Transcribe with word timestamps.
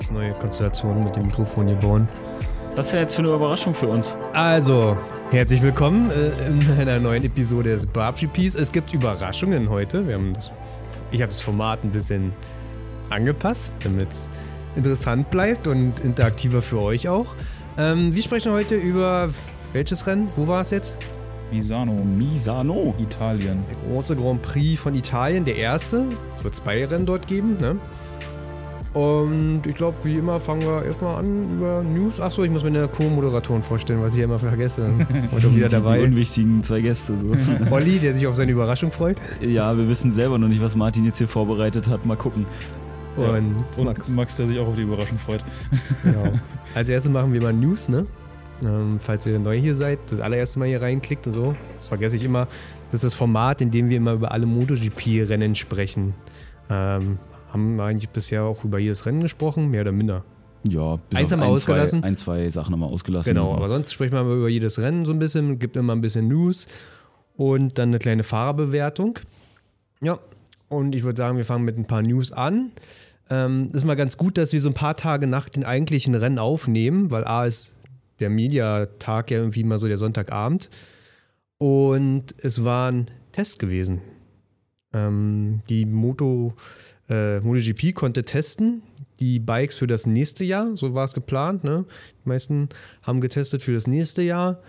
ganz 0.00 0.10
neue 0.12 0.32
Konstellation 0.32 1.04
mit 1.04 1.14
dem 1.14 1.26
Mikrofon 1.26 1.66
hier 1.66 1.76
bauen. 1.76 2.08
Was 2.74 2.86
ist 2.86 2.92
ja 2.92 3.00
jetzt 3.00 3.16
für 3.16 3.22
eine 3.22 3.34
Überraschung 3.34 3.74
für 3.74 3.88
uns? 3.88 4.14
Also, 4.32 4.96
herzlich 5.30 5.60
willkommen 5.60 6.10
äh, 6.10 6.46
in 6.46 6.80
einer 6.80 6.98
neuen 6.98 7.22
Episode 7.22 7.70
des 7.70 7.86
Barbie 7.86 8.26
Peace. 8.26 8.54
Es 8.54 8.72
gibt 8.72 8.94
Überraschungen 8.94 9.68
heute. 9.68 10.08
Wir 10.08 10.14
haben 10.14 10.32
das, 10.32 10.52
ich 11.10 11.20
habe 11.20 11.30
das 11.30 11.42
Format 11.42 11.84
ein 11.84 11.90
bisschen 11.90 12.32
angepasst, 13.10 13.74
damit 13.84 14.08
es 14.08 14.30
interessant 14.74 15.30
bleibt 15.30 15.66
und 15.66 16.00
interaktiver 16.00 16.62
für 16.62 16.80
euch 16.80 17.06
auch. 17.06 17.34
Ähm, 17.76 18.14
wir 18.14 18.22
sprechen 18.22 18.52
heute 18.52 18.76
über 18.76 19.28
welches 19.74 20.06
Rennen? 20.06 20.30
Wo 20.34 20.48
war 20.48 20.62
es 20.62 20.70
jetzt? 20.70 20.96
Misano, 21.52 21.92
Misano. 21.92 22.94
Italien. 22.98 23.64
Der 23.68 23.76
große 23.86 24.16
Grand 24.16 24.40
Prix 24.40 24.80
von 24.80 24.94
Italien, 24.94 25.44
der 25.44 25.56
erste. 25.56 26.06
Es 26.38 26.44
wird 26.44 26.54
zwei 26.54 26.86
Rennen 26.86 27.04
dort 27.04 27.26
geben, 27.26 27.58
ne? 27.60 27.76
Und 28.92 29.62
ich 29.66 29.76
glaube, 29.76 29.96
wie 30.02 30.16
immer 30.16 30.40
fangen 30.40 30.62
wir 30.62 30.84
erstmal 30.84 31.20
an 31.20 31.56
über 31.58 31.82
News. 31.82 32.20
Achso, 32.20 32.42
ich 32.42 32.50
muss 32.50 32.64
meine 32.64 32.88
Co-Moderatoren 32.88 33.62
vorstellen, 33.62 34.02
was 34.02 34.14
ich 34.14 34.18
ja 34.18 34.24
immer 34.24 34.40
vergesse. 34.40 34.90
Und 35.30 35.40
schon 35.40 35.54
wieder 35.54 35.68
Die 35.68 35.76
dabei. 35.76 36.02
unwichtigen 36.02 36.62
zwei 36.64 36.80
Gäste. 36.80 37.14
So. 37.16 37.34
Olli, 37.70 38.00
der 38.00 38.14
sich 38.14 38.26
auf 38.26 38.34
seine 38.34 38.50
Überraschung 38.50 38.90
freut. 38.90 39.18
ja, 39.40 39.76
wir 39.76 39.88
wissen 39.88 40.10
selber 40.10 40.38
noch 40.38 40.48
nicht, 40.48 40.60
was 40.60 40.74
Martin 40.74 41.04
jetzt 41.04 41.18
hier 41.18 41.28
vorbereitet 41.28 41.88
hat. 41.88 42.04
Mal 42.04 42.16
gucken. 42.16 42.46
Ja. 43.16 43.34
Und, 43.34 43.64
Und 43.76 43.84
Max. 43.84 44.08
Max. 44.08 44.36
der 44.36 44.48
sich 44.48 44.58
auch 44.58 44.66
auf 44.66 44.74
die 44.76 44.82
Überraschung 44.82 45.18
freut. 45.18 45.44
Genau. 46.02 46.32
Als 46.74 46.88
erstes 46.88 47.12
machen 47.12 47.32
wir 47.32 47.42
mal 47.42 47.52
News, 47.52 47.88
ne? 47.88 48.06
Ähm, 48.62 48.98
falls 49.00 49.24
ihr 49.24 49.38
neu 49.38 49.56
hier 49.58 49.74
seid, 49.76 50.00
das 50.10 50.18
allererste 50.20 50.58
Mal 50.58 50.66
hier 50.68 50.82
reinklickt 50.82 51.26
und 51.28 51.32
so. 51.32 51.54
Das 51.76 51.86
vergesse 51.88 52.16
ich 52.16 52.24
immer. 52.24 52.46
Das 52.90 53.04
ist 53.04 53.12
das 53.12 53.14
Format, 53.14 53.60
in 53.60 53.70
dem 53.70 53.88
wir 53.88 53.96
immer 53.98 54.14
über 54.14 54.32
alle 54.32 54.46
MotoGP-Rennen 54.46 55.54
sprechen. 55.54 56.14
Ähm, 56.68 57.18
haben 57.52 57.76
wir 57.76 57.84
eigentlich 57.84 58.10
bisher 58.10 58.44
auch 58.44 58.64
über 58.64 58.78
jedes 58.78 59.06
Rennen 59.06 59.20
gesprochen, 59.20 59.70
mehr 59.70 59.82
oder 59.82 59.92
minder. 59.92 60.24
Ja, 60.68 60.96
bis 60.96 61.18
Eins 61.18 61.32
haben 61.32 61.40
wir 61.40 61.46
ein, 61.46 61.52
ausgelassen. 61.52 62.00
Zwei, 62.00 62.08
ein, 62.08 62.16
zwei 62.16 62.50
Sachen 62.50 62.72
haben 62.72 62.80
wir 62.80 62.86
ausgelassen. 62.86 63.34
Genau, 63.34 63.54
aber 63.54 63.68
sonst 63.68 63.92
sprechen 63.92 64.12
wir 64.12 64.20
über 64.22 64.48
jedes 64.48 64.78
Rennen 64.80 65.04
so 65.04 65.12
ein 65.12 65.18
bisschen, 65.18 65.58
gibt 65.58 65.76
immer 65.76 65.94
ein 65.94 66.00
bisschen 66.00 66.28
News 66.28 66.66
und 67.36 67.78
dann 67.78 67.90
eine 67.90 67.98
kleine 67.98 68.22
Fahrerbewertung. 68.22 69.18
Ja, 70.02 70.18
und 70.68 70.94
ich 70.94 71.02
würde 71.02 71.16
sagen, 71.16 71.36
wir 71.36 71.44
fangen 71.44 71.64
mit 71.64 71.78
ein 71.78 71.86
paar 71.86 72.02
News 72.02 72.32
an. 72.32 72.72
Ähm, 73.30 73.70
ist 73.72 73.84
mal 73.84 73.96
ganz 73.96 74.16
gut, 74.16 74.36
dass 74.36 74.52
wir 74.52 74.60
so 74.60 74.68
ein 74.68 74.74
paar 74.74 74.96
Tage 74.96 75.26
nach 75.26 75.48
den 75.48 75.64
eigentlichen 75.64 76.14
Rennen 76.14 76.38
aufnehmen, 76.38 77.10
weil 77.10 77.24
A 77.24 77.46
ist 77.46 77.72
der 78.18 78.28
Mediatag 78.28 79.30
ja 79.30 79.38
irgendwie 79.38 79.64
mal 79.64 79.78
so 79.78 79.88
der 79.88 79.98
Sonntagabend. 79.98 80.68
Und 81.58 82.34
es 82.42 82.64
war 82.64 82.90
ein 82.90 83.06
Test 83.32 83.58
gewesen. 83.58 84.00
Ähm, 84.92 85.62
die 85.68 85.86
Moto, 85.86 86.54
äh, 87.10 87.40
MotoGP 87.40 87.92
konnte 87.94 88.24
testen, 88.24 88.82
die 89.18 89.38
Bikes 89.38 89.74
für 89.76 89.86
das 89.86 90.06
nächste 90.06 90.44
Jahr, 90.44 90.76
so 90.76 90.94
war 90.94 91.04
es 91.04 91.12
geplant. 91.12 91.64
Ne? 91.64 91.84
Die 92.24 92.28
meisten 92.28 92.68
haben 93.02 93.20
getestet 93.20 93.62
für 93.62 93.74
das 93.74 93.86
nächste 93.86 94.22
Jahr. 94.22 94.60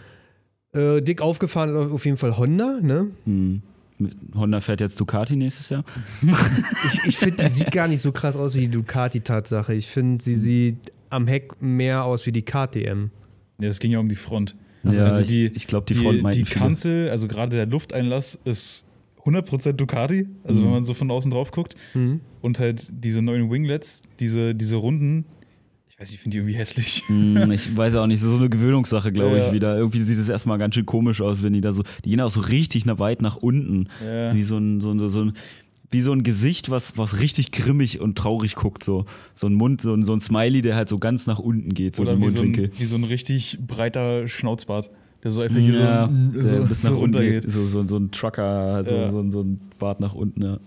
Äh, 0.74 1.02
dick 1.02 1.22
aufgefahren 1.22 1.76
auf 1.92 2.06
jeden 2.06 2.18
Fall 2.18 2.38
Honda. 2.38 2.80
Ne? 2.82 3.12
Hm. 3.26 3.62
Mit- 3.98 4.16
Honda 4.34 4.60
fährt 4.62 4.82
jetzt 4.82 5.00
Ducati 5.00 5.36
nächstes 5.36 5.70
Jahr. 5.70 5.84
Ich, 6.88 7.00
ich 7.10 7.18
finde, 7.18 7.44
die 7.44 7.50
sieht 7.50 7.72
gar 7.72 7.88
nicht 7.88 8.02
so 8.02 8.12
krass 8.12 8.36
aus 8.36 8.56
wie 8.56 8.62
die 8.62 8.70
Ducati-Tatsache. 8.70 9.74
Ich 9.76 9.88
finde, 9.88 10.24
sie 10.24 10.36
sieht 10.36 10.92
am 11.10 11.28
Heck 11.28 11.62
mehr 11.62 12.04
aus 12.06 12.26
wie 12.26 12.32
die 12.32 12.42
KTM. 12.42 13.10
Ja, 13.60 13.68
es 13.70 13.80
ging 13.80 13.92
ja 13.92 14.00
um 14.00 14.10
die 14.10 14.16
Front. 14.16 14.56
ja, 14.84 15.06
also 15.06 15.22
ich, 15.22 15.28
die- 15.30 15.52
ich 15.54 15.68
glaube, 15.68 15.86
die, 15.88 15.94
Die, 15.94 16.00
Front 16.04 16.36
die. 16.36 16.44
Kanzel, 16.44 17.10
also 17.12 17.28
gerade 17.28 17.56
der 17.56 17.68
Lufteinlass 17.68 18.40
ist 18.44 18.86
100% 19.26 19.74
Ducati, 19.74 20.28
also 20.44 20.60
Mhm. 20.62 20.66
wenn 20.66 20.72
man 20.72 20.84
so 20.84 20.94
von 20.94 21.10
außen 21.12 21.32
drauf 21.32 21.52
guckt. 21.52 21.76
Mhm. 21.94 22.22
Und 22.42 22.60
halt 22.60 22.88
diese 22.92 23.22
neuen 23.22 23.50
Winglets, 23.52 24.02
diese, 24.20 24.56
diese 24.56 24.76
Runden, 24.78 25.26
ich 25.90 26.00
weiß 26.00 26.10
nicht, 26.10 26.16
ich 26.16 26.22
finde 26.22 26.36
die 26.36 26.40
irgendwie 26.40 26.56
hässlich. 26.58 27.04
Hm, 27.08 27.52
ich 27.52 27.76
weiß 27.78 27.96
auch 27.96 28.08
nicht, 28.08 28.20
das 28.22 28.26
ist 28.26 28.32
so 28.32 28.38
eine 28.40 28.50
Gewöhnungssache, 28.50 29.12
glaube 29.12 29.38
Ja. 29.38 29.46
ich, 29.48 29.52
wieder. 29.54 29.78
Irgendwie 29.78 30.02
sieht 30.02 30.18
es 30.18 30.28
erstmal 30.30 30.58
ganz 30.58 30.74
schön 30.76 30.86
komisch 30.88 31.22
aus, 31.22 31.44
wenn 31.44 31.54
die 31.54 31.62
da 31.62 31.72
so, 31.72 31.84
die 32.04 32.10
gehen 32.10 32.22
auch 32.22 32.32
so 32.32 32.40
richtig 32.42 32.86
nach 32.88 32.98
weit 33.00 33.22
nach 33.22 33.36
unten. 33.36 33.88
Ja. 34.04 34.34
Wie 34.34 34.42
so 34.44 34.58
ein, 34.58 34.82
so 34.82 34.92
ein, 34.92 35.10
so 35.10 35.22
ein, 35.26 35.34
wie 35.92 36.02
so 36.02 36.12
ein 36.14 36.24
Gesicht, 36.24 36.70
was, 36.72 36.98
was 36.98 37.20
richtig 37.20 37.52
grimmig 37.52 38.00
und 38.00 38.18
traurig 38.18 38.56
guckt, 38.56 38.84
so. 38.84 39.06
So 39.36 39.46
ein 39.48 39.54
Mund, 39.54 39.82
so 39.82 39.94
ein, 39.94 40.04
so 40.04 40.14
ein 40.14 40.22
Smiley, 40.22 40.62
der 40.64 40.76
halt 40.76 40.90
so 40.90 40.98
ganz 40.98 41.28
nach 41.28 41.38
unten 41.38 41.74
geht, 41.74 41.96
so 41.98 42.02
Oder 42.04 42.16
die 42.16 42.22
wie 42.24 42.30
so, 42.30 42.40
Mundwinkel. 42.44 42.74
ein, 42.74 42.80
wie 42.80 42.86
so 42.86 42.96
ein 42.96 43.04
richtig 43.04 43.60
breiter 43.68 44.28
Schnauzbart, 44.28 44.90
der 45.24 45.32
so 45.32 45.42
einfach 45.42 45.58
hier 45.60 45.80
ja, 45.80 46.10
so, 46.34 46.42
der 46.42 46.62
so, 46.62 46.68
bis 46.68 46.82
so 46.82 46.94
nach 46.94 47.00
unten 47.02 47.20
geht. 47.22 47.52
So, 47.52 47.66
so, 47.68 47.86
so 47.88 47.98
ein 47.98 48.12
Trucker, 48.12 48.84
so, 48.86 48.96
Ja. 48.96 49.10
so, 49.10 49.20
ein- 49.20 49.32
so 49.32 49.42
ein 49.42 49.60
Bart 49.80 50.00
nach 50.00 50.14
unten, 50.14 50.42
ja. 50.42 50.58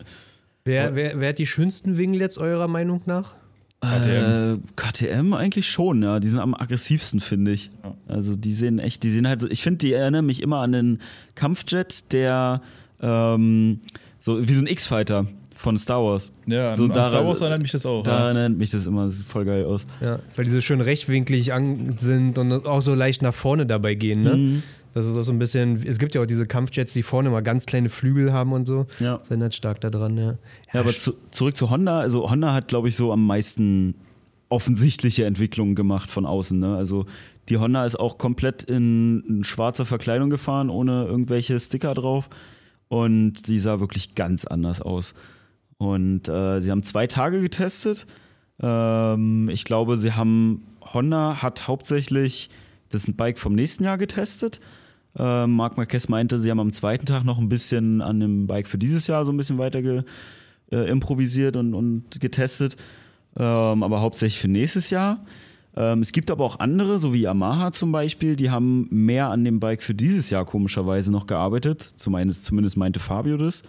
Wer, 0.65 0.95
wer, 0.95 1.21
wer 1.21 1.29
hat 1.31 1.39
die 1.39 1.47
schönsten 1.47 1.99
Winglets 1.99 2.39
eurer 2.39 2.69
Meinung 2.69 3.03
nach? 3.07 3.35
KTM. 3.81 4.55
Äh, 4.55 4.59
KTM 4.77 5.35
eigentlich 5.35 5.69
schon, 5.69 6.03
ja. 6.03 6.19
Die 6.21 6.29
sind 6.29 6.39
am 6.41 6.55
aggressivsten, 6.55 7.21
finde 7.21 7.53
ich. 7.53 7.71
Ja. 7.83 7.95
Also 8.09 8.35
die 8.35 8.55
sehen 8.55 8.79
echt, 8.79 9.03
die 9.03 9.11
sehen 9.11 9.29
halt 9.29 9.43
so, 9.43 9.49
ich 9.51 9.63
finde, 9.63 9.79
die 9.79 9.93
erinnern 9.93 10.25
mich 10.25 10.41
immer 10.43 10.61
an 10.61 10.73
den 10.73 10.99
Kampfjet, 11.35 12.11
der 12.13 12.63
ähm, 13.03 13.81
so 14.19 14.49
wie 14.49 14.55
so 14.55 14.63
ein 14.63 14.67
X-Fighter 14.67 15.27
von 15.65 15.77
Star 15.79 16.03
Wars. 16.05 16.31
Ja, 16.47 16.77
So 16.77 16.85
an 16.85 16.91
daran- 16.91 17.09
Star 17.11 17.27
Wars 17.27 17.41
erinnert 17.41 17.63
mich 17.63 17.73
das 17.73 17.85
auch. 17.85 18.05
Da 18.05 18.19
ja. 18.19 18.25
erinnert 18.27 18.57
mich 18.59 18.71
das 18.71 18.87
immer 18.87 19.09
voll 19.11 19.45
geil 19.45 19.65
aus. 19.65 19.85
Ja, 20.01 20.21
weil 20.37 20.45
die 20.45 20.51
so 20.53 20.61
schön 20.61 20.81
rechtwinklig 20.81 21.53
an 21.53 21.97
sind 21.99 22.39
und 22.39 22.53
auch 22.67 22.83
so 22.83 22.95
leicht 22.95 23.23
nach 23.23 23.35
vorne 23.35 23.67
dabei 23.67 23.95
gehen. 23.95 24.23
Ne? 24.23 24.37
Mhm. 24.37 24.63
Das 24.93 25.07
ist 25.07 25.17
auch 25.17 25.23
so 25.23 25.33
ein 25.33 25.41
bisschen, 25.41 25.83
es 25.85 25.99
gibt 25.99 26.15
ja 26.15 26.23
auch 26.23 26.27
diese 26.27 26.47
Kampfjets, 26.47 26.93
die 26.93 27.03
vorne 27.03 27.29
mal 27.31 27.43
ganz 27.43 27.67
kleine 27.67 27.89
Flügel 27.89 28.33
haben 28.33 28.53
und 28.53 28.67
so. 28.67 28.87
Ja. 29.01 29.17
Das 29.17 29.29
erinnert 29.29 29.55
stark 29.55 29.81
daran, 29.81 30.17
ja. 30.17 30.37
Ja, 30.73 30.81
aber 30.81 30.91
zu, 30.93 31.15
zurück 31.33 31.57
zu 31.57 31.69
Honda. 31.71 31.99
Also 31.99 32.31
Honda 32.31 32.53
hat, 32.55 32.69
glaube 32.69 32.89
ich, 32.89 32.95
so 32.95 33.13
am 33.13 33.27
meisten 33.27 33.97
offensichtliche 34.51 35.25
Entwicklungen 35.25 35.75
gemacht 35.75 36.11
von 36.11 36.27
außen. 36.27 36.59
Ne? 36.59 36.77
Also 36.77 37.07
die 37.49 37.57
Honda 37.57 37.85
ist 37.85 37.99
auch 37.99 38.19
komplett 38.19 38.63
in, 38.63 39.25
in 39.29 39.45
schwarzer 39.45 39.85
Verkleidung 39.85 40.31
gefahren, 40.31 40.71
ohne 40.71 41.07
irgendwelche 41.07 41.59
Sticker 41.59 41.95
drauf. 41.95 42.29
Und 42.89 43.45
sie 43.47 43.59
sah 43.59 43.81
wirklich 43.81 44.15
ganz 44.15 44.45
anders 44.45 44.81
aus. 44.81 45.15
Und 45.85 46.29
äh, 46.29 46.61
sie 46.61 46.71
haben 46.71 46.83
zwei 46.83 47.07
Tage 47.07 47.41
getestet. 47.41 48.07
Ähm, 48.61 49.49
ich 49.51 49.65
glaube, 49.65 49.97
sie 49.97 50.13
haben, 50.13 50.67
Honda 50.81 51.43
hat 51.43 51.69
hauptsächlich 51.69 52.51
das 52.89 53.07
Bike 53.11 53.39
vom 53.39 53.55
nächsten 53.55 53.85
Jahr 53.85 53.99
getestet. 53.99 54.61
Ähm, 55.17 55.53
Marc 55.53 55.77
Marquez 55.77 56.09
meinte, 56.09 56.39
sie 56.39 56.51
haben 56.51 56.61
am 56.61 56.73
zweiten 56.73 57.07
Tag 57.07 57.25
noch 57.25 57.39
ein 57.39 57.49
bisschen 57.49 58.01
an 58.01 58.21
dem 58.21 58.47
Bike 58.47 58.67
für 58.67 58.79
dieses 58.79 59.07
Jahr 59.07 59.25
so 59.25 59.33
ein 59.33 59.37
bisschen 59.37 59.59
weiter 59.59 59.83
ge, 59.83 60.03
äh, 60.73 60.89
improvisiert 60.89 61.57
und, 61.57 61.75
und 61.75 62.21
getestet, 62.21 62.77
ähm, 63.37 63.83
aber 63.83 64.01
hauptsächlich 64.01 64.41
für 64.41 64.49
nächstes 64.49 64.91
Jahr. 64.91 65.25
Ähm, 65.77 66.01
es 66.01 66.13
gibt 66.13 66.31
aber 66.31 66.45
auch 66.45 66.59
andere, 66.59 66.99
so 66.99 67.13
wie 67.13 67.23
Yamaha 67.23 67.73
zum 67.73 67.93
Beispiel, 67.93 68.37
die 68.37 68.51
haben 68.51 68.89
mehr 68.91 69.29
an 69.31 69.45
dem 69.45 69.61
Bike 69.61 69.83
für 69.83 69.95
dieses 69.95 70.31
Jahr 70.31 70.45
komischerweise 70.45 71.13
noch 71.13 71.27
gearbeitet. 71.27 71.83
Zumindest, 71.97 72.45
zumindest 72.45 72.77
meinte 72.77 73.01
Fabio 73.01 73.37
das. 73.37 73.63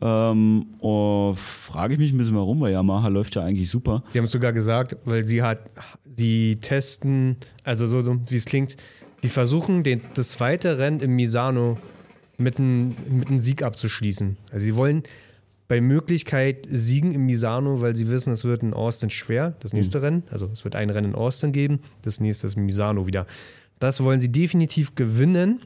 Ähm, 0.00 0.66
oh, 0.80 1.34
frage 1.36 1.94
ich 1.94 2.00
mich 2.00 2.12
ein 2.12 2.18
bisschen 2.18 2.34
warum, 2.34 2.60
weil 2.60 2.72
Yamaha 2.72 3.08
läuft 3.08 3.36
ja 3.36 3.44
eigentlich 3.44 3.70
super. 3.70 4.02
Die 4.12 4.18
haben 4.18 4.26
es 4.26 4.32
sogar 4.32 4.52
gesagt, 4.52 4.96
weil 5.04 5.24
sie 5.24 5.42
halt, 5.42 5.60
sie 6.04 6.56
testen, 6.60 7.36
also 7.62 7.86
so 7.86 8.02
wie 8.28 8.36
es 8.36 8.44
klingt, 8.44 8.76
sie 9.22 9.28
versuchen, 9.28 9.84
den, 9.84 10.00
das 10.14 10.30
zweite 10.30 10.78
Rennen 10.78 11.00
im 11.00 11.14
Misano 11.14 11.78
mit 12.36 12.58
einem 12.58 12.96
mit 13.08 13.28
einem 13.28 13.38
Sieg 13.38 13.62
abzuschließen. 13.62 14.36
Also 14.50 14.64
sie 14.64 14.74
wollen 14.74 15.04
bei 15.68 15.80
Möglichkeit 15.80 16.66
siegen 16.70 17.12
im 17.12 17.26
Misano, 17.26 17.80
weil 17.80 17.94
sie 17.96 18.08
wissen, 18.08 18.32
es 18.32 18.44
wird 18.44 18.62
in 18.62 18.74
Austin 18.74 19.10
schwer, 19.10 19.54
das 19.60 19.72
nächste 19.72 20.02
Rennen. 20.02 20.24
Also 20.30 20.50
es 20.52 20.64
wird 20.64 20.74
ein 20.74 20.90
Rennen 20.90 21.12
in 21.12 21.14
Austin 21.14 21.52
geben, 21.52 21.80
das 22.02 22.20
nächste 22.20 22.48
ist 22.48 22.56
Misano 22.56 23.06
wieder. 23.06 23.26
Das 23.78 24.02
wollen 24.02 24.20
sie 24.20 24.30
definitiv 24.30 24.94
gewinnen, 24.94 25.60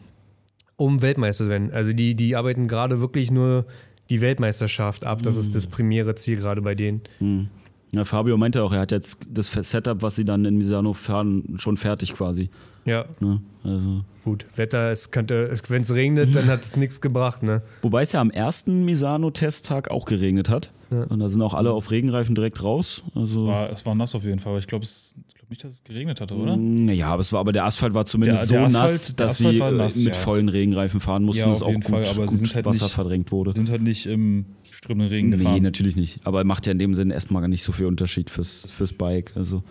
um 0.76 1.02
Weltmeister 1.02 1.44
zu 1.44 1.50
werden. 1.50 1.72
Also 1.72 1.92
die, 1.92 2.14
die 2.14 2.36
arbeiten 2.36 2.68
gerade 2.68 3.00
wirklich 3.00 3.30
nur 3.30 3.66
die 4.10 4.20
Weltmeisterschaft 4.20 5.04
ab. 5.04 5.22
Das 5.22 5.36
ist 5.36 5.54
das 5.54 5.66
primäre 5.66 6.14
Ziel 6.14 6.37
gerade 6.37 6.62
bei 6.62 6.75
denen. 6.75 7.02
Hm. 7.19 7.49
Ja, 7.93 8.05
Fabio 8.05 8.37
meinte 8.37 8.62
auch, 8.62 8.72
er 8.72 8.81
hat 8.81 8.93
jetzt 8.93 9.20
das 9.32 9.50
Setup, 9.50 10.02
was 10.02 10.16
sie 10.16 10.25
dann 10.25 10.44
in 10.44 10.58
Misano 10.58 10.93
fahren, 10.93 11.56
schon 11.58 11.76
fertig 11.76 12.14
quasi. 12.14 12.50
Ja, 12.84 13.06
Ne? 13.20 13.40
Also. 13.64 14.05
Gut, 14.25 14.46
Wetter, 14.56 14.90
es 14.90 15.10
könnte, 15.10 15.52
wenn 15.69 15.82
es 15.82 15.94
regnet, 15.94 16.34
dann 16.34 16.46
hat 16.46 16.62
es 16.62 16.76
nichts 16.78 17.00
gebracht, 17.00 17.43
ne? 17.43 17.62
Wobei 17.82 18.02
es 18.02 18.12
ja 18.12 18.20
am 18.20 18.31
ersten 18.31 18.84
Misano-Testtag 18.84 19.90
auch 19.90 20.05
geregnet 20.05 20.49
hat. 20.49 20.70
Ja. 20.90 21.05
Und 21.05 21.19
da 21.19 21.28
sind 21.28 21.43
auch 21.43 21.55
alle 21.55 21.72
auf 21.72 21.90
Regenreifen 21.90 22.34
direkt 22.34 22.62
raus. 22.62 23.02
Also, 23.14 23.46
War, 23.46 23.70
es 23.70 23.84
war 23.84 23.94
nass 23.94 24.14
auf 24.14 24.25
jeden 24.25 24.38
Fall, 24.38 24.52
aber 24.52 24.58
ich 24.58 24.66
glaube 24.66 24.87
glaub 24.87 25.38
nicht, 25.50 25.64
dass 25.64 25.74
es 25.74 25.84
geregnet 25.84 26.20
hatte, 26.20 26.34
oder? 26.34 26.56
Naja, 26.56 27.08
aber 27.08 27.20
es 27.20 27.32
war, 27.32 27.40
aber 27.40 27.52
der 27.52 27.64
Asphalt 27.64 27.94
war 27.94 28.04
zumindest 28.06 28.50
Der- 28.50 28.60
der 28.60 28.70
so 28.70 28.76
Asphalt- 28.78 28.90
nass, 28.92 29.16
dass 29.16 29.38
sie 29.38 29.58
äh, 29.58 29.70
nass, 29.72 29.96
mit 29.96 30.06
ja. 30.06 30.12
vollen 30.14 30.48
Regenreifen 30.48 31.00
fahren 31.00 31.24
mussten, 31.24 31.40
Ja, 31.40 31.46
auf 31.50 31.62
auch 31.62 31.68
jeden 31.68 31.80
gut, 31.80 31.90
Fall, 31.90 32.02
aber 32.02 32.28
sie 32.28 32.36
gut 32.38 32.46
sind 32.46 32.54
halt 32.54 32.66
Wasser 32.66 32.84
nicht- 32.86 32.94
verdrängt 32.94 33.32
wurde. 33.32 33.52
Sind 33.52 33.70
halt 33.70 33.82
nicht 33.82 34.06
im 34.06 34.46
strömenden 34.70 35.08
Regen 35.08 35.28
Nee, 35.30 35.36
gefahren. 35.38 35.62
natürlich 35.62 35.96
nicht. 35.96 36.20
Aber 36.24 36.44
macht 36.44 36.66
ja 36.66 36.72
in 36.72 36.78
dem 36.78 36.94
Sinne 36.94 37.14
erstmal 37.14 37.42
gar 37.42 37.48
nicht 37.48 37.62
so 37.62 37.72
viel 37.72 37.86
Unterschied 37.86 38.30
fürs, 38.30 38.66
fürs 38.68 38.92
Bike. 38.92 39.32
Also 39.36 39.62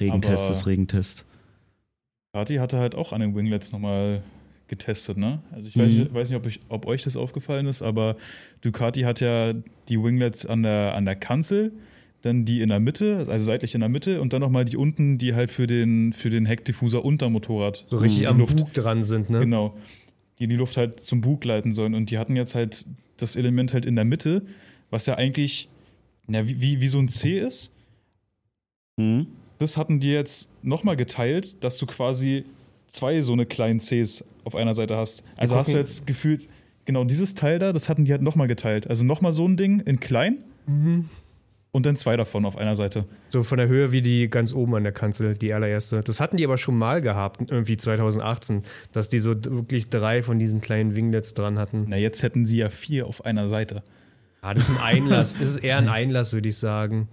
Regentest 0.00 0.42
Aber- 0.44 0.52
ist 0.52 0.66
Regentest. 0.66 1.24
Party 2.32 2.56
hatte 2.56 2.78
halt 2.78 2.94
auch 2.94 3.12
an 3.12 3.20
den 3.20 3.34
Winglets 3.34 3.72
nochmal 3.72 4.22
getestet, 4.68 5.16
ne? 5.16 5.40
Also 5.52 5.68
ich 5.68 5.76
weiß, 5.78 5.92
Mhm. 5.92 5.98
nicht- 6.00 6.14
weiß 6.14 6.28
nicht, 6.30 6.36
ob, 6.38 6.46
ich, 6.46 6.60
ob 6.68 6.86
euch 6.86 7.02
das 7.04 7.16
aufgefallen 7.16 7.66
ist, 7.66 7.82
aber 7.82 8.16
Ducati 8.62 9.02
hat 9.02 9.20
ja 9.20 9.52
die 9.88 10.02
Winglets 10.02 10.44
an 10.44 10.62
der, 10.62 10.94
an 10.94 11.04
der 11.04 11.16
Kanzel. 11.16 11.72
Dann 12.26 12.44
die 12.44 12.60
in 12.60 12.68
der 12.68 12.80
Mitte, 12.80 13.26
also 13.28 13.44
seitlich 13.44 13.74
in 13.74 13.80
der 13.80 13.88
Mitte 13.88 14.20
und 14.20 14.32
dann 14.32 14.40
nochmal 14.40 14.64
die 14.64 14.76
unten, 14.76 15.18
die 15.18 15.34
halt 15.34 15.50
für 15.50 15.66
den, 15.66 16.12
für 16.12 16.30
den 16.30 16.46
Heckdiffuser 16.46 17.04
unter 17.04 17.30
Motorrad 17.30 17.86
So 17.90 17.96
richtig 17.96 18.20
die 18.20 18.26
am 18.26 18.38
Luft, 18.38 18.56
Bug 18.56 18.72
dran 18.74 19.04
sind, 19.04 19.30
ne? 19.30 19.40
Genau. 19.40 19.76
Die 20.38 20.46
die 20.46 20.56
Luft 20.56 20.76
halt 20.76 21.00
zum 21.00 21.22
Bug 21.22 21.44
leiten 21.44 21.72
sollen. 21.72 21.94
Und 21.94 22.10
die 22.10 22.18
hatten 22.18 22.36
jetzt 22.36 22.54
halt 22.54 22.84
das 23.16 23.36
Element 23.36 23.72
halt 23.72 23.86
in 23.86 23.96
der 23.96 24.04
Mitte, 24.04 24.42
was 24.90 25.06
ja 25.06 25.14
eigentlich 25.14 25.68
ja, 26.28 26.46
wie, 26.46 26.60
wie, 26.60 26.80
wie 26.80 26.88
so 26.88 26.98
ein 26.98 27.08
C 27.08 27.38
ist. 27.38 27.72
Mhm. 28.96 29.28
Das 29.58 29.76
hatten 29.76 30.00
die 30.00 30.10
jetzt 30.10 30.50
nochmal 30.62 30.96
geteilt, 30.96 31.62
dass 31.64 31.78
du 31.78 31.86
quasi 31.86 32.44
zwei 32.86 33.22
so 33.22 33.32
eine 33.32 33.46
kleinen 33.46 33.78
Cs 33.78 34.24
auf 34.44 34.54
einer 34.54 34.74
Seite 34.74 34.96
hast. 34.96 35.22
Also 35.36 35.56
hast 35.56 35.72
du 35.72 35.78
jetzt 35.78 36.06
gefühlt, 36.06 36.48
genau 36.84 37.04
dieses 37.04 37.34
Teil 37.34 37.58
da, 37.58 37.72
das 37.72 37.88
hatten 37.88 38.04
die 38.04 38.12
halt 38.12 38.22
nochmal 38.22 38.48
geteilt. 38.48 38.88
Also 38.88 39.04
nochmal 39.04 39.32
so 39.32 39.46
ein 39.46 39.56
Ding 39.56 39.80
in 39.80 40.00
klein 40.00 40.38
Mhm. 40.66 41.08
Und 41.76 41.84
dann 41.84 41.94
zwei 41.94 42.16
davon 42.16 42.46
auf 42.46 42.56
einer 42.56 42.74
Seite. 42.74 43.04
So 43.28 43.42
von 43.42 43.58
der 43.58 43.68
Höhe 43.68 43.92
wie 43.92 44.00
die 44.00 44.30
ganz 44.30 44.54
oben 44.54 44.74
an 44.76 44.82
der 44.82 44.92
Kanzel, 44.92 45.36
die 45.36 45.52
allererste. 45.52 46.00
Das 46.00 46.20
hatten 46.20 46.38
die 46.38 46.44
aber 46.46 46.56
schon 46.56 46.78
mal 46.78 47.02
gehabt, 47.02 47.50
irgendwie 47.50 47.76
2018, 47.76 48.62
dass 48.92 49.10
die 49.10 49.18
so 49.18 49.34
wirklich 49.44 49.90
drei 49.90 50.22
von 50.22 50.38
diesen 50.38 50.62
kleinen 50.62 50.96
Winglets 50.96 51.34
dran 51.34 51.58
hatten. 51.58 51.84
Na, 51.88 51.96
jetzt 51.98 52.22
hätten 52.22 52.46
sie 52.46 52.56
ja 52.56 52.70
vier 52.70 53.06
auf 53.06 53.26
einer 53.26 53.46
Seite. 53.48 53.82
Ah, 54.40 54.54
das 54.54 54.70
ist 54.70 54.78
ein 54.78 54.82
Einlass. 54.82 55.32
das 55.38 55.50
ist 55.50 55.58
eher 55.58 55.76
ein 55.76 55.88
Einlass, 55.90 56.32
würde 56.32 56.48
ich 56.48 56.56
sagen. 56.56 57.08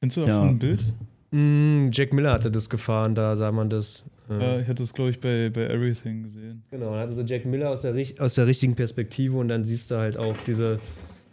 Findest 0.00 0.16
du 0.16 0.20
Ja. 0.20 0.26
davon 0.26 0.48
ein 0.50 0.58
Bild? 0.58 0.92
Mm, 1.30 1.88
Jack 1.92 2.12
Miller 2.12 2.32
hatte 2.32 2.50
das 2.50 2.68
gefahren, 2.68 3.14
da 3.14 3.34
sah 3.36 3.50
man 3.52 3.70
das. 3.70 4.02
Ja, 4.28 4.58
ich 4.60 4.68
hatte 4.68 4.82
das, 4.82 4.92
glaube 4.94 5.10
ich, 5.10 5.20
bei, 5.20 5.50
bei 5.52 5.62
Everything 5.68 6.22
gesehen. 6.24 6.62
Genau, 6.70 6.90
dann 6.92 7.00
hatten 7.00 7.14
sie 7.16 7.22
Jack 7.22 7.46
Miller 7.46 7.70
aus 7.70 7.80
der, 7.80 7.94
richt- 7.94 8.20
aus 8.20 8.34
der 8.34 8.46
richtigen 8.46 8.74
Perspektive 8.74 9.36
und 9.36 9.48
dann 9.48 9.64
siehst 9.64 9.90
du 9.90 9.96
halt 9.96 10.16
auch 10.16 10.36
diese, 10.46 10.78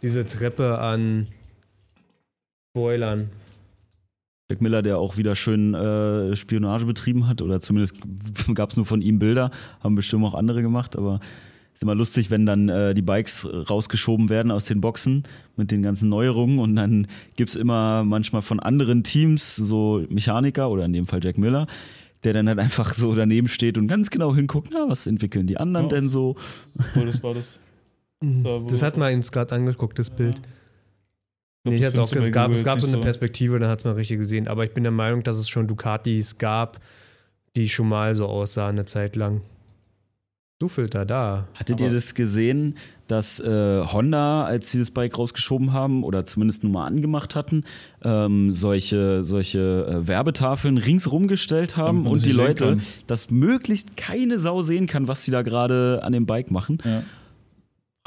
diese 0.02 0.26
Treppe 0.26 0.78
an 0.78 1.26
Spoilern. 2.78 3.28
Jack 4.50 4.62
Miller, 4.62 4.82
der 4.82 4.98
auch 4.98 5.16
wieder 5.16 5.34
schön 5.34 5.74
äh, 5.74 6.34
Spionage 6.36 6.86
betrieben 6.86 7.26
hat, 7.26 7.42
oder 7.42 7.60
zumindest 7.60 7.96
gab 8.54 8.70
es 8.70 8.76
nur 8.76 8.86
von 8.86 9.02
ihm 9.02 9.18
Bilder, 9.18 9.50
haben 9.80 9.94
bestimmt 9.94 10.24
auch 10.24 10.34
andere 10.34 10.62
gemacht, 10.62 10.96
aber 10.96 11.20
ist 11.74 11.82
immer 11.82 11.94
lustig, 11.94 12.30
wenn 12.30 12.46
dann 12.46 12.68
äh, 12.68 12.94
die 12.94 13.02
Bikes 13.02 13.46
rausgeschoben 13.46 14.30
werden 14.30 14.50
aus 14.50 14.64
den 14.64 14.80
Boxen 14.80 15.24
mit 15.56 15.70
den 15.70 15.82
ganzen 15.82 16.08
Neuerungen 16.08 16.60
und 16.60 16.76
dann 16.76 17.06
gibt 17.36 17.50
es 17.50 17.56
immer 17.56 18.04
manchmal 18.04 18.42
von 18.42 18.58
anderen 18.58 19.04
Teams 19.04 19.54
so 19.54 20.04
Mechaniker 20.08 20.70
oder 20.70 20.84
in 20.84 20.92
dem 20.92 21.04
Fall 21.04 21.20
Jack 21.22 21.36
Miller, 21.36 21.66
der 22.24 22.32
dann 22.32 22.48
halt 22.48 22.58
einfach 22.58 22.94
so 22.94 23.14
daneben 23.14 23.48
steht 23.48 23.76
und 23.76 23.86
ganz 23.86 24.10
genau 24.10 24.34
hinguckt, 24.34 24.70
na, 24.72 24.88
was 24.88 25.06
entwickeln 25.06 25.46
die 25.46 25.58
anderen 25.58 25.86
Ja. 25.86 25.96
denn 25.96 26.08
so? 26.08 26.36
Oh, 26.96 27.04
das 27.04 27.22
war 27.22 27.34
das. 27.34 27.58
Das 28.68 28.82
hat 28.82 28.96
man 28.96 29.14
uns 29.14 29.30
gerade 29.30 29.54
angeguckt, 29.54 29.96
das 29.96 30.10
Bild. 30.10 30.40
Nee, 31.70 31.76
ich 31.76 31.84
hat's 31.84 31.98
auch, 31.98 32.10
du 32.10 32.18
es 32.18 32.32
gab, 32.32 32.50
es 32.50 32.64
gab 32.64 32.80
so 32.80 32.86
eine 32.86 32.98
Perspektive, 32.98 33.58
da 33.58 33.68
hat 33.68 33.80
es 33.80 33.84
man 33.84 33.94
richtig 33.94 34.18
gesehen. 34.18 34.48
Aber 34.48 34.64
ich 34.64 34.72
bin 34.72 34.82
der 34.84 34.92
Meinung, 34.92 35.22
dass 35.22 35.36
es 35.36 35.48
schon 35.48 35.66
Ducatis 35.66 36.38
gab, 36.38 36.80
die 37.56 37.68
schon 37.68 37.88
mal 37.88 38.14
so 38.14 38.26
aussahen 38.26 38.76
eine 38.76 38.84
Zeit 38.84 39.16
lang. 39.16 39.42
So 40.60 40.66
Filter 40.68 41.06
da. 41.06 41.46
Hattet 41.54 41.76
Aber- 41.76 41.84
ihr 41.86 41.92
das 41.94 42.14
gesehen, 42.16 42.74
dass 43.06 43.38
äh, 43.38 43.80
Honda, 43.86 44.44
als 44.44 44.72
sie 44.72 44.80
das 44.80 44.90
Bike 44.90 45.16
rausgeschoben 45.16 45.72
haben 45.72 46.02
oder 46.02 46.24
zumindest 46.24 46.64
nur 46.64 46.72
mal 46.72 46.84
angemacht 46.84 47.36
hatten, 47.36 47.64
ähm, 48.02 48.50
solche, 48.50 49.22
solche 49.24 49.86
äh, 49.86 50.08
Werbetafeln 50.08 50.76
ringsrum 50.76 51.28
gestellt 51.28 51.76
haben 51.76 52.06
und 52.08 52.26
die 52.26 52.32
Leute, 52.32 52.78
dass 53.06 53.30
möglichst 53.30 53.96
keine 53.96 54.40
Sau 54.40 54.62
sehen 54.62 54.86
kann, 54.88 55.06
was 55.06 55.24
sie 55.24 55.30
da 55.30 55.42
gerade 55.42 56.00
an 56.02 56.12
dem 56.12 56.26
Bike 56.26 56.50
machen? 56.50 56.78
Ja. 56.84 57.02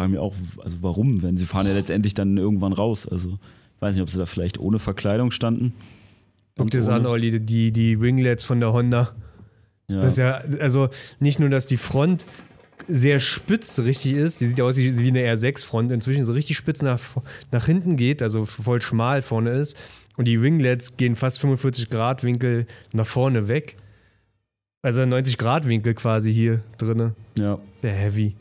Fragen 0.01 0.13
mir 0.13 0.21
auch, 0.21 0.35
also 0.63 0.77
warum, 0.81 1.21
wenn 1.21 1.37
sie 1.37 1.45
fahren 1.45 1.67
ja 1.67 1.73
letztendlich 1.73 2.13
dann 2.13 2.37
irgendwann 2.37 2.73
raus. 2.73 3.07
Also 3.07 3.29
ich 3.75 3.81
weiß 3.81 3.95
nicht, 3.95 4.03
ob 4.03 4.09
sie 4.09 4.17
da 4.17 4.25
vielleicht 4.25 4.59
ohne 4.59 4.79
Verkleidung 4.79 5.31
standen. 5.31 5.73
Guck 6.57 6.71
dir 6.71 6.79
das 6.79 6.89
an. 6.89 7.05
Olli, 7.05 7.39
die, 7.39 7.71
die 7.71 8.01
Winglets 8.01 8.43
von 8.43 8.59
der 8.59 8.73
Honda. 8.73 9.15
Ja. 9.87 9.99
Das 9.99 10.13
ist 10.13 10.17
ja, 10.17 10.41
also 10.59 10.89
nicht 11.19 11.39
nur, 11.39 11.49
dass 11.49 11.67
die 11.67 11.77
Front 11.77 12.25
sehr 12.87 13.19
spitz 13.19 13.79
richtig 13.79 14.13
ist, 14.13 14.41
die 14.41 14.47
sieht 14.47 14.57
ja 14.57 14.65
aus 14.65 14.77
wie 14.77 14.97
wie 14.97 15.07
eine 15.09 15.19
R6-Front 15.19 15.91
inzwischen, 15.91 16.25
so 16.25 16.33
richtig 16.33 16.57
spitz 16.57 16.81
nach, 16.81 16.99
nach 17.51 17.65
hinten 17.65 17.95
geht, 17.95 18.23
also 18.23 18.45
voll 18.45 18.81
schmal 18.81 19.21
vorne 19.21 19.51
ist. 19.51 19.77
Und 20.17 20.25
die 20.25 20.41
Winglets 20.41 20.97
gehen 20.97 21.15
fast 21.15 21.39
45 21.39 21.89
Grad 21.89 22.23
Winkel 22.23 22.65
nach 22.93 23.05
vorne 23.05 23.47
weg. 23.47 23.77
Also 24.81 25.05
90 25.05 25.37
Grad 25.37 25.67
Winkel 25.67 25.93
quasi 25.93 26.33
hier 26.33 26.61
drinne. 26.77 27.13
ja. 27.37 27.59
Sehr 27.71 27.93
heavy. 27.93 28.35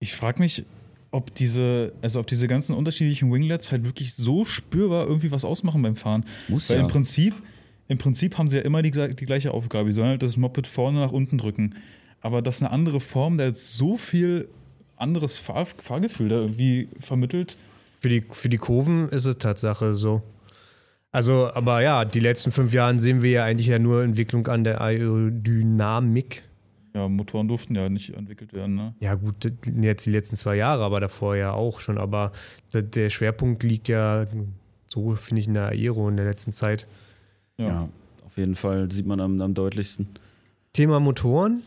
Ich 0.00 0.14
frage 0.14 0.40
mich, 0.40 0.64
ob 1.10 1.34
diese, 1.34 1.92
also 2.02 2.20
ob 2.20 2.26
diese 2.26 2.48
ganzen 2.48 2.74
unterschiedlichen 2.74 3.30
Winglets 3.30 3.70
halt 3.70 3.84
wirklich 3.84 4.14
so 4.14 4.44
spürbar 4.44 5.06
irgendwie 5.06 5.30
was 5.30 5.44
ausmachen 5.44 5.82
beim 5.82 5.96
Fahren. 5.96 6.24
Muss 6.48 6.70
Weil 6.70 6.78
ja. 6.78 6.82
im 6.82 6.88
Prinzip, 6.88 7.34
im 7.88 7.98
Prinzip 7.98 8.38
haben 8.38 8.48
sie 8.48 8.56
ja 8.56 8.62
immer 8.62 8.80
die, 8.82 8.90
die 8.90 9.26
gleiche 9.26 9.52
Aufgabe. 9.52 9.92
Sie 9.92 9.96
sollen 9.96 10.08
halt 10.08 10.22
das 10.22 10.36
Moped 10.36 10.66
vorne 10.66 11.00
nach 11.00 11.12
unten 11.12 11.36
drücken. 11.36 11.74
Aber 12.22 12.40
dass 12.42 12.62
eine 12.62 12.70
andere 12.70 13.00
Form 13.00 13.38
da 13.38 13.44
jetzt 13.44 13.76
so 13.76 13.96
viel 13.96 14.48
anderes 14.96 15.36
Fahr 15.36 15.66
Fahrgefühl 15.66 16.28
da 16.28 16.36
irgendwie 16.36 16.88
vermittelt. 16.98 17.56
Für 18.00 18.08
die, 18.08 18.22
für 18.30 18.48
die 18.48 18.58
Kurven 18.58 19.08
ist 19.10 19.26
es 19.26 19.36
Tatsache 19.38 19.92
so. 19.92 20.22
Also, 21.12 21.52
aber 21.52 21.82
ja, 21.82 22.04
die 22.04 22.20
letzten 22.20 22.52
fünf 22.52 22.72
Jahren 22.72 22.98
sehen 22.98 23.20
wir 23.20 23.30
ja 23.30 23.44
eigentlich 23.44 23.66
ja 23.66 23.78
nur 23.78 24.02
Entwicklung 24.02 24.46
an 24.46 24.64
der 24.64 24.80
Aerodynamik. 24.80 26.44
Ja, 26.94 27.08
Motoren 27.08 27.46
durften 27.48 27.74
ja 27.76 27.88
nicht 27.88 28.14
entwickelt 28.14 28.52
werden, 28.52 28.74
ne? 28.74 28.94
Ja, 29.00 29.14
gut, 29.14 29.50
jetzt 29.80 30.06
die 30.06 30.10
letzten 30.10 30.34
zwei 30.36 30.56
Jahre, 30.56 30.82
aber 30.84 30.98
davor 31.00 31.36
ja 31.36 31.52
auch 31.52 31.78
schon. 31.80 31.98
Aber 31.98 32.32
der, 32.72 33.10
Schwerpunkt 33.10 33.62
liegt 33.62 33.86
ja 33.88 34.26
so, 34.86 35.12
finde 35.16 35.40
ich, 35.40 35.46
in 35.46 35.54
der 35.54 35.68
Aero 35.68 36.08
in 36.08 36.16
der 36.16 36.26
letzten 36.26 36.52
Zeit. 36.52 36.88
ja, 37.58 37.88
auf 38.26 38.36
jeden 38.36 38.56
Fall 38.56 38.90
sieht 38.90 39.06
man 39.06 39.20
am, 39.20 39.40
am 39.40 39.54
deutlichsten. 39.54 40.08
Thema 40.72 40.98
Motoren. 41.00 41.62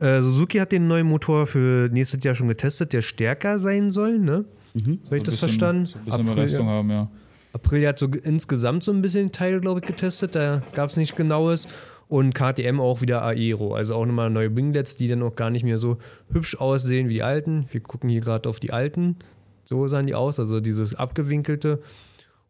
Äh, 0.00 0.20
Suzuki 0.22 0.58
hat 0.58 0.70
den 0.72 0.86
neuen 0.86 1.06
Motor 1.08 1.46
für 1.48 1.88
nächstes 1.92 2.22
Jahr 2.22 2.34
schon 2.36 2.46
getestet, 2.48 2.92
der 2.92 3.02
stärker 3.02 3.58
sein 3.58 3.90
soll, 3.90 4.18
ne? 4.18 4.44
Mhm. 4.74 4.98
So 5.02 5.06
habe 5.06 5.16
ich 5.18 5.22
das 5.24 5.34
bisschen- 5.34 5.48
verstanden? 5.48 5.86
So 5.86 5.98
ein 5.98 6.04
bisschen 6.04 6.22
mehr 6.24 6.30
April, 6.32 6.42
Leistung 6.44 6.66
ja. 6.66 6.72
haben, 6.72 6.90
ja. 6.90 7.10
April 7.52 7.86
hat 7.88 7.98
so 7.98 8.08
ge- 8.08 8.20
insgesamt 8.24 8.84
so 8.84 8.92
ein 8.92 9.00
bisschen 9.02 9.32
Teile, 9.32 9.58
glaube 9.60 9.80
ich, 9.80 9.86
getestet. 9.86 10.34
Da 10.36 10.62
gab 10.74 10.90
es 10.90 10.96
nichts 10.96 11.16
Genaues. 11.16 11.66
Und 12.08 12.34
KTM 12.34 12.80
auch 12.80 13.02
wieder 13.02 13.22
Aero. 13.22 13.74
Also 13.74 13.94
auch 13.94 14.06
nochmal 14.06 14.30
neue 14.30 14.54
Winglets, 14.56 14.96
die 14.96 15.08
dann 15.08 15.22
auch 15.22 15.36
gar 15.36 15.50
nicht 15.50 15.62
mehr 15.62 15.76
so 15.78 15.98
hübsch 16.32 16.56
aussehen 16.56 17.08
wie 17.08 17.14
die 17.14 17.22
alten. 17.22 17.66
Wir 17.70 17.80
gucken 17.82 18.08
hier 18.08 18.22
gerade 18.22 18.48
auf 18.48 18.60
die 18.60 18.72
alten. 18.72 19.16
So 19.64 19.86
sahen 19.88 20.06
die 20.06 20.14
aus, 20.14 20.40
also 20.40 20.60
dieses 20.60 20.94
abgewinkelte. 20.94 21.82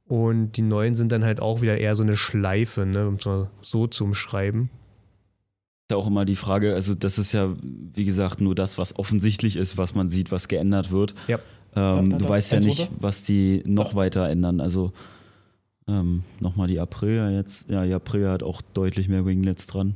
Und 0.06 0.52
die 0.52 0.62
neuen 0.62 0.94
sind 0.94 1.10
dann 1.10 1.24
halt 1.24 1.42
auch 1.42 1.60
wieder 1.60 1.76
eher 1.76 1.94
so 1.96 2.02
eine 2.04 2.16
Schleife, 2.16 2.86
ne, 2.86 3.08
um 3.08 3.14
es 3.14 3.26
mal 3.26 3.50
so 3.60 3.86
zu 3.88 4.04
umschreiben. 4.04 4.70
ja 5.90 5.96
auch 5.96 6.06
immer 6.06 6.24
die 6.24 6.36
Frage, 6.36 6.74
also 6.74 6.94
das 6.94 7.18
ist 7.18 7.32
ja, 7.32 7.54
wie 7.62 8.04
gesagt, 8.04 8.40
nur 8.40 8.54
das, 8.54 8.78
was 8.78 8.96
offensichtlich 8.96 9.56
ist, 9.56 9.76
was 9.76 9.94
man 9.94 10.08
sieht, 10.08 10.30
was 10.30 10.46
geändert 10.48 10.92
wird. 10.92 11.14
Ja. 11.26 11.38
Ähm, 11.74 12.10
Da, 12.10 12.16
da, 12.16 12.24
du 12.24 12.28
weißt 12.28 12.52
ja 12.52 12.60
nicht, 12.60 12.80
runter. 12.80 12.92
was 13.00 13.22
die 13.24 13.62
noch 13.66 13.94
weiter 13.94 14.28
ändern. 14.28 14.60
Also 14.60 14.92
ähm, 15.88 16.22
nochmal 16.40 16.68
die 16.68 16.78
Aprilia 16.78 17.30
jetzt. 17.30 17.68
Ja, 17.68 17.84
die 17.84 17.92
Aprilia 17.94 18.30
hat 18.30 18.42
auch 18.42 18.60
deutlich 18.74 19.08
mehr 19.08 19.24
Winglets 19.26 19.66
dran. 19.66 19.94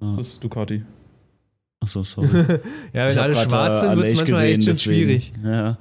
Ah, 0.00 0.16
Das 0.16 0.28
ist 0.28 0.44
Ducati. 0.44 0.82
Achso, 1.80 2.02
sorry. 2.02 2.28
Ja, 2.92 3.08
wenn 3.08 3.18
alle 3.18 3.36
schwarz 3.36 3.80
sind, 3.80 3.96
wird 3.96 4.08
es 4.08 4.14
manchmal 4.16 4.44
echt 4.44 4.64
schon 4.64 4.72
deswegen. 4.74 4.96
schwierig. 4.96 5.32
Ja, 5.44 5.78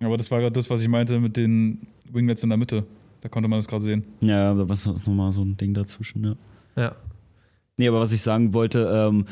Aber 0.00 0.16
das 0.16 0.30
war 0.30 0.40
gerade 0.40 0.52
das, 0.52 0.68
was 0.68 0.82
ich 0.82 0.88
meinte 0.88 1.18
mit 1.20 1.36
den 1.36 1.86
Winglets 2.12 2.42
in 2.42 2.48
der 2.50 2.58
Mitte. 2.58 2.84
Da 3.20 3.28
konnte 3.28 3.48
man 3.48 3.58
das 3.58 3.66
gerade 3.68 3.82
sehen. 3.82 4.04
ja 4.20 4.54
da 4.54 4.68
was 4.68 4.86
ist 4.86 5.06
nochmal 5.06 5.32
so 5.32 5.42
ein 5.42 5.56
Ding 5.56 5.74
dazwischen, 5.74 6.24
ja. 6.24 6.36
Ja. 6.76 6.96
Nee, 7.76 7.88
aber 7.88 8.00
was 8.00 8.12
ich 8.12 8.22
sagen 8.22 8.54
wollte, 8.54 8.88
ähm, 8.92 9.26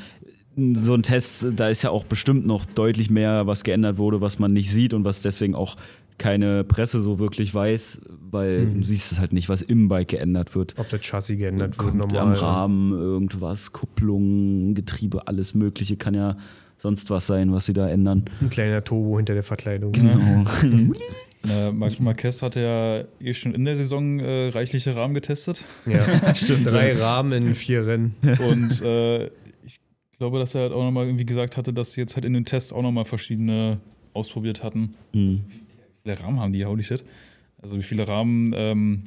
so 0.75 0.95
ein 0.95 1.03
Test, 1.03 1.47
da 1.57 1.69
ist 1.69 1.83
ja 1.83 1.91
auch 1.91 2.05
bestimmt 2.05 2.47
noch 2.47 2.65
deutlich 2.65 3.11
mehr, 3.11 3.47
was 3.47 3.63
geändert 3.63 3.99
wurde, 3.99 4.21
was 4.21 4.39
man 4.39 4.53
nicht 4.53 4.73
sieht 4.73 4.95
und 4.95 5.05
was 5.05 5.21
deswegen 5.21 5.55
auch 5.55 5.77
keine 6.19 6.65
Presse 6.65 7.01
so 7.01 7.19
wirklich 7.19 7.55
weiß, 7.55 8.01
weil 8.31 8.67
Mhm. 8.67 8.81
du 8.81 8.87
siehst 8.87 9.13
es 9.13 9.21
halt 9.21 9.33
nicht, 9.33 9.49
was 9.49 9.63
im 9.63 9.89
Bike 9.89 10.09
geändert 10.09 10.55
wird. 10.55 10.75
Ob 10.79 10.89
das 10.89 11.01
Chassis 11.03 11.37
geändert 11.39 11.79
wird 11.79 11.95
nochmal. 11.95 12.19
am 12.21 12.33
Rahmen 12.33 12.93
irgendwas, 12.93 13.73
Kupplung, 13.73 14.75
Getriebe, 14.75 15.29
alles 15.29 15.55
Mögliche 15.55 15.97
kann 15.97 16.15
ja 16.15 16.37
sonst 16.79 17.09
was 17.11 17.27
sein, 17.27 17.53
was 17.53 17.67
sie 17.67 17.73
da 17.73 17.89
ändern. 17.89 18.25
Ein 18.41 18.51
kleiner 18.51 18.83
Turbo 18.85 19.17
hinter 19.19 19.35
der 19.35 19.43
Verkleidung. 19.43 19.93
Genau. 19.93 20.45
Mar 21.73 21.91
Marquez 22.01 22.43
hatte 22.43 22.61
ja 22.61 23.25
eh 23.25 23.33
schon 23.35 23.55
in 23.55 23.65
der 23.65 23.77
Saison 23.77 24.19
äh, 24.19 24.49
reichliche 24.49 24.97
Rahmen 24.97 25.15
getestet. 25.15 25.65
Ja, 25.87 26.01
Stimmt, 26.35 26.67
Drei. 26.71 26.95
Rahmen 26.97 27.33
in 27.33 27.55
vier 27.55 27.87
Rennen. 27.87 28.17
Und 28.51 28.81
äh, 28.83 29.27
ich 29.65 29.79
glaube, 30.19 30.39
dass 30.41 30.55
er 30.57 30.63
halt 30.63 30.73
auch 30.73 30.83
nochmal 30.83 31.07
irgendwie 31.07 31.25
gesagt 31.27 31.57
hatte, 31.57 31.73
dass 31.73 31.93
sie 31.93 32.01
jetzt 32.01 32.17
halt 32.17 32.25
in 32.25 32.33
den 32.33 32.47
Tests 32.47 32.73
auch 32.73 32.83
nochmal 32.83 33.05
verschiedene 33.05 33.79
ausprobiert 34.13 34.65
hatten. 34.65 34.95
Hm. 35.13 35.45
Wie 36.07 36.13
viele 36.13 36.25
Rahmen 36.25 36.41
haben 36.41 36.53
die? 36.53 36.65
Holy 36.65 36.85
shit. 36.85 37.05
Also 37.61 37.77
wie 37.77 37.83
viele 37.83 38.07
Rahmen 38.07 38.53
ähm, 38.55 39.05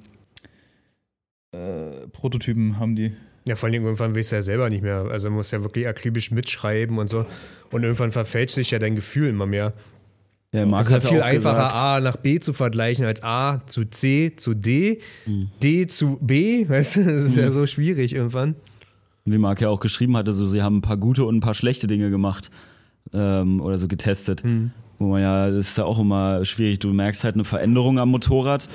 äh, 1.51 2.07
Prototypen 2.11 2.79
haben 2.79 2.95
die? 2.95 3.11
Ja, 3.47 3.55
vor 3.55 3.69
allem 3.69 3.83
irgendwann 3.85 4.15
willst 4.15 4.31
du 4.31 4.35
ja 4.35 4.41
selber 4.41 4.69
nicht 4.69 4.83
mehr. 4.83 5.05
Also 5.09 5.29
du 5.29 5.35
musst 5.35 5.51
ja 5.53 5.63
wirklich 5.63 5.87
akribisch 5.87 6.31
mitschreiben 6.31 6.97
und 6.97 7.09
so. 7.09 7.25
Und 7.71 7.83
irgendwann 7.83 8.11
verfälscht 8.11 8.55
sich 8.55 8.71
ja 8.71 8.79
dein 8.79 8.95
Gefühl 8.95 9.29
immer 9.29 9.45
mehr. 9.45 9.73
Ja, 10.53 10.65
Marc 10.65 10.81
Es 10.81 10.87
ist 10.87 10.91
ja 10.91 10.95
hatte 10.97 11.07
viel 11.09 11.21
einfacher, 11.21 11.55
gesagt, 11.55 11.75
A 11.75 11.99
nach 12.01 12.17
B 12.17 12.39
zu 12.39 12.53
vergleichen, 12.53 13.05
als 13.05 13.23
A 13.23 13.59
zu 13.67 13.85
C 13.85 14.33
zu 14.35 14.55
D, 14.55 14.99
Hm. 15.25 15.49
D 15.63 15.87
zu 15.87 16.17
B. 16.21 16.67
Weißt 16.67 16.97
du, 16.97 17.03
das 17.05 17.23
ist 17.23 17.37
ja 17.37 17.51
so 17.51 17.65
schwierig 17.65 18.13
irgendwann. 18.13 18.55
wie 19.25 19.37
Marc 19.37 19.61
ja 19.61 19.69
auch 19.69 19.79
geschrieben 19.79 20.17
hatte, 20.17 20.33
so, 20.33 20.47
sie 20.47 20.61
haben 20.63 20.77
ein 20.77 20.81
paar 20.81 20.97
gute 20.97 21.23
und 21.23 21.37
ein 21.37 21.39
paar 21.39 21.53
schlechte 21.53 21.85
Dinge 21.87 22.09
gemacht 22.09 22.49
ähm, 23.13 23.61
oder 23.61 23.77
so 23.77 23.87
getestet. 23.87 24.43
Wo 24.99 25.07
man 25.07 25.21
ja, 25.21 25.49
das 25.49 25.69
ist 25.69 25.77
ja 25.77 25.85
auch 25.85 25.97
immer 25.97 26.45
schwierig. 26.45 26.79
Du 26.79 26.93
merkst 26.93 27.23
halt 27.23 27.35
eine 27.35 27.45
Veränderung 27.45 27.97
am 27.99 28.09
Motorrad 28.09 28.67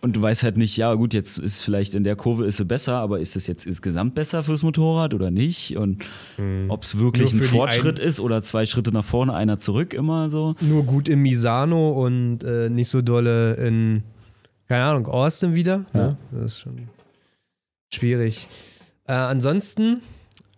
und 0.00 0.14
du 0.14 0.22
weißt 0.22 0.44
halt 0.44 0.56
nicht, 0.56 0.76
ja 0.76 0.94
gut, 0.94 1.12
jetzt 1.12 1.38
ist 1.38 1.62
vielleicht 1.62 1.96
in 1.96 2.04
der 2.04 2.14
Kurve 2.14 2.44
ist 2.44 2.58
sie 2.58 2.64
besser, 2.64 2.98
aber 2.98 3.18
ist 3.18 3.34
es 3.34 3.48
jetzt 3.48 3.66
insgesamt 3.66 4.14
besser 4.14 4.44
fürs 4.44 4.62
Motorrad 4.62 5.12
oder 5.14 5.32
nicht? 5.32 5.76
Und 5.76 6.04
ob 6.68 6.84
es 6.84 6.98
wirklich 6.98 7.32
ein 7.32 7.42
Fortschritt 7.42 7.98
ist 7.98 8.20
oder 8.20 8.42
zwei 8.42 8.66
Schritte 8.66 8.92
nach 8.92 9.04
vorne, 9.04 9.34
einer 9.34 9.58
zurück 9.58 9.92
immer 9.92 10.30
so. 10.30 10.54
Nur 10.60 10.84
gut 10.84 11.08
in 11.08 11.22
Misano 11.22 11.90
und 11.90 12.44
äh, 12.44 12.68
nicht 12.68 12.88
so 12.88 13.02
dolle 13.02 13.54
in, 13.54 14.04
keine 14.68 14.84
Ahnung, 14.84 15.06
Austin 15.08 15.56
wieder. 15.56 15.86
Ne? 15.92 16.16
Das 16.30 16.52
ist 16.52 16.60
schon 16.60 16.88
schwierig. 17.92 18.46
Äh, 19.08 19.12
ansonsten 19.14 20.02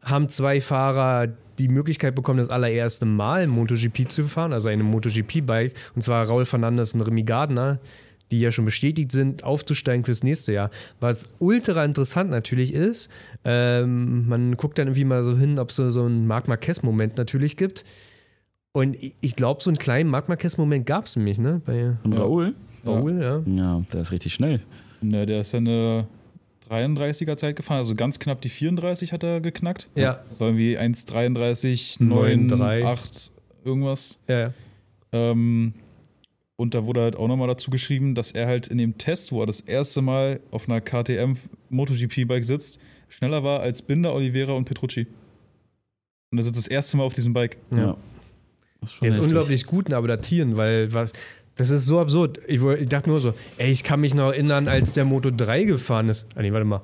haben 0.02 0.28
zwei 0.28 0.60
Fahrer 0.60 1.28
die 1.58 1.68
Möglichkeit 1.68 2.14
bekommen, 2.14 2.38
das 2.38 2.50
allererste 2.50 3.06
Mal 3.06 3.46
MotoGP 3.46 4.10
zu 4.10 4.24
fahren, 4.24 4.52
also 4.52 4.68
eine 4.68 4.82
MotoGP-Bike, 4.84 5.74
und 5.94 6.02
zwar 6.02 6.26
Raul 6.26 6.44
Fernandes 6.44 6.94
und 6.94 7.00
Remy 7.02 7.24
Gardner, 7.24 7.78
die 8.30 8.40
ja 8.40 8.52
schon 8.52 8.64
bestätigt 8.64 9.10
sind, 9.12 9.42
aufzusteigen 9.42 10.04
fürs 10.04 10.22
nächste 10.22 10.52
Jahr. 10.52 10.70
Was 11.00 11.28
ultra 11.38 11.84
interessant 11.84 12.30
natürlich 12.30 12.74
ist, 12.74 13.08
ähm, 13.44 14.28
man 14.28 14.56
guckt 14.56 14.78
dann 14.78 14.88
irgendwie 14.88 15.04
mal 15.04 15.24
so 15.24 15.36
hin, 15.36 15.58
ob 15.58 15.70
es 15.70 15.76
so, 15.76 15.90
so 15.90 16.04
einen 16.04 16.26
Marc 16.26 16.46
Marquez-Moment 16.46 17.16
natürlich 17.16 17.56
gibt. 17.56 17.84
Und 18.72 18.96
ich, 19.20 19.34
glaube, 19.34 19.62
so 19.62 19.70
einen 19.70 19.78
kleinen 19.78 20.10
Marc 20.10 20.28
Marquez-Moment 20.28 20.86
gab 20.86 21.06
es 21.06 21.16
nämlich, 21.16 21.38
ne? 21.38 21.62
Bei 21.64 21.96
Und 22.04 22.12
Ja. 22.12 22.20
Raoul? 22.20 22.54
Raul, 22.86 23.20
ja. 23.20 23.42
Ja, 23.46 23.82
der 23.92 24.02
ist 24.02 24.12
richtig 24.12 24.34
schnell. 24.34 24.60
Ne, 25.00 25.26
der 25.26 25.40
ist 25.40 25.52
ja 25.52 25.58
eine 25.58 26.06
33er 26.70 27.36
Zeit 27.36 27.56
gefahren, 27.56 27.78
also 27.78 27.94
ganz 27.94 28.18
knapp 28.18 28.40
die 28.40 28.48
34 28.48 29.12
hat 29.12 29.22
er 29.22 29.40
geknackt. 29.40 29.88
Ja. 29.94 30.24
Das 30.28 30.40
war 30.40 30.48
irgendwie 30.48 30.78
1,33, 30.78 32.02
9, 32.02 32.46
9, 32.46 32.58
3. 32.58 32.84
8, 32.84 33.32
irgendwas. 33.64 34.18
Ja, 34.28 34.38
ja. 34.40 34.52
Ähm, 35.12 35.74
und 36.56 36.74
da 36.74 36.84
wurde 36.84 37.02
halt 37.02 37.16
auch 37.16 37.28
nochmal 37.28 37.48
dazu 37.48 37.70
geschrieben, 37.70 38.14
dass 38.14 38.32
er 38.32 38.46
halt 38.46 38.66
in 38.66 38.78
dem 38.78 38.98
Test, 38.98 39.30
wo 39.32 39.40
er 39.40 39.46
das 39.46 39.60
erste 39.60 40.02
Mal 40.02 40.40
auf 40.50 40.68
einer 40.68 40.80
KTM 40.80 41.34
MotoGP-Bike 41.70 42.44
sitzt, 42.44 42.80
schneller 43.08 43.44
war 43.44 43.60
als 43.60 43.80
Binder, 43.80 44.12
Oliveira 44.12 44.52
und 44.52 44.64
Petrucci. 44.64 45.06
Und 46.30 46.38
er 46.38 46.42
sitzt 46.42 46.58
das 46.58 46.68
erste 46.68 46.96
Mal 46.96 47.04
auf 47.04 47.12
diesem 47.12 47.32
Bike. 47.32 47.58
Ja. 47.70 47.96
Das 48.80 48.92
schon 48.92 49.00
Der 49.02 49.08
ist 49.08 49.16
heftig. 49.16 49.22
unglaublich 49.32 49.66
gut 49.66 49.88
in 49.88 49.94
Adaptieren, 49.94 50.56
weil 50.56 50.92
was. 50.92 51.12
Das 51.58 51.70
ist 51.70 51.86
so 51.86 51.98
absurd. 51.98 52.38
Ich, 52.46 52.62
ich 52.62 52.88
dachte 52.88 53.10
nur 53.10 53.20
so, 53.20 53.34
ey, 53.56 53.70
ich 53.72 53.82
kann 53.82 54.00
mich 54.00 54.14
noch 54.14 54.26
erinnern, 54.26 54.68
als 54.68 54.94
der 54.94 55.04
Moto 55.04 55.30
3 55.30 55.64
gefahren 55.64 56.08
ist. 56.08 56.24
Ah, 56.36 56.42
nee, 56.42 56.52
warte 56.52 56.64
mal. 56.64 56.82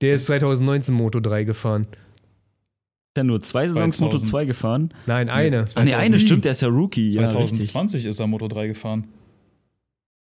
Der 0.00 0.14
ist 0.14 0.24
2019 0.24 0.94
Moto 0.94 1.20
3 1.20 1.44
gefahren. 1.44 1.82
Ist 1.82 3.18
ja 3.18 3.24
nur 3.24 3.42
zwei 3.42 3.66
Saisons 3.66 3.98
2000. 3.98 4.00
Moto 4.00 4.24
2 4.24 4.44
gefahren. 4.46 4.94
Nein, 5.04 5.28
eine. 5.28 5.66
Ah, 5.74 5.84
nee, 5.84 5.92
eine 5.94 6.16
2000. 6.16 6.20
stimmt, 6.22 6.44
der 6.46 6.52
ist 6.52 6.62
ja 6.62 6.68
Rookie. 6.68 7.10
Ja, 7.10 7.26
richtig. 7.28 7.68
2020 7.68 8.06
ist 8.06 8.20
er 8.20 8.26
Moto 8.26 8.48
3 8.48 8.68
gefahren. 8.68 9.04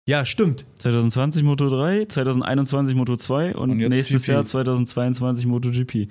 Ja, 0.05 0.25
stimmt. 0.25 0.65
2020 0.79 1.43
Moto 1.43 1.69
3, 1.69 2.05
2021 2.05 2.95
Moto 2.98 3.15
2 3.15 3.55
und, 3.55 3.69
Und 3.69 3.77
nächstes 3.77 4.24
GP. 4.24 4.33
Jahr 4.33 4.43
2022 4.43 5.45
MotoGP. 5.45 6.09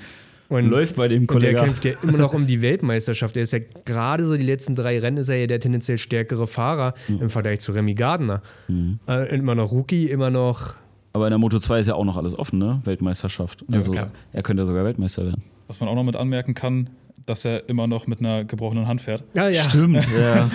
Und, 0.49 0.67
Läuft 0.69 0.97
bei 0.97 1.09
dem 1.09 1.23
und 1.23 1.43
der 1.43 1.53
Kollegen. 1.53 1.59
kämpft 1.59 1.85
ja 1.85 1.93
immer 2.03 2.17
noch 2.17 2.33
um 2.33 2.47
die 2.47 2.63
Weltmeisterschaft. 2.63 3.37
Der 3.37 3.43
ist 3.43 3.53
ja 3.53 3.59
gerade 3.85 4.25
so 4.25 4.35
die 4.37 4.45
letzten 4.45 4.75
drei 4.75 4.99
Rennen 4.99 5.19
ist 5.19 5.29
er 5.29 5.37
ja 5.37 5.47
der 5.47 5.61
tendenziell 5.61 5.99
stärkere 5.99 6.47
Fahrer 6.47 6.95
im 7.09 7.29
Vergleich 7.29 7.61
zu 7.61 7.73
Remy 7.73 7.95
Gardner. 7.95 8.41
Mhm. 8.67 8.99
Äh, 9.07 9.35
immer 9.37 9.55
noch 9.55 9.73
Rookie, 9.73 10.07
immer 10.07 10.31
noch. 10.31 10.75
Aber 11.13 11.27
in 11.27 11.33
der 11.33 11.39
Moto 11.39 11.59
2 11.59 11.81
ist 11.81 11.87
ja 11.89 11.95
auch 11.95 12.05
noch 12.05 12.17
alles 12.17 12.39
offen, 12.39 12.59
ne? 12.59 12.81
Weltmeisterschaft. 12.85 13.65
Also 13.71 13.93
klar. 13.93 14.11
er 14.33 14.43
könnte 14.43 14.63
ja 14.63 14.67
sogar 14.67 14.85
Weltmeister 14.85 15.25
werden. 15.25 15.43
Was 15.67 15.81
man 15.81 15.89
auch 15.91 15.95
noch 15.95 16.05
mit 16.05 16.17
anmerken 16.17 16.55
kann, 16.55 16.89
dass 17.27 17.45
er 17.45 17.69
immer 17.69 17.87
noch 17.87 18.07
mit 18.07 18.21
einer 18.21 18.45
gebrochenen 18.45 18.87
Hand 18.87 19.03
fährt. 19.03 19.25
Ja, 19.35 19.49
ja. 19.49 19.63
Stimmt, 19.63 20.07
ja. 20.19 20.51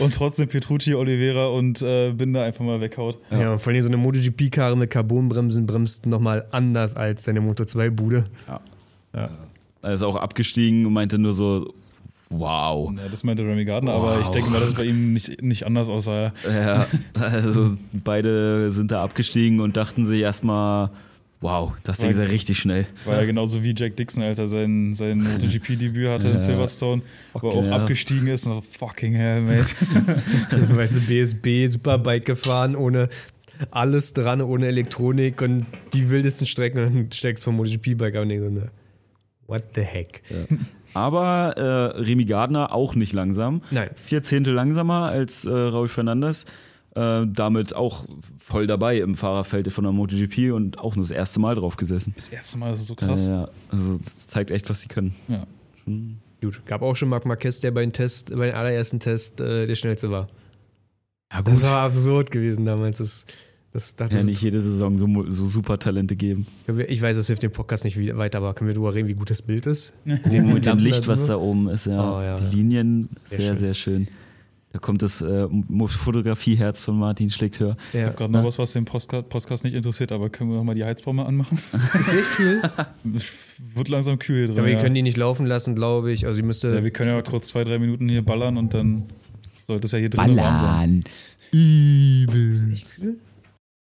Und 0.00 0.14
trotzdem 0.14 0.48
Petrucci, 0.48 0.94
Oliveira 0.94 1.46
und 1.46 1.80
äh, 1.82 2.12
Binder 2.12 2.42
einfach 2.42 2.64
mal 2.64 2.80
weghaut. 2.80 3.18
Ja, 3.30 3.52
und 3.52 3.60
vor 3.60 3.72
allem 3.72 3.82
so 3.82 3.88
eine 3.88 3.98
MotoGP-Karre 3.98 4.76
mit 4.76 4.90
Carbonbremsen 4.90 5.66
bremst 5.66 6.06
nochmal 6.06 6.46
anders 6.50 6.96
als 6.96 7.24
seine 7.24 7.40
Moto 7.40 7.64
2-Bude. 9.14 9.30
Er 9.82 9.92
ist 9.94 10.02
auch 10.02 10.16
abgestiegen 10.16 10.86
und 10.86 10.92
meinte 10.92 11.18
nur 11.18 11.32
so, 11.32 11.74
wow. 12.30 12.92
Ja, 12.96 13.08
das 13.10 13.24
meinte 13.24 13.42
Remy 13.42 13.64
Gardner, 13.64 13.92
aber 13.92 14.16
Wow. 14.16 14.22
ich 14.22 14.28
denke 14.28 14.48
mal, 14.50 14.60
das 14.60 14.70
ist 14.70 14.76
bei 14.76 14.84
ihm 14.84 15.12
nicht, 15.12 15.42
nicht 15.42 15.66
anders, 15.66 15.88
außer 15.88 16.32
Ja, 16.48 16.86
also 17.20 17.76
beide 17.92 18.70
sind 18.70 18.90
da 18.90 19.02
abgestiegen 19.02 19.60
und 19.60 19.76
dachten 19.76 20.06
sich 20.06 20.20
erstmal, 20.20 20.90
wow, 21.40 21.72
das 21.82 21.98
Ding 21.98 22.10
ist 22.10 22.18
ja 22.18 22.24
richtig 22.24 22.58
schnell. 22.60 22.86
war 23.04 23.18
ja 23.18 23.24
genauso 23.26 23.64
wie 23.64 23.74
Jack 23.76 23.96
Dixon, 23.96 24.22
als 24.22 24.38
er 24.38 24.46
sein, 24.46 24.94
sein 24.94 25.20
MotoGP-Debüt 25.20 26.08
hatte 26.08 26.28
Ja. 26.28 26.34
in 26.34 26.38
Silverstone, 26.38 27.02
wo 27.32 27.38
er 27.38 27.40
Fucking 27.40 27.58
auch 27.58 27.64
hell. 27.64 27.72
abgestiegen 27.72 28.28
ist 28.28 28.46
und 28.46 28.54
so, 28.54 28.60
fucking 28.60 29.14
hell, 29.14 29.42
mate. 29.42 29.64
weißt 30.76 30.96
du, 30.96 31.00
BSB, 31.00 31.66
Superbike 31.66 32.24
gefahren, 32.24 32.76
ohne 32.76 33.08
alles 33.72 34.12
dran, 34.12 34.40
ohne 34.40 34.68
Elektronik 34.68 35.42
und 35.42 35.66
die 35.92 36.08
wildesten 36.08 36.46
Strecken 36.46 36.78
und 36.78 36.94
dann 36.94 37.12
steigst 37.12 37.42
du 37.42 37.46
vom 37.46 37.56
MotoGP-Bike 37.56 38.14
ab 38.16 38.22
und 38.22 38.28
denkst 38.30 38.44
so, 38.46 38.52
ne, 38.54 38.70
what 39.52 39.62
the 39.74 39.82
heck? 39.82 40.22
Aber 40.94 41.54
äh, 41.56 42.00
Remy 42.00 42.24
Gardner 42.24 42.72
auch 42.72 42.94
nicht 42.94 43.12
langsam. 43.12 43.62
Nein. 43.70 43.90
Vier 43.96 44.22
Zehntel 44.22 44.54
langsamer 44.54 45.06
als 45.06 45.44
äh, 45.44 45.50
Raul 45.50 45.88
Fernandes. 45.88 46.44
Äh, 46.94 47.26
damit 47.26 47.74
auch 47.74 48.04
voll 48.36 48.66
dabei 48.66 48.98
im 48.98 49.16
Fahrerfeld 49.16 49.72
von 49.72 49.84
der 49.84 49.94
MotoGP 49.94 50.52
und 50.52 50.78
auch 50.78 50.94
nur 50.94 51.02
das 51.04 51.10
erste 51.10 51.40
Mal 51.40 51.54
drauf 51.54 51.76
gesessen. 51.78 52.12
Das 52.16 52.28
erste 52.28 52.58
Mal 52.58 52.72
ist 52.74 52.82
es 52.82 52.86
so 52.86 52.94
krass. 52.94 53.28
Äh, 53.28 53.30
ja, 53.30 53.48
also 53.70 53.98
das 53.98 54.26
zeigt 54.26 54.50
echt, 54.50 54.68
was 54.68 54.82
sie 54.82 54.88
können. 54.88 55.14
Ja. 55.28 55.46
Gut, 56.42 56.60
gab 56.66 56.82
auch 56.82 56.94
schon 56.94 57.08
Marc 57.08 57.24
Marquez, 57.24 57.60
der 57.60 57.70
bei 57.70 57.80
den, 57.80 57.94
Test, 57.94 58.36
bei 58.36 58.46
den 58.46 58.54
allerersten 58.54 59.00
Test 59.00 59.40
äh, 59.40 59.66
der 59.66 59.74
schnellste 59.74 60.10
war. 60.10 60.28
Ja, 61.32 61.40
Das 61.40 61.62
war 61.62 61.78
absurd 61.78 62.30
gewesen 62.30 62.66
damals. 62.66 62.98
Das, 62.98 63.24
das 63.72 63.96
dachte 63.96 64.14
ja, 64.14 64.20
ich, 64.20 64.26
nicht 64.26 64.42
jede 64.42 64.62
Saison 64.62 64.96
so, 64.96 65.08
so 65.30 65.46
super 65.46 65.78
Talente 65.78 66.14
geben. 66.14 66.46
Ich 66.88 67.00
weiß, 67.00 67.16
das 67.16 67.26
hilft 67.28 67.42
dem 67.42 67.52
Podcast 67.52 67.84
nicht 67.84 67.96
weiter, 68.16 68.38
aber 68.38 68.52
können 68.52 68.68
wir 68.68 68.74
darüber 68.74 68.94
reden, 68.94 69.08
wie 69.08 69.14
gut 69.14 69.30
das 69.30 69.40
Bild 69.40 69.66
ist? 69.66 69.94
Mit 70.04 70.66
dem 70.66 70.78
Licht, 70.78 71.08
was 71.08 71.26
da 71.26 71.36
oben 71.36 71.68
ist, 71.68 71.86
ja. 71.86 72.18
Oh, 72.18 72.20
ja. 72.22 72.36
Die 72.36 72.56
Linien, 72.56 73.08
Sehr 73.26 73.38
sehr, 73.38 73.46
schön. 73.46 73.56
sehr 73.56 73.74
schön. 73.74 74.08
Da 74.72 74.78
kommt 74.78 75.02
das 75.02 75.20
äh, 75.20 75.48
Fotografieherz 75.86 76.82
von 76.82 76.98
Martin 76.98 77.28
schlägt 77.28 77.60
höher. 77.60 77.76
Ich 77.92 78.00
Ja, 78.00 78.06
habe 78.06 78.16
gerade 78.16 78.32
noch 78.32 78.44
was, 78.44 78.58
was 78.58 78.72
den 78.72 78.86
Podcast 78.86 79.64
nicht 79.64 79.74
interessiert, 79.74 80.12
aber 80.12 80.30
können 80.30 80.50
wir 80.50 80.56
noch 80.56 80.64
mal 80.64 80.74
die 80.74 80.84
Heizbombe 80.84 81.26
anmachen? 81.26 81.58
ist 82.00 82.12
echt 82.12 82.36
kühl. 82.36 82.62
Wird 83.74 83.88
langsam 83.88 84.18
kühl 84.18 84.36
hier 84.38 84.46
drin. 84.46 84.58
Aber 84.58 84.66
wir 84.66 84.74
ja. 84.74 84.80
können 84.80 84.94
die 84.94 85.02
nicht 85.02 85.18
laufen 85.18 85.44
lassen, 85.44 85.74
glaube 85.74 86.10
ich. 86.10 86.26
Also, 86.26 86.40
ihr 86.40 86.46
müsste. 86.46 86.74
ja, 86.74 86.82
wir 86.82 86.90
können 86.90 87.10
ja 87.10 87.16
mal 87.16 87.22
kurz 87.22 87.48
zwei, 87.48 87.64
drei 87.64 87.78
Minuten 87.78 88.08
hier 88.08 88.22
ballern 88.24 88.56
und 88.56 88.72
dann 88.72 89.04
sollte 89.66 89.86
es 89.86 89.92
ja 89.92 89.98
hier 89.98 90.08
drin 90.08 90.36
warm 90.38 90.58
sein. 90.58 91.04
Übel. 91.50 92.54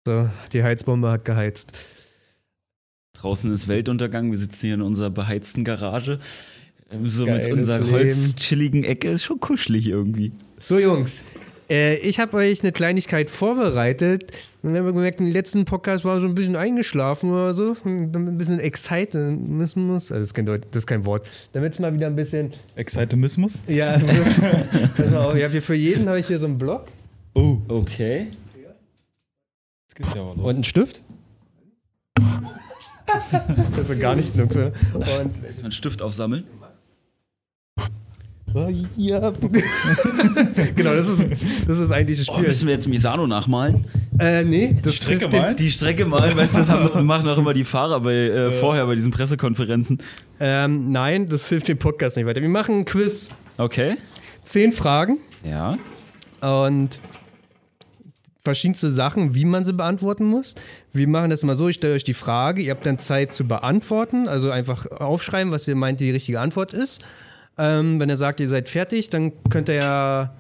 So, 0.08 0.30
die 0.54 0.64
Heizbombe 0.64 1.12
hat 1.12 1.26
geheizt. 1.26 1.78
Draußen 3.12 3.54
ist 3.54 3.68
Weltuntergang. 3.68 4.32
Wir 4.32 4.38
sitzen 4.38 4.68
hier 4.68 4.76
in 4.76 4.82
unserer 4.82 5.10
beheizten 5.10 5.66
Garage. 5.66 6.20
Ähm, 6.90 7.10
So 7.10 7.26
mit 7.26 7.44
Geiles 7.44 7.58
unserer 7.60 7.80
Leben. 7.80 7.92
holzchilligen 7.92 8.84
Ecke. 8.86 9.10
Ist 9.10 9.26
schon 9.26 9.42
kuschelig 9.42 9.90
irgendwie. 9.90 10.32
So, 10.64 10.80
Jungs. 10.80 11.24
Äh, 11.70 11.98
ich 11.98 12.22
habe 12.22 12.38
euch 12.38 12.62
eine 12.64 12.72
Kleinigkeit 12.72 13.30
vorbereitet. 13.30 14.32
Und 14.64 14.72
wir 14.72 14.80
haben 14.80 14.86
gemerkt, 14.88 15.20
im 15.20 15.26
letzten 15.30 15.66
Podcast 15.66 16.06
war 16.06 16.22
so 16.22 16.28
ein 16.28 16.36
bisschen 16.36 16.56
eingeschlafen 16.56 17.30
oder 17.30 17.54
so. 17.54 17.76
Dann 17.84 18.14
Ein 18.16 18.38
bisschen 18.38 18.62
Excitement-Mismus. 18.62 20.14
Also 20.14 20.22
das, 20.22 20.30
ist 20.30 20.34
kein 20.36 20.46
Deut 20.46 20.62
das 20.72 20.84
ist 20.84 20.88
kein 20.88 21.06
Wort. 21.06 21.30
Damit 21.52 21.74
es 21.74 21.80
mal 21.80 21.94
wieder 21.94 22.08
ein 22.08 22.16
bisschen. 22.16 22.54
Excitemismus? 22.78 23.62
Ja, 23.68 23.90
also, 23.96 24.08
pass 24.96 25.12
mal 25.12 25.18
auf, 25.18 25.36
ich 25.36 25.44
habe 25.44 25.52
hier 25.52 25.62
für 25.62 25.76
jeden 25.76 26.08
habe 26.08 26.22
ich 26.22 26.28
hier 26.28 26.40
so 26.40 26.46
einen 26.46 26.58
Block 26.58 26.86
Oh, 27.34 27.58
Okay. 27.68 28.28
Geht's 29.98 30.14
ja 30.16 30.22
aber 30.22 30.36
los. 30.36 30.44
und 30.46 30.56
einen 30.56 30.64
Stift. 30.64 31.02
Das 33.76 33.90
ist 33.90 34.00
gar 34.00 34.16
nicht 34.16 34.36
nix, 34.36 34.56
oder? 34.56 34.72
Und 34.94 35.10
Einen 35.64 35.72
Stift 35.72 36.02
aufsammeln. 36.02 36.46
Oh, 38.54 38.70
ja. 38.96 39.32
genau, 40.76 40.94
das 40.96 41.08
ist, 41.10 41.28
das 41.68 41.80
ist 41.80 41.92
eigentlich 41.92 42.18
das 42.18 42.30
Oh, 42.30 42.34
Spiel. 42.36 42.48
müssen 42.48 42.66
wir 42.68 42.74
jetzt 42.74 42.88
Misano 42.88 43.28
nachmalen? 43.28 43.86
äh, 44.20 44.44
nee, 44.44 44.76
das 44.82 44.96
Die 44.96 45.04
Strecke 45.04 45.28
den- 45.30 45.42
malen? 45.42 45.56
Die 45.58 45.70
Strecke 45.72 46.06
malen, 46.06 46.36
weißt 46.38 46.56
du, 46.56 46.60
das 46.62 46.70
haben, 46.70 47.06
machen 47.06 47.28
auch 47.28 47.38
immer 47.38 47.54
die 47.54 47.66
Fahrer 47.66 48.00
bei, 48.00 48.14
äh, 48.14 48.52
vorher 48.52 48.86
bei 48.86 48.96
diesen 48.96 49.12
Pressekonferenzen. 49.12 50.00
Ähm, 50.40 50.92
nein, 50.92 51.28
das 51.28 51.50
hilft 51.50 51.68
dem 51.68 51.78
Podcast 51.78 52.16
nicht 52.18 52.26
weiter. 52.26 52.42
Wir 52.42 52.50
machen 52.50 52.80
ein 52.80 52.86
Quiz. 52.86 53.30
Okay. 53.58 53.98
Zehn 54.44 54.72
Fragen 54.72 55.18
Ja. 55.44 55.78
und 56.42 57.00
verschiedenste 58.48 58.92
Sachen, 58.92 59.36
wie 59.36 59.44
man 59.44 59.66
sie 59.66 59.74
beantworten 59.74 60.24
muss. 60.24 60.56
Wir 60.94 61.10
machen 61.10 61.30
das 61.30 61.44
mal 61.44 61.56
so, 61.56 61.68
ich 61.68 61.76
stelle 61.76 61.96
euch 61.96 62.06
die 62.06 62.14
Frage, 62.14 62.62
ihr 62.62 62.72
habt 62.72 62.86
dann 62.86 62.98
Zeit 62.98 63.34
zu 63.34 63.46
beantworten, 63.46 64.30
also 64.30 64.52
einfach 64.52 64.90
aufschreiben, 64.90 65.52
was 65.52 65.68
ihr 65.68 65.76
meint, 65.76 66.00
die 66.00 66.12
richtige 66.12 66.40
Antwort 66.40 66.74
ist. 66.74 67.02
Ähm, 67.58 68.00
wenn 68.00 68.08
ihr 68.08 68.16
sagt, 68.16 68.40
ihr 68.40 68.48
seid 68.48 68.70
fertig, 68.70 69.10
dann 69.10 69.34
könnt 69.50 69.68
ihr 69.68 69.76
ja 69.76 70.34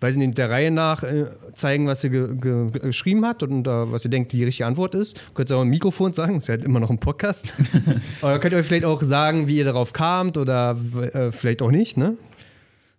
weiß 0.00 0.16
ich 0.16 0.18
nicht, 0.18 0.36
der 0.36 0.50
Reihe 0.50 0.70
nach 0.70 1.02
äh, 1.02 1.24
zeigen, 1.54 1.86
was 1.86 2.04
ihr 2.04 2.10
ge 2.10 2.36
ge 2.36 2.70
geschrieben 2.72 3.24
habt 3.24 3.42
und 3.42 3.66
äh, 3.66 3.90
was 3.90 4.04
ihr 4.04 4.10
denkt, 4.10 4.32
die 4.32 4.44
richtige 4.44 4.66
Antwort 4.66 4.94
ist. 4.94 5.18
Könnt 5.32 5.50
ihr 5.50 5.56
auch 5.56 5.62
im 5.62 5.70
Mikrofon 5.70 6.12
sagen, 6.12 6.36
ist 6.36 6.48
ja 6.48 6.56
halt 6.56 6.64
immer 6.66 6.80
noch 6.80 6.90
ein 6.90 6.98
Podcast. 6.98 7.46
oder 8.20 8.38
könnt 8.38 8.52
ihr 8.52 8.58
euch 8.58 8.66
vielleicht 8.66 8.84
auch 8.84 9.00
sagen, 9.00 9.48
wie 9.48 9.56
ihr 9.56 9.64
darauf 9.64 9.94
kamt 9.94 10.36
oder 10.36 10.76
äh, 11.14 11.32
vielleicht 11.32 11.62
auch 11.62 11.70
nicht, 11.70 11.96
ne? 11.96 12.18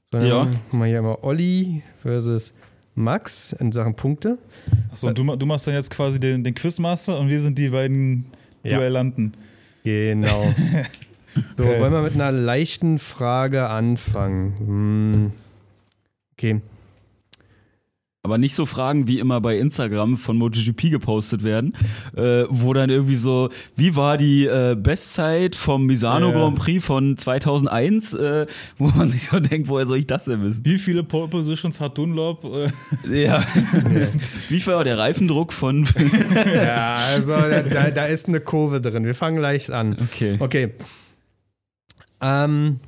Sondern 0.09 0.29
Ja. 0.29 0.47
Mal 0.71 0.87
hier 0.87 1.03
mal 1.03 1.19
Olli 1.21 1.83
versus 2.01 2.55
Max 2.95 3.53
in 3.53 3.71
Sachen 3.71 3.95
Punkte. 3.95 4.37
Achso, 4.91 5.07
und 5.07 5.17
du, 5.17 5.35
du 5.35 5.45
machst 5.45 5.67
dann 5.67 5.73
jetzt 5.75 5.91
quasi 5.91 6.19
den, 6.19 6.43
den 6.43 6.53
Quizmaster 6.55 7.19
und 7.19 7.27
wir 7.29 7.39
sind 7.39 7.57
die 7.59 7.69
beiden 7.69 8.25
Ja. 8.63 8.77
Duellanten. 8.77 9.33
Genau. 9.83 10.43
So, 11.57 11.65
Okay. 11.65 11.81
wollen 11.81 11.91
wir 11.91 12.01
mit 12.01 12.13
einer 12.13 12.31
leichten 12.31 12.97
Frage 12.97 13.67
anfangen? 13.67 14.53
Hm. 14.57 15.31
Okay. 16.37 16.61
Aber 18.25 18.39
nicht 18.39 18.55
so 18.55 18.65
Fragen 18.65 19.07
wie 19.07 19.19
immer 19.19 19.39
bei 19.39 19.55
Instagram 19.55 20.17
von 20.17 20.35
MotoGP 20.37 20.89
gepostet 20.89 21.43
werden, 21.43 21.75
äh, 22.17 22.45
wo 22.49 22.73
dann 22.73 22.89
irgendwie 22.89 23.15
so, 23.15 23.49
wie 23.75 23.95
war 23.95 24.17
die 24.17 24.47
äh, 24.47 24.75
Bestzeit 24.75 25.55
vom 25.55 25.85
Misano 25.85 26.31
Ja. 26.31 26.33
Grand 26.33 26.57
Prix 26.57 26.83
von 26.83 27.15
2001, 27.19 28.15
äh, 28.15 28.47
wo 28.79 28.87
man 28.87 29.09
sich 29.09 29.25
so 29.25 29.39
denkt, 29.39 29.67
woher 29.69 29.85
soll 29.85 29.97
ich 29.97 30.07
das 30.07 30.25
denn 30.25 30.41
wissen? 30.43 30.65
Wie 30.65 30.79
viele 30.79 31.03
Pole 31.03 31.27
Positions 31.27 31.79
hat 31.79 31.99
Dunlop? 31.99 32.43
Äh, 32.45 33.25
Ja. 33.25 33.45
wie 34.49 34.65
war 34.65 34.83
der 34.83 34.97
Reifendruck 34.97 35.53
von. 35.53 35.85
Ja, 36.55 36.95
also 37.13 37.31
da, 37.35 37.61
da, 37.61 37.91
da 37.91 38.05
ist 38.07 38.27
eine 38.27 38.39
Kurve 38.39 38.81
drin. 38.81 39.05
Wir 39.05 39.13
fangen 39.13 39.37
leicht 39.37 39.69
an. 39.69 39.95
Okay. 40.01 40.37
Okay. 40.39 40.71
Ähm, 42.21 42.79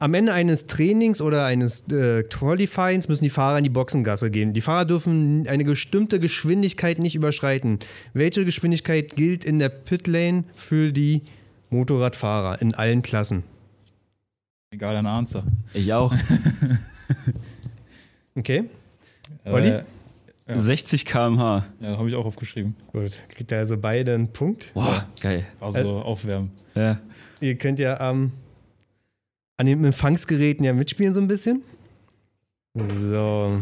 am 0.00 0.14
Ende 0.14 0.32
eines 0.32 0.66
Trainings 0.66 1.20
oder 1.20 1.44
eines 1.44 1.86
äh, 1.92 2.22
Qualifyings 2.24 3.06
müssen 3.06 3.22
die 3.22 3.30
Fahrer 3.30 3.58
in 3.58 3.64
die 3.64 3.70
Boxengasse 3.70 4.30
gehen. 4.30 4.54
Die 4.54 4.62
Fahrer 4.62 4.86
dürfen 4.86 5.46
eine 5.46 5.64
bestimmte 5.64 6.18
Geschwindigkeit 6.18 6.98
nicht 6.98 7.14
überschreiten. 7.14 7.78
Welche 8.14 8.44
Geschwindigkeit 8.44 9.14
gilt 9.14 9.44
in 9.44 9.58
der 9.58 9.68
Pitlane 9.68 10.44
für 10.56 10.90
die 10.92 11.22
Motorradfahrer 11.68 12.60
in 12.60 12.74
allen 12.74 13.02
Klassen? 13.02 13.44
egal, 14.72 14.96
ein 14.96 15.06
Answer. 15.06 15.44
Ich 15.74 15.92
auch. 15.92 16.12
Okay, 18.36 18.64
Olli? 19.44 19.68
Äh, 19.68 19.82
Ja. 20.48 20.58
60 20.58 21.04
km/h. 21.04 21.64
ja, 21.80 21.96
habe 21.98 22.08
ich 22.08 22.14
auch 22.16 22.24
aufgeschrieben. 22.24 22.74
gut. 22.92 23.18
Kriegt 23.28 23.50
ihr 23.52 23.58
also 23.58 23.76
beide 23.76 24.14
einen 24.14 24.32
Punkt. 24.32 24.72
Boah, 24.74 25.06
geil. 25.20 25.44
Also 25.60 25.80
Äh, 26.00 26.02
aufwärmen. 26.02 26.50
Ja. 26.74 26.98
Ihr 27.40 27.56
könnt 27.56 27.78
ja 27.78 28.10
ähm, 28.10 28.32
an 29.60 29.66
den 29.66 29.84
Empfangsgeräten 29.84 30.64
ja 30.64 30.72
mitspielen 30.72 31.12
so 31.12 31.20
ein 31.20 31.28
bisschen. 31.28 31.62
So. 32.74 33.60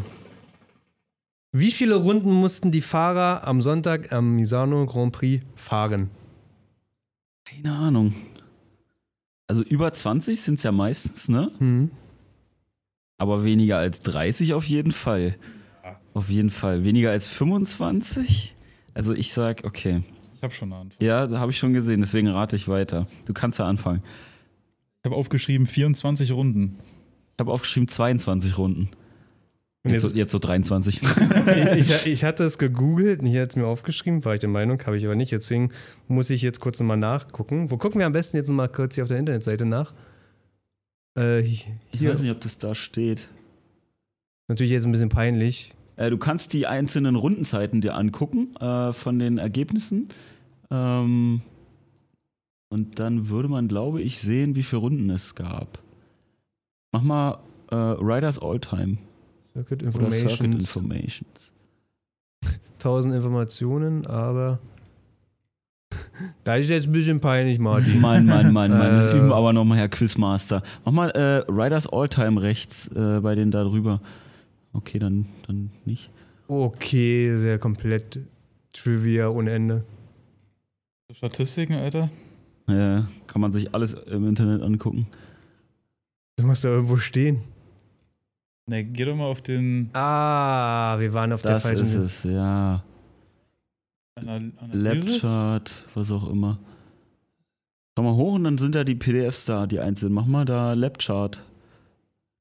Wie 1.51 1.73
viele 1.73 1.97
Runden 1.97 2.31
mussten 2.31 2.71
die 2.71 2.83
Fahrer 2.83 3.45
am 3.49 3.61
Sonntag 3.63 4.13
am 4.13 4.37
Misano 4.37 4.87
Grand 4.87 5.13
Prix 5.13 5.45
fahren? 5.57 6.11
Keine 7.45 7.75
Ahnung. 7.75 8.15
Also 9.49 9.65
über 9.65 9.93
20 9.93 10.41
sind 10.41 10.59
es 10.59 10.63
ja 10.63 10.71
meistens, 10.71 11.29
ne? 11.29 11.51
Hm. 11.59 11.91
Aber 13.17 13.43
weniger 13.43 13.79
als 13.79 14.01
30 14.01 14.55
auf 14.55 14.67
jeden 14.67 14.93
Fall. 14.93 15.35
Ja. 15.83 15.99
Auf 16.15 16.31
jeden 16.31 16.51
Fall. 16.51 16.85
Weniger 16.85 17.11
als 17.11 17.27
25? 17.27 18.55
Also 18.95 19.15
ich 19.15 19.33
sag, 19.33 19.65
okay. 19.65 20.05
Ich 20.37 20.45
habe 20.45 20.55
schon 20.55 20.73
eine 20.73 20.83
Antwort. 20.83 21.03
Ja, 21.03 21.27
da 21.27 21.41
habe 21.41 21.51
ich 21.51 21.59
schon 21.59 21.73
gesehen, 21.73 22.03
deswegen 22.03 22.29
rate 22.29 22.55
ich 22.55 22.69
weiter. 22.69 23.09
Du 23.25 23.33
kannst 23.33 23.59
ja 23.59 23.67
anfangen. 23.67 24.05
Ich 25.01 25.05
habe 25.05 25.17
aufgeschrieben 25.17 25.67
24 25.67 26.33
Runden. 26.33 26.79
Ich 27.35 27.41
habe 27.41 27.53
aufgeschrieben 27.53 27.89
22 27.89 28.59
Runden. 28.59 28.89
Und 29.85 29.93
Jetzt, 29.93 30.03
jetzt, 30.03 30.13
so, 30.13 30.19
jetzt 30.19 30.33
so 30.33 30.39
23. 30.41 31.01
ich, 31.03 31.79
ich, 31.79 32.07
ich 32.07 32.25
hatte 32.25 32.43
es 32.45 32.59
gegoogelt, 32.59 33.23
ich 33.23 33.31
hatte 33.37 33.47
es 33.47 33.57
mir 33.57 33.67
aufgeschrieben, 33.67 34.25
war 34.25 34.35
ich 34.35 34.41
der 34.41 34.49
Meinung, 34.49 34.85
habe 34.85 34.99
ich 34.99 35.05
aber 35.05 35.15
nicht. 35.15 35.31
Deswegen 35.31 35.71
muss 36.09 36.31
ich 36.31 36.43
jetzt 36.43 36.59
kurz 36.61 36.81
nochmal 36.81 36.97
nachgucken. 36.97 37.71
Wo 37.71 37.77
gucken 37.77 38.01
wir 38.01 38.07
am 38.07 38.13
besten 38.13 38.37
jetzt 38.39 38.49
nochmal 38.49 38.69
kurz 38.71 38.97
hier 38.97 39.05
auf 39.05 39.09
der 39.09 39.19
Internetseite 39.19 39.65
nach? 39.67 39.95
Äh, 41.17 41.41
Ich 41.43 41.69
hier. 41.91 42.13
weiß 42.13 42.23
nicht, 42.23 42.33
ob 42.33 42.41
das 42.41 42.59
da 42.59 42.75
steht. 42.75 43.29
Natürlich 44.49 44.73
jetzt 44.73 44.85
ein 44.85 44.93
bisschen 44.93 45.11
peinlich. 45.11 45.73
Äh, 45.97 46.11
du 46.11 46.19
kannst 46.19 46.53
die 46.55 46.67
einzelnen 46.67 47.15
Rundenzeiten 47.15 47.81
dir 47.81 47.95
angucken 47.95 48.57
äh, 48.57 48.93
von 48.93 49.19
den 49.21 49.39
Ergebnissen. 49.39 50.09
Ähm, 50.73 51.43
und 52.69 52.99
dann 52.99 53.29
würde 53.29 53.49
man, 53.49 53.69
glaube 53.69 54.01
ich, 54.03 54.21
sehen, 54.21 54.55
wie 54.55 54.63
viele 54.63 54.81
Runden 54.81 55.09
es 55.11 55.35
gab. 55.35 55.79
Mach 56.93 57.03
mal 57.03 57.39
äh, 57.71 57.75
Riders 57.75 58.39
All-Time 58.39 58.99
Circuit 59.53 59.83
oder 59.83 60.11
Circuit 60.11 60.41
Informations. 60.41 60.75
Informations. 60.77 61.53
1000 62.79 63.15
Informationen, 63.17 64.07
aber 64.07 64.59
da 66.45 66.57
ist 66.57 66.69
jetzt 66.69 66.87
ein 66.87 66.93
bisschen 66.93 67.21
peinlich, 67.21 67.59
Martin. 67.59 68.01
Mann, 68.01 68.27
Mann, 68.27 68.53
Mann, 68.53 68.71
Mann. 68.71 68.93
Das 68.93 69.07
Äh. 69.07 69.17
üben 69.17 69.29
wir 69.29 69.35
aber 69.37 69.53
nochmal, 69.53 69.79
Herr 69.79 69.89
Quizmaster. 69.89 70.63
Mach 70.85 70.93
mal 70.93 71.11
äh, 71.11 71.51
Riders 71.51 71.87
All-Time 71.87 72.41
rechts 72.41 72.89
äh, 72.89 73.21
bei 73.21 73.35
denen 73.35 73.51
da 73.51 73.65
drüber. 73.65 74.01
Okay, 74.73 74.99
dann, 74.99 75.27
dann 75.47 75.71
nicht. 75.85 76.11
Okay, 76.47 77.37
sehr 77.39 77.59
komplett 77.59 78.21
Trivia 78.73 79.29
ohne 79.29 79.51
Ende. 79.51 79.85
Statistiken, 81.13 81.75
Alter. 81.75 82.11
Äh, 82.69 83.03
kann 83.27 83.41
man 83.41 83.53
sich 83.53 83.75
alles 83.75 83.95
im 83.95 84.29
Internet 84.29 84.63
angucken. 84.63 85.07
Das 86.37 86.47
muss 86.47 86.61
da 86.61 86.69
irgendwo 86.69 86.97
stehen. 86.99 87.43
Ne, 88.67 88.85
geh 88.85 89.05
doch 89.07 89.17
mal 89.17 89.25
auf 89.25 89.41
den 89.41 89.89
Ah, 89.95 90.97
wir 90.99 91.13
waren 91.15 91.33
auf 91.33 91.43
Das 91.43 91.63
der 91.63 91.71
falschen 91.77 91.87
ist 91.87 91.95
es, 91.95 92.23
ja. 92.25 92.85
Anal 94.15 94.53
Analysis. 94.59 95.23
Lapchart, 95.23 95.77
was 95.95 96.11
auch 96.11 96.29
immer. 96.31 96.59
Schau 97.97 98.03
mal 98.05 98.15
hoch 98.15 98.35
und 98.35 98.45
dann 98.45 98.59
sind 98.59 98.75
da 98.75 98.85
die 98.85 98.95
PDFs 98.95 99.47
da, 99.47 99.67
die 99.67 99.81
einzelnen. 99.81 100.13
Mach 100.15 100.27
mal 100.27 100.45
da 100.45 100.75
Lapchart. 100.75 101.41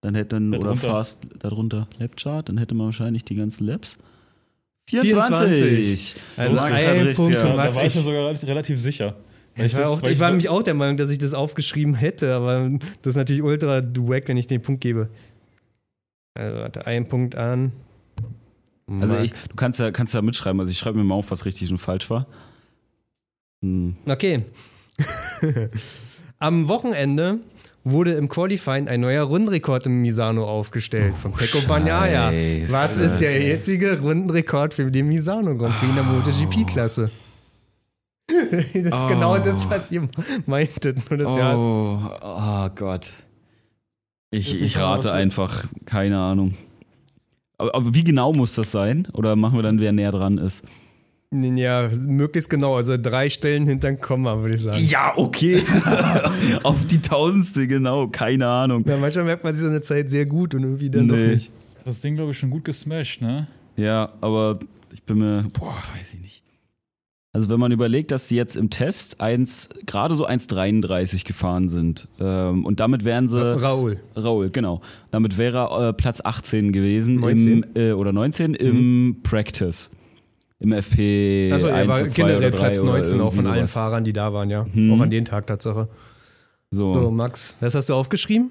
Dann 0.02 0.16
hätten, 0.16 0.52
Da 0.52 0.58
oder 0.58 0.68
drunter. 0.70 0.88
Fast, 0.90 1.20
darunter 1.40 1.88
Lapchart, 1.98 2.50
dann 2.50 2.58
hätte 2.58 2.76
man 2.76 2.88
wahrscheinlich 2.88 3.24
die 3.24 3.36
ganzen 3.36 3.66
Labs. 3.66 3.98
24. 4.90 6.16
Also 6.38 6.56
Max 6.56 6.88
ein 6.88 7.14
Punkt 7.16 7.34
ja. 7.36 7.48
Ja, 7.48 7.56
da 7.56 7.76
war 7.76 7.86
ich 7.86 7.96
mir 7.96 8.02
sogar 8.02 8.44
relativ 8.44 8.80
sicher. 8.80 9.16
Ich, 9.58 9.78
war, 9.78 9.90
auch, 9.90 10.04
ich 10.04 10.20
war 10.20 10.30
nämlich 10.30 10.50
auch 10.50 10.64
der 10.64 10.74
Meinung, 10.74 10.98
dass 10.98 11.10
ich 11.10 11.18
das 11.18 11.34
aufgeschrieben 11.34 11.96
hätte, 11.96 12.34
aber 12.34 12.70
das 13.02 13.12
ist 13.12 13.16
natürlich 13.16 13.42
ultra 13.42 13.82
wack, 13.82 14.28
wenn 14.28 14.38
ich 14.38 14.48
den 14.48 14.62
Punkt 14.62 14.82
gebe. 14.82 15.10
Also, 16.36 16.58
warte, 16.58 16.86
ein 16.86 17.08
Punkt 17.08 17.36
an. 17.36 17.72
Also 19.02 19.16
Max. 19.16 19.26
ich, 19.26 19.34
du 19.50 19.56
kannst 19.56 19.80
ja, 19.80 19.92
kannst 19.92 20.14
ja 20.14 20.22
mitschreiben, 20.22 20.60
also 20.60 20.72
ich 20.72 20.78
schreibe 20.78 20.98
mir 20.98 21.04
mal 21.04 21.16
auf, 21.16 21.32
was 21.32 21.46
richtig 21.46 21.72
und 21.72 21.78
falsch 21.78 22.10
war. 22.10 22.28
Hm. 23.62 23.98
Okay. 24.06 24.46
Am 26.40 26.68
Wochenende 26.68 27.40
wurde 27.84 28.14
im 28.14 28.30
Qualifying 28.30 28.88
ein 28.88 29.02
neuer 29.02 29.24
Rundenrekord 29.24 29.88
im 29.88 30.02
Misano 30.02 30.48
aufgestellt 30.48 31.18
von 31.18 31.34
Pecco 31.34 31.60
Bagnaia. 31.68 32.32
Was 32.70 32.98
ist 32.98 33.20
der 33.20 33.42
jetzige 33.42 34.00
Rundenrekord 34.00 34.74
für 34.74 34.92
den 34.92 35.08
Misano 35.08 35.58
Grand 35.58 35.76
Prix 35.76 35.90
in 35.90 35.96
der 35.96 36.04
MotoGP-Klasse? 36.04 37.12
Das 38.52 38.76
ist 38.76 38.94
Oh. 38.94 39.08
genau 39.08 39.38
das, 39.38 39.70
was 39.70 39.92
ihr 39.92 40.08
meintet. 40.46 41.10
Nur 41.10 41.18
das 41.18 41.36
Jahr 41.36 41.56
ist 41.56 41.62
Oh, 41.62 42.00
oh 42.22 42.70
Gott. 42.76 43.14
Ich, 44.32 44.62
ich 44.62 44.78
rate 44.78 45.12
einfach, 45.14 45.66
keine 45.86 46.20
Ahnung. 46.20 46.56
Aber, 47.58 47.74
aber 47.74 47.94
wie 47.94 48.04
genau 48.04 48.34
muss 48.34 48.56
das 48.56 48.72
sein? 48.72 49.08
Oder 49.14 49.36
machen 49.36 49.56
wir 49.58 49.64
dann, 49.64 49.80
wer 49.80 49.92
näher 49.92 50.12
dran 50.12 50.38
ist? 50.38 50.64
ja, 51.32 51.90
möglichst 52.08 52.50
genau. 52.50 52.76
Also 52.76 52.96
drei 52.98 53.30
Stellen 53.30 53.66
hinter 53.68 53.90
dem 53.90 54.00
Komma, 54.00 54.40
würde 54.42 54.56
ich 54.56 54.62
sagen. 54.62 54.82
Ja, 54.84 55.14
okay. 55.18 55.64
Auf 56.64 56.86
die 56.86 57.02
Tausendste, 57.02 57.68
genau, 57.68 58.08
keine 58.08 58.48
Ahnung. 58.48 58.84
Ja, 58.88 58.96
manchmal 58.98 59.26
merkt 59.26 59.44
man 59.44 59.54
sich 59.54 59.64
so 59.64 59.70
eine 59.70 59.82
Zeit 59.82 60.10
sehr 60.10 60.26
gut 60.26 60.54
und 60.56 60.64
irgendwie 60.64 60.90
dann 60.90 61.08
doch 61.08 61.16
Nee. 61.16 61.28
nicht. 61.36 61.52
Das 61.84 62.00
Ding, 62.02 62.16
glaube 62.16 62.32
ich, 62.32 62.38
schon 62.40 62.50
gut 62.50 62.64
gesmashed, 62.66 63.22
ne? 63.22 63.48
Ja, 63.76 64.14
aber 64.22 64.60
ich 64.94 65.04
bin 65.04 65.18
mir, 65.20 65.46
boah, 65.54 65.74
weiß 65.98 66.14
ich 66.14 66.22
nicht. 66.22 66.44
Also 67.38 67.52
wenn 67.52 67.60
man 67.60 67.72
überlegt, 67.72 68.10
dass 68.10 68.26
die 68.26 68.36
jetzt 68.36 68.58
im 68.58 68.72
Test 68.72 69.22
1, 69.22 69.70
gerade 69.86 70.16
so 70.16 70.28
1,33 70.28 71.24
gefahren 71.24 71.70
sind 71.70 72.08
ähm, 72.20 72.66
und 72.66 72.80
damit 72.80 73.06
wären 73.06 73.30
sie, 73.30 73.38
Raoul. 73.38 74.00
Raul, 74.18 74.50
genau, 74.50 74.82
damit 75.12 75.38
wäre 75.38 75.70
er 75.70 75.90
äh, 75.90 75.94
Platz 75.94 76.20
18 76.24 76.72
gewesen 76.72 77.18
19. 77.18 77.52
Im, 77.52 77.66
äh, 77.76 77.92
oder 77.92 78.12
19 78.12 78.56
im 78.56 79.18
Practice. 79.22 79.92
Im 80.60 80.74
FP 80.74 81.52
Also 81.54 81.68
er 81.68 81.76
1 81.76 81.88
war 81.88 82.02
oder 82.02 82.10
2 82.10 82.22
generell 82.24 82.38
oder 82.40 82.50
3 82.50 82.58
Platz 82.58 82.82
oder 82.82 82.92
19 82.94 83.22
auch 83.22 83.26
von 83.26 83.36
irgendwie 83.36 83.50
allen 83.50 83.60
sowas. 83.60 83.72
Fahrern, 83.72 84.04
die 84.04 84.14
da 84.14 84.34
waren, 84.34 84.50
ja. 84.50 84.66
Hm. 84.74 84.94
Auch 84.94 85.02
an 85.02 85.12
den 85.12 85.26
Tag 85.26 85.46
Tatsache. 85.46 85.90
So. 86.72 86.92
So, 86.92 87.12
Max, 87.12 87.56
was 87.60 87.76
hast 87.76 87.90
du 87.90 87.94
aufgeschrieben? 87.94 88.50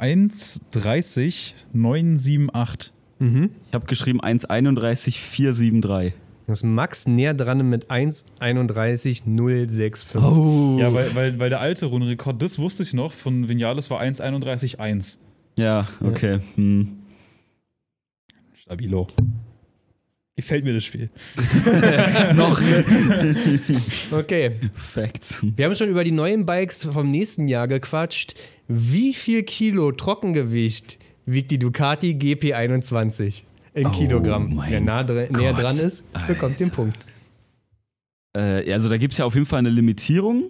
1,30, 0.00 1.52
978. 1.74 2.94
Mhm. 3.18 3.50
Ich 3.68 3.74
habe 3.74 3.84
geschrieben 3.84 4.22
1,31, 4.22 5.18
473. 5.18 6.14
Das 6.46 6.58
ist 6.58 6.64
Max 6.64 7.08
näher 7.08 7.34
dran 7.34 7.68
mit 7.68 7.90
1,31,065. 7.90 10.16
Oh. 10.16 10.78
Ja, 10.78 10.94
weil, 10.94 11.12
weil, 11.16 11.40
weil 11.40 11.50
der 11.50 11.60
alte 11.60 11.86
Rundenrekord, 11.86 12.40
das 12.40 12.60
wusste 12.60 12.84
ich 12.84 12.94
noch, 12.94 13.12
von 13.12 13.48
Vinales 13.48 13.90
war 13.90 14.00
1,31,1. 14.00 15.18
Ja, 15.58 15.88
okay. 16.00 16.38
Hm. 16.54 17.00
Stabilo. 18.54 19.08
Gefällt 20.36 20.64
mir 20.64 20.74
das 20.74 20.84
Spiel. 20.84 21.08
Noch 22.34 22.60
Okay. 24.10 24.52
Facts. 24.74 25.46
Wir 25.56 25.64
haben 25.64 25.74
schon 25.74 25.88
über 25.88 26.04
die 26.04 26.10
neuen 26.10 26.44
Bikes 26.44 26.84
vom 26.84 27.10
nächsten 27.10 27.48
Jahr 27.48 27.68
gequatscht. 27.68 28.34
Wie 28.68 29.14
viel 29.14 29.44
Kilo 29.44 29.92
Trockengewicht 29.92 30.98
wiegt 31.24 31.50
die 31.50 31.58
Ducati 31.58 32.10
GP21 32.10 33.44
in 33.76 33.86
Oh 33.86 33.90
Kilogramm? 33.90 34.62
Wer 34.66 34.80
nah 34.80 35.04
dr 35.04 35.30
näher 35.38 35.52
Gott, 35.52 35.62
dran 35.62 35.78
ist, 35.78 36.04
bekommt 36.26 36.58
den 36.58 36.70
Punkt. 36.70 37.06
Äh, 38.34 38.72
also 38.72 38.88
da 38.88 38.96
gibt 38.96 39.12
es 39.12 39.18
ja 39.18 39.24
auf 39.24 39.34
jeden 39.34 39.46
Fall 39.46 39.60
eine 39.60 39.70
Limitierung, 39.70 40.44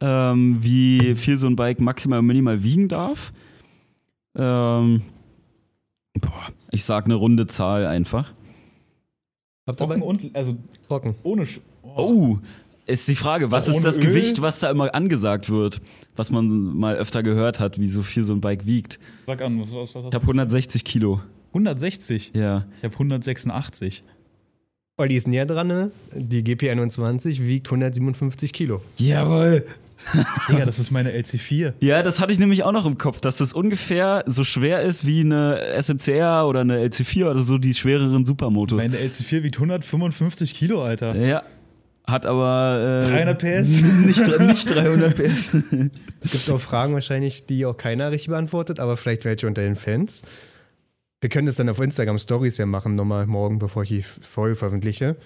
ähm, 0.00 0.58
wie 0.60 1.14
viel 1.14 1.36
so 1.36 1.46
ein 1.46 1.56
Bike 1.56 1.80
maximal 1.80 2.18
und 2.18 2.26
minimal 2.26 2.62
wiegen 2.62 2.88
darf. 2.88 3.32
Ähm, 4.36 5.02
boah, 6.20 6.48
ich 6.70 6.84
sag 6.84 7.04
eine 7.04 7.14
runde 7.14 7.46
Zahl 7.46 7.86
einfach. 7.86 8.32
Trocken 9.76 10.02
und, 10.02 10.34
also 10.34 10.56
trocken? 10.88 11.14
ohne. 11.22 11.46
Sch 11.46 11.60
Oh, 11.96 12.38
ist 12.86 13.08
die 13.08 13.14
Frage, 13.14 13.50
was 13.50 13.70
Auch 13.70 13.76
ist 13.76 13.84
das 13.84 13.98
Öl? 13.98 14.06
Gewicht, 14.06 14.42
was 14.42 14.60
da 14.60 14.70
immer 14.70 14.94
angesagt 14.94 15.48
wird, 15.48 15.80
was 16.16 16.30
man 16.30 16.48
mal 16.76 16.96
öfter 16.96 17.22
gehört 17.22 17.60
hat, 17.60 17.78
wie 17.78 17.86
so 17.86 18.02
viel 18.02 18.24
so 18.24 18.32
ein 18.32 18.40
Bike 18.40 18.66
wiegt? 18.66 18.98
Sag 19.26 19.40
an, 19.42 19.60
was, 19.60 19.72
was, 19.72 19.94
was 19.94 20.04
Ich 20.06 20.14
habe 20.14 20.22
160 20.22 20.84
Kilo. 20.84 21.20
160. 21.54 22.32
Ja. 22.34 22.66
Ich 22.78 22.84
habe 22.84 22.94
186. 22.94 24.02
Olli 24.96 25.16
ist 25.16 25.28
näher 25.28 25.46
dran, 25.46 25.68
ne? 25.68 25.90
Die 26.14 26.42
GP21 26.42 27.46
wiegt 27.46 27.68
157 27.68 28.52
Kilo. 28.52 28.82
Jawohl. 28.96 29.64
Digga, 30.48 30.66
das 30.66 30.78
ist 30.78 30.90
meine 30.90 31.12
LC4. 31.12 31.74
Ja, 31.80 32.02
das 32.02 32.20
hatte 32.20 32.32
ich 32.32 32.38
nämlich 32.38 32.64
auch 32.64 32.72
noch 32.72 32.86
im 32.86 32.98
Kopf, 32.98 33.20
dass 33.20 33.38
das 33.38 33.52
ungefähr 33.52 34.24
so 34.26 34.44
schwer 34.44 34.82
ist 34.82 35.06
wie 35.06 35.20
eine 35.20 35.60
SMCR 35.80 36.46
oder 36.46 36.60
eine 36.60 36.84
LC4 36.84 37.30
oder 37.30 37.42
so 37.42 37.56
die 37.56 37.72
schwereren 37.72 38.24
Supermotos. 38.24 38.76
Meine 38.76 38.98
LC4 38.98 39.42
wiegt 39.44 39.56
155 39.56 40.54
Kilo, 40.54 40.82
Alter. 40.82 41.16
Ja. 41.16 41.42
Hat 42.06 42.26
aber. 42.26 43.00
Äh, 43.04 43.08
300 43.08 43.38
PS? 43.38 43.82
Nicht, 44.04 44.40
nicht 44.40 44.70
300 44.74 45.14
PS. 45.16 45.56
Es 46.20 46.30
gibt 46.30 46.50
auch 46.50 46.60
Fragen 46.60 46.92
wahrscheinlich, 46.92 47.46
die 47.46 47.64
auch 47.64 47.76
keiner 47.76 48.10
richtig 48.10 48.28
beantwortet, 48.28 48.78
aber 48.78 48.96
vielleicht 48.98 49.24
welche 49.24 49.46
unter 49.46 49.62
den 49.62 49.76
Fans. 49.76 50.22
Wir 51.24 51.30
können 51.30 51.46
das 51.46 51.56
dann 51.56 51.70
auf 51.70 51.80
Instagram 51.80 52.18
Stories 52.18 52.58
ja 52.58 52.66
machen, 52.66 52.96
nochmal 52.96 53.26
morgen, 53.26 53.58
bevor 53.58 53.82
ich 53.84 53.88
die 53.88 54.02
Folge 54.02 54.56
veröffentliche. 54.56 55.16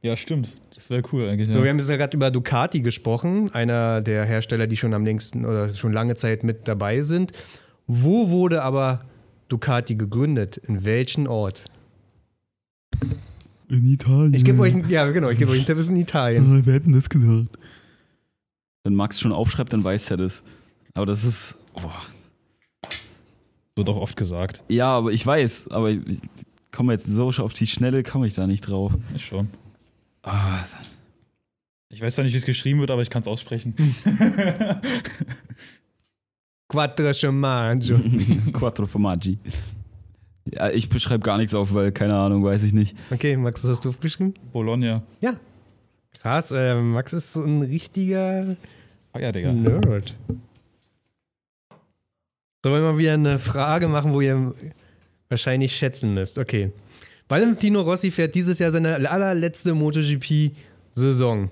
Ja, 0.00 0.14
stimmt. 0.14 0.56
Das 0.72 0.88
wäre 0.88 1.02
cool 1.12 1.28
eigentlich. 1.28 1.50
So, 1.50 1.58
ja. 1.58 1.64
wir 1.64 1.70
haben 1.70 1.78
jetzt 1.80 1.90
ja 1.90 1.96
gerade 1.96 2.16
über 2.16 2.30
Ducati 2.30 2.80
gesprochen, 2.80 3.50
einer 3.52 4.02
der 4.02 4.24
Hersteller, 4.24 4.68
die 4.68 4.76
schon 4.76 4.94
am 4.94 5.04
längsten 5.04 5.44
oder 5.44 5.74
schon 5.74 5.92
lange 5.92 6.14
Zeit 6.14 6.44
mit 6.44 6.68
dabei 6.68 7.00
sind. 7.02 7.32
Wo 7.88 8.30
wurde 8.30 8.62
aber 8.62 9.04
Ducati 9.48 9.96
gegründet? 9.96 10.58
In 10.58 10.84
welchem 10.84 11.26
Ort? 11.26 11.64
In 13.68 13.84
Italien. 13.84 14.34
Ich 14.34 14.44
gebe 14.44 14.62
euch, 14.62 14.74
einen- 14.74 14.88
ja 14.88 15.10
genau, 15.10 15.28
ich 15.28 15.38
gebe 15.40 15.50
euch 15.50 15.56
einen 15.58 15.66
Tipp, 15.66 15.76
ist 15.76 15.90
in 15.90 15.96
Italien. 15.96 16.56
Ah, 16.56 16.62
Wer 16.64 16.74
hätten 16.74 16.92
das 16.92 17.08
gesagt? 17.10 17.48
Wenn 18.84 18.94
Max 18.94 19.18
schon 19.18 19.32
aufschreibt, 19.32 19.72
dann 19.72 19.82
weiß 19.82 20.08
er 20.12 20.18
das. 20.18 20.44
Aber 20.94 21.06
das 21.06 21.24
ist. 21.24 21.56
Boah. 21.74 22.00
Wird 23.76 23.88
auch 23.88 23.96
oft 24.00 24.16
gesagt. 24.16 24.64
Ja, 24.68 24.88
aber 24.88 25.12
ich 25.12 25.26
weiß, 25.26 25.68
aber 25.70 25.90
ich 25.90 26.20
komme 26.72 26.92
jetzt 26.92 27.06
so 27.06 27.28
auf 27.28 27.52
die 27.54 27.66
Schnelle, 27.66 28.02
komme 28.02 28.26
ich 28.26 28.34
da 28.34 28.46
nicht 28.46 28.62
drauf. 28.68 28.92
Ich 29.14 29.24
schon. 29.26 29.48
Ah, 30.22 30.58
Ich 31.92 32.00
weiß 32.00 32.14
zwar 32.14 32.24
nicht, 32.24 32.32
wie 32.34 32.38
es 32.38 32.44
geschrieben 32.44 32.80
wird, 32.80 32.90
aber 32.90 33.02
ich 33.02 33.10
kann 33.10 33.22
es 33.22 33.28
aussprechen. 33.28 33.74
Quattro 36.68 37.12
Formaggio. 37.12 37.98
Quattro 38.52 38.86
Formaggi. 38.86 39.38
Ja, 40.50 40.70
ich 40.70 40.88
beschreibe 40.88 41.22
gar 41.22 41.38
nichts 41.38 41.54
auf, 41.54 41.72
weil 41.74 41.92
keine 41.92 42.14
Ahnung, 42.16 42.44
weiß 42.44 42.64
ich 42.64 42.72
nicht. 42.72 42.96
Okay, 43.10 43.36
Max, 43.36 43.62
was 43.64 43.70
hast 43.72 43.84
du 43.84 43.90
aufgeschrieben? 43.90 44.34
Bologna. 44.52 45.02
Ja. 45.20 45.34
Krass, 46.20 46.50
äh, 46.52 46.74
Max 46.80 47.12
ist 47.12 47.32
so 47.34 47.42
ein 47.42 47.62
richtiger 47.62 48.56
Ah 49.12 49.18
ja, 49.20 49.30
Digga. 49.32 49.52
Nerd. 49.52 50.14
Sollen 52.62 52.76
wir 52.76 52.92
mal 52.92 52.98
wieder 52.98 53.14
eine 53.14 53.38
Frage 53.40 53.88
machen, 53.88 54.14
wo 54.14 54.20
ihr 54.20 54.54
wahrscheinlich 55.28 55.74
schätzen 55.74 56.14
müsst? 56.14 56.38
Okay. 56.38 56.70
Valentino 57.28 57.80
Rossi 57.80 58.10
fährt 58.10 58.34
dieses 58.34 58.58
Jahr 58.60 58.70
seine 58.70 59.10
allerletzte 59.10 59.74
MotoGP-Saison 59.74 61.50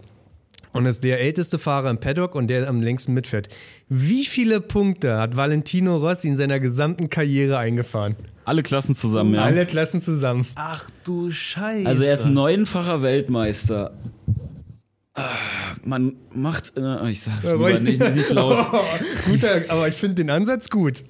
und 0.73 0.87
ist 0.87 1.03
der 1.03 1.21
älteste 1.21 1.59
Fahrer 1.59 1.91
im 1.91 1.99
Paddock 1.99 2.35
und 2.35 2.49
der 2.49 2.69
am 2.69 2.81
längsten 2.81 3.13
mitfährt. 3.15 3.49
Wie 3.89 4.25
viele 4.25 4.61
Punkte 4.61 5.19
hat 5.19 5.37
Valentino 5.37 5.97
Rossi 5.97 6.29
in 6.29 6.37
seiner 6.37 6.61
gesamten 6.61 7.09
Karriere 7.09 7.59
eingefahren? 7.59 8.15
Alle 8.45 8.63
Klassen 8.63 8.95
zusammen, 8.95 9.35
ja. 9.35 9.43
Alle 9.43 9.67
Klassen 9.67 10.01
zusammen. 10.01 10.47
Ach 10.55 10.89
du 11.05 11.33
Scheiße. 11.33 11.89
Also 11.89 12.05
er 12.05 12.15
ist 12.15 12.27
neunfacher 12.27 13.03
Weltmeister. 13.03 13.93
Man 15.85 16.15
macht, 16.33 16.77
äh, 16.77 17.11
ich 17.11 17.21
sag 17.21 17.43
Ja, 17.43 17.53
lieber 17.53 17.61
wollte- 17.65 17.83
nicht, 17.83 18.15
nicht 18.15 18.31
laut. 18.31 18.67
Guter, 19.27 19.63
aber 19.69 19.89
ich 19.89 19.95
finde 19.97 20.17
den 20.17 20.31
Ansatz 20.31 20.69
gut. 20.71 21.05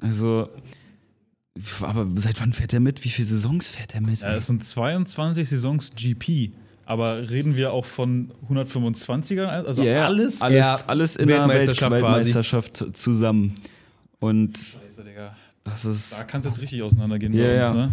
Also, 0.00 0.48
aber 1.80 2.06
seit 2.14 2.40
wann 2.40 2.52
fährt 2.52 2.72
er 2.72 2.80
mit? 2.80 3.04
Wie 3.04 3.08
viele 3.08 3.26
Saisons 3.28 3.66
fährt 3.68 3.94
er 3.94 4.00
mit? 4.00 4.20
Ja, 4.20 4.34
es 4.34 4.46
sind 4.46 4.64
22 4.64 5.48
Saisons 5.48 5.92
GP. 5.96 6.52
Aber 6.86 7.30
reden 7.30 7.56
wir 7.56 7.72
auch 7.72 7.86
von 7.86 8.32
125ern? 8.50 9.46
Also 9.46 9.82
ja. 9.82 10.04
alles? 10.04 10.42
alles, 10.42 10.56
Ja, 10.58 10.78
alles 10.86 11.16
in 11.16 11.26
der 11.28 11.38
Weltmeisterschaft 11.48 11.92
Weltmeisterschaft, 11.92 12.96
zusammen. 12.96 13.54
Und 14.20 14.56
Scheiße, 14.58 15.02
Digga. 15.04 15.34
das 15.64 15.82
Da 15.84 15.90
ist, 15.90 16.28
kann 16.28 16.40
es 16.40 16.46
jetzt 16.46 16.60
richtig 16.60 16.82
auseinandergehen 16.82 17.32
Ja, 17.32 17.44
bei 17.44 17.54
uns, 17.66 17.74
ja. 17.74 17.86
ne? 17.86 17.92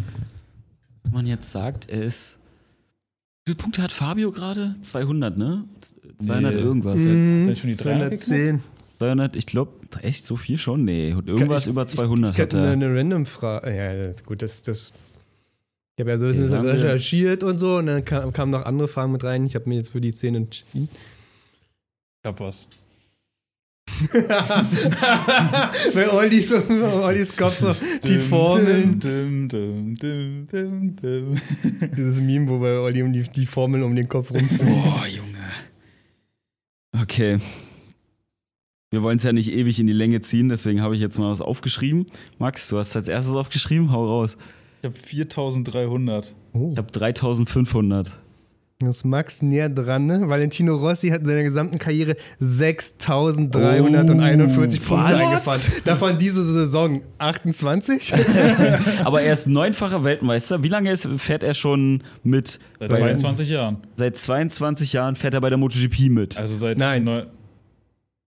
wenn 1.03 1.13
man 1.13 1.25
jetzt 1.25 1.49
sagt, 1.51 1.89
er 1.89 2.01
ist. 2.03 2.37
Wie 3.45 3.51
viele 3.53 3.57
Punkte 3.57 3.81
hat 3.81 3.91
Fabio 3.91 4.31
gerade? 4.31 4.75
200, 4.83 5.37
ne? 5.37 5.65
200 6.23 6.53
Nee. 6.55 6.61
irgendwas. 6.61 7.01
Mhm, 7.01 7.49
er 7.49 7.55
schon 7.55 7.69
die 7.71 7.75
300 7.75 8.19
210. 8.19 8.63
200, 8.99 9.35
ich 9.35 9.47
glaube, 9.47 9.71
echt 10.01 10.25
so 10.27 10.35
viel 10.35 10.59
schon? 10.59 10.85
Nee, 10.85 11.09
irgendwas 11.09 11.63
Ich- 11.65 11.71
über 11.71 11.87
200 11.87 12.35
Ich 12.35 12.37
hat 12.39 12.53
hätte 12.53 12.57
er. 12.59 12.71
eine, 12.71 12.85
eine 12.85 12.95
random 12.99 13.25
Frage. 13.25 13.75
Ja, 13.75 14.13
gut, 14.25 14.41
das. 14.43 14.61
das 14.61 14.93
ich 15.97 16.01
habe 16.03 16.11
ja 16.11 16.17
so 16.17 16.27
ein 16.27 16.31
bisschen 16.37 16.65
recherchiert 16.65 17.43
und 17.43 17.59
so 17.59 17.77
und 17.77 17.87
dann 17.87 18.05
kam, 18.05 18.31
kamen 18.31 18.51
noch 18.51 18.63
andere 18.65 18.87
Fragen 18.87 19.11
mit 19.11 19.23
rein. 19.23 19.45
Ich 19.45 19.55
habe 19.55 19.67
mir 19.69 19.75
jetzt 19.75 19.89
für 19.89 20.01
die 20.01 20.13
10 20.13 20.35
entschieden. 20.35 20.87
Ich 22.23 22.27
hab 22.27 22.39
was. 22.39 22.67
Weil 25.93 26.09
Olli 26.09 26.41
so, 26.41 26.55
Ollis 27.03 27.35
Kopf 27.35 27.59
so 27.59 27.75
die 28.03 28.17
Formeln. 28.17 28.99
Dum, 28.99 29.47
dum, 29.47 29.95
dum. 30.95 30.95
Dieses 31.95 32.19
Meme, 32.21 32.47
wo 32.47 32.59
bei 32.59 32.77
Olli 32.79 33.03
um 33.03 33.13
die, 33.13 33.23
die 33.23 33.45
Formeln 33.45 33.83
um 33.83 33.95
den 33.95 34.07
Kopf 34.07 34.31
rum. 34.31 34.47
Boah, 34.57 35.05
Junge. 35.07 35.37
Okay. 36.99 37.39
Wir 38.89 39.03
wollen 39.03 39.17
es 39.17 39.23
ja 39.23 39.31
nicht 39.31 39.51
ewig 39.51 39.79
in 39.79 39.87
die 39.87 39.93
Länge 39.93 40.19
ziehen, 40.21 40.49
deswegen 40.49 40.81
habe 40.81 40.95
ich 40.95 41.01
jetzt 41.01 41.17
mal 41.17 41.31
was 41.31 41.41
aufgeschrieben. 41.41 42.07
Max, 42.39 42.67
du 42.67 42.77
hast 42.77 42.95
als 42.95 43.07
erstes 43.07 43.35
aufgeschrieben, 43.35 43.91
hau 43.91 44.05
raus. 44.05 44.35
Ich 44.81 44.87
hab 44.89 44.97
4300. 44.97 46.35
Oh, 46.53 46.71
Ich 46.73 46.77
habe 46.77 46.91
3500. 46.91 48.13
das 48.87 48.97
ist 48.97 49.05
Max 49.05 49.41
näher 49.41 49.69
dran, 49.69 50.05
ne? 50.05 50.27
Valentino 50.27 50.75
Rossi 50.75 51.09
hat 51.09 51.21
in 51.21 51.25
seiner 51.25 51.43
gesamten 51.43 51.79
Karriere 51.79 52.15
6341 52.39 54.81
Oh, 54.81 54.95
Punkte 54.95 55.13
was? 55.15 55.21
eingefahren. 55.27 55.61
Davon 55.85 56.17
diese 56.17 56.43
Saison 56.45 57.01
28. 57.17 58.13
Aber 59.03 59.21
er 59.21 59.33
ist 59.33 59.47
neunfacher 59.47 60.03
Weltmeister. 60.03 60.63
Wie 60.63 60.69
lange 60.69 60.91
ist, 60.91 61.07
fährt 61.17 61.43
er 61.43 61.53
schon 61.53 62.03
mit? 62.23 62.59
Seit 62.79 62.89
Bei- 62.91 62.97
22 62.97 63.49
Jahren. 63.49 63.77
Seit 63.95 64.17
22 64.17 64.93
Jahren 64.93 65.15
fährt 65.15 65.33
er 65.33 65.41
bei 65.41 65.49
der 65.49 65.57
MotoGP 65.57 66.09
mit. 66.09 66.37
Also 66.37 66.55
seit 66.55 66.77
Nein. 66.77 67.03
neu- 67.03 67.25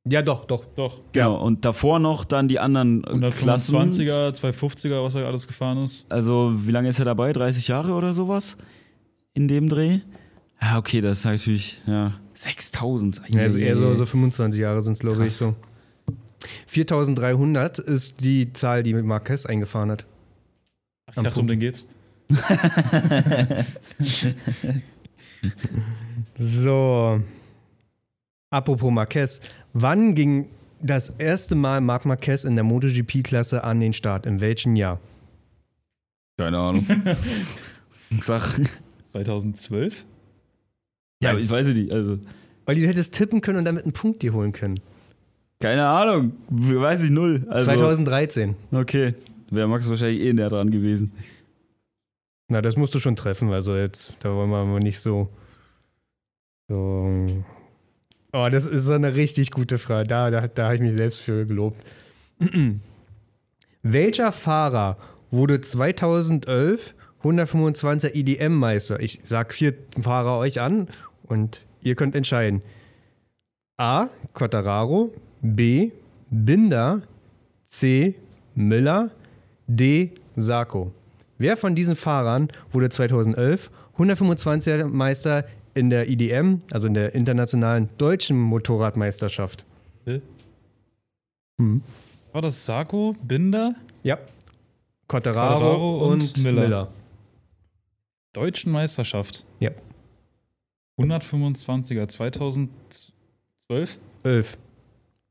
ja, 0.07 0.21
doch, 0.21 0.45
doch. 0.45 0.67
doch. 0.77 1.01
Genau. 1.13 1.43
Und 1.43 1.65
davor 1.65 1.99
noch 1.99 2.27
dann 2.27 2.47
die 2.47 2.59
anderen 2.59 3.03
äh, 3.05 3.31
Klassen. 3.31 3.75
125er, 3.75 4.35
250er, 4.39 5.03
was 5.03 5.15
er 5.15 5.27
alles 5.27 5.47
gefahren 5.47 5.83
ist. 5.83 6.05
Also, 6.13 6.53
wie 6.57 6.73
lange 6.73 6.91
ist 6.91 6.99
er 6.99 7.07
dabei? 7.07 7.33
30 7.33 7.69
Jahre 7.69 7.93
oder 7.93 8.13
sowas? 8.13 8.59
In 9.33 9.49
dem 9.49 9.71
Dreh? 9.71 10.01
Ja, 10.61 10.79
okay, 10.79 11.01
das 11.01 11.19
ist 11.19 11.25
natürlich, 11.25 11.83
ja. 11.87 12.15
6000. 12.35 13.23
Ja, 13.29 13.43
also 13.43 13.59
eher 13.59 13.77
so, 13.77 13.95
so 13.95 14.07
25 14.07 14.61
Jahre 14.61 14.83
sind 14.83 14.95
es, 14.95 14.99
glaube 14.99 15.27
ich, 15.27 15.33
so. 15.33 15.55
4300 16.67 17.79
ist 17.79 18.21
die 18.21 18.53
Zahl, 18.53 18.83
die 18.83 18.95
Marquez 18.95 19.47
eingefahren 19.47 19.91
hat. 19.91 20.07
Ich 21.09 21.23
dachte, 21.23 21.41
um 21.41 21.47
den 21.47 21.61
geht's. 21.61 21.87
So. 26.37 27.21
Apropos 28.51 28.91
Marquez. 28.91 29.41
Wann 29.73 30.15
ging 30.15 30.47
das 30.81 31.11
erste 31.11 31.55
Mal 31.55 31.81
Marc 31.81 32.05
Marquez 32.05 32.45
in 32.45 32.57
der 32.57 32.65
MotoGP-Klasse 32.65 33.65
an 33.65 33.81
den 33.81 33.93
Start? 33.93 34.27
In 34.27 34.41
welchem 34.41 34.77
Jahr? 34.77 35.01
Keine 36.37 36.59
Ahnung. 36.59 36.87
Sag. 38.21 38.61
2012? 39.13 40.05
Ja, 41.23 41.31
aber 41.31 41.41
ich 41.41 41.51
weiß 41.51 41.67
es 41.69 41.75
nicht. 41.75 41.95
Also, 41.95 42.19
Weil 42.67 42.77
du 42.77 42.87
hättest 42.87 43.15
tippen 43.15 43.41
können 43.41 43.59
und 43.59 43.65
damit 43.65 43.85
einen 43.85 43.93
Punkt 43.93 44.23
dir 44.23 44.33
holen 44.33 44.53
können. 44.53 44.81
keine 45.61 45.87
Ahnung. 45.87 46.33
Weiß 46.49 47.03
ich 47.03 47.11
null. 47.11 47.47
Also, 47.49 47.69
2013. 47.71 48.55
Okay. 48.73 49.15
Wäre 49.51 49.69
Max 49.69 49.89
wahrscheinlich 49.89 50.21
eh 50.23 50.33
näher 50.33 50.49
dran 50.51 50.71
gewesen. 50.71 51.13
Na, 52.49 52.61
das 52.61 52.77
musst 52.77 52.95
du 52.95 53.01
schon 53.01 53.17
treffen. 53.17 53.53
Also 53.53 53.75
jetzt, 53.77 54.17
da 54.21 54.35
wollen 54.35 54.51
wir 54.51 54.81
nicht 54.81 55.01
so. 55.01 55.29
So. 56.69 57.27
Oh, 58.33 58.47
das 58.51 58.67
ist 58.67 58.85
so 58.85 58.93
eine 58.93 59.15
richtig 59.15 59.51
gute 59.51 59.79
Frage. 59.79 60.09
Da, 60.09 60.31
da, 60.31 60.49
da 60.49 60.65
habe 60.65 60.75
ich 60.75 60.81
mich 60.81 60.93
selbst 60.93 61.21
für 61.21 61.47
gelobt. 61.47 61.79
Welcher 63.83 64.33
Fahrer 64.33 64.99
wurde 65.31 65.61
2011 65.61 66.95
125er 67.25 68.15
IDM-Meister? 68.15 69.01
Ich 69.01 69.21
sag 69.23 69.55
vier 69.55 69.75
Fahrer 70.01 70.39
euch 70.39 70.61
an 70.61 70.89
und 71.25 71.65
ihr 71.81 71.95
könnt 71.95 72.15
entscheiden. 72.15 72.63
A. 73.77 74.09
Quattararo, 74.35 75.13
B. 75.41 75.91
Binder, 76.31 77.03
C. 77.65 78.15
Müller, 78.55 79.11
D. 79.67 80.11
Sarko. 80.37 80.93
Wer 81.39 81.57
von 81.57 81.75
diesen 81.75 81.97
Fahrern 81.97 82.49
wurde 82.71 82.91
2011 82.91 83.71
125er 83.99 84.87
Meister 84.87 85.45
in 85.75 85.91
der 85.91 86.09
IDM, 86.09 86.59
also 86.71 86.87
in 86.87 86.95
der 86.95 87.15
internationalen 87.15 87.89
deutschen 87.99 88.39
Motorradmeisterschaft? 88.39 89.65
Hm. 90.05 91.83
War 92.33 92.43
das 92.43 92.67
Sarko, 92.67 93.15
Binder, 93.23 93.75
Ja. 94.03 94.19
Quattararo, 95.07 95.59
Quattararo 95.61 95.99
und, 96.13 96.23
und 96.23 96.43
Miller. 96.43 96.63
Miller. 96.63 96.89
Deutschen 98.35 98.71
Meisterschaft? 98.73 99.47
Ja. 99.61 99.71
125er, 100.99 102.09
2012? 102.09 103.99
11. 104.25 104.59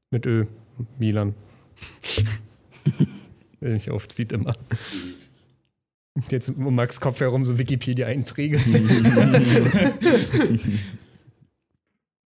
Mit 0.10 0.26
Ö. 0.26 0.46
Milan. 0.98 1.36
Wenn 3.60 3.76
ich 3.76 3.92
aufzieht 3.92 4.32
immer. 4.32 4.56
Jetzt 6.30 6.50
um 6.50 6.74
Max 6.76 7.02
Kopf 7.02 7.20
herum 7.20 7.46
so 7.46 7.60
Wikipedia-Einträge. 7.60 8.58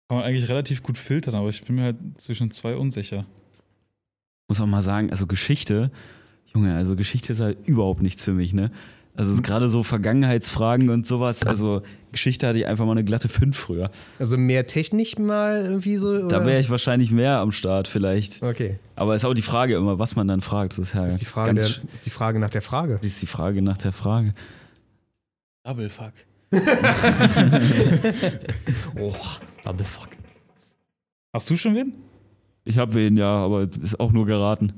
Kann 0.10 0.17
man 0.17 0.23
eigentlich 0.23 0.49
relativ 0.49 0.84
gut 0.84 0.97
filtern, 0.97 1.36
aber 1.36 1.47
ich 1.49 1.63
bin 1.63 1.75
mir 1.75 1.84
halt 1.84 1.97
zwischen 2.17 2.51
zwei 2.51 2.75
unsicher. 2.75 3.25
Muss 4.49 4.60
auch 4.60 4.65
mal 4.65 4.82
sagen, 4.82 5.12
also 5.12 5.27
Geschichte, 5.27 5.91
Junge, 6.45 6.75
also 6.75 6.95
Geschichte 6.95 7.34
ist 7.34 7.39
halt 7.39 7.67
überhaupt 7.67 8.01
nichts 8.01 8.23
für 8.23 8.34
mich, 8.34 8.53
ne? 8.53 8.71
Also 9.17 9.32
es 9.32 9.39
ist 9.39 9.43
gerade 9.43 9.67
so 9.67 9.82
Vergangenheitsfragen 9.82 10.91
und 10.91 11.08
sowas. 11.08 11.43
Also 11.43 11.82
Geschichte 12.12 12.47
hatte 12.47 12.60
ich 12.60 12.67
einfach 12.67 12.86
mal 12.86 12.91
eine 12.91 13.03
glatte 13.03 13.30
5 13.30 13.58
früher. 13.58 13.89
Also 14.19 14.38
mehr 14.38 14.67
technisch 14.67 15.17
mal 15.17 15.65
irgendwie 15.65 15.97
so? 15.97 16.19
Da 16.19 16.38
oder? 16.38 16.45
wäre 16.45 16.60
ich 16.60 16.69
wahrscheinlich 16.69 17.12
mehr 17.12 17.39
am 17.39 17.51
Start 17.51 17.88
vielleicht. 17.88 18.43
Okay. 18.43 18.77
Aber 18.95 19.15
ist 19.15 19.25
auch 19.25 19.34
die 19.34 19.41
Frage 19.41 19.75
immer, 19.75 19.97
was 19.97 20.15
man 20.15 20.27
dann 20.27 20.41
fragt. 20.41 20.73
Das 20.73 20.80
ist 20.80 20.93
ja 20.93 21.06
Das 21.06 21.15
ist 21.15 21.21
die 21.21 21.25
Frage, 21.25 21.56
ganz, 21.56 21.82
der, 21.82 21.93
ist 21.93 22.06
die 22.06 22.12
Frage 22.12 22.38
nach 22.38 22.51
der 22.51 22.62
Frage. 22.62 22.99
das 23.01 23.08
ist 23.08 23.19
die 23.21 23.25
Frage 23.25 23.63
nach 23.63 23.80
der 23.80 23.91
Frage. 23.91 24.36
Double 25.63 25.89
fuck. 25.89 26.13
Oh, 28.99 29.15
double 29.63 29.86
fuck. 29.86 30.10
Hast 31.34 31.49
du 31.49 31.58
schon 31.58 31.75
wen? 31.75 31.93
Ich 32.65 32.77
habe 32.77 32.93
wen, 32.93 33.17
ja, 33.17 33.32
aber 33.43 33.63
ist 33.63 33.99
auch 33.99 34.12
nur 34.12 34.27
geraten. 34.27 34.73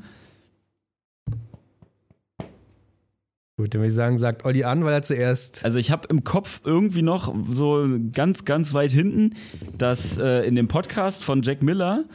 Gut, 3.59 3.73
dann 3.73 3.81
würde 3.81 3.89
ich 3.89 3.93
sagen, 3.93 4.17
sagt 4.17 4.45
Olli 4.45 4.63
an, 4.63 4.85
weil 4.85 4.93
er 4.93 5.01
zuerst. 5.01 5.65
Also 5.65 5.79
ich 5.79 5.91
habe 5.91 6.07
im 6.07 6.23
Kopf 6.23 6.61
irgendwie 6.63 7.01
noch 7.01 7.35
so 7.51 7.85
ganz, 8.13 8.45
ganz 8.45 8.73
weit 8.73 8.91
hinten, 8.91 9.35
dass 9.77 10.17
äh, 10.17 10.47
in 10.47 10.55
dem 10.55 10.69
Podcast 10.69 11.25
von 11.25 11.41
Jack 11.41 11.61
Miller, 11.61 12.05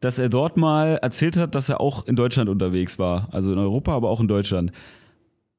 dass 0.00 0.18
er 0.18 0.28
dort 0.28 0.56
mal 0.56 0.96
erzählt 0.96 1.36
hat, 1.36 1.54
dass 1.54 1.68
er 1.68 1.80
auch 1.80 2.08
in 2.08 2.16
Deutschland 2.16 2.50
unterwegs 2.50 2.98
war. 2.98 3.28
Also 3.30 3.52
in 3.52 3.58
Europa, 3.60 3.94
aber 3.94 4.10
auch 4.10 4.18
in 4.18 4.26
Deutschland. 4.26 4.72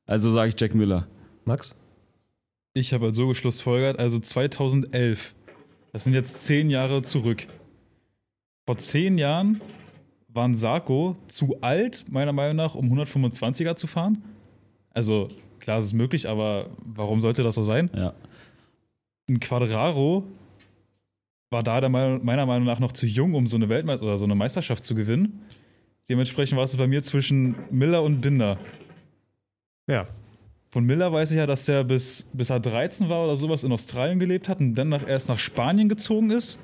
Also 0.05 0.33
sage 0.33 0.49
ich 0.49 0.59
Jack 0.59 0.75
Miller. 0.75 1.07
Max? 1.45 1.77
Ich 2.73 2.91
habe 2.91 3.05
halt 3.05 3.15
so 3.15 3.29
geschlussfolgert, 3.29 3.99
also 3.99 4.19
2011. 4.19 5.33
Das 5.93 6.03
sind 6.03 6.13
jetzt 6.13 6.43
zehn 6.43 6.69
Jahre 6.69 7.03
zurück. 7.03 7.47
Vor 8.65 8.77
zehn 8.77 9.17
Jahren 9.17 9.61
waren 10.27 10.55
Sarko 10.55 11.15
zu 11.27 11.61
alt, 11.61 12.03
meiner 12.09 12.33
Meinung 12.33 12.57
nach, 12.57 12.75
um 12.75 12.91
125er 12.91 13.77
zu 13.77 13.87
fahren. 13.87 14.21
Also, 14.93 15.29
klar, 15.59 15.79
es 15.79 15.85
ist 15.85 15.93
möglich, 15.93 16.27
aber 16.27 16.69
warum 16.83 17.21
sollte 17.21 17.43
das 17.43 17.55
so 17.55 17.63
sein? 17.63 17.89
Ja. 17.95 18.13
Ein 19.29 19.39
Quadraro 19.39 20.25
war 21.49 21.63
da 21.63 21.81
der 21.81 21.89
Meinung, 21.89 22.25
meiner 22.25 22.45
Meinung 22.45 22.65
nach 22.65 22.79
noch 22.79 22.91
zu 22.91 23.05
jung, 23.05 23.33
um 23.33 23.47
so 23.47 23.57
eine 23.57 23.69
Weltmeister 23.69 24.05
oder 24.05 24.17
so 24.17 24.25
eine 24.25 24.35
Meisterschaft 24.35 24.83
zu 24.83 24.95
gewinnen. 24.95 25.41
Dementsprechend 26.09 26.57
war 26.57 26.65
es 26.65 26.75
bei 26.75 26.87
mir 26.87 27.03
zwischen 27.03 27.55
Miller 27.69 28.03
und 28.03 28.21
Binder. 28.21 28.57
Ja. 29.87 30.07
Von 30.69 30.85
Miller 30.85 31.11
weiß 31.11 31.31
ich 31.31 31.37
ja, 31.37 31.45
dass 31.45 31.65
der 31.65 31.83
bis, 31.83 32.29
bis 32.33 32.49
er 32.49 32.61
13 32.61 33.09
war 33.09 33.25
oder 33.25 33.35
sowas 33.35 33.63
in 33.63 33.71
Australien 33.73 34.19
gelebt 34.19 34.47
hat 34.47 34.61
und 34.61 34.75
dann 34.75 34.89
nach, 34.89 35.07
erst 35.07 35.27
nach 35.27 35.39
Spanien 35.39 35.89
gezogen 35.89 36.31
ist. 36.31 36.59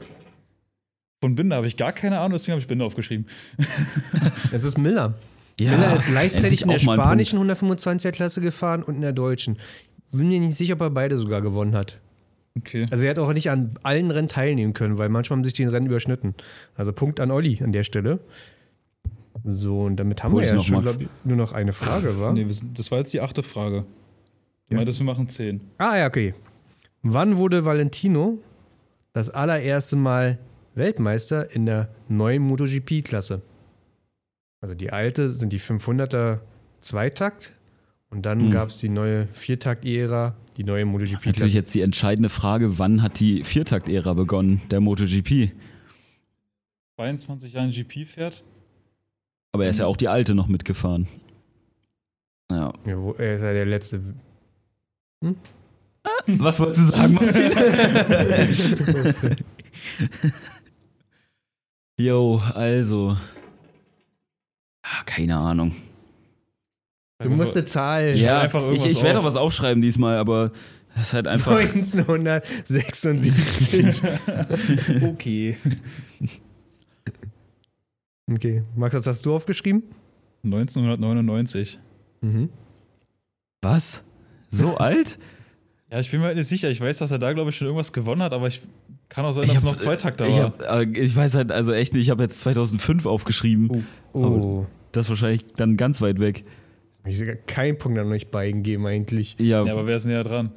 Von 1.19 1.35
Binder 1.35 1.57
habe 1.57 1.67
ich 1.67 1.75
gar 1.75 1.91
keine 1.91 2.19
Ahnung, 2.19 2.33
deswegen 2.33 2.53
habe 2.53 2.61
ich 2.61 2.67
Binder 2.67 2.85
aufgeschrieben. 2.85 3.25
Es 4.51 4.63
ist 4.63 4.77
Miller. 4.77 5.15
ja 5.59 5.71
Miller 5.71 5.95
ist 5.95 6.05
gleichzeitig 6.05 6.61
in 6.61 6.69
der 6.69 6.79
spanischen 6.79 7.39
125er-Klasse 7.39 8.41
gefahren 8.41 8.83
und 8.83 8.95
in 8.95 9.01
der 9.01 9.13
deutschen. 9.13 9.57
Bin 10.11 10.29
mir 10.29 10.39
nicht 10.39 10.55
sicher, 10.55 10.73
ob 10.75 10.81
er 10.81 10.89
beide 10.89 11.17
sogar 11.17 11.41
gewonnen 11.41 11.75
hat. 11.75 11.99
Okay. 12.57 12.85
Also 12.89 13.05
er 13.05 13.11
hat 13.11 13.19
auch 13.19 13.33
nicht 13.33 13.49
an 13.49 13.73
allen 13.83 14.09
Rennen 14.09 14.27
teilnehmen 14.29 14.73
können, 14.73 14.97
weil 14.97 15.09
manchmal 15.09 15.37
haben 15.37 15.45
sich 15.45 15.53
die 15.53 15.63
Rennen 15.65 15.87
überschnitten. 15.87 16.33
Also 16.75 16.91
Punkt 16.93 17.19
an 17.19 17.29
Olli 17.31 17.59
an 17.63 17.71
der 17.71 17.83
Stelle. 17.83 18.19
So, 19.43 19.81
und 19.83 19.97
damit 19.97 20.23
haben 20.23 20.33
Hol 20.33 20.41
wir 20.41 20.47
ja 20.47 20.55
noch, 20.55 20.63
schon, 20.63 20.83
glaub 20.83 20.99
ich, 20.99 21.07
nur 21.23 21.37
noch 21.37 21.53
eine 21.53 21.73
Frage, 21.73 22.19
wa? 22.19 22.33
Nee, 22.33 22.47
das 22.73 22.91
war 22.91 22.97
jetzt 22.97 23.13
die 23.13 23.21
achte 23.21 23.43
Frage. 23.43 23.85
Du 24.69 24.73
Ja. 24.73 24.77
meintest, 24.77 24.99
wir 24.99 25.05
machen 25.05 25.29
10. 25.29 25.61
Ah 25.77 25.97
ja, 25.97 26.07
okay. 26.07 26.33
Wann 27.03 27.37
wurde 27.37 27.63
Valentino 27.63 28.39
das 29.13 29.29
allererste 29.29 29.95
Mal 29.95 30.39
Weltmeister 30.75 31.51
in 31.51 31.65
der 31.65 31.89
neuen 32.09 32.41
MotoGP-Klasse? 32.43 33.41
Also 34.61 34.73
die 34.75 34.91
alte 34.91 35.29
sind 35.29 35.53
die 35.53 35.59
500er 35.59 36.39
Zweitakt 36.81 37.53
und 38.09 38.25
dann 38.25 38.39
Hm. 38.41 38.51
gab 38.51 38.69
es 38.69 38.77
die 38.79 38.89
neue 38.89 39.27
Viertakt-Ära, 39.33 40.35
die 40.57 40.63
neue 40.63 40.85
Das 40.99 41.11
ist 41.11 41.25
natürlich 41.25 41.53
jetzt 41.53 41.75
die 41.75 41.81
entscheidende 41.81 42.29
Frage, 42.29 42.79
wann 42.79 43.01
hat 43.03 43.19
die 43.19 43.43
Viertakt-Ära 43.43 44.13
begonnen, 44.13 44.61
der 44.71 44.79
MotoGP? 44.81 45.51
22 46.95 47.53
Jahre 47.53 47.69
GP 47.69 48.05
fährt. 48.05 48.43
Aber 49.51 49.65
er 49.65 49.69
ist 49.69 49.79
ja 49.79 49.85
auch 49.85 49.97
die 49.97 50.07
alte 50.07 50.33
noch 50.33 50.47
mitgefahren. 50.47 51.07
Ja. 52.49 52.73
Ja, 52.85 52.97
wo- 52.97 53.13
er 53.13 53.35
ist 53.35 53.41
ja 53.43 53.53
der 53.53 53.65
letzte. 53.65 54.01
Was 56.27 56.59
wolltest 56.59 56.79
du 56.91 56.95
sagen, 56.95 57.13
Martin? 57.13 57.51
Jo, 61.99 62.41
also. 62.53 63.17
Ah, 64.89 65.03
keine 65.05 65.35
Ahnung. 65.37 65.73
Du 67.21 67.29
musst 67.29 67.55
eine 67.55 67.65
Zahl. 67.65 68.15
Ja, 68.15 68.39
einfach 68.41 68.59
ich, 68.59 68.65
irgendwas 68.65 68.91
ich 68.91 69.03
werde 69.03 69.19
auf. 69.19 69.25
auch 69.25 69.29
was 69.29 69.35
aufschreiben 69.35 69.81
diesmal, 69.81 70.17
aber 70.17 70.51
das 70.95 71.07
ist 71.07 71.13
halt 71.13 71.27
einfach. 71.27 71.57
1976. 71.57 74.01
Okay. 75.03 75.57
okay. 78.31 78.63
Max, 78.75 78.95
was 78.95 79.07
hast 79.07 79.25
du 79.25 79.35
aufgeschrieben? 79.35 79.83
1999. 80.43 81.79
Mhm. 82.21 82.49
Was? 83.61 84.03
So 84.51 84.77
alt? 84.81 85.17
Ja, 85.91 85.99
ich 85.99 86.11
bin 86.11 86.19
mir 86.19 86.27
halt 86.27 86.37
nicht 86.37 86.47
sicher. 86.47 86.69
Ich 86.69 86.81
weiß, 86.81 86.97
dass 86.99 87.11
er 87.11 87.19
da, 87.19 87.33
glaube 87.33 87.49
ich, 87.49 87.57
schon 87.57 87.67
irgendwas 87.67 87.93
gewonnen 87.93 88.21
hat, 88.21 88.33
aber 88.33 88.47
ich 88.47 88.61
kann 89.09 89.25
auch 89.25 89.31
sein, 89.31 89.45
Ich 89.45 89.49
dass 89.51 89.59
es 89.59 89.63
noch 89.63 89.77
Zweitakter 89.77 90.27
ich, 90.27 90.35
war. 90.35 90.53
hab, 90.59 90.61
äh, 90.61 90.83
ich 90.99 91.15
weiß 91.15 91.35
halt 91.35 91.51
also 91.51 91.71
echt 91.73 91.93
nicht, 91.93 92.03
ich 92.03 92.09
habe 92.09 92.23
jetzt 92.23 92.41
2005 92.41 93.05
aufgeschrieben. 93.05 93.87
Oh. 94.13 94.65
Das 94.97 95.05
ist 95.05 95.09
wahrscheinlich 95.11 95.45
dann 95.55 95.77
ganz 95.77 96.01
weit 96.01 96.19
weg. 96.19 96.43
Hab 97.03 97.11
Ich 97.11 97.19
sogar 97.19 97.35
keinen 97.35 97.77
Punkt 97.77 97.99
an 97.99 98.11
euch 98.11 98.31
beiden 98.31 98.63
geben 98.63 98.87
eigentlich. 98.87 99.35
Ja, 99.39 99.63
Ja, 99.63 99.73
aber 99.73 99.85
wer 99.85 99.95
ist 99.97 100.05
näher 100.05 100.23
dran? 100.23 100.51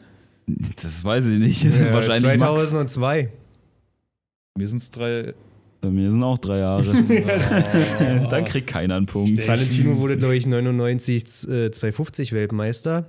das 0.83 1.05
weiß 1.05 1.27
ich 1.27 1.39
nicht. 1.39 1.65
Äh, 1.67 1.93
wahrscheinlich 1.93 2.23
Max. 2.23 2.39
2002. 2.39 3.31
Mir 4.57 4.67
sind 4.67 4.79
es 4.79 4.91
drei. 4.91 5.35
Bei 5.83 5.91
mir 5.91 6.11
sind 6.11 6.23
auch 6.23 6.39
drei 6.39 6.59
Jahre. 6.59 7.05
dann 8.31 8.45
kriegt 8.47 8.67
keiner 8.67 8.97
einen 8.97 9.05
Punkt. 9.07 9.47
Valentino 9.47 9.99
wurde, 9.99 10.17
glaube 10.17 10.37
ich, 10.37 10.47
99 10.47 11.49
äh, 11.49 11.71
250 11.71 12.33
Weltmeister. 12.33 13.07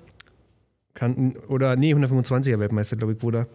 Kann, 0.94 1.36
oder, 1.48 1.78
nee, 1.78 1.94
125er 1.94 2.60
Weltmeister, 2.60 2.98
glaube 2.98 3.14
ich, 3.14 3.24
wurde 3.24 3.38
er. 3.40 3.48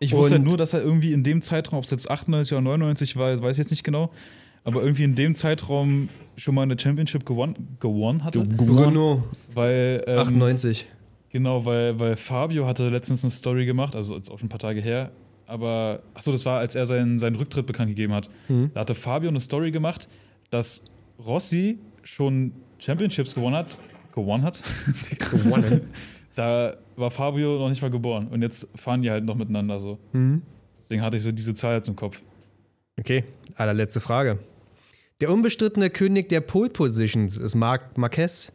Ich 0.00 0.12
wusste 0.12 0.32
halt 0.34 0.42
Und- 0.42 0.48
nur, 0.48 0.56
dass 0.56 0.72
er 0.74 0.82
irgendwie 0.82 1.12
in 1.12 1.22
dem 1.22 1.42
Zeitraum, 1.42 1.78
ob 1.78 1.84
es 1.84 1.92
jetzt 1.92 2.10
98 2.10 2.52
oder 2.54 2.62
99 2.62 3.16
war, 3.16 3.40
weiß 3.40 3.52
ich 3.52 3.58
jetzt 3.58 3.70
nicht 3.70 3.84
genau, 3.84 4.10
aber 4.64 4.82
irgendwie 4.82 5.04
in 5.04 5.14
dem 5.14 5.34
Zeitraum 5.36 6.08
schon 6.38 6.54
mal 6.54 6.62
eine 6.62 6.78
Championship 6.78 7.26
gewonnen, 7.26 7.76
gewonnen 7.80 8.24
hatte. 8.24 8.40
Bruno, 8.40 9.24
Weil, 9.52 10.02
ähm, 10.06 10.18
98. 10.18 10.86
Genau, 11.30 11.64
weil, 11.64 11.98
weil 12.00 12.16
Fabio 12.16 12.66
hatte 12.66 12.88
letztens 12.88 13.22
eine 13.22 13.30
Story 13.30 13.66
gemacht, 13.66 13.94
also 13.94 14.16
jetzt 14.16 14.30
auch 14.30 14.38
schon 14.38 14.46
ein 14.46 14.48
paar 14.50 14.58
Tage 14.58 14.80
her, 14.80 15.10
aber, 15.46 16.02
achso, 16.14 16.32
das 16.32 16.46
war, 16.46 16.58
als 16.60 16.74
er 16.74 16.86
seinen, 16.86 17.18
seinen 17.18 17.36
Rücktritt 17.36 17.66
bekannt 17.66 17.88
gegeben 17.90 18.12
hat. 18.14 18.30
Mhm. 18.48 18.70
Da 18.72 18.80
hatte 18.80 18.94
Fabio 18.94 19.28
eine 19.28 19.40
Story 19.40 19.70
gemacht, 19.70 20.08
dass 20.50 20.84
Rossi 21.18 21.78
schon 22.02 22.52
Championships 22.78 23.34
gewonnen 23.34 23.56
hat, 23.56 23.78
gewonnen 24.14 24.44
hat, 24.44 24.62
Gewonnen. 25.30 25.88
da 26.34 26.76
war 26.96 27.10
Fabio 27.10 27.58
noch 27.58 27.68
nicht 27.68 27.82
mal 27.82 27.90
geboren. 27.90 28.28
Und 28.28 28.42
jetzt 28.42 28.68
fahren 28.74 29.02
die 29.02 29.10
halt 29.10 29.24
noch 29.24 29.34
miteinander 29.34 29.80
so. 29.80 29.98
Mhm. 30.12 30.42
Deswegen 30.80 31.02
hatte 31.02 31.16
ich 31.16 31.22
so 31.22 31.32
diese 31.32 31.54
Zahl 31.54 31.76
jetzt 31.76 31.88
im 31.88 31.96
Kopf. 31.96 32.22
Okay, 32.98 33.24
allerletzte 33.56 34.00
Frage. 34.00 34.38
Der 35.20 35.32
unbestrittene 35.32 35.90
König 35.90 36.28
der 36.28 36.40
Pole 36.40 36.70
Positions 36.70 37.36
ist 37.36 37.56
Marc 37.56 37.98
Marquez. 37.98 38.52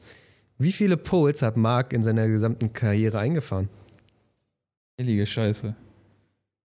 Wie 0.57 0.71
viele 0.71 0.95
Poles 0.95 1.41
hat 1.41 1.57
Marc 1.57 1.91
in 1.91 2.03
seiner 2.03 2.27
gesamten 2.27 2.71
Karriere 2.71 3.19
eingefahren? 3.19 3.67
Heilige 4.97 5.25
Scheiße. 5.25 5.75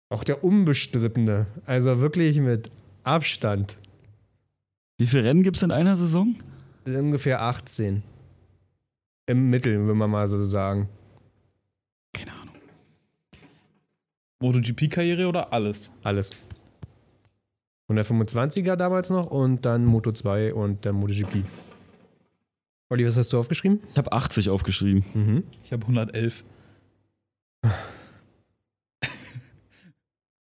Auch 0.10 0.24
der 0.24 0.44
unbestrittene. 0.44 1.48
Also 1.66 2.02
wirklich 2.02 2.38
mit 2.40 2.70
Abstand. 3.04 3.80
Wie 5.00 5.08
viele 5.08 5.24
Rennen 5.24 5.42
gibt 5.42 5.58
es 5.58 5.64
in 5.64 5.72
einer 5.72 5.98
Saison? 5.98 6.36
Ungefähr 6.86 7.42
18. 7.42 8.04
Im 9.26 9.50
Mittel, 9.50 9.88
wenn 9.88 9.98
man 9.98 10.12
mal 10.12 10.28
so 10.28 10.44
sagen. 10.46 10.88
Keine 12.14 12.34
Ahnung. 12.34 12.56
MotoGP-Karriere 14.40 15.28
oder 15.28 15.52
alles? 15.52 15.92
Alles. 16.04 16.32
125er 17.90 18.76
damals 18.76 19.10
noch 19.10 19.28
und 19.28 19.66
dann 19.66 19.86
Moto 19.86 20.12
2 20.12 20.54
und 20.54 20.86
dann 20.86 20.96
MotoGP. 20.96 21.44
Olli, 22.90 23.06
was 23.06 23.18
hast 23.18 23.34
du 23.34 23.40
aufgeschrieben? 23.40 23.82
Ich 23.92 23.98
habe 23.98 24.12
80 24.12 24.50
aufgeschrieben. 24.50 25.04
Mhm. 25.14 25.44
Ich 25.64 25.72
habe 25.72 25.84
111. 25.84 26.44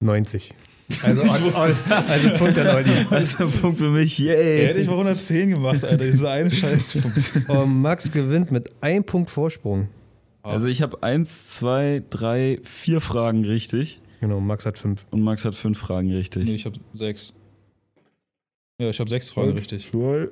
90. 0.00 0.54
Also, 1.04 1.22
also, 1.22 1.94
also 1.94 2.30
Punkt 2.34 2.58
an 2.58 2.68
Olli. 2.68 3.06
Das 3.10 3.22
ist 3.22 3.40
ein 3.40 3.50
Punkt 3.50 3.78
für 3.78 3.90
mich. 3.90 4.18
Yay. 4.18 4.66
Hätte 4.66 4.80
ich 4.80 4.86
mal 4.86 4.94
110 4.94 5.50
gemacht, 5.50 5.84
Alter. 5.84 6.04
Dieser 6.04 6.30
eine 6.30 6.50
Scheißpunkt. 6.52 7.48
Und 7.48 7.80
Max 7.80 8.10
gewinnt 8.10 8.50
mit 8.50 8.70
einem 8.82 9.04
Punkt 9.04 9.30
Vorsprung. 9.30 9.88
Also 10.42 10.66
ich 10.66 10.82
habe 10.82 11.02
eins, 11.02 11.48
zwei, 11.48 12.02
drei, 12.10 12.58
vier 12.64 13.00
Fragen 13.00 13.44
richtig 13.44 14.00
Genau, 14.22 14.38
Max 14.38 14.64
hat 14.64 14.78
fünf. 14.78 15.04
und 15.10 15.20
Max 15.20 15.44
hat 15.44 15.56
fünf 15.56 15.78
Fragen 15.80 16.12
richtig. 16.12 16.44
Nee, 16.44 16.54
ich 16.54 16.64
habe 16.64 16.78
sechs. 16.94 17.32
Ja, 18.78 18.88
ich 18.88 19.00
habe 19.00 19.10
sechs 19.10 19.28
Fragen 19.30 19.50
Und? 19.50 19.58
richtig. 19.58 19.90
Zwei, 19.90 20.28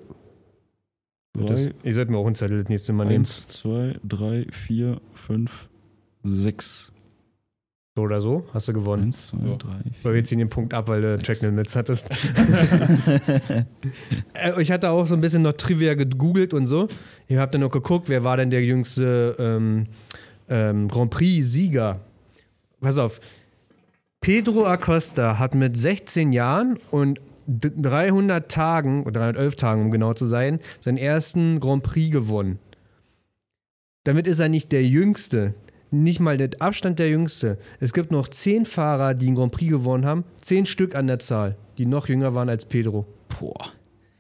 drei, 1.37 1.73
Ich 1.83 1.97
sollte 1.97 2.13
mir 2.13 2.19
auch 2.19 2.27
einen 2.27 2.37
Zettel 2.37 2.61
das 2.61 2.69
nächste 2.69 2.93
Mal 2.93 3.07
nehmen. 3.07 3.25
eins, 3.25 3.49
zwei, 3.49 3.99
drei, 4.05 4.47
vier, 4.53 5.01
fünf, 5.13 5.69
sechs. 6.23 6.93
So 7.97 8.03
oder 8.03 8.21
so, 8.21 8.47
hast 8.55 8.69
du 8.69 8.73
gewonnen. 8.75 9.07
Eins, 9.07 9.27
zwei, 9.27 9.45
Ja. 9.45 9.57
drei, 9.57 9.81
Weil 10.05 10.15
wir 10.15 10.23
ziehen 10.23 10.39
den 10.39 10.49
Punkt 10.51 10.73
ab, 10.73 10.87
weil 10.87 11.03
du 11.03 11.19
Track 11.19 11.41
Limits 11.43 11.75
hattest. 11.75 12.07
Äh, 14.35 14.63
ich 14.63 14.71
hatte 14.71 14.91
auch 14.91 15.07
so 15.09 15.15
ein 15.15 15.21
bisschen 15.21 15.43
noch 15.43 15.53
Trivia 15.55 15.95
gegoogelt 15.95 16.55
und 16.55 16.67
so. 16.69 16.87
Ich 17.27 17.37
habe 17.37 17.51
dann 17.51 17.61
noch 17.63 17.71
geguckt, 17.73 18.09
wer 18.09 18.23
war 18.23 18.37
denn 18.37 18.51
der 18.51 18.63
jüngste 18.65 19.35
ähm, 19.39 19.87
ähm, 20.49 20.87
Grand 20.89 21.11
Prix-Sieger. 21.11 22.01
Pass 22.81 22.97
auf. 22.99 23.21
Pedro 24.21 24.67
Acosta 24.67 25.39
hat 25.39 25.55
mit 25.55 25.77
16 25.77 26.33
Jahren 26.33 26.79
und 26.91 27.21
d- 27.47 27.71
300 27.77 28.51
Tagen, 28.51 29.05
oder 29.05 29.21
311 29.21 29.57
Tagen, 29.57 29.83
um 29.83 29.91
genau 29.91 30.13
zu 30.13 30.27
sein, 30.27 30.61
seinen 30.81 30.99
ersten 30.99 31.59
Grand 31.61 31.83
Prix 31.83 32.11
gewonnen. 32.11 32.59
Damit 34.05 34.27
ist 34.27 34.39
er 34.41 34.49
nicht 34.49 34.73
der 34.73 34.85
Jüngste. 34.85 35.55
Nicht 35.91 36.21
mal 36.21 36.37
der 36.37 36.51
Abstand 36.61 36.99
der 36.99 37.09
Jüngste. 37.09 37.59
Es 37.81 37.93
gibt 37.93 38.13
noch 38.13 38.29
10 38.29 38.65
Fahrer, 38.65 39.15
die 39.15 39.27
einen 39.27 39.37
Grand 39.37 39.53
Prix 39.53 39.71
gewonnen 39.71 40.07
haben. 40.07 40.25
10 40.41 40.67
Stück 40.67 40.95
an 40.95 41.07
der 41.09 41.19
Zahl, 41.19 41.57
die 41.79 41.87
noch 41.87 42.09
jünger 42.09 42.33
waren 42.35 42.49
als 42.49 42.65
Pedro. 42.65 43.07
Boah. 43.41 43.73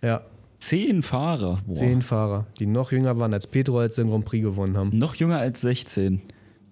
Ja, 0.03 0.23
Zehn 0.59 1.03
Fahrer. 1.03 1.61
Boah. 1.67 1.75
10 1.75 2.03
Fahrer, 2.03 2.47
die 2.59 2.67
noch 2.67 2.93
jünger 2.93 3.19
waren 3.19 3.33
als 3.33 3.47
Pedro, 3.47 3.79
als 3.79 3.95
sie 3.95 4.03
den 4.03 4.11
Grand 4.11 4.25
Prix 4.27 4.43
gewonnen 4.45 4.77
haben. 4.77 4.91
Noch 4.93 5.15
jünger 5.15 5.39
als 5.39 5.61
16. 5.63 6.21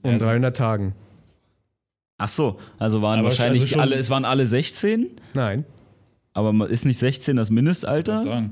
Um 0.02 0.10
Ja, 0.12 0.18
300 0.18 0.54
Tagen. 0.56 0.92
Ach 2.18 2.28
so, 2.28 2.57
also 2.78 3.00
waren 3.00 3.20
Aber 3.20 3.28
wahrscheinlich 3.28 3.62
also 3.62 3.81
alle, 3.81 3.94
es 3.94 4.11
waren 4.11 4.24
alle 4.24 4.46
16, 4.46 5.09
Nein. 5.35 5.64
aber 6.35 6.68
ist 6.68 6.85
nicht 6.85 6.98
16 6.98 7.37
das 7.37 7.50
Mindestalter 7.50 8.50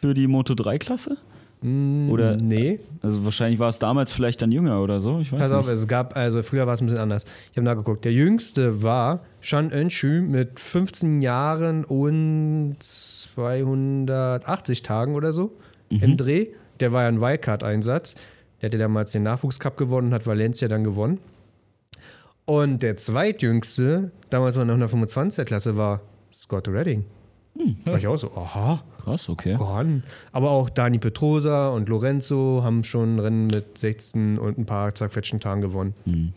für 0.00 0.14
die 0.14 0.26
Moto 0.26 0.54
3 0.54 0.78
Klasse? 0.78 1.16
Mm, 1.62 2.10
Oder- 2.10 2.36
Nee. 2.36 2.80
Also 3.02 3.24
wahrscheinlich 3.24 3.58
war 3.60 3.68
es 3.68 3.78
damals 3.78 4.12
vielleicht 4.12 4.42
dann 4.42 4.50
jünger 4.52 4.82
oder 4.82 5.00
so, 5.00 5.20
ich 5.20 5.32
weiß 5.32 5.40
Pass 5.40 5.52
auf, 5.52 5.66
nicht. 5.68 5.76
es 5.78 5.86
gab, 5.88 6.16
also 6.16 6.42
früher 6.42 6.66
war 6.66 6.74
es 6.74 6.80
ein 6.82 6.86
bisschen 6.86 7.00
anders. 7.00 7.24
Ich 7.52 7.56
habe 7.56 7.64
nachgeguckt. 7.64 8.04
Der 8.04 8.12
jüngste 8.12 8.82
war 8.82 9.20
Shan 9.40 9.70
Önschü 9.72 10.20
mit 10.20 10.58
15 10.60 11.20
Jahren 11.20 11.84
und 11.84 12.76
280 12.80 14.82
Tagen 14.82 15.14
oder 15.14 15.32
so 15.32 15.52
im 15.88 16.16
Dreh. 16.16 16.48
Der 16.80 16.92
war 16.92 17.02
ja 17.02 17.08
ein 17.08 17.20
Wildcard-Einsatz. 17.20 18.14
Der 18.60 18.68
hatte 18.70 18.78
damals 18.78 19.12
den 19.12 19.22
Nachwuchscup 19.22 19.76
gewonnen 19.76 20.08
und 20.08 20.14
hat 20.14 20.26
Valencia 20.26 20.68
dann 20.68 20.82
gewonnen. 20.84 21.18
Und 22.46 22.82
der 22.82 22.96
zweitjüngste, 22.96 24.10
damals 24.30 24.56
noch 24.56 24.62
in 24.62 24.68
der 24.68 24.88
125er-Klasse, 24.88 25.76
war 25.76 26.00
Scott 26.32 26.68
Redding. 26.68 27.04
War 27.84 27.98
ich 27.98 28.06
auch 28.06 28.18
so, 28.18 28.32
aha. 28.32 28.82
Krass, 29.04 29.28
okay. 29.28 29.56
Voran. 29.56 30.02
Aber 30.32 30.50
auch 30.50 30.70
Dani 30.70 30.98
Petrosa 30.98 31.68
und 31.68 31.88
Lorenzo 31.90 32.62
haben 32.64 32.84
schon 32.84 33.18
Rennen 33.18 33.46
mit 33.46 33.76
16 33.76 34.38
und 34.38 34.58
ein 34.58 34.64
paar 34.64 34.94
zerquetschten 34.94 35.40
Tagen 35.40 35.60
gewonnen. 35.60 35.94
Hm. 36.04 36.32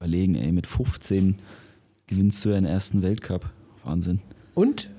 Überlegen, 0.00 0.34
ey, 0.34 0.50
mit 0.50 0.66
15 0.66 1.38
gewinnst 2.08 2.44
du 2.44 2.48
ja 2.48 2.56
den 2.56 2.64
ersten 2.64 3.02
Weltcup. 3.02 3.48
Wahnsinn. 3.84 4.20
Und? 4.54 4.90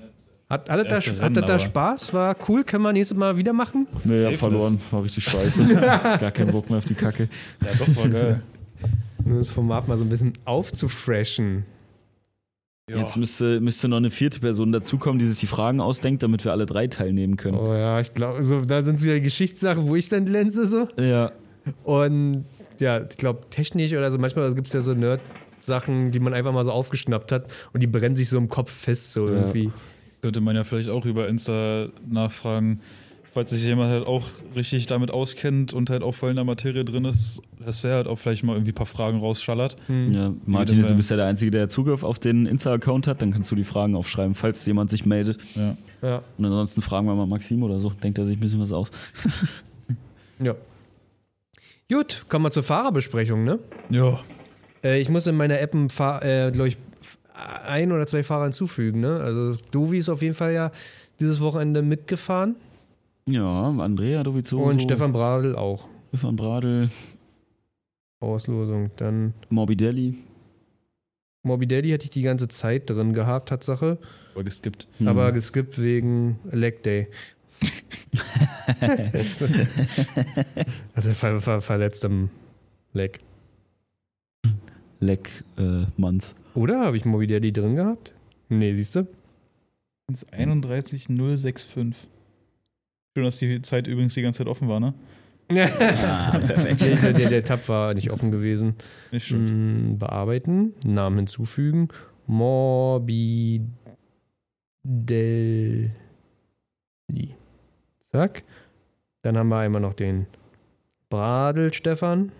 Hat, 0.48 0.70
hattet 0.70 0.88
Erste 0.88 1.10
da, 1.10 1.16
Rennen, 1.16 1.36
hattet 1.36 1.48
da 1.48 1.58
Spaß? 1.58 2.14
War 2.14 2.34
cool? 2.48 2.64
Können 2.64 2.82
wir 2.82 2.92
nächstes 2.92 3.16
Mal 3.16 3.36
wieder 3.36 3.52
machen? 3.52 3.86
Nee, 4.04 4.24
hab 4.24 4.36
verloren. 4.36 4.80
War 4.90 5.02
richtig 5.04 5.24
scheiße. 5.24 5.68
Gar 5.74 6.30
keinen 6.30 6.50
Bock 6.50 6.68
mehr 6.70 6.78
auf 6.78 6.84
die 6.86 6.94
Kacke. 6.94 7.28
Ja, 7.62 7.70
doch, 7.78 7.96
war 7.96 8.08
geil. 8.08 8.42
Um 9.24 9.36
das 9.36 9.50
Format 9.50 9.88
mal 9.88 9.96
so 9.96 10.04
ein 10.04 10.08
bisschen 10.08 10.32
aufzufreshen. 10.44 11.64
Ja. 12.90 12.96
Jetzt 12.98 13.16
müsste, 13.16 13.60
müsste 13.60 13.88
noch 13.88 13.98
eine 13.98 14.10
vierte 14.10 14.40
Person 14.40 14.72
dazukommen, 14.72 15.18
die 15.18 15.26
sich 15.26 15.38
die 15.38 15.46
Fragen 15.46 15.80
ausdenkt, 15.80 16.22
damit 16.22 16.44
wir 16.44 16.50
alle 16.52 16.66
drei 16.66 16.88
teilnehmen 16.88 17.36
können. 17.36 17.56
Oh 17.56 17.72
ja, 17.72 18.00
ich 18.00 18.12
glaube, 18.12 18.42
so, 18.42 18.60
da 18.62 18.82
sind 18.82 18.96
es 18.96 19.04
wieder 19.04 19.14
die 19.14 19.22
Geschichtssachen, 19.22 19.88
wo 19.88 19.94
ich 19.96 20.08
dann 20.08 20.26
glänze 20.26 20.66
so. 20.66 20.88
Ja. 20.98 21.30
Und 21.84 22.44
ja, 22.80 23.00
ich 23.08 23.16
glaube, 23.16 23.42
technisch 23.50 23.92
oder 23.92 24.10
so, 24.10 24.18
manchmal 24.18 24.52
gibt 24.54 24.66
es 24.66 24.72
ja 24.72 24.82
so 24.82 24.94
Nerd-Sachen, 24.94 26.10
die 26.10 26.18
man 26.18 26.34
einfach 26.34 26.52
mal 26.52 26.64
so 26.64 26.72
aufgeschnappt 26.72 27.30
hat 27.30 27.46
und 27.72 27.80
die 27.82 27.86
brennen 27.86 28.16
sich 28.16 28.28
so 28.28 28.36
im 28.36 28.48
Kopf 28.48 28.72
fest, 28.72 29.12
so 29.12 29.28
Ja. 29.28 29.34
irgendwie. 29.36 29.70
Könnte 30.20 30.40
man 30.40 30.56
ja 30.56 30.64
vielleicht 30.64 30.88
auch 30.88 31.06
über 31.06 31.28
Insta 31.28 31.88
nachfragen, 32.08 32.80
falls 33.32 33.50
sich 33.50 33.64
jemand 33.64 33.90
halt 33.90 34.06
auch 34.06 34.28
richtig 34.54 34.86
damit 34.86 35.10
auskennt 35.10 35.72
und 35.72 35.88
halt 35.90 36.02
auch 36.02 36.12
voll 36.12 36.30
in 36.30 36.36
der 36.36 36.44
Materie 36.44 36.84
drin 36.84 37.06
ist, 37.06 37.40
dass 37.64 37.82
der 37.82 37.94
halt 37.94 38.06
auch 38.06 38.16
vielleicht 38.16 38.44
mal 38.44 38.54
irgendwie 38.54 38.72
ein 38.72 38.74
paar 38.74 38.86
Fragen 38.86 39.18
rausschallert. 39.20 39.76
Hm. 39.86 40.12
ja. 40.12 40.32
Martin, 40.44 40.82
du 40.82 40.94
bist 40.94 41.10
ja 41.10 41.16
der 41.16 41.26
Einzige, 41.26 41.50
der 41.50 41.68
Zugriff 41.68 42.04
auf 42.04 42.18
den 42.18 42.46
Insta-Account 42.46 43.06
hat. 43.06 43.22
Dann 43.22 43.32
kannst 43.32 43.50
du 43.50 43.56
die 43.56 43.64
Fragen 43.64 43.96
aufschreiben, 43.96 44.34
falls 44.34 44.66
jemand 44.66 44.90
sich 44.90 45.06
meldet. 45.06 45.38
Ja. 45.54 45.76
Ja. 46.02 46.22
Und 46.36 46.44
ansonsten 46.44 46.82
fragen 46.82 47.06
wir 47.06 47.14
mal 47.14 47.26
Maxim 47.26 47.62
oder 47.62 47.80
so. 47.80 47.90
Denkt 47.90 48.18
er 48.18 48.26
sich 48.26 48.36
ein 48.36 48.40
bisschen 48.40 48.60
was 48.60 48.72
aus. 48.72 48.90
ja. 50.38 50.54
Gut, 51.90 52.26
kommen 52.28 52.44
wir 52.44 52.50
zur 52.50 52.62
Fahrerbesprechung, 52.62 53.44
ne? 53.44 53.58
Ja. 53.88 54.20
Äh, 54.84 55.00
ich 55.00 55.08
muss 55.08 55.26
in 55.26 55.36
meiner 55.36 55.58
App, 55.60 55.74
ein 55.74 55.88
Fahr- 55.88 56.24
äh, 56.24 56.50
glaube 56.50 56.68
ich, 56.68 56.76
ein 57.34 57.92
oder 57.92 58.06
zwei 58.06 58.22
Fahrer 58.22 58.44
hinzufügen. 58.44 59.00
Ne? 59.00 59.20
Also 59.20 59.46
das 59.48 59.62
Dovi 59.70 59.98
ist 59.98 60.08
auf 60.10 60.22
jeden 60.22 60.34
Fall 60.34 60.52
ja 60.52 60.70
dieses 61.18 61.40
Wochenende 61.40 61.82
mitgefahren 61.82 62.56
Ja, 63.28 63.68
Andrea 63.68 64.22
Dovizioso. 64.22 64.64
und 64.64 64.82
Stefan 64.82 65.12
Bradl 65.12 65.54
auch. 65.54 65.86
Stefan 66.08 66.36
Bradl. 66.36 66.90
Auslosung. 68.20 68.90
Dann 68.96 69.34
Morbidelli. 69.48 70.18
Morbidelli 71.42 71.90
hatte 71.90 72.04
ich 72.04 72.10
die 72.10 72.22
ganze 72.22 72.48
Zeit 72.48 72.88
drin 72.88 73.14
gehabt, 73.14 73.48
Tatsache. 73.48 73.98
Aber 74.34 74.44
geskippt. 74.44 74.88
Hm. 74.98 75.08
Aber 75.08 75.32
geskippt 75.32 75.80
wegen 75.80 76.38
Leg 76.50 76.82
Day. 76.82 77.08
also 80.94 81.10
ver 81.12 81.40
ver 81.40 81.60
verletztem 81.60 82.30
Leg. 82.92 83.20
Leck 85.00 85.44
äh, 85.58 85.86
Month. 85.96 86.34
Oder 86.54 86.80
habe 86.80 86.96
ich 86.96 87.04
Morbidelli 87.04 87.52
drin 87.52 87.76
gehabt? 87.76 88.12
Nee, 88.48 88.74
siehst 88.74 88.96
du? 88.96 89.06
31065. 90.08 92.08
Schön, 93.14 93.24
dass 93.24 93.38
die 93.38 93.60
Zeit 93.60 93.86
übrigens 93.86 94.14
die 94.14 94.22
ganze 94.22 94.38
Zeit 94.38 94.48
offen 94.48 94.68
war, 94.68 94.80
ne? 94.80 94.94
Ah, 95.52 96.38
perfekt. 96.38 96.80
der, 96.80 97.12
der, 97.12 97.28
der 97.28 97.44
Tab 97.44 97.68
war 97.68 97.92
nicht 97.92 98.10
offen 98.10 98.30
gewesen. 98.30 98.74
Nicht. 99.10 99.30
Mm, 99.32 99.98
Bearbeiten, 99.98 100.72
Namen 100.84 101.18
hinzufügen. 101.18 101.88
Morbidelli. 102.26 103.68
Zack. 108.10 108.44
Dann 109.22 109.36
haben 109.36 109.48
wir 109.48 109.58
einmal 109.58 109.82
noch 109.82 109.94
den 109.94 110.26
Bradel 111.10 111.74
Stefan. 111.74 112.32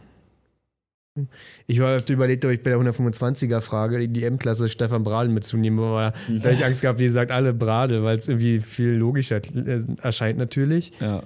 Ich 1.67 1.79
war 1.81 1.99
hab 1.99 2.09
überlegt, 2.09 2.45
ob 2.45 2.53
ich 2.53 2.63
bei 2.63 2.71
der 2.71 2.79
125er 2.79 3.61
Frage 3.61 4.09
die 4.09 4.25
M-Klasse 4.25 4.69
Stefan 4.69 5.05
Bradel 5.05 5.31
mitzunehmen, 5.31 5.79
aber 5.79 6.15
da 6.29 6.45
habe 6.45 6.55
ich 6.55 6.65
Angst 6.65 6.81
gehabt, 6.81 6.99
wie 7.01 7.05
gesagt, 7.05 7.31
alle 7.31 7.53
Bradel, 7.53 8.03
weil 8.03 8.17
es 8.17 8.29
irgendwie 8.29 8.61
viel 8.61 8.93
logischer 8.93 9.43
äh, 9.55 9.85
erscheint 10.01 10.39
natürlich. 10.39 10.93
Ja. 11.01 11.23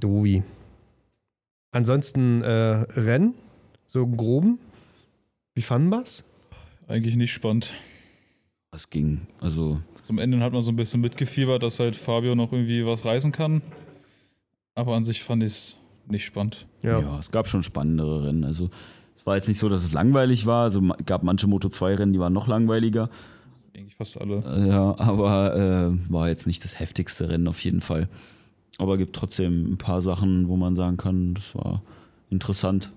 Dovi. 0.00 0.42
ansonsten 1.70 2.42
äh, 2.42 2.48
Rennen, 2.48 3.34
so 3.86 4.02
im 4.02 4.16
groben. 4.16 4.58
Wie 5.54 5.62
fanden 5.62 5.90
wir's? 5.90 6.24
Eigentlich 6.88 7.16
nicht 7.16 7.32
spannend. 7.32 7.74
Das 8.72 8.90
ging. 8.90 9.28
Also, 9.40 9.80
Zum 10.02 10.18
Ende 10.18 10.40
hat 10.40 10.52
man 10.52 10.62
so 10.62 10.72
ein 10.72 10.76
bisschen 10.76 11.00
mitgefiebert, 11.00 11.62
dass 11.62 11.78
halt 11.78 11.94
Fabio 11.94 12.34
noch 12.34 12.52
irgendwie 12.52 12.84
was 12.84 13.04
reißen 13.04 13.30
kann. 13.30 13.62
Aber 14.74 14.96
an 14.96 15.04
sich 15.04 15.22
fand 15.22 15.44
ich 15.44 15.50
es 15.50 15.76
nicht 16.08 16.24
spannend. 16.24 16.66
ja. 16.82 17.00
Ja. 17.00 17.18
es 17.18 17.30
gab 17.30 17.48
schon 17.48 17.62
spannendere 17.62 18.24
Rennen. 18.26 18.44
Also, 18.44 18.70
es 19.16 19.24
war 19.26 19.36
jetzt 19.36 19.48
nicht 19.48 19.58
so, 19.58 19.68
dass 19.68 19.84
es 19.84 19.92
langweilig 19.92 20.46
war. 20.46 20.64
Also, 20.64 20.80
ma- 20.80 20.96
gab 21.06 21.22
manche 21.22 21.46
Moto 21.46 21.68
2-Rennen, 21.68 22.12
die 22.12 22.18
waren 22.20 22.32
noch 22.32 22.46
langweiliger. 22.46 23.08
Eigentlich 23.74 23.96
fast 23.96 24.20
alle. 24.20 24.36
Äh, 24.46 24.68
Ja, 24.68 24.94
aber 24.98 25.56
äh, 25.96 26.12
war 26.12 26.28
jetzt 26.28 26.46
nicht 26.46 26.62
das 26.64 26.78
heftigste 26.78 27.28
Rennen 27.28 27.48
auf 27.48 27.60
jeden 27.64 27.80
Fall. 27.80 28.08
Aber 28.78 28.96
gibt 28.98 29.16
trotzdem 29.16 29.72
ein 29.72 29.78
paar 29.78 30.02
Sachen, 30.02 30.48
wo 30.48 30.56
man 30.56 30.74
sagen 30.74 30.96
kann, 30.96 31.34
das 31.34 31.54
war 31.54 31.82
interessant. 32.30 32.90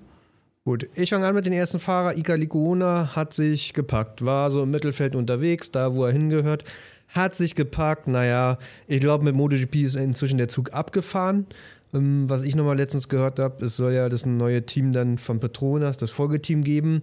Gut, 0.66 0.88
ich 0.96 1.12
fange 1.12 1.26
an 1.26 1.34
mit 1.36 1.46
den 1.46 1.54
ersten 1.54 1.80
Fahrer. 1.80 2.18
Ika 2.18 2.34
Licona 2.34 3.16
hat 3.16 3.34
sich 3.34 3.74
gepackt, 3.74 4.26
war 4.26 4.52
so 4.52 4.64
im 4.64 4.72
Mittelfeld 4.72 5.16
unterwegs, 5.16 5.72
da 5.72 5.96
wo 5.96 6.04
er 6.04 6.12
hingehört, 6.12 6.66
hat 7.08 7.36
sich 7.36 7.56
gepackt. 7.56 8.08
Naja, 8.08 8.58
ich 8.88 9.00
glaube, 9.00 9.24
mit 9.24 9.34
MotoGP 9.36 9.76
ist 9.84 9.96
inzwischen 9.96 10.38
der 10.38 10.50
Zug 10.50 10.74
abgefahren. 10.74 11.46
Ähm, 11.94 12.30
was 12.30 12.44
ich 12.44 12.56
nochmal 12.56 12.78
letztens 12.78 13.10
gehört 13.10 13.40
habe, 13.40 13.66
es 13.66 13.78
soll 13.78 13.94
ja 13.94 14.10
das 14.10 14.26
neue 14.26 14.66
Team 14.66 14.94
dann 14.94 15.18
von 15.18 15.40
Petronas, 15.40 15.98
das 15.98 16.12
Folgeteam 16.12 16.64
geben, 16.64 17.02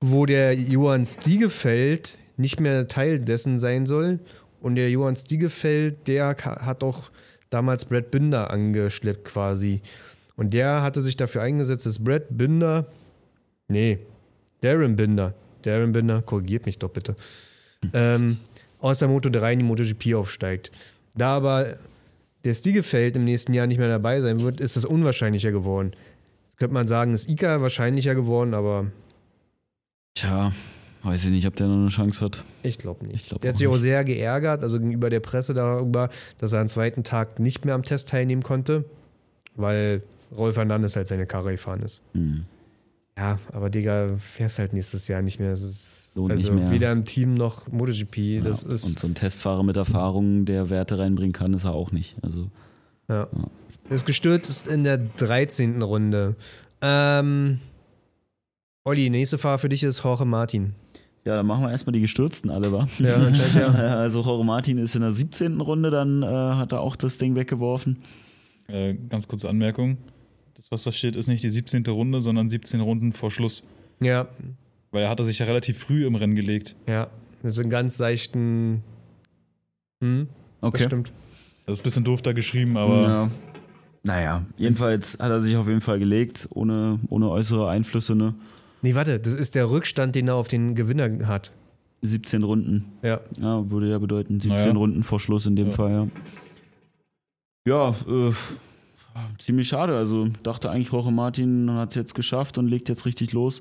wo 0.00 0.26
der 0.26 0.54
Johann 0.54 1.06
Stiegefeld 1.06 2.18
nicht 2.36 2.60
mehr 2.60 2.88
Teil 2.88 3.18
dessen 3.20 3.58
sein 3.58 3.86
soll. 3.86 4.20
Und 4.60 4.76
der 4.76 4.90
Johann 4.90 5.16
Stiegefeld, 5.16 6.06
der 6.08 6.36
hat 6.36 6.84
auch 6.84 7.10
damals 7.50 7.84
Brad 7.84 8.10
Binder 8.10 8.50
angeschleppt 8.50 9.24
quasi. 9.24 9.82
Und 10.36 10.54
der 10.54 10.82
hatte 10.82 11.00
sich 11.00 11.16
dafür 11.16 11.42
eingesetzt, 11.42 11.86
dass 11.86 12.02
Brad 12.02 12.24
Binder, 12.30 12.86
nee, 13.68 13.98
Darren 14.60 14.96
Binder, 14.96 15.34
Darren 15.62 15.92
Binder, 15.92 16.22
korrigiert 16.22 16.66
mich 16.66 16.78
doch 16.78 16.90
bitte, 16.90 17.16
ähm, 17.92 18.38
aus 18.80 19.00
der 19.00 19.08
Moto 19.08 19.28
3 19.28 19.52
in 19.52 19.58
die 19.60 19.64
MotoGP 19.64 20.14
aufsteigt. 20.14 20.72
Da 21.14 21.36
aber 21.36 21.76
der 22.44 22.54
Stiegefeld 22.54 23.16
im 23.16 23.24
nächsten 23.24 23.54
Jahr 23.54 23.66
nicht 23.66 23.78
mehr 23.78 23.88
dabei 23.88 24.20
sein 24.20 24.40
wird, 24.40 24.60
ist 24.60 24.76
es 24.76 24.84
unwahrscheinlicher 24.84 25.52
geworden. 25.52 25.92
Jetzt 26.44 26.58
könnte 26.58 26.74
man 26.74 26.86
sagen, 26.88 27.12
ist 27.14 27.28
Ika 27.28 27.60
wahrscheinlicher 27.60 28.14
geworden, 28.14 28.54
aber 28.54 28.86
Tja, 30.14 30.52
weiß 31.02 31.24
ich 31.24 31.30
nicht, 31.30 31.46
ob 31.46 31.56
der 31.56 31.68
noch 31.68 31.76
eine 31.76 31.88
Chance 31.88 32.24
hat. 32.24 32.44
ich 32.62 32.78
glaube 32.78 33.06
nicht. 33.06 33.22
Ich 33.22 33.28
glaub 33.28 33.40
der 33.40 33.50
hat 33.50 33.56
auch 33.56 33.58
sich 33.58 33.66
auch 33.68 33.72
nicht. 33.72 33.82
sehr 33.82 34.04
geärgert, 34.04 34.62
also 34.62 34.78
gegenüber 34.78 35.08
der 35.10 35.20
Presse 35.20 35.54
darüber, 35.54 36.10
dass 36.38 36.52
er 36.52 36.60
am 36.60 36.68
zweiten 36.68 37.02
Tag 37.04 37.38
nicht 37.38 37.64
mehr 37.64 37.74
am 37.74 37.82
Test 37.82 38.08
teilnehmen 38.10 38.42
konnte, 38.42 38.84
weil 39.56 40.02
Rolf 40.36 40.56
Hernandez 40.56 40.96
halt 40.96 41.08
seine 41.08 41.26
Karre 41.26 41.52
gefahren 41.52 41.82
ist. 41.82 42.02
Hm. 42.12 42.44
Ja, 43.16 43.38
aber 43.52 43.68
Digga, 43.70 44.16
fährst 44.18 44.58
halt 44.58 44.72
nächstes 44.72 45.06
Jahr 45.08 45.20
nicht 45.22 45.38
mehr. 45.38 45.52
Es 45.52 45.62
ist, 45.62 46.01
So 46.14 46.26
also 46.26 46.52
nicht 46.52 46.62
mehr. 46.62 46.70
weder 46.70 46.92
im 46.92 47.06
Team 47.06 47.32
noch 47.32 47.68
MotoGP. 47.72 48.44
Das 48.44 48.64
ja, 48.64 48.70
ist. 48.72 48.84
und 48.84 48.98
so 48.98 49.06
ein 49.06 49.14
Testfahrer 49.14 49.62
mit 49.62 49.78
Erfahrung, 49.78 50.44
der 50.44 50.68
Werte 50.68 50.98
reinbringen 50.98 51.32
kann, 51.32 51.54
ist 51.54 51.64
er 51.64 51.72
auch 51.72 51.90
nicht. 51.90 52.16
Also, 52.22 52.50
Ja. 53.08 53.28
Das 53.88 54.04
gestürzt 54.04 54.50
ist 54.50 54.68
in 54.68 54.84
der 54.84 54.98
13. 54.98 55.80
Runde. 55.80 56.36
Ähm, 56.82 57.60
Olli, 58.84 59.08
nächste 59.10 59.38
Fahrer 59.38 59.58
für 59.58 59.68
dich 59.70 59.82
ist 59.82 60.02
Jorge 60.04 60.24
Martin. 60.26 60.74
ja, 61.24 61.36
dann 61.36 61.46
machen 61.46 61.62
wir 61.64 61.70
erstmal 61.70 61.92
die 61.92 62.00
Gestürzten 62.00 62.50
alle, 62.50 62.72
wa? 62.72 62.88
Ja, 62.98 63.14
anscheinend 63.16 63.54
ja. 63.56 63.68
Also 63.98 64.20
Jorge 64.22 64.44
Martin 64.44 64.76
ist 64.78 64.94
in 64.94 65.00
der 65.00 65.12
17. 65.12 65.60
Runde, 65.62 65.90
dann 65.90 66.22
äh, 66.22 66.26
hat 66.26 66.72
er 66.72 66.80
auch 66.80 66.94
das 66.96 67.16
Ding 67.16 67.34
weggeworfen. 67.36 67.98
Äh, 68.68 68.94
ganz 69.08 69.28
kurze 69.28 69.48
Anmerkung. 69.48 69.96
Das, 70.54 70.70
was 70.70 70.82
da 70.84 70.92
steht, 70.92 71.16
ist 71.16 71.26
nicht 71.26 71.42
die 71.42 71.50
17. 71.50 71.84
Runde, 71.86 72.20
sondern 72.20 72.50
17 72.50 72.80
Runden 72.80 73.12
vor 73.12 73.30
Schluss. 73.30 73.64
Ja, 74.00 74.28
Weil 74.92 75.02
er 75.02 75.08
hatte 75.10 75.24
sich 75.24 75.38
ja 75.40 75.46
relativ 75.46 75.78
früh 75.78 76.06
im 76.06 76.14
Rennen 76.14 76.34
gelegt. 76.36 76.76
ja. 76.86 77.08
Das 77.42 77.54
ist 77.54 77.58
ein 77.64 77.70
ganz 77.70 77.96
seichten. 77.96 78.84
Hm, 80.00 80.28
das 80.60 80.68
Okay. 80.68 80.84
stimmt. 80.84 81.12
Das 81.66 81.74
ist 81.74 81.80
ein 81.80 81.84
bisschen 81.84 82.04
doof 82.04 82.22
da 82.22 82.32
geschrieben, 82.32 82.76
aber 82.76 83.02
ja. 83.02 83.30
Naja, 84.04 84.46
jedenfalls 84.56 85.18
hat 85.18 85.30
er 85.30 85.40
sich 85.40 85.56
auf 85.56 85.66
jeden 85.66 85.80
Fall 85.80 85.98
gelegt, 85.98 86.46
ohne, 86.52 87.00
ohne 87.08 87.28
äußere 87.30 87.68
Einflüsse, 87.68 88.14
ne? 88.14 88.34
Nee, 88.82 88.94
warte, 88.94 89.18
das 89.18 89.32
ist 89.34 89.56
der 89.56 89.68
Rückstand, 89.70 90.14
den 90.14 90.28
er 90.28 90.36
auf 90.36 90.46
den 90.46 90.76
Gewinner 90.76 91.26
hat. 91.26 91.52
17 92.02 92.44
Runden. 92.44 92.92
Ja. 93.02 93.20
Ja, 93.40 93.68
würde 93.70 93.90
ja 93.90 93.98
bedeuten, 93.98 94.34
17 94.40 94.50
Naja. 94.56 94.72
Runden 94.72 95.02
vor 95.02 95.18
Schluss 95.18 95.46
in 95.46 95.56
dem 95.56 95.68
Ja. 95.68 95.72
Fall, 95.72 95.90
ja. 95.92 96.08
Ja, 97.66 97.90
äh, 98.08 98.32
ziemlich 99.40 99.66
schade. 99.68 99.96
Also 99.96 100.28
dachte 100.44 100.70
eigentlich, 100.70 100.92
Jorge 100.92 101.10
Martin 101.10 101.70
hat 101.72 101.90
es 101.90 101.94
jetzt 101.96 102.14
geschafft 102.14 102.56
und 102.58 102.66
legt 102.68 102.88
jetzt 102.88 103.04
richtig 103.06 103.32
los. 103.32 103.60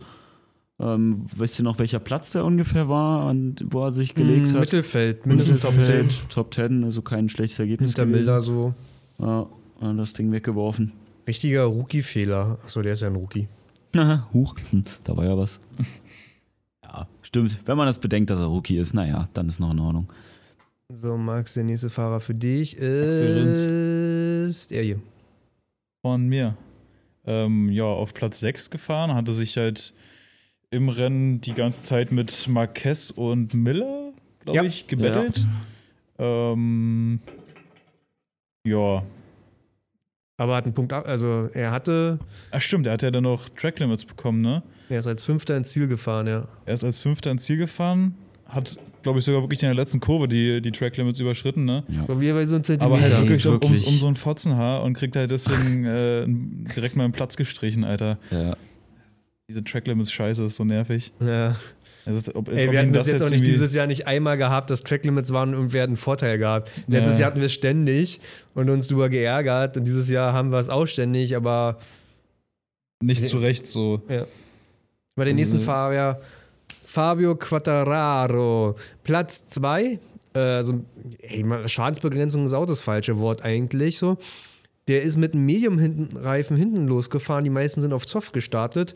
Ähm, 0.81 1.27
weißt 1.35 1.59
du 1.59 1.63
noch, 1.63 1.77
welcher 1.77 1.99
Platz 1.99 2.31
der 2.31 2.43
ungefähr 2.43 2.89
war, 2.89 3.27
an, 3.29 3.55
wo 3.65 3.83
er 3.85 3.93
sich 3.93 4.15
gelegt 4.15 4.47
Hm, 4.47 4.53
hat? 4.55 4.61
Mittelfeld, 4.61 5.25
mindestens 5.27 5.59
Top 5.61 5.79
10. 5.79 6.09
Top 6.29 6.53
10, 6.53 6.83
also 6.83 7.03
kein 7.03 7.29
schlechtes 7.29 7.59
Ergebnis. 7.59 7.91
Hinter. 7.91 8.05
Milder 8.07 8.41
so. 8.41 8.73
Ja, 9.19 9.47
das 9.79 10.13
Ding 10.13 10.31
weggeworfen. 10.31 10.91
Richtiger 11.27 11.65
Rookie-Fehler. 11.65 12.57
Achso, 12.63 12.81
der 12.81 12.93
ist 12.93 13.01
ja 13.01 13.07
ein 13.09 13.15
Rookie. 13.15 13.47
Huch, 14.33 14.55
hm, 14.71 14.83
da 15.03 15.15
war 15.15 15.25
ja 15.25 15.37
was. 15.37 15.59
ja, 16.83 17.07
stimmt. 17.21 17.59
Wenn 17.65 17.77
man 17.77 17.85
das 17.85 17.99
bedenkt, 17.99 18.31
dass 18.31 18.39
er 18.39 18.45
Rookie 18.47 18.77
ist, 18.77 18.93
naja, 18.95 19.29
dann 19.33 19.47
ist 19.47 19.59
noch 19.59 19.71
in 19.71 19.79
Ordnung. 19.79 20.11
So, 20.91 21.15
Max, 21.15 21.53
der 21.53 21.63
nächste 21.63 21.89
Fahrer 21.91 22.19
für 22.19 22.33
dich 22.33 22.75
ist 22.77 24.71
er 24.71 24.83
hier. 24.83 24.99
von 26.01 26.27
mir. 26.27 26.57
Ähm, 27.25 27.69
ja, 27.69 27.83
auf 27.83 28.13
Platz 28.15 28.39
6 28.39 28.71
gefahren, 28.71 29.13
hatte 29.13 29.31
sich 29.31 29.55
halt 29.57 29.93
im 30.71 30.89
Rennen 30.89 31.41
die 31.41 31.53
ganze 31.53 31.83
Zeit 31.83 32.11
mit 32.11 32.47
Marquez 32.47 33.11
und 33.11 33.53
Miller, 33.53 34.13
glaube 34.39 34.55
Ja. 34.57 34.63
ich, 34.63 34.87
gebettelt. 34.87 35.45
Ähm, 36.17 37.19
ja. 38.65 39.03
Aber 40.37 40.55
hat 40.55 40.63
einen 40.65 40.73
Punkt 40.73 40.93
ab. 40.93 41.07
Also, 41.07 41.49
er 41.53 41.71
hatte. 41.71 42.17
Ach 42.51 42.61
stimmt, 42.61 42.87
er 42.87 42.93
hat 42.93 43.03
ja 43.03 43.11
dann 43.11 43.23
noch 43.23 43.49
Track 43.49 43.79
Limits 43.79 44.05
bekommen, 44.05 44.41
ne? 44.41 44.63
Er 44.89 44.99
ist 44.99 45.07
als 45.07 45.23
Fünfter 45.23 45.55
ins 45.57 45.71
Ziel 45.71 45.87
gefahren, 45.87 46.25
ja. 46.27 46.47
Er 46.65 46.73
ist 46.73 46.83
als 46.83 46.99
Fünfter 46.99 47.31
ins 47.31 47.43
Ziel 47.43 47.57
gefahren, 47.57 48.15
hat, 48.47 48.77
glaube 49.03 49.19
ich, 49.19 49.25
sogar 49.25 49.41
wirklich 49.41 49.61
in 49.61 49.67
der 49.67 49.75
letzten 49.75 49.99
Kurve 49.99 50.27
die, 50.27 50.61
die 50.61 50.71
Track 50.71 50.97
Limits 50.97 51.19
überschritten, 51.19 51.65
ne? 51.65 51.83
Ja. 51.89 52.05
So 52.07 52.19
wie 52.19 52.31
bei 52.31 52.45
so 52.45 52.55
einem 52.55 52.63
Zentimeter. 52.63 52.85
Aber 52.95 53.01
halt 53.01 53.21
wirklich, 53.29 53.45
um, 53.45 53.55
um, 53.55 53.61
wirklich. 53.61 53.87
um 53.87 53.93
so 53.95 54.07
ein 54.07 54.15
Fotzenhaar 54.15 54.83
und 54.83 54.93
kriegt 54.93 55.15
halt 55.15 55.29
deswegen 55.31 55.85
äh, 55.85 56.25
direkt 56.75 56.95
mal 56.95 57.03
einen 57.03 57.13
Platz 57.13 57.35
gestrichen, 57.35 57.83
Alter. 57.83 58.17
Ja. 58.31 58.55
Diese 59.51 59.63
Track 59.65 59.85
Limits 59.87 60.11
Scheiße 60.13 60.45
ist 60.45 60.55
so 60.55 60.63
nervig. 60.63 61.11
Ja. 61.19 61.57
Also, 62.05 62.31
ob, 62.35 62.47
Ey, 62.47 62.71
wir 62.71 62.79
hatten 62.79 62.89
ihm 62.89 62.93
das 62.93 63.07
jetzt 63.11 63.21
auch 63.21 63.29
nicht 63.29 63.45
dieses 63.45 63.73
Jahr 63.73 63.85
nicht 63.85 64.07
einmal 64.07 64.37
gehabt, 64.37 64.69
dass 64.69 64.81
Tracklimits 64.81 65.33
waren 65.33 65.53
und 65.53 65.73
wir 65.73 65.81
hatten 65.81 65.91
einen 65.91 65.97
Vorteil 65.97 66.37
gehabt. 66.37 66.71
Letztes 66.87 67.15
Ja. 67.17 67.23
Jahr 67.23 67.27
hatten 67.31 67.41
wir 67.41 67.47
es 67.47 67.53
ständig 67.53 68.21
und 68.55 68.69
uns 68.69 68.87
drüber 68.87 69.09
geärgert 69.09 69.75
und 69.75 69.83
dieses 69.83 70.09
Jahr 70.09 70.31
haben 70.31 70.51
wir 70.51 70.57
es 70.59 70.69
auch 70.69 70.85
ständig, 70.87 71.35
aber 71.35 71.79
nicht 73.03 73.25
zurecht 73.25 73.67
so. 73.67 74.01
ja. 74.07 74.25
Bei 75.15 75.25
den 75.25 75.33
Also, 75.33 75.41
nächsten 75.41 75.59
Fahrer 75.59 76.21
Fabio 76.85 77.35
Quattararo, 77.35 78.75
Platz 79.03 79.47
2. 79.49 79.99
Äh, 80.33 80.39
also, 80.39 80.85
ey, 81.19 81.43
mal, 81.43 81.67
Schadensbegrenzung 81.67 82.45
ist 82.45 82.53
auch 82.53 82.65
das 82.65 82.81
falsche 82.81 83.19
Wort 83.19 83.43
eigentlich 83.43 83.97
so. 83.97 84.17
Der 84.87 85.03
ist 85.03 85.17
mit 85.17 85.33
einem 85.33 85.45
Medium-Reifen 85.45 86.57
hinten 86.57 86.87
losgefahren. 86.87 87.43
Die 87.43 87.49
meisten 87.51 87.81
sind 87.81 87.93
auf 87.93 88.05
Zoff 88.07 88.31
gestartet. 88.31 88.95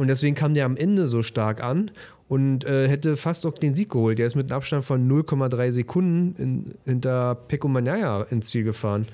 Und 0.00 0.08
deswegen 0.08 0.34
kam 0.34 0.54
der 0.54 0.64
am 0.64 0.78
Ende 0.78 1.06
so 1.06 1.22
stark 1.22 1.62
an 1.62 1.90
und 2.26 2.64
äh, 2.64 2.88
hätte 2.88 3.18
fast 3.18 3.44
auch 3.44 3.52
den 3.52 3.74
Sieg 3.74 3.90
geholt. 3.90 4.18
Der 4.18 4.26
ist 4.26 4.34
mit 4.34 4.50
einem 4.50 4.56
Abstand 4.56 4.82
von 4.82 5.06
0,3 5.06 5.72
Sekunden 5.72 6.34
in, 6.42 6.74
hinter 6.86 7.34
Pecco 7.34 7.68
Bagnaia 7.68 8.22
ins 8.30 8.48
Ziel 8.48 8.64
gefahren. 8.64 9.06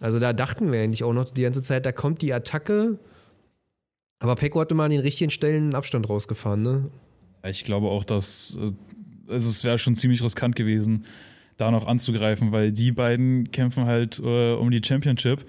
Also 0.00 0.18
da 0.18 0.32
dachten 0.32 0.72
wir 0.72 0.80
eigentlich 0.80 1.04
auch 1.04 1.12
noch 1.12 1.30
die 1.30 1.42
ganze 1.42 1.62
Zeit, 1.62 1.86
da 1.86 1.92
kommt 1.92 2.20
die 2.20 2.32
Attacke. 2.32 2.98
Aber 4.18 4.34
Pecco 4.34 4.58
hatte 4.58 4.74
mal 4.74 4.86
an 4.86 4.90
den 4.90 5.00
richtigen 5.00 5.30
Stellen 5.30 5.64
einen 5.64 5.74
Abstand 5.76 6.08
rausgefahren, 6.08 6.62
ne? 6.62 6.90
Ich 7.44 7.64
glaube 7.64 7.86
auch, 7.86 8.02
dass 8.02 8.58
also 9.28 9.50
es 9.50 9.62
wäre 9.62 9.78
schon 9.78 9.94
ziemlich 9.94 10.20
riskant 10.20 10.56
gewesen, 10.56 11.04
da 11.58 11.70
noch 11.70 11.86
anzugreifen, 11.86 12.50
weil 12.50 12.72
die 12.72 12.90
beiden 12.90 13.52
kämpfen 13.52 13.84
halt 13.86 14.18
äh, 14.18 14.54
um 14.54 14.72
die 14.72 14.82
Championship. 14.84 15.46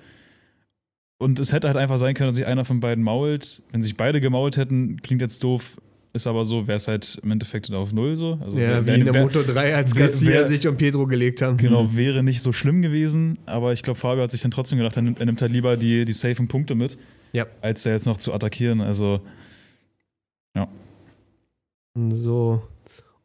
Und 1.17 1.39
es 1.39 1.53
hätte 1.53 1.67
halt 1.67 1.77
einfach 1.77 1.97
sein 1.97 2.13
können, 2.13 2.29
dass 2.29 2.35
sich 2.37 2.45
einer 2.45 2.65
von 2.65 2.79
beiden 2.81 3.03
mault. 3.03 3.63
Wenn 3.71 3.81
sich 3.83 3.95
beide 3.95 4.19
gemault 4.19 4.57
hätten, 4.57 5.01
klingt 5.01 5.21
jetzt 5.21 5.43
doof, 5.43 5.77
ist 6.11 6.27
aber 6.27 6.43
so, 6.45 6.67
wäre 6.67 6.75
es 6.77 6.87
halt 6.89 7.19
im 7.23 7.31
Endeffekt 7.31 7.71
auf 7.71 7.93
Null 7.93 8.15
so. 8.17 8.37
Also 8.41 8.57
Ja, 8.59 8.67
wär- 8.69 8.81
wie 8.83 8.87
wär- 8.87 8.95
in 8.95 9.05
der 9.05 9.21
Moto 9.23 9.41
3, 9.43 9.75
als 9.75 9.95
Garcia 9.95 10.29
wär- 10.29 10.47
sich 10.47 10.67
und 10.67 10.77
Pedro 10.77 11.07
gelegt 11.07 11.41
haben. 11.41 11.55
Genau, 11.57 11.95
wäre 11.95 12.21
nicht 12.23 12.41
so 12.41 12.51
schlimm 12.53 12.81
gewesen, 12.81 13.39
aber 13.45 13.71
ich 13.73 13.81
glaube, 13.81 13.99
Fabio 13.99 14.23
hat 14.23 14.31
sich 14.31 14.41
dann 14.41 14.51
trotzdem 14.51 14.77
gedacht, 14.77 14.95
er 14.97 15.01
nimmt, 15.03 15.19
er 15.19 15.25
nimmt 15.25 15.41
halt 15.41 15.51
lieber 15.53 15.77
die, 15.77 16.03
die 16.05 16.13
safen 16.13 16.47
Punkte 16.49 16.75
mit, 16.75 16.97
Ja. 17.31 17.45
als 17.61 17.83
da 17.83 17.91
jetzt 17.91 18.05
noch 18.05 18.17
zu 18.17 18.33
attackieren. 18.33 18.81
Also, 18.81 19.21
So. 22.11 22.61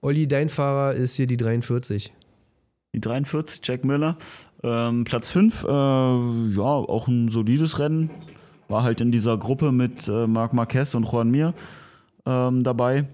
Olli, 0.01 0.27
dein 0.29 0.49
Fahrer 0.49 0.95
ist 0.95 1.17
hier 1.17 1.27
die 1.27 1.37
43. 1.37 2.13
Die 2.95 3.01
43, 3.01 3.61
Jack 3.65 3.85
Miller. 3.85 4.17
Ähm, 4.63 5.05
Platz 5.05 5.31
5, 5.31 5.65
äh, 5.65 5.67
ja, 5.69 6.63
auch 6.63 7.09
ein 7.09 7.31
solides 7.31 7.79
Rennen. 7.79 8.11
war 8.69 8.83
halt 8.83 9.01
in 9.01 9.11
dieser 9.11 9.37
Gruppe 9.39 9.73
mit 9.73 10.07
äh, 10.09 10.27
Marc 10.27 10.53
Marquez 10.53 10.95
und 10.95 11.05
Juan 11.11 11.31
Mir 11.31 11.55
ähm, 12.27 12.63
dabei 12.63 13.07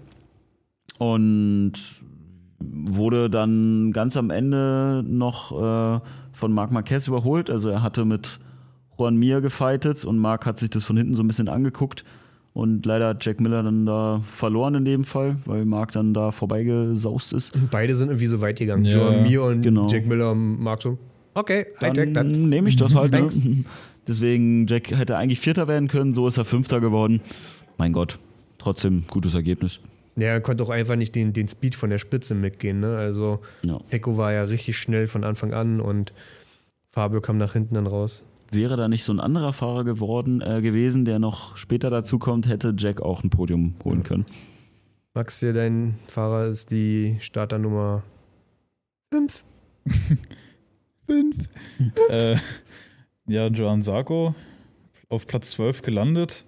und 0.97 1.73
wurde 2.59 3.29
dann 3.29 3.91
ganz 3.91 4.17
am 4.17 4.29
Ende 4.29 5.03
noch 5.07 5.51
äh, 5.51 5.99
von 6.33 6.51
Marc 6.51 6.71
Marquez 6.71 7.07
überholt. 7.07 7.49
Also 7.49 7.69
er 7.69 7.81
hatte 7.81 8.05
mit 8.05 8.39
Juan 8.97 9.15
Mir 9.15 9.41
gefightet 9.41 10.03
und 10.05 10.17
Marc 10.17 10.45
hat 10.45 10.59
sich 10.59 10.69
das 10.69 10.83
von 10.83 10.97
hinten 10.97 11.15
so 11.15 11.23
ein 11.23 11.27
bisschen 11.27 11.49
angeguckt. 11.49 12.03
Und 12.53 12.87
leider 12.87 13.09
hat 13.09 13.23
Jack 13.23 13.39
Miller 13.39 13.61
dann 13.61 13.85
da 13.85 14.21
verloren 14.33 14.73
in 14.73 14.85
dem 14.85 15.03
Fall, 15.03 15.37
weil 15.45 15.63
Marc 15.65 15.91
dann 15.91 16.15
da 16.15 16.31
vorbeigesaust 16.31 17.33
ist. 17.33 17.55
Beide 17.69 17.95
sind 17.95 18.09
irgendwie 18.09 18.25
so 18.25 18.41
weit 18.41 18.57
gegangen. 18.57 18.83
Ja, 18.85 18.97
Joe 18.97 19.21
Mir 19.21 19.43
und 19.43 19.61
genau. 19.61 19.87
Jack 19.87 20.07
Miller 20.07 20.31
und 20.31 20.59
Mark 20.59 20.81
so. 20.81 20.97
Okay, 21.37 21.67
take 21.79 21.93
that. 21.93 22.15
Dann 22.15 22.49
nehme 22.49 22.67
ich 22.67 22.77
das 22.77 22.95
halt. 22.95 23.11
Ne? 23.11 23.63
Deswegen, 24.07 24.65
Jack 24.65 24.89
hätte 24.89 25.17
eigentlich 25.17 25.39
Vierter 25.39 25.67
werden 25.67 25.87
können, 25.87 26.15
so 26.15 26.27
ist 26.27 26.37
er 26.37 26.45
Fünfter 26.45 26.81
geworden. 26.81 27.21
Mein 27.77 27.93
Gott, 27.93 28.17
trotzdem 28.57 29.03
gutes 29.07 29.35
Ergebnis. 29.35 29.79
Ja, 30.15 30.29
er 30.29 30.41
konnte 30.41 30.63
auch 30.63 30.71
einfach 30.71 30.95
nicht 30.95 31.13
den, 31.13 31.33
den 31.33 31.47
Speed 31.47 31.75
von 31.75 31.91
der 31.91 31.99
Spitze 31.99 32.33
mitgehen. 32.33 32.79
Ne? 32.79 32.97
Also 32.97 33.39
Ja. 33.63 33.79
Echo 33.91 34.17
war 34.17 34.33
ja 34.33 34.45
richtig 34.45 34.79
schnell 34.79 35.07
von 35.07 35.23
Anfang 35.23 35.53
an 35.53 35.79
und 35.79 36.11
Fabio 36.89 37.21
kam 37.21 37.37
nach 37.37 37.53
hinten 37.53 37.75
dann 37.75 37.85
raus. 37.85 38.23
Wäre 38.49 38.75
da 38.75 38.87
nicht 38.87 39.03
so 39.03 39.13
ein 39.13 39.19
anderer 39.19 39.53
Fahrer 39.53 39.83
geworden 39.83 40.41
äh, 40.41 40.61
gewesen, 40.61 41.05
der 41.05 41.19
noch 41.19 41.55
später 41.55 41.91
dazu 41.91 42.17
kommt, 42.17 42.47
hätte 42.47 42.73
Jack 42.75 42.99
auch 42.99 43.23
ein 43.23 43.29
Podium 43.29 43.75
holen 43.85 44.01
können. 44.01 44.25
Max, 45.13 45.39
hier 45.39 45.53
dein 45.53 45.99
Fahrer 46.07 46.47
ist 46.47 46.71
die 46.71 47.17
Starternummer 47.19 48.01
5. 49.13 49.43
Fünf. 51.07 51.37
äh, 52.09 52.35
ja, 53.27 53.47
Joan 53.47 53.81
Sarko 53.81 54.35
auf 55.09 55.25
Platz 55.25 55.51
12 55.51 55.81
gelandet. 55.81 56.43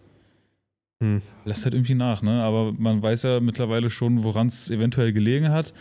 Hm. 1.02 1.22
Lässt 1.46 1.64
halt 1.64 1.74
irgendwie 1.74 1.96
nach, 1.96 2.22
ne? 2.22 2.44
Aber 2.44 2.74
man 2.78 3.02
weiß 3.02 3.24
ja 3.24 3.40
mittlerweile 3.40 3.90
schon, 3.90 4.24
woran 4.24 4.48
es 4.48 4.70
eventuell 4.70 5.14
gelegen 5.14 5.50
hat. 5.50 5.74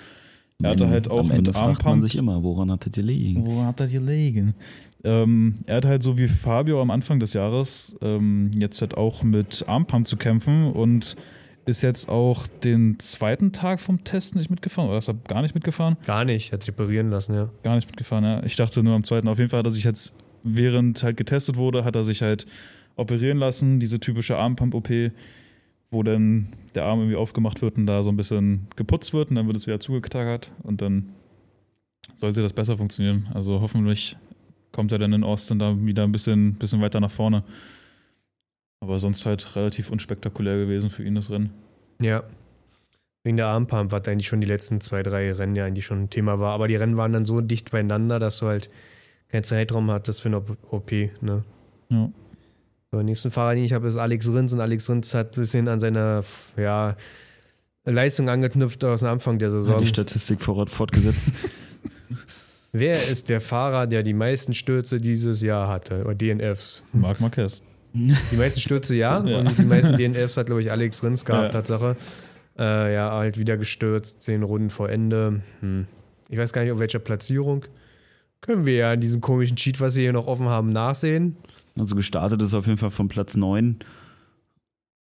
Er 0.60 0.70
hatte 0.70 0.88
halt 0.88 1.08
auch 1.08 1.20
Am 1.20 1.30
Ende 1.30 1.50
mit 1.50 1.56
fragt 1.56 1.84
man 1.84 1.92
Armpump. 1.94 2.02
sich 2.02 2.16
immer, 2.16 2.42
woran 2.42 2.70
hat 2.72 2.84
das 2.86 2.92
gelegen? 2.92 3.46
Wo 3.46 3.62
hat 3.64 3.78
das 3.78 3.92
gelegen? 3.92 4.54
Ähm, 5.04 5.58
er 5.66 5.76
hat 5.76 5.84
halt 5.84 6.02
so 6.02 6.18
wie 6.18 6.26
Fabio 6.26 6.82
am 6.82 6.90
Anfang 6.90 7.20
des 7.20 7.32
Jahres 7.32 7.96
ähm, 8.02 8.50
jetzt 8.56 8.80
halt 8.80 8.96
auch 8.96 9.22
mit 9.22 9.64
Armpump 9.68 10.08
zu 10.08 10.16
kämpfen 10.16 10.72
und 10.72 11.14
ist 11.68 11.82
jetzt 11.82 12.08
auch 12.08 12.48
den 12.48 12.98
zweiten 12.98 13.52
Tag 13.52 13.80
vom 13.80 14.02
Test 14.02 14.34
nicht 14.34 14.48
mitgefahren 14.48 14.88
oder 14.88 14.98
ist 14.98 15.08
er 15.08 15.14
gar 15.14 15.42
nicht 15.42 15.54
mitgefahren? 15.54 15.98
Gar 16.06 16.24
nicht, 16.24 16.52
hat 16.52 16.62
sich 16.62 16.70
reparieren 16.70 17.10
lassen, 17.10 17.34
ja. 17.34 17.50
Gar 17.62 17.76
nicht 17.76 17.86
mitgefahren, 17.86 18.24
ja. 18.24 18.42
Ich 18.44 18.56
dachte 18.56 18.82
nur 18.82 18.94
am 18.94 19.04
zweiten. 19.04 19.28
Auf 19.28 19.38
jeden 19.38 19.50
Fall 19.50 19.58
hat 19.58 19.66
er 19.66 19.70
sich 19.70 19.84
jetzt, 19.84 20.14
während 20.42 21.02
halt 21.02 21.18
getestet 21.18 21.56
wurde, 21.56 21.84
hat 21.84 21.94
er 21.94 22.04
sich 22.04 22.22
halt 22.22 22.46
operieren 22.96 23.36
lassen, 23.36 23.80
diese 23.80 24.00
typische 24.00 24.38
Armpump-OP, 24.38 25.12
wo 25.90 26.02
dann 26.02 26.48
der 26.74 26.84
Arm 26.84 27.00
irgendwie 27.00 27.16
aufgemacht 27.16 27.60
wird 27.60 27.76
und 27.76 27.86
da 27.86 28.02
so 28.02 28.10
ein 28.10 28.16
bisschen 28.16 28.66
geputzt 28.76 29.12
wird 29.12 29.28
und 29.28 29.36
dann 29.36 29.46
wird 29.46 29.56
es 29.56 29.66
wieder 29.66 29.78
zugetackert 29.78 30.50
und 30.62 30.80
dann 30.80 31.10
sollte 32.14 32.40
das 32.40 32.54
besser 32.54 32.78
funktionieren. 32.78 33.28
Also 33.34 33.60
hoffentlich 33.60 34.16
kommt 34.72 34.90
er 34.90 34.98
dann 34.98 35.12
in 35.12 35.22
Austin 35.22 35.58
da 35.58 35.76
wieder 35.78 36.04
ein 36.04 36.12
bisschen, 36.12 36.54
bisschen 36.54 36.80
weiter 36.80 37.00
nach 37.00 37.10
vorne. 37.10 37.44
Aber 38.80 38.98
sonst 38.98 39.26
halt 39.26 39.56
relativ 39.56 39.90
unspektakulär 39.90 40.56
gewesen 40.56 40.90
für 40.90 41.02
ihn 41.04 41.14
das 41.14 41.30
Rennen. 41.30 41.50
Ja. 42.00 42.22
Wegen 43.24 43.36
der 43.36 43.46
Armpump, 43.48 43.90
was 43.90 44.06
eigentlich 44.06 44.28
schon 44.28 44.40
die 44.40 44.46
letzten 44.46 44.80
zwei, 44.80 45.02
drei 45.02 45.32
Rennen 45.32 45.56
ja 45.56 45.64
eigentlich 45.64 45.84
schon 45.86 46.04
ein 46.04 46.10
Thema 46.10 46.38
war. 46.38 46.52
Aber 46.54 46.68
die 46.68 46.76
Rennen 46.76 46.96
waren 46.96 47.12
dann 47.12 47.24
so 47.24 47.40
dicht 47.40 47.70
beieinander, 47.72 48.18
dass 48.18 48.38
du 48.38 48.46
halt 48.46 48.70
keinen 49.28 49.44
Zeitraum 49.44 49.90
hattest 49.90 50.22
für 50.22 50.28
eine 50.28 50.42
OP. 50.70 50.90
Ne? 51.20 51.44
Ja. 51.90 52.10
So, 52.90 52.98
den 52.98 53.06
nächsten 53.06 53.30
Fahrer, 53.30 53.54
den 53.54 53.64
ich 53.64 53.72
habe, 53.72 53.88
ist 53.88 53.96
Alex 53.96 54.32
Rins. 54.32 54.52
Und 54.52 54.60
Alex 54.60 54.88
Rins 54.88 55.12
hat 55.14 55.32
ein 55.36 55.40
bisschen 55.40 55.68
an 55.68 55.80
seiner 55.80 56.24
ja, 56.56 56.96
Leistung 57.84 58.28
angeknüpft 58.28 58.82
aus 58.84 59.00
dem 59.00 59.10
Anfang 59.10 59.38
der 59.38 59.48
Ja, 59.48 59.54
Saison. 59.54 59.78
die 59.78 59.86
Statistik 59.86 60.40
fort, 60.40 60.70
fortgesetzt. 60.70 61.32
Wer 62.72 63.08
ist 63.08 63.28
der 63.28 63.40
Fahrer, 63.40 63.86
der 63.86 64.02
die 64.02 64.14
meisten 64.14 64.54
Stürze 64.54 65.00
dieses 65.00 65.42
Jahr 65.42 65.68
hatte? 65.68 66.04
Oder 66.04 66.14
DNFs? 66.14 66.82
Marc 66.92 67.20
Marquez. 67.20 67.62
Die 67.94 68.36
meisten 68.36 68.60
Stürze 68.60 68.94
ja, 68.94 69.24
Ja. 69.24 69.38
und 69.40 69.58
die 69.58 69.62
meisten 69.64 69.96
DNFs 69.96 70.36
hat, 70.36 70.46
glaube 70.46 70.60
ich, 70.60 70.70
Alex 70.70 71.02
Rins 71.02 71.24
gehabt, 71.24 71.44
Ja. 71.44 71.48
Tatsache. 71.50 71.96
Äh, 72.58 72.94
ja, 72.94 73.12
halt 73.12 73.38
wieder 73.38 73.56
gestürzt, 73.56 74.22
zehn 74.22 74.42
Runden 74.42 74.70
vor 74.70 74.88
Ende. 74.90 75.42
Hm. 75.60 75.86
Ich 76.28 76.36
weiß 76.38 76.52
gar 76.52 76.62
nicht, 76.62 76.72
auf 76.72 76.80
welcher 76.80 76.98
Platzierung. 76.98 77.64
Können 78.40 78.66
wir 78.66 78.74
ja 78.74 78.92
in 78.92 79.00
diesem 79.00 79.20
komischen 79.20 79.56
Cheat, 79.56 79.80
was 79.80 79.94
wir 79.96 80.02
hier 80.02 80.12
noch 80.12 80.26
offen 80.26 80.46
haben, 80.48 80.70
nachsehen. 80.70 81.36
Also 81.78 81.94
gestartet 81.96 82.42
ist 82.42 82.54
auf 82.54 82.66
jeden 82.66 82.78
Fall 82.78 82.90
von 82.90 83.08
Platz 83.08 83.36
9. 83.36 83.78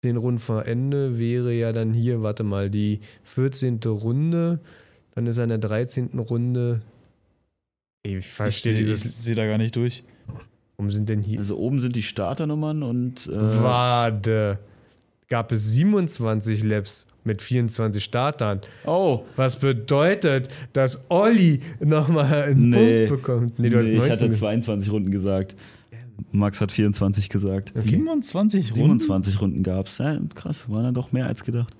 Zehn 0.03 0.17
Runden 0.17 0.39
vor 0.39 0.65
Ende 0.65 1.19
wäre 1.19 1.53
ja 1.53 1.71
dann 1.73 1.93
hier, 1.93 2.23
warte 2.23 2.43
mal, 2.43 2.69
die 2.69 3.01
14. 3.23 3.79
Runde. 3.85 4.59
Dann 5.13 5.27
ist 5.27 5.37
er 5.37 5.43
in 5.43 5.49
der 5.49 5.59
13. 5.59 6.17
Runde. 6.19 6.81
Ich 8.03 8.25
verstehe 8.27 8.71
ich 8.73 8.77
seh- 8.79 8.83
dieses. 8.83 9.05
Ich 9.05 9.11
sehe 9.11 9.35
da 9.35 9.45
gar 9.45 9.57
nicht 9.59 9.75
durch. 9.75 10.03
Warum 10.77 10.91
sind 10.91 11.09
denn 11.09 11.21
hier. 11.21 11.39
Also 11.39 11.57
oben 11.57 11.79
sind 11.79 11.95
die 11.95 12.03
Starternummern 12.03 12.83
und 12.83 13.27
äh, 13.27 13.31
Warte. 13.61 14.59
Gab 15.29 15.51
es 15.53 15.71
27 15.73 16.63
Laps 16.63 17.07
mit 17.23 17.41
24 17.41 18.03
Startern. 18.03 18.61
Oh, 18.85 19.23
Was 19.35 19.57
bedeutet, 19.57 20.49
dass 20.73 21.09
Olli 21.09 21.61
nochmal 21.79 22.43
einen 22.43 22.69
Nee. 22.69 23.07
Punkt 23.07 23.23
bekommt? 23.23 23.59
Nee, 23.59 23.69
du 23.69 23.77
hast 23.77 23.85
nee, 23.85 23.93
ich 23.93 23.99
19. 23.99 24.27
hatte 24.29 24.31
22 24.37 24.91
Runden 24.91 25.11
gesagt. 25.11 25.55
Max 26.31 26.59
hat 26.61 26.71
24 26.71 27.29
gesagt. 27.29 27.71
Okay. 27.75 27.89
27 27.89 28.71
Runden? 28.71 28.99
27 28.99 29.41
Runden 29.41 29.63
gab 29.63 29.87
es. 29.87 29.97
Ja, 29.99 30.19
krass, 30.35 30.69
waren 30.69 30.83
dann 30.83 30.93
doch 30.93 31.11
mehr 31.11 31.27
als 31.27 31.43
gedacht. 31.43 31.73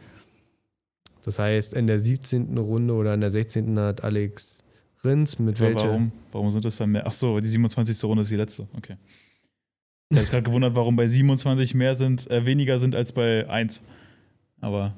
Das 1.24 1.38
heißt, 1.38 1.74
in 1.74 1.88
der 1.88 2.00
17. 2.00 2.58
Runde 2.58 2.94
oder 2.94 3.14
in 3.14 3.22
der 3.22 3.30
16. 3.32 3.78
hat 3.80 4.04
Alex 4.04 4.64
Rins 5.04 5.40
mit 5.40 5.60
Aber 5.60 5.68
welcher? 5.70 5.90
Warum, 5.90 6.12
warum 6.32 6.52
sind 6.52 6.66
das 6.66 6.78
dann 6.78 6.92
mehr? 6.92 7.06
Achso, 7.08 7.40
die 7.40 7.48
27. 7.48 8.04
Runde 8.04 8.22
ist 8.22 8.32
die 8.32 8.36
letzte. 8.36 8.68
Okay. 8.78 8.98
Ich 10.10 10.18
habe 10.18 10.28
gerade 10.28 10.44
gewundert, 10.44 10.76
warum 10.76 10.96
bei 10.96 11.08
27 11.08 11.74
mehr 11.74 11.96
sind, 11.96 12.30
äh, 12.30 12.46
weniger 12.46 12.80
sind 12.80 12.96
als 12.96 13.12
bei 13.14 13.50
1. 13.50 13.82
Aber 14.60 14.94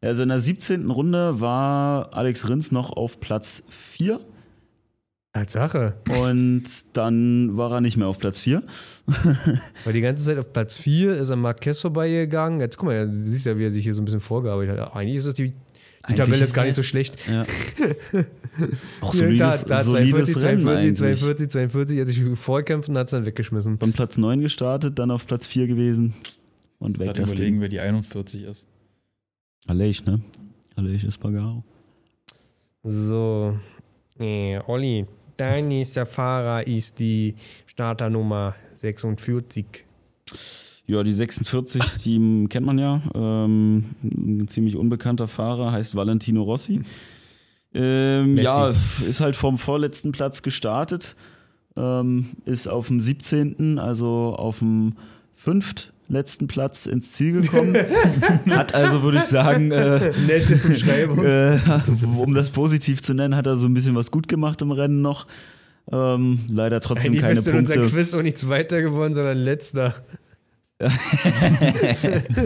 Also 0.00 0.22
in 0.24 0.28
der 0.30 0.40
17. 0.40 0.90
Runde 0.90 1.40
war 1.40 2.12
Alex 2.12 2.48
Rins 2.48 2.72
noch 2.72 2.90
auf 2.90 3.20
Platz 3.20 3.62
4 3.68 4.20
Tatsache. 5.32 5.94
und 6.20 6.64
dann 6.92 7.56
war 7.56 7.72
er 7.72 7.80
nicht 7.80 7.96
mehr 7.96 8.06
auf 8.08 8.18
Platz 8.18 8.38
4. 8.40 8.62
Weil 9.84 9.92
die 9.94 10.02
ganze 10.02 10.24
Zeit 10.24 10.36
auf 10.36 10.52
Platz 10.52 10.76
4 10.76 11.16
ist 11.16 11.30
er 11.30 11.36
Marquez 11.36 11.80
vorbeigegangen. 11.80 12.60
Jetzt 12.60 12.76
guck 12.76 12.88
mal, 12.88 13.08
du 13.08 13.14
siehst 13.14 13.46
ja, 13.46 13.56
wie 13.56 13.64
er 13.64 13.70
sich 13.70 13.84
hier 13.84 13.94
so 13.94 14.02
ein 14.02 14.04
bisschen 14.04 14.20
vorgearbeitet 14.20 14.78
hat. 14.78 14.94
Eigentlich 14.94 15.16
ist 15.16 15.26
das 15.28 15.34
die, 15.34 15.54
die 16.08 16.14
Tabelle 16.14 16.42
ist 16.42 16.54
gar 16.54 16.62
nicht 16.62 16.72
ist 16.72 16.76
so 16.76 16.82
schlecht. 16.82 17.16
Ja. 17.28 17.42
Auch 19.00 19.12
Hier, 19.12 19.36
da, 19.36 19.52
solides, 19.52 19.64
da 19.64 19.82
solides 19.84 20.32
42, 20.32 20.42
Rennen 20.42 20.62
42, 20.62 20.86
eigentlich. 20.86 20.98
42, 20.98 21.48
42, 21.50 21.96
er 21.96 22.00
hat 22.02 22.08
sich 22.08 22.38
vorgekämpft 22.38 22.88
und 22.88 22.98
hat 22.98 23.06
es 23.06 23.10
dann 23.12 23.26
weggeschmissen. 23.26 23.78
Von 23.78 23.92
Platz 23.92 24.18
9 24.18 24.40
gestartet, 24.40 24.98
dann 24.98 25.10
auf 25.10 25.26
Platz 25.26 25.46
4 25.46 25.66
gewesen 25.68 26.14
und 26.78 26.98
weg 26.98 27.08
gerade 27.08 27.20
das 27.22 27.32
überlegen, 27.32 27.54
Ding. 27.54 27.60
wer 27.62 27.68
die 27.68 27.80
41 27.80 28.42
ist. 28.42 28.66
Aleix, 29.66 30.04
ne? 30.04 30.20
Aleix 30.76 31.04
Espargaro. 31.04 31.64
So, 32.82 33.56
äh, 34.18 34.58
Olli, 34.66 35.06
dein 35.36 35.68
nächster 35.68 36.04
Fahrer 36.04 36.66
ist 36.66 36.98
die 36.98 37.36
Starternummer 37.66 38.56
46. 38.74 39.84
Ja, 40.92 41.02
die 41.02 41.12
46, 41.12 42.02
die 42.04 42.46
kennt 42.50 42.66
man 42.66 42.78
ja. 42.78 43.00
Ähm, 43.14 43.84
ein 44.04 44.46
ziemlich 44.46 44.76
unbekannter 44.76 45.26
Fahrer, 45.26 45.72
heißt 45.72 45.94
Valentino 45.94 46.42
Rossi. 46.42 46.82
Ähm, 47.72 48.36
ja, 48.36 48.74
ist 49.08 49.20
halt 49.20 49.34
vom 49.34 49.56
vorletzten 49.56 50.12
Platz 50.12 50.42
gestartet. 50.42 51.16
Ähm, 51.78 52.32
ist 52.44 52.68
auf 52.68 52.88
dem 52.88 53.00
17., 53.00 53.78
also 53.78 54.36
auf 54.36 54.58
dem 54.58 54.96
fünftletzten 55.34 56.46
Platz 56.46 56.84
ins 56.84 57.12
Ziel 57.12 57.40
gekommen. 57.40 57.74
hat 58.50 58.74
also, 58.74 59.02
würde 59.02 59.16
ich 59.16 59.24
sagen, 59.24 59.70
äh, 59.70 60.12
Nette 60.26 60.56
Beschreibung. 60.56 61.24
äh, 61.24 61.58
um 62.18 62.34
das 62.34 62.50
positiv 62.50 63.02
zu 63.02 63.14
nennen, 63.14 63.34
hat 63.34 63.46
er 63.46 63.56
so 63.56 63.66
ein 63.66 63.72
bisschen 63.72 63.94
was 63.94 64.10
gut 64.10 64.28
gemacht 64.28 64.60
im 64.60 64.72
Rennen 64.72 65.00
noch. 65.00 65.24
Ähm, 65.90 66.40
leider 66.48 66.80
trotzdem 66.80 67.12
Eigentlich 67.12 67.22
keine 67.22 67.34
bist 67.36 67.46
du 67.46 67.50
in 67.50 67.56
unserem 67.56 67.80
Punkte. 67.80 67.96
Quiz 67.96 68.14
auch 68.14 68.22
nicht 68.22 68.36
Zweiter 68.36 68.82
geworden, 68.82 69.14
sondern 69.14 69.38
Letzter. 69.38 69.94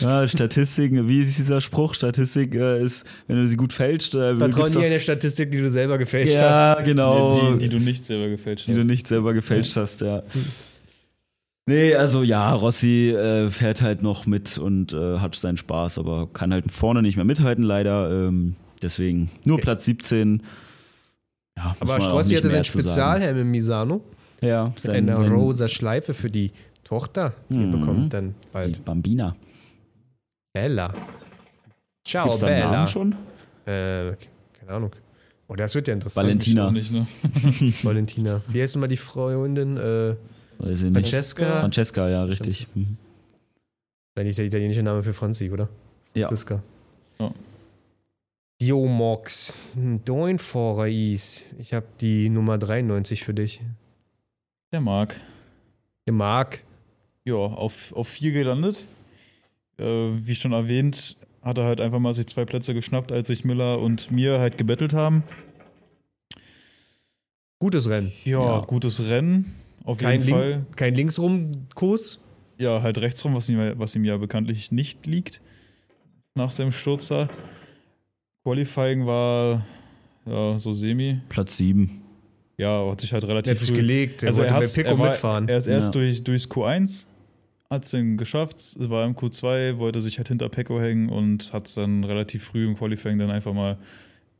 Ja, 0.00 0.26
Statistiken, 0.28 1.08
wie 1.08 1.22
ist 1.22 1.38
dieser 1.38 1.60
Spruch? 1.60 1.94
Statistik 1.94 2.54
äh, 2.54 2.82
ist, 2.82 3.06
wenn 3.26 3.36
du 3.36 3.46
sie 3.46 3.56
gut 3.56 3.72
fälscht, 3.72 4.14
äh, 4.14 4.36
Vertrau 4.36 4.66
nie 4.66 4.84
einer 4.86 5.00
Statistik, 5.00 5.50
die 5.50 5.58
du 5.58 5.68
selber 5.68 5.98
gefälscht 5.98 6.36
hast. 6.36 6.78
Ja, 6.78 6.82
genau. 6.82 7.52
Die, 7.52 7.58
die, 7.58 7.68
die 7.68 7.78
du 7.78 7.84
nicht 7.84 8.04
selber 8.04 8.28
gefälscht 8.28 8.68
die 8.68 8.72
hast. 8.72 8.80
du 8.80 8.86
nicht 8.86 9.06
selber 9.06 9.34
gefälscht 9.34 9.76
hast, 9.76 10.00
ja. 10.00 10.22
Nee, 11.66 11.94
also 11.94 12.22
ja, 12.22 12.52
Rossi 12.54 13.10
äh, 13.10 13.50
fährt 13.50 13.82
halt 13.82 14.02
noch 14.02 14.24
mit 14.26 14.56
und 14.56 14.94
äh, 14.94 15.18
hat 15.18 15.34
seinen 15.34 15.58
Spaß, 15.58 15.98
aber 15.98 16.28
kann 16.32 16.52
halt 16.52 16.70
vorne 16.72 17.02
nicht 17.02 17.16
mehr 17.16 17.26
mithalten, 17.26 17.62
leider. 17.62 18.10
Ähm, 18.10 18.56
deswegen 18.80 19.30
nur 19.44 19.56
Okay. 19.56 19.64
Platz 19.64 19.84
17. 19.84 20.42
Ja, 21.58 21.76
Aber 21.80 22.00
Strossi 22.00 22.30
nicht 22.30 22.38
hatte 22.38 22.50
seinen. 22.50 22.64
Spezialhelm 22.64 23.36
im 23.38 23.50
Misano 23.50 24.02
Ja, 24.40 24.68
mit 24.68 24.80
sein, 24.80 24.94
einer 25.10 25.16
sein, 25.16 25.32
rosa 25.32 25.68
Schleife 25.68 26.14
für 26.14 26.30
die 26.30 26.52
Tochter, 26.88 27.34
die 27.50 27.58
Mhm. 27.58 27.70
bekommt 27.72 28.14
dann 28.14 28.30
Die 28.42 28.48
bald. 28.50 28.82
Bambina. 28.84 29.36
Bella. 30.54 30.94
Ciao, 32.06 32.24
Gibt's 32.24 32.40
Bella. 32.40 32.70
Namen 32.70 32.86
schon? 32.86 33.12
Äh, 33.66 34.16
keine 34.58 34.70
Ahnung. 34.72 34.92
Oh, 35.48 35.54
das 35.54 35.74
wird 35.74 35.86
ja 35.88 35.94
interessant. 35.94 36.26
Valentina. 36.26 36.70
Nicht, 36.70 36.90
ne? 36.90 37.06
Valentina. 37.82 38.40
Wie 38.48 38.62
heißt 38.62 38.74
nochmal 38.74 38.88
die 38.88 38.96
Freundin? 38.96 39.76
Äh, 39.76 40.16
Weiß 40.58 40.78
ich 40.78 40.84
nicht. 40.84 40.92
Francesca. 40.94 41.60
Francesca, 41.60 42.08
ja, 42.08 42.24
richtig. 42.24 42.66
Mhm. 42.74 42.96
Das 44.14 44.22
ist 44.24 44.24
eigentlich 44.24 44.36
der 44.36 44.44
italienische 44.46 44.82
Name 44.82 45.02
für 45.02 45.12
Franzi, 45.12 45.50
oder? 45.50 45.68
Ja. 46.14 46.26
Franziska. 46.26 46.62
Ja. 47.20 47.30
Jo, 48.60 48.86
Mox. 48.88 49.54
Dein 50.06 50.38
Fahrer 50.38 50.88
ist. 50.88 51.42
Ich 51.58 51.74
habe 51.74 51.86
die 52.00 52.28
Nummer 52.30 52.56
93 52.58 53.24
für 53.24 53.34
dich. 53.34 53.60
Der 54.72 54.80
Marc. 54.80 55.20
Der 56.08 56.14
Marc. 56.14 56.62
Ja, 57.28 57.34
auf, 57.34 57.92
auf 57.92 58.08
vier 58.08 58.32
gelandet. 58.32 58.84
Äh, 59.78 59.84
wie 59.84 60.34
schon 60.34 60.52
erwähnt, 60.52 61.16
hat 61.42 61.58
er 61.58 61.64
halt 61.64 61.80
einfach 61.80 61.98
mal 61.98 62.14
sich 62.14 62.26
zwei 62.26 62.44
Plätze 62.44 62.72
geschnappt, 62.74 63.12
als 63.12 63.28
sich 63.28 63.44
Miller 63.44 63.78
und 63.80 64.10
mir 64.10 64.38
halt 64.38 64.56
gebettelt 64.56 64.94
haben. 64.94 65.22
Gutes 67.58 67.88
Rennen. 67.90 68.12
Ja, 68.24 68.40
Ja. 68.40 68.64
gutes 68.64 69.08
Rennen. 69.10 69.54
Auf 69.84 69.98
Kein, 69.98 70.20
jeden 70.20 70.32
Fall. 70.32 70.50
Link, 70.50 70.76
kein 70.76 70.94
Linksrum-Kurs. 70.94 72.20
Ja, 72.58 72.82
halt 72.82 72.98
rechtsrum, 72.98 73.34
was 73.34 73.48
ihm, 73.48 73.58
was 73.78 73.94
ihm 73.96 74.04
ja 74.04 74.16
bekanntlich 74.16 74.72
nicht 74.72 75.06
liegt. 75.06 75.40
Nach 76.34 76.50
seinem 76.50 76.72
Sturz 76.72 77.08
da. 77.08 77.28
Qualifying 78.44 79.06
war 79.06 79.64
ja 80.26 80.58
so 80.58 80.72
semi. 80.72 81.20
Platz 81.28 81.56
7. 81.56 82.02
Ja, 82.58 82.90
hat 82.90 83.00
sich 83.00 83.12
halt 83.12 83.24
relativ 83.24 83.52
hat 83.52 83.60
sich 83.60 83.68
früh 83.70 83.76
gelegt. 83.76 84.22
Der 84.22 84.28
Also 84.28 84.42
er, 84.42 84.60
Pico 84.60 84.88
er, 84.88 84.98
war, 84.98 85.08
mitfahren. 85.10 85.48
er 85.48 85.58
ist 85.58 85.66
erst 85.68 85.94
Ja. 85.94 86.00
durch, 86.00 86.24
durchs 86.24 86.48
Q1, 86.50 87.06
hat 87.70 87.84
es 87.84 87.90
dann 87.90 88.16
geschafft, 88.16 88.56
es 88.58 88.76
war 88.90 89.04
im 89.04 89.14
Q2, 89.14 89.78
wollte 89.78 90.00
sich 90.00 90.18
halt 90.18 90.28
hinter 90.28 90.48
Pecco 90.48 90.80
hängen 90.80 91.08
und 91.10 91.52
hat 91.52 91.66
es 91.68 91.74
dann 91.74 92.04
relativ 92.04 92.44
früh 92.44 92.66
im 92.66 92.76
Qualifying 92.76 93.18
dann 93.18 93.30
einfach 93.30 93.52
mal 93.52 93.78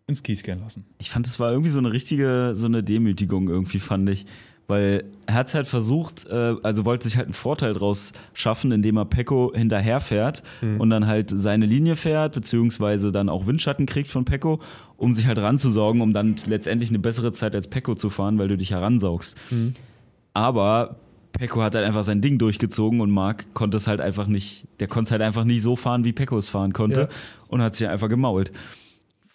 ins 0.07 0.23
Kies 0.23 0.43
gehen 0.43 0.61
lassen. 0.61 0.87
Ich 0.99 1.11
fand, 1.11 1.27
das 1.27 1.39
war 1.39 1.51
irgendwie 1.51 1.69
so 1.71 1.79
eine 1.79 1.93
richtige, 1.93 2.53
so 2.55 2.67
eine 2.67 2.83
Demütigung 2.83 3.49
irgendwie, 3.49 3.79
fand 3.79 4.09
ich. 4.09 4.25
Weil 4.67 5.05
er 5.25 5.35
hat 5.35 5.47
es 5.49 5.55
halt 5.55 5.67
versucht, 5.67 6.27
äh, 6.27 6.55
also 6.63 6.85
wollte 6.85 7.05
sich 7.05 7.17
halt 7.17 7.27
einen 7.27 7.33
Vorteil 7.35 7.73
draus 7.73 8.13
schaffen, 8.35 8.71
indem 8.71 8.99
er 8.99 9.07
Pecco 9.07 9.53
hinterherfährt 9.55 10.43
Hm. 10.61 10.79
und 10.79 10.91
dann 10.91 11.07
halt 11.07 11.31
seine 11.31 11.65
Linie 11.65 11.97
fährt, 11.97 12.35
beziehungsweise 12.35 13.11
dann 13.11 13.31
auch 13.31 13.47
Windschatten 13.47 13.87
kriegt 13.87 14.11
von 14.11 14.27
Pecco, 14.27 14.61
um 14.99 15.15
sich 15.15 15.27
halt 15.27 15.39
ranzusorgen, 15.39 16.03
um 16.03 16.13
dann 16.13 16.37
letztendlich 16.47 16.91
eine 16.91 16.99
bessere 16.99 17.33
Zeit 17.33 17.55
als 17.55 17.69
Pecco 17.69 17.95
zu 17.95 18.11
fahren, 18.11 18.39
weil 18.39 18.49
du 18.49 18.59
dich 18.59 18.71
heransaugst. 18.73 19.37
Hm. 19.49 19.73
Aber 20.35 20.97
Pecco 21.33 21.63
hat 21.63 21.75
halt 21.75 21.87
einfach 21.87 22.03
sein 22.03 22.21
Ding 22.21 22.39
durchgezogen 22.39 23.01
und 23.01 23.11
Marc 23.11 23.53
konnte 23.55 23.77
es 23.77 23.87
halt 23.87 24.01
einfach 24.01 24.27
nicht, 24.27 24.67
der 24.81 24.89
konnte 24.89 25.09
es 25.09 25.13
halt 25.13 25.23
einfach 25.23 25.45
nicht 25.45 25.63
so 25.63 25.77
fahren, 25.77 26.05
wie 26.05 26.13
Pecco 26.13 26.39
es 26.39 26.49
fahren 26.49 26.73
konnte 26.73 27.03
Ja. 27.03 27.09
und 27.49 27.63
hat 27.63 27.77
sich 27.77 27.87
einfach 27.89 28.09
gemault. 28.09 28.51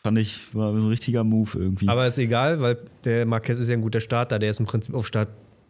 Fand 0.01 0.17
ich, 0.17 0.53
war 0.53 0.73
so 0.75 0.81
ein 0.81 0.87
richtiger 0.89 1.23
Move 1.23 1.51
irgendwie. 1.57 1.87
Aber 1.87 2.05
ist 2.05 2.17
egal, 2.17 2.59
weil 2.59 2.77
der 3.05 3.25
Marquez 3.25 3.59
ist 3.59 3.69
ja 3.69 3.75
ein 3.75 3.81
guter 3.81 4.01
Starter. 4.01 4.37
Der 4.37 4.49
ist 4.49 4.59
im 4.59 4.65
Prinzip 4.65 4.93
auf 4.95 5.07
Start, 5.07 5.29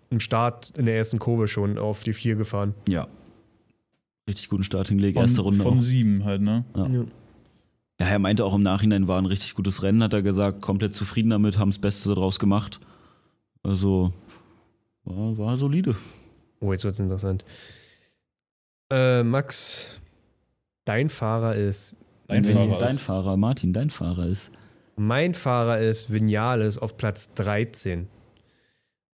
im 0.09 0.19
Start 0.19 0.74
in 0.76 0.88
der 0.88 0.97
ersten 0.97 1.19
Kurve 1.19 1.47
schon 1.47 1.78
auf 1.78 2.03
die 2.03 2.13
4 2.13 2.36
gefahren. 2.36 2.74
Ja. 2.88 3.07
Richtig 4.28 4.49
guten 4.49 4.63
Start 4.63 4.88
hingelegt, 4.88 5.17
erste 5.17 5.41
Runde 5.41 5.61
von 5.61 5.78
auch. 5.78 5.82
sieben 5.82 6.24
halt, 6.24 6.41
ne? 6.41 6.63
Ja, 7.99 8.07
er 8.07 8.19
meinte 8.19 8.43
auch 8.43 8.55
im 8.55 8.63
Nachhinein 8.63 9.07
war 9.07 9.19
ein 9.19 9.28
richtig 9.28 9.53
gutes 9.53 9.84
Rennen, 9.84 10.01
hat 10.01 10.13
er 10.13 10.24
gesagt, 10.24 10.61
komplett 10.61 10.95
zufrieden 10.95 11.30
damit, 11.30 11.59
haben 11.59 11.69
das 11.69 11.78
Beste 11.78 12.15
draus 12.15 12.39
gemacht. 12.39 12.80
Also 13.61 14.13
war, 15.05 15.37
war 15.37 15.57
solide. 15.57 15.95
Oh, 16.59 16.71
jetzt 16.71 16.83
wird 16.83 16.93
es 16.93 16.99
interessant. 16.99 17.45
Äh, 18.89 19.23
Max, 19.23 19.99
dein 20.85 21.09
Fahrer 21.09 21.55
ist. 21.55 21.95
Dein 22.27 22.45
Fahrer 22.45 22.77
dein 22.77 22.89
ist. 22.89 23.01
Fahrer, 23.01 23.37
Martin, 23.37 23.73
dein 23.73 23.89
Fahrer 23.89 24.27
ist. 24.27 24.51
Mein 24.95 25.33
Fahrer 25.33 25.79
ist 25.79 26.13
Vinales 26.13 26.77
auf 26.77 26.97
Platz 26.97 27.33
13. 27.33 28.07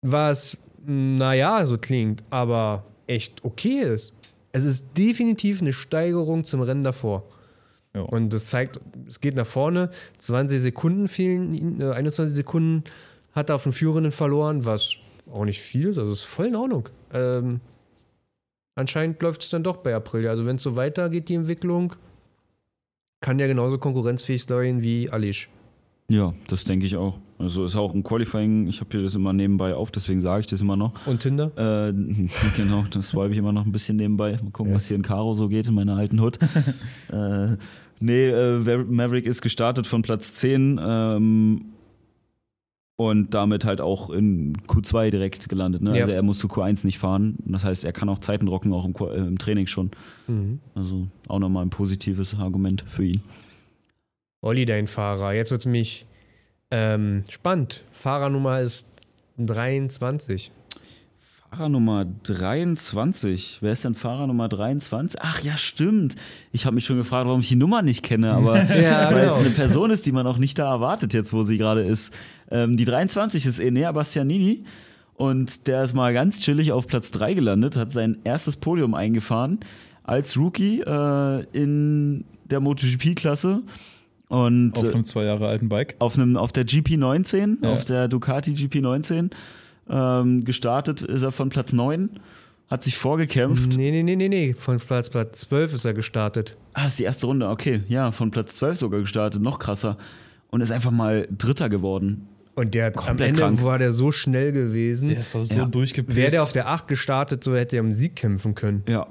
Was, 0.02 0.56
naja, 0.84 1.64
so 1.66 1.78
klingt, 1.78 2.24
aber 2.30 2.84
echt 3.06 3.44
okay 3.44 3.80
ist. 3.80 4.16
Es 4.52 4.64
ist 4.64 4.96
definitiv 4.96 5.60
eine 5.60 5.72
Steigerung 5.72 6.44
zum 6.44 6.60
Rennen 6.62 6.84
davor. 6.84 7.24
Ja. 7.94 8.02
Und 8.02 8.32
das 8.32 8.46
zeigt, 8.46 8.80
es 9.08 9.20
geht 9.20 9.36
nach 9.36 9.46
vorne. 9.46 9.90
20 10.18 10.60
Sekunden 10.60 11.08
fehlen, 11.08 11.54
ihm, 11.54 11.80
äh, 11.80 11.92
21 11.92 12.34
Sekunden 12.34 12.84
hat 13.32 13.50
er 13.50 13.56
auf 13.56 13.62
den 13.62 13.72
Führenden 13.72 14.12
verloren, 14.12 14.64
was 14.64 14.96
auch 15.32 15.44
nicht 15.44 15.60
viel 15.60 15.88
ist. 15.88 15.98
Also 15.98 16.12
ist 16.12 16.24
voll 16.24 16.46
in 16.46 16.56
Ordnung. 16.56 16.88
Ähm, 17.12 17.60
anscheinend 18.74 19.20
läuft 19.22 19.42
es 19.42 19.50
dann 19.50 19.62
doch 19.62 19.78
bei 19.78 19.94
Aprilia. 19.94 20.30
Also 20.30 20.46
wenn 20.46 20.56
es 20.56 20.62
so 20.62 20.76
weitergeht, 20.76 21.28
die 21.28 21.34
Entwicklung, 21.34 21.94
kann 23.20 23.38
der 23.38 23.48
genauso 23.48 23.78
konkurrenzfähig 23.78 24.44
sein 24.44 24.82
wie 24.82 25.10
Alish. 25.10 25.50
Ja, 26.10 26.32
das 26.46 26.64
denke 26.64 26.86
ich 26.86 26.96
auch. 26.96 27.18
Also 27.38 27.64
ist 27.64 27.76
auch 27.76 27.94
ein 27.94 28.02
Qualifying, 28.02 28.66
ich 28.66 28.80
habe 28.80 28.90
hier 28.92 29.02
das 29.02 29.14
immer 29.14 29.32
nebenbei 29.32 29.74
auf, 29.74 29.90
deswegen 29.90 30.20
sage 30.20 30.40
ich 30.40 30.46
das 30.46 30.60
immer 30.60 30.76
noch. 30.76 31.06
Und 31.06 31.20
Tinder? 31.20 31.52
Äh, 31.56 31.92
genau, 32.56 32.84
das 32.90 33.08
swipe 33.08 33.30
ich 33.32 33.38
immer 33.38 33.52
noch 33.52 33.64
ein 33.66 33.72
bisschen 33.72 33.96
nebenbei. 33.96 34.32
Mal 34.42 34.50
gucken, 34.50 34.70
Ja. 34.70 34.76
was 34.76 34.86
hier 34.86 34.96
in 34.96 35.02
Karo 35.02 35.34
so 35.34 35.48
geht 35.48 35.68
in 35.68 35.74
meiner 35.74 35.96
alten 35.96 36.18
Hood. 36.18 36.38
äh, 37.12 37.56
nee, 38.00 38.28
äh, 38.28 38.78
Maverick 38.84 39.26
ist 39.26 39.42
gestartet 39.42 39.86
von 39.86 40.02
Platz 40.02 40.34
10 40.34 40.80
ähm, 40.82 41.64
und 43.00 43.32
damit 43.32 43.64
halt 43.64 43.80
auch 43.80 44.10
in 44.10 44.54
Q2 44.66 45.10
direkt 45.10 45.48
gelandet. 45.48 45.82
Ne? 45.82 45.94
Ja. 45.94 46.00
Also 46.00 46.10
er 46.10 46.22
muss 46.22 46.38
zu 46.38 46.48
Q1 46.48 46.84
nicht 46.84 46.98
fahren. 46.98 47.36
Das 47.44 47.64
heißt, 47.64 47.84
er 47.84 47.92
kann 47.92 48.08
auch 48.08 48.18
Zeiten 48.18 48.48
rocken, 48.48 48.72
auch 48.72 48.84
im, 48.84 48.92
Qua- 48.92 49.12
äh, 49.14 49.18
im 49.18 49.38
Training 49.38 49.68
schon. 49.68 49.92
Mhm. 50.26 50.58
Also 50.74 51.06
auch 51.28 51.38
nochmal 51.38 51.64
ein 51.64 51.70
positives 51.70 52.34
Argument 52.34 52.82
für 52.88 53.04
ihn. 53.04 53.22
Olli, 54.40 54.66
dein 54.66 54.88
Fahrer. 54.88 55.32
Jetzt 55.32 55.52
wird 55.52 55.60
es 55.60 55.66
mich 55.66 56.06
ähm, 56.72 57.22
spannend. 57.30 57.84
Fahrernummer 57.92 58.60
ist 58.62 58.86
23. 59.38 60.50
Fahrer 61.50 61.68
Nummer 61.70 62.04
23. 62.04 63.58
Wer 63.62 63.72
ist 63.72 63.84
denn 63.84 63.94
Fahrer 63.94 64.26
Nummer 64.26 64.48
23? 64.48 65.18
Ach 65.22 65.40
ja, 65.40 65.56
stimmt. 65.56 66.14
Ich 66.52 66.66
habe 66.66 66.74
mich 66.74 66.84
schon 66.84 66.98
gefragt, 66.98 67.26
warum 67.26 67.40
ich 67.40 67.48
die 67.48 67.56
Nummer 67.56 67.82
nicht 67.82 68.02
kenne, 68.02 68.32
aber 68.32 68.56
Ja, 68.80 69.10
weil 69.12 69.22
genau. 69.26 69.32
es 69.32 69.38
eine 69.38 69.50
Person 69.50 69.90
ist, 69.90 70.04
die 70.06 70.12
man 70.12 70.26
auch 70.26 70.36
nicht 70.38 70.58
da 70.58 70.70
erwartet, 70.70 71.14
jetzt 71.14 71.32
wo 71.32 71.42
sie 71.42 71.56
gerade 71.58 71.82
ist. 71.82 72.12
Ähm, 72.50 72.76
die 72.76 72.84
23 72.84 73.46
ist 73.46 73.58
Enea 73.58 73.90
Bastianini 73.92 74.64
und 75.14 75.66
der 75.66 75.82
ist 75.84 75.94
mal 75.94 76.12
ganz 76.12 76.38
chillig 76.38 76.70
auf 76.72 76.86
Platz 76.86 77.10
3 77.12 77.34
gelandet, 77.34 77.76
hat 77.76 77.92
sein 77.92 78.18
erstes 78.24 78.56
Podium 78.56 78.94
eingefahren 78.94 79.60
als 80.04 80.36
Rookie 80.36 80.80
äh, 80.80 81.44
in 81.52 82.24
der 82.44 82.60
MotoGP-Klasse. 82.60 83.62
Und 84.28 84.72
Auf 84.76 84.84
äh, 84.84 84.92
einem 84.92 85.04
zwei 85.04 85.24
Jahre 85.24 85.48
alten 85.48 85.70
Bike. 85.70 85.96
auf, 85.98 86.16
einem, 86.18 86.36
auf 86.36 86.52
der 86.52 86.66
GP19, 86.66 87.64
Ja. 87.64 87.72
auf 87.72 87.84
der 87.86 88.08
Ducati 88.08 88.52
GP19. 88.52 89.30
Ähm, 89.90 90.44
gestartet 90.44 91.02
ist 91.02 91.22
er 91.22 91.32
von 91.32 91.48
Platz 91.48 91.72
9, 91.72 92.10
hat 92.70 92.84
sich 92.84 92.98
vorgekämpft. 92.98 93.76
Nee, 93.76 93.90
nee, 93.90 94.02
nee, 94.02 94.16
nee, 94.16 94.28
nee. 94.28 94.54
Von 94.54 94.78
Platz, 94.78 95.08
Platz 95.10 95.40
12 95.40 95.74
ist 95.74 95.84
er 95.84 95.94
gestartet. 95.94 96.56
Ah, 96.74 96.82
das 96.84 96.92
ist 96.92 96.98
die 96.98 97.04
erste 97.04 97.26
Runde, 97.26 97.48
okay. 97.48 97.82
Ja, 97.88 98.12
von 98.12 98.30
Platz 98.30 98.54
12 98.56 98.78
sogar 98.78 99.00
gestartet, 99.00 99.40
noch 99.42 99.58
krasser. 99.58 99.96
Und 100.50 100.60
ist 100.60 100.70
einfach 100.72 100.90
mal 100.90 101.26
Dritter 101.30 101.68
geworden. 101.68 102.26
Und 102.54 102.74
der 102.74 102.88
am 102.88 102.92
Komplett 102.94 103.28
Ende 103.30 103.40
krank. 103.40 103.62
war 103.62 103.78
der 103.78 103.92
so 103.92 104.10
schnell 104.12 104.52
gewesen. 104.52 105.08
Der 105.10 105.20
ist 105.20 105.34
doch 105.34 105.44
so 105.44 105.60
Ja. 105.60 105.66
durchgepisst. 105.66 106.16
Wäre 106.16 106.30
der 106.30 106.42
auf 106.42 106.52
der 106.52 106.68
8 106.68 106.88
gestartet, 106.88 107.44
so 107.44 107.54
hätte 107.54 107.76
er 107.76 107.82
um 107.82 107.92
Sieg 107.92 108.16
kämpfen 108.16 108.54
können. 108.54 108.82
Ja. 108.88 109.06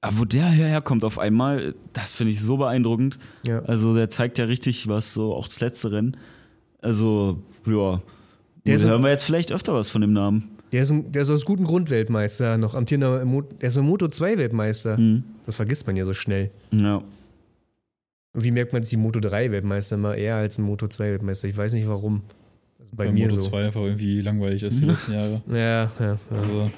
Aber 0.00 0.18
wo 0.20 0.24
der 0.24 0.44
herkommt 0.44 1.02
auf 1.04 1.18
einmal, 1.18 1.74
das 1.92 2.12
finde 2.12 2.32
ich 2.32 2.40
so 2.40 2.56
beeindruckend. 2.58 3.18
Ja. 3.46 3.60
Also 3.64 3.94
der 3.94 4.10
zeigt 4.10 4.38
ja 4.38 4.44
richtig 4.44 4.86
was, 4.86 5.14
so 5.14 5.34
auch 5.34 5.48
das 5.48 5.60
letzte 5.60 5.90
Rennen. 5.92 6.16
Also, 6.80 7.42
ja. 7.66 8.00
Der 8.66 8.74
Da 8.74 8.82
ist- 8.82 8.86
hören 8.88 9.02
wir 9.02 9.10
jetzt 9.10 9.24
vielleicht 9.24 9.52
öfter 9.52 9.74
was 9.74 9.90
von 9.90 10.00
dem 10.00 10.12
Namen. 10.12 10.50
Der 10.72 10.82
ist, 10.82 10.90
ein, 10.90 11.10
der 11.12 11.22
ist 11.22 11.30
aus 11.30 11.44
gutem 11.46 11.64
Grund 11.64 11.88
Weltmeister, 11.88 12.58
noch 12.58 12.74
amtierender, 12.74 13.24
der 13.60 13.68
ist 13.68 13.78
ein 13.78 13.84
Moto 13.86 14.08
2 14.08 14.36
Weltmeister. 14.36 14.96
Hm. 14.98 15.24
Das 15.46 15.56
vergisst 15.56 15.86
man 15.86 15.96
ja 15.96 16.04
so 16.04 16.12
schnell. 16.12 16.50
Ja. 16.72 16.96
Und 18.34 18.44
wie 18.44 18.50
merkt 18.50 18.74
man 18.74 18.82
sich 18.82 18.90
die 18.90 18.96
Moto 18.98 19.18
3 19.20 19.50
Weltmeister 19.50 19.96
mal 19.96 20.14
eher 20.14 20.36
als 20.36 20.58
ein 20.58 20.62
Moto 20.64 20.86
2 20.86 21.10
Weltmeister? 21.12 21.48
Ich 21.48 21.56
weiß 21.56 21.72
nicht 21.72 21.88
warum. 21.88 22.20
Also 22.78 22.92
bei 22.94 23.06
Weil 23.06 23.12
mir 23.14 23.28
Moto 23.28 23.40
so. 23.40 23.48
2 23.50 23.64
einfach 23.66 23.80
irgendwie 23.80 24.20
langweilig 24.20 24.62
ist 24.62 24.80
die 24.80 24.84
letzten 24.90 25.12
Jahre. 25.14 25.42
Ja, 25.48 25.56
ja, 25.56 25.90
ja. 26.00 26.18
Also 26.30 26.70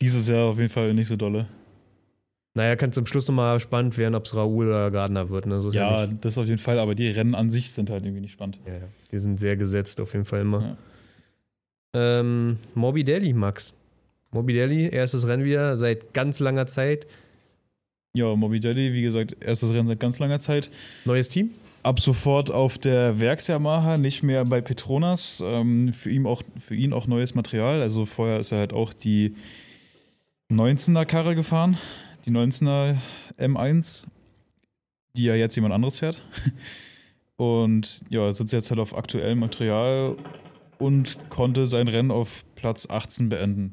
dieses 0.00 0.28
Jahr 0.28 0.44
auf 0.50 0.58
jeden 0.58 0.70
Fall 0.70 0.94
nicht 0.94 1.08
so 1.08 1.16
dolle. 1.16 1.46
Naja, 2.54 2.76
kann 2.76 2.92
zum 2.92 3.06
Schluss 3.06 3.26
nochmal 3.28 3.58
spannend 3.60 3.98
werden, 3.98 4.14
ob 4.14 4.24
es 4.26 4.34
Raoul 4.36 4.68
oder 4.68 4.90
Gardner 4.92 5.28
wird. 5.28 5.46
Ne? 5.46 5.60
So 5.60 5.68
ist 5.68 5.74
Ja, 5.74 6.06
nicht. 6.06 6.24
das 6.24 6.38
auf 6.38 6.46
jeden 6.46 6.58
Fall, 6.58 6.78
aber 6.78 6.94
die 6.94 7.08
Rennen 7.08 7.34
an 7.34 7.50
sich 7.50 7.72
sind 7.72 7.90
halt 7.90 8.04
irgendwie 8.04 8.20
nicht 8.22 8.32
spannend. 8.32 8.58
ja, 8.66 8.74
ja. 8.74 8.78
Die 9.10 9.18
sind 9.18 9.38
sehr 9.40 9.56
gesetzt 9.56 10.00
auf 10.00 10.12
jeden 10.12 10.24
Fall 10.24 10.40
immer. 10.42 10.60
Ja. 10.62 10.76
Ähm, 11.94 12.58
Morbidelli, 12.74 13.32
Max. 13.32 13.72
Morbidelli, 14.30 14.88
erstes 14.90 15.26
Rennen 15.26 15.44
wieder 15.44 15.76
seit 15.76 16.12
ganz 16.12 16.40
langer 16.40 16.66
Zeit. 16.66 17.06
Ja, 18.12 18.34
Morbidelli, 18.34 18.92
wie 18.92 19.02
gesagt, 19.02 19.36
erstes 19.40 19.72
Rennen 19.72 19.88
seit 19.88 20.00
ganz 20.00 20.18
langer 20.18 20.38
Zeit. 20.38 20.70
Neues 21.04 21.28
Team? 21.28 21.50
Ab 21.82 22.00
sofort 22.00 22.50
auf 22.50 22.76
der 22.76 23.20
Werks-Yamaha, 23.20 23.96
nicht 23.96 24.22
mehr 24.22 24.44
bei 24.44 24.60
Petronas. 24.60 25.42
Ähm, 25.44 25.92
für, 25.92 26.10
ihn 26.10 26.26
auch, 26.26 26.42
für 26.58 26.74
ihn 26.74 26.92
auch 26.92 27.06
neues 27.06 27.34
Material. 27.34 27.80
Also 27.80 28.04
vorher 28.04 28.40
ist 28.40 28.52
er 28.52 28.58
halt 28.58 28.72
auch 28.72 28.92
die 28.92 29.34
19er 30.50 31.04
Karre 31.04 31.34
gefahren, 31.34 31.78
die 32.26 32.30
19er 32.30 32.96
M1, 33.38 34.02
die 35.16 35.24
ja 35.24 35.34
jetzt 35.34 35.54
jemand 35.56 35.74
anderes 35.74 35.98
fährt. 35.98 36.22
Und 37.36 38.02
ja, 38.10 38.32
sitzt 38.32 38.52
jetzt 38.52 38.70
halt 38.70 38.80
auf 38.80 38.96
aktuellem 38.96 39.38
Material 39.38 40.16
und 40.78 41.18
konnte 41.30 41.66
sein 41.66 41.88
Rennen 41.88 42.10
auf 42.10 42.44
Platz 42.54 42.88
18 42.88 43.28
beenden. 43.28 43.72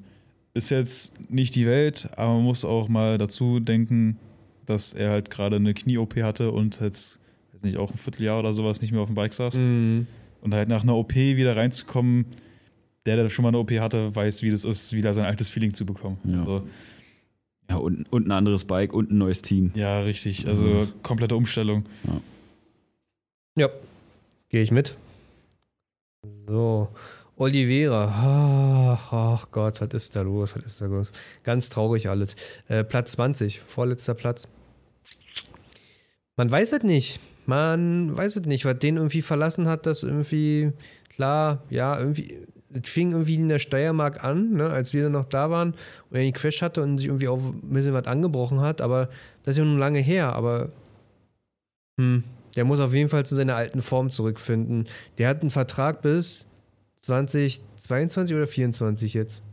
Ist 0.53 0.69
jetzt 0.69 1.29
nicht 1.29 1.55
die 1.55 1.65
Welt, 1.65 2.09
aber 2.15 2.33
man 2.35 2.43
muss 2.43 2.63
auch 2.65 2.87
mal 2.87 3.17
dazu 3.17 3.59
denken, 3.59 4.17
dass 4.65 4.93
er 4.93 5.11
halt 5.11 5.29
gerade 5.29 5.57
eine 5.57 5.73
Knie-OP 5.73 6.15
hatte 6.17 6.51
und 6.51 6.79
jetzt, 6.79 7.19
weiß 7.53 7.63
nicht, 7.63 7.77
auch 7.77 7.91
ein 7.91 7.97
Vierteljahr 7.97 8.39
oder 8.39 8.53
sowas 8.53 8.81
nicht 8.81 8.91
mehr 8.91 9.01
auf 9.01 9.09
dem 9.09 9.15
Bike 9.15 9.33
saß. 9.33 9.57
Mhm. 9.57 10.07
Und 10.41 10.53
halt 10.53 10.69
nach 10.69 10.83
einer 10.83 10.95
OP 10.95 11.15
wieder 11.15 11.55
reinzukommen, 11.55 12.25
der, 13.05 13.17
der 13.17 13.29
schon 13.29 13.43
mal 13.43 13.49
eine 13.49 13.59
OP 13.59 13.71
hatte, 13.71 14.15
weiß, 14.15 14.41
wie 14.43 14.49
das 14.51 14.63
ist, 14.63 14.93
wieder 14.93 15.13
sein 15.13 15.25
altes 15.25 15.49
Feeling 15.49 15.73
zu 15.73 15.85
bekommen. 15.85 16.17
Ja. 16.23 16.39
Also, 16.39 16.67
Ja, 17.69 17.75
und, 17.77 18.11
und 18.11 18.27
ein 18.27 18.31
anderes 18.31 18.65
Bike 18.65 18.93
und 18.93 19.11
ein 19.11 19.17
neues 19.17 19.41
Team. 19.41 19.71
ja, 19.75 20.01
richtig. 20.01 20.47
Also 20.47 20.87
komplette 21.03 21.35
Umstellung. 21.35 21.85
Ja, 23.55 23.69
gehe 24.49 24.61
ich 24.61 24.71
mit. 24.71 24.95
So, 26.47 26.89
Oliveira. 27.37 28.05
Ach, 28.07 29.13
ach 29.13 29.51
Gott, 29.51 29.81
was 29.81 29.93
ist 29.93 30.15
da 30.15 30.21
los? 30.21 30.55
Was 30.55 30.63
ist 30.63 30.81
da 30.81 30.85
los? 30.85 31.11
Ganz 31.43 31.69
traurig 31.69 32.09
alles. 32.09 32.35
Äh, 32.67 32.83
Platz 32.83 33.13
20, 33.13 33.61
vorletzter 33.61 34.13
Platz. 34.13 34.47
Man 36.37 36.49
weiß 36.51 36.73
es 36.73 36.83
nicht. 36.83 37.19
Man 37.45 38.17
weiß 38.17 38.37
es 38.37 38.45
nicht, 38.45 38.65
was 38.65 38.79
den 38.79 38.97
irgendwie 38.97 39.21
verlassen 39.21 39.67
hat, 39.67 39.85
das 39.85 40.03
irgendwie, 40.03 40.71
klar, 41.09 41.61
ja, 41.69 41.97
irgendwie, 41.99 42.39
es 42.73 42.89
fing 42.89 43.11
irgendwie 43.11 43.35
in 43.35 43.49
der 43.49 43.59
Steiermark 43.59 44.23
an, 44.23 44.53
ne, 44.53 44.69
als 44.69 44.93
wir 44.93 45.03
dann 45.03 45.11
noch 45.11 45.25
da 45.25 45.51
waren 45.51 45.75
und 46.09 46.17
er 46.17 46.23
den 46.23 46.33
Crash 46.33 46.63
hatte 46.63 46.81
und 46.81 46.97
sich 46.97 47.07
irgendwie 47.07 47.27
auch 47.27 47.37
ein 47.37 47.61
bisschen 47.69 47.93
was 47.93 48.07
angebrochen 48.07 48.61
hat, 48.61 48.81
aber 48.81 49.09
das 49.43 49.53
ist 49.53 49.57
ja 49.59 49.63
nun 49.63 49.77
lange 49.77 49.99
her, 49.99 50.33
aber 50.33 50.69
hm, 51.99 52.23
der 52.55 52.65
muss 52.65 52.79
auf 52.79 52.93
jeden 52.93 53.09
Fall 53.09 53.25
zu 53.25 53.35
seiner 53.35 53.55
alten 53.55 53.81
Form 53.81 54.09
zurückfinden. 54.09 54.85
Der 55.17 55.29
hat 55.29 55.41
einen 55.41 55.51
Vertrag 55.51 56.01
bis 56.01 56.45
2022 56.97 58.35
oder 58.35 58.47
24 58.47 59.13
jetzt. 59.13 59.43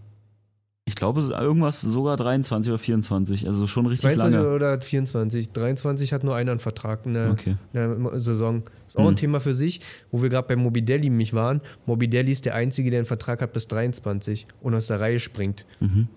Ich 0.84 0.96
glaube, 0.96 1.20
irgendwas 1.20 1.80
sogar 1.80 2.16
23 2.16 2.70
oder 2.72 2.78
24. 2.78 3.46
Also 3.46 3.68
schon 3.68 3.86
richtig 3.86 4.10
22 4.16 4.34
lange. 4.40 4.52
oder 4.54 4.80
24. 4.80 5.52
23 5.52 6.12
hat 6.12 6.24
nur 6.24 6.34
einer 6.34 6.50
einen 6.50 6.60
Vertrag 6.60 7.06
in 7.06 7.14
der, 7.14 7.30
Okay. 7.30 7.56
in 7.72 8.02
der 8.02 8.18
Saison. 8.18 8.64
Ist 8.88 8.96
auch 8.98 9.02
Hm. 9.04 9.10
ein 9.10 9.16
Thema 9.16 9.38
für 9.40 9.54
sich, 9.54 9.80
wo 10.10 10.22
wir 10.22 10.28
gerade 10.28 10.48
bei 10.48 10.56
Mobidelli 10.56 11.08
mich 11.08 11.34
waren. 11.34 11.60
Mobidelli 11.86 12.32
ist 12.32 12.46
der 12.46 12.56
Einzige, 12.56 12.90
der 12.90 12.98
einen 12.98 13.06
Vertrag 13.06 13.40
hat 13.42 13.52
bis 13.52 13.68
23 13.68 14.48
und 14.60 14.74
aus 14.74 14.88
der 14.88 14.98
Reihe 14.98 15.20
springt. 15.20 15.66
Mhm. 15.78 16.08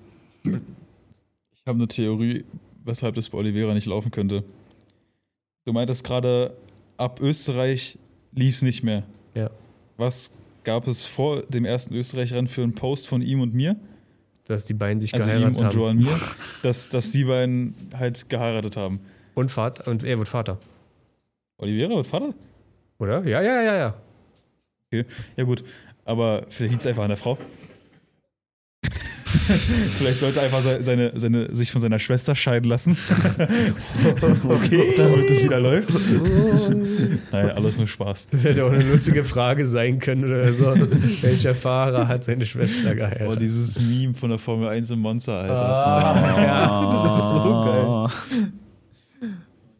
Ich 0.43 0.51
habe 1.67 1.77
eine 1.77 1.88
Theorie, 1.88 2.43
weshalb 2.83 3.13
das 3.15 3.29
bei 3.29 3.38
Oliveira 3.38 3.73
nicht 3.75 3.86
laufen 3.88 4.09
könnte. 4.09 4.43
Du 5.65 5.73
meintest 5.73 6.03
gerade, 6.03 6.55
ab 6.97 7.21
Österreich 7.21 7.97
lief 8.31 8.55
es 8.55 8.61
nicht 8.61 8.83
mehr. 8.83 9.03
Ja. 9.33 9.49
Was 9.97 10.31
gab 10.63 10.87
es 10.87 11.05
vor 11.05 11.41
dem 11.41 11.65
ersten 11.65 11.93
Österreich-Rennen 11.93 12.47
für 12.47 12.63
einen 12.63 12.75
Post 12.75 13.07
von 13.07 13.21
ihm 13.21 13.41
und 13.41 13.53
mir? 13.53 13.75
Dass 14.47 14.65
die 14.65 14.73
beiden 14.73 14.99
sich 15.01 15.13
Also 15.13 15.29
ihm 15.29 15.37
geheiratet 15.37 15.59
und 15.59 15.65
haben. 15.65 15.75
Joan 15.75 15.97
mir, 15.97 16.19
dass, 16.61 16.89
dass 16.89 17.11
die 17.11 17.23
beiden 17.23 17.75
halt 17.93 18.29
geheiratet 18.29 18.77
haben. 18.77 18.99
Und 19.33 19.51
Vater. 19.51 19.89
Und 19.89 20.03
er 20.03 20.17
wird 20.17 20.27
Vater. 20.27 20.59
Oliveira 21.57 21.95
wird 21.95 22.07
Vater? 22.07 22.33
Oder? 22.99 23.25
Ja, 23.25 23.41
ja, 23.41 23.61
ja, 23.61 23.75
ja. 23.75 23.95
Ja 25.35 25.43
gut, 25.43 25.63
aber 26.05 26.45
vielleicht 26.49 26.71
liegt 26.71 26.81
es 26.81 26.87
einfach 26.87 27.03
an 27.03 27.09
der 27.09 27.17
Frau. 27.17 27.37
vielleicht 29.97 30.19
sollte 30.19 30.39
er 30.39 30.45
einfach 30.45 30.61
se- 30.61 30.83
seine, 30.83 31.11
seine, 31.15 31.53
sich 31.55 31.71
von 31.71 31.81
seiner 31.81 31.99
Schwester 31.99 32.36
scheiden 32.36 32.69
lassen. 32.69 32.97
okay. 34.47 34.93
Damit 34.95 35.29
es 35.29 35.43
wieder 35.43 35.59
läuft. 35.59 35.89
Nein, 37.31 37.51
alles 37.51 37.77
nur 37.77 37.88
Spaß. 37.88 38.27
Das 38.31 38.43
hätte 38.43 38.65
auch 38.65 38.71
eine 38.71 38.83
lustige 38.83 39.23
Frage 39.23 39.67
sein 39.67 39.99
können 39.99 40.25
oder 40.25 40.51
so. 40.53 40.73
Welcher 41.21 41.55
Fahrer 41.55 42.07
hat 42.07 42.23
seine 42.23 42.45
Schwester 42.45 42.95
geheiratet? 42.95 43.27
Oh, 43.29 43.36
dieses 43.36 43.79
Meme 43.79 44.13
von 44.13 44.29
der 44.29 44.39
Formel 44.39 44.67
1 44.69 44.91
im 44.91 44.99
Monster, 44.99 45.33
Alter. 45.39 45.65
Ah, 45.65 46.41
ja, 46.41 46.89
das 46.89 47.17
ist 47.17 47.27
so 47.33 47.63
geil. 47.65 47.86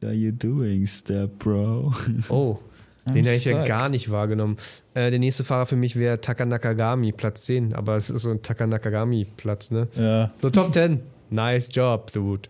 What 0.01 0.10
are 0.10 0.14
you 0.14 0.32
doing, 0.32 0.86
Step 0.86 1.39
Bro? 1.39 1.93
Oh, 2.30 2.60
den 3.06 3.26
hätte 3.26 3.36
ich 3.36 3.45
ja 3.45 3.64
gar 3.66 3.89
nicht 3.89 4.10
wahrgenommen. 4.10 4.58
Äh, 4.93 5.12
der 5.12 5.20
nächste 5.20 5.43
Fahrer 5.43 5.66
für 5.66 5.76
mich 5.76 5.95
wäre 5.95 6.22
Takanakagami, 6.22 7.12
Platz 7.12 7.45
10. 7.45 7.74
Aber 7.76 7.95
es 7.95 8.10
ist 8.10 8.24
so 8.24 8.32
ein 8.32 8.41
Takanakagami-Platz, 8.41 9.72
ne? 9.72 9.88
Ja. 9.95 10.32
So 10.36 10.49
Top 10.49 10.74
10. 10.74 11.01
Nice 11.30 11.70
job, 11.72 12.12
dude. 12.12 12.49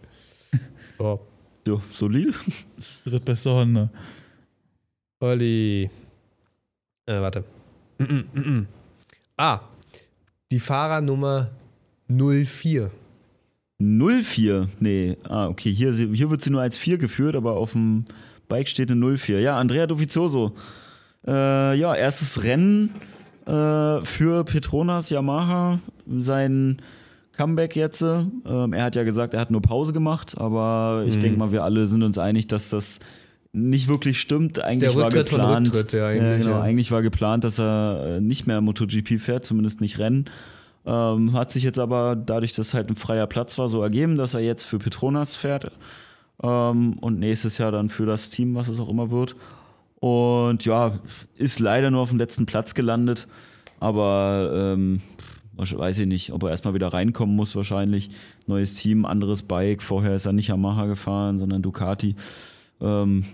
So, 0.97 1.19
Ja, 1.67 1.81
solide. 1.91 2.33
Drittbeste 3.05 3.51
Honda. 3.51 3.89
Olli. 5.19 5.89
Äh, 7.05 7.21
warte. 7.21 7.43
Mm, 7.97 8.03
mm, 8.03 8.25
mm, 8.33 8.39
mm. 8.39 8.67
Ah, 9.37 9.61
die 10.51 10.59
Fahrernummer 10.59 11.49
04. 12.07 12.91
04. 13.79 14.69
Nee, 14.79 15.17
ah, 15.23 15.47
okay. 15.47 15.73
Hier, 15.73 15.91
hier 15.93 16.29
wird 16.29 16.43
sie 16.43 16.51
nur 16.51 16.61
als 16.61 16.77
4 16.77 16.97
geführt, 16.97 17.35
aber 17.35 17.53
auf 17.57 17.73
dem 17.73 18.05
Bike 18.47 18.67
steht 18.67 18.91
eine 18.91 19.17
04. 19.17 19.39
Ja, 19.41 19.57
Andrea 19.57 19.87
Dovizioso. 19.87 20.53
Äh, 21.27 21.75
ja, 21.77 21.95
erstes 21.95 22.43
Rennen 22.43 22.91
äh, 23.45 24.01
für 24.03 24.43
Petronas 24.45 25.09
Yamaha. 25.09 25.79
Sein 26.17 26.81
Comeback 27.37 27.75
jetzt. 27.75 28.01
Ähm, 28.01 28.73
er 28.73 28.83
hat 28.83 28.95
ja 28.95 29.03
gesagt, 29.03 29.33
er 29.33 29.39
hat 29.41 29.51
nur 29.51 29.61
Pause 29.61 29.91
gemacht, 29.93 30.37
aber 30.37 31.03
ich 31.07 31.15
Mhm. 31.15 31.19
denke 31.21 31.39
mal, 31.39 31.51
wir 31.51 31.63
alle 31.63 31.85
sind 31.87 32.03
uns 32.03 32.17
einig, 32.17 32.47
dass 32.47 32.69
das 32.69 32.99
nicht 33.51 33.87
wirklich 33.87 34.19
stimmt. 34.19 34.61
Eigentlich 34.63 34.95
war 34.95 35.09
geplant. 35.09 35.67
Rücktritt, 35.69 35.93
ja, 35.93 36.07
eigentlich, 36.07 36.29
ja, 36.29 36.37
genau. 36.37 36.49
ja. 36.51 36.61
Eigentlich 36.61 36.91
war 36.91 37.01
geplant, 37.01 37.43
dass 37.43 37.59
er 37.59 38.17
äh, 38.17 38.21
nicht 38.21 38.47
mehr 38.47 38.61
MotoGP 38.61 39.19
fährt, 39.19 39.45
zumindest 39.45 39.81
nicht 39.81 39.97
Rennen. 39.99 40.25
Ähm, 40.85 41.33
hat 41.33 41.51
sich 41.51 41.63
jetzt 41.63 41.79
aber 41.79 42.15
dadurch, 42.15 42.53
dass 42.53 42.73
halt 42.73 42.89
ein 42.89 42.95
freier 42.95 43.25
Platz 43.27 43.57
war, 43.57 43.67
so 43.69 43.81
ergeben, 43.81 44.17
dass 44.17 44.33
er 44.35 44.41
jetzt 44.41 44.63
für 44.63 44.77
Petronas 44.77 45.35
fährt 45.35 45.71
ähm, 46.43 46.97
und 46.99 47.19
nächstes 47.19 47.57
Jahr 47.57 47.71
dann 47.71 47.89
für 47.89 48.05
das 48.05 48.29
Team, 48.29 48.55
was 48.55 48.67
es 48.67 48.79
auch 48.79 48.89
immer 48.89 49.11
wird. 49.11 49.35
Und 49.99 50.65
ja, 50.65 50.99
ist 51.35 51.59
leider 51.59 51.91
nur 51.91 52.01
auf 52.01 52.09
dem 52.09 52.19
letzten 52.19 52.45
Platz 52.45 52.73
gelandet, 52.73 53.27
aber 53.79 54.51
ähm, 54.53 55.01
weiß 55.57 55.99
ich 55.99 56.07
nicht, 56.07 56.31
ob 56.33 56.43
er 56.43 56.49
erstmal 56.49 56.73
wieder 56.73 56.89
reinkommen 56.89 57.35
muss 57.35 57.55
wahrscheinlich. 57.55 58.09
Neues 58.45 58.75
Team, 58.75 59.05
anderes 59.05 59.43
Bike. 59.43 59.81
Vorher 59.81 60.15
ist 60.15 60.25
er 60.25 60.33
nicht 60.33 60.49
Yamaha 60.49 60.85
gefahren, 60.85 61.39
sondern 61.39 61.61
Ducati. 61.61 62.15
Ähm, 62.81 63.25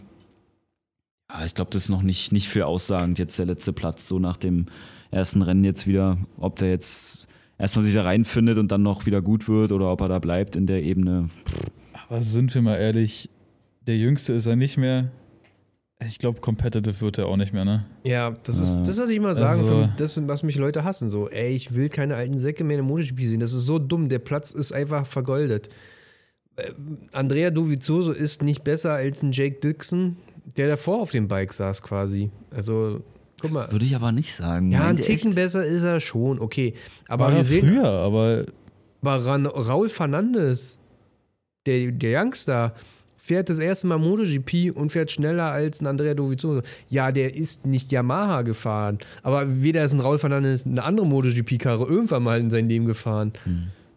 ja, 1.29 1.45
ich 1.45 1.55
glaube, 1.55 1.71
das 1.71 1.83
ist 1.83 1.89
noch 1.89 2.03
nicht, 2.03 2.31
nicht 2.31 2.49
viel 2.49 2.63
aussagend. 2.63 3.17
Jetzt 3.19 3.39
der 3.39 3.45
letzte 3.45 3.73
Platz, 3.73 4.07
so 4.07 4.19
nach 4.19 4.37
dem 4.37 4.67
ersten 5.09 5.41
Rennen 5.41 5.63
jetzt 5.63 5.87
wieder, 5.87 6.17
ob 6.37 6.57
der 6.59 6.69
jetzt 6.69 7.27
erstmal 7.57 7.83
sich 7.83 7.93
da 7.93 8.03
reinfindet 8.03 8.57
und 8.57 8.71
dann 8.71 8.83
noch 8.83 9.05
wieder 9.05 9.21
gut 9.21 9.47
wird 9.47 9.71
oder 9.71 9.91
ob 9.91 10.01
er 10.01 10.09
da 10.09 10.19
bleibt 10.19 10.55
in 10.55 10.67
der 10.67 10.83
Ebene. 10.83 11.29
Aber 12.11 12.21
sind 12.23 12.53
wir 12.53 12.61
mal 12.61 12.75
ehrlich, 12.77 13.29
der 13.87 13.95
Jüngste 13.97 14.33
ist 14.33 14.45
er 14.45 14.57
nicht 14.57 14.77
mehr. 14.77 15.11
Ich 16.05 16.17
glaube, 16.19 16.41
competitive 16.41 16.99
wird 16.99 17.19
er 17.19 17.27
auch 17.27 17.37
nicht 17.37 17.53
mehr, 17.53 17.63
ne? 17.63 17.85
Ja, 18.03 18.31
das 18.43 18.57
ist 18.57 18.75
Äh, 18.79 18.81
das, 18.81 18.99
was 18.99 19.09
ich 19.09 19.15
immer 19.17 19.33
sagen, 19.33 19.61
also- 19.61 19.87
das, 19.97 20.27
was 20.27 20.43
mich 20.43 20.57
Leute 20.57 20.83
hassen. 20.83 21.09
So, 21.09 21.29
ey, 21.29 21.53
ich 21.55 21.73
will 21.73 21.87
keine 21.89 22.15
alten 22.15 22.37
Säcke 22.37 22.63
mehr 22.65 22.79
in 22.79 22.85
MotoGP 22.85 23.23
sehen. 23.25 23.39
Das 23.39 23.53
ist 23.53 23.65
so 23.65 23.79
dumm. 23.79 24.09
Der 24.09 24.19
Platz 24.19 24.51
ist 24.51 24.73
einfach 24.73 25.05
vergoldet. 25.05 25.69
Äh, 26.57 26.71
Andrea 27.13 27.49
Dovizioso 27.49 28.11
ist 28.11 28.41
nicht 28.41 28.63
besser 28.63 28.93
als 28.93 29.21
ein 29.23 29.31
Jake 29.31 29.59
Dixon, 29.61 30.17
der 30.57 30.67
davor 30.67 30.99
auf 31.01 31.11
dem 31.11 31.27
Bike 31.29 31.53
saß 31.53 31.81
quasi. 31.81 32.29
Also, 32.49 33.01
guck 33.39 33.51
mal. 33.53 33.71
Würde 33.71 33.85
ich 33.85 33.95
aber 33.95 34.11
nicht 34.11 34.33
sagen. 34.35 34.69
Ja, 34.71 34.87
ein 34.87 34.97
Ticken 34.97 35.27
echt? 35.29 35.35
besser 35.35 35.63
ist 35.65 35.83
er 35.83 36.01
schon, 36.01 36.39
okay. 36.41 36.73
Aber 37.07 37.25
War 37.25 37.31
wir 37.31 37.37
er 37.37 37.43
sehen, 37.45 37.67
früher, 37.67 37.85
aber 37.87 38.43
aber 39.03 39.25
Ran, 39.25 39.45
Raul 39.45 39.87
Fernandes, 39.87 40.77
der, 41.65 41.91
der 41.91 42.21
Youngster, 42.21 42.73
fährt 43.17 43.49
das 43.49 43.59
erste 43.59 43.85
Mal 43.87 43.99
MotoGP 43.99 44.75
und 44.75 44.91
fährt 44.91 45.11
schneller 45.11 45.51
als 45.51 45.79
ein 45.79 45.87
Andrea 45.87 46.15
Dovizioso. 46.15 46.63
Ja, 46.89 47.11
der 47.11 47.35
ist 47.35 47.65
nicht 47.67 47.91
Yamaha 47.91 48.41
gefahren, 48.41 48.97
aber 49.21 49.61
weder 49.61 49.83
ist 49.85 49.93
ein 49.93 49.99
Raul 49.99 50.17
Fernandes 50.17 50.65
eine 50.65 50.83
andere 50.83 51.05
MotoGP-Karre 51.05 51.85
irgendwann 51.85 52.23
mal 52.23 52.39
in 52.39 52.49
sein 52.49 52.67
Leben 52.67 52.87
gefahren. 52.87 53.31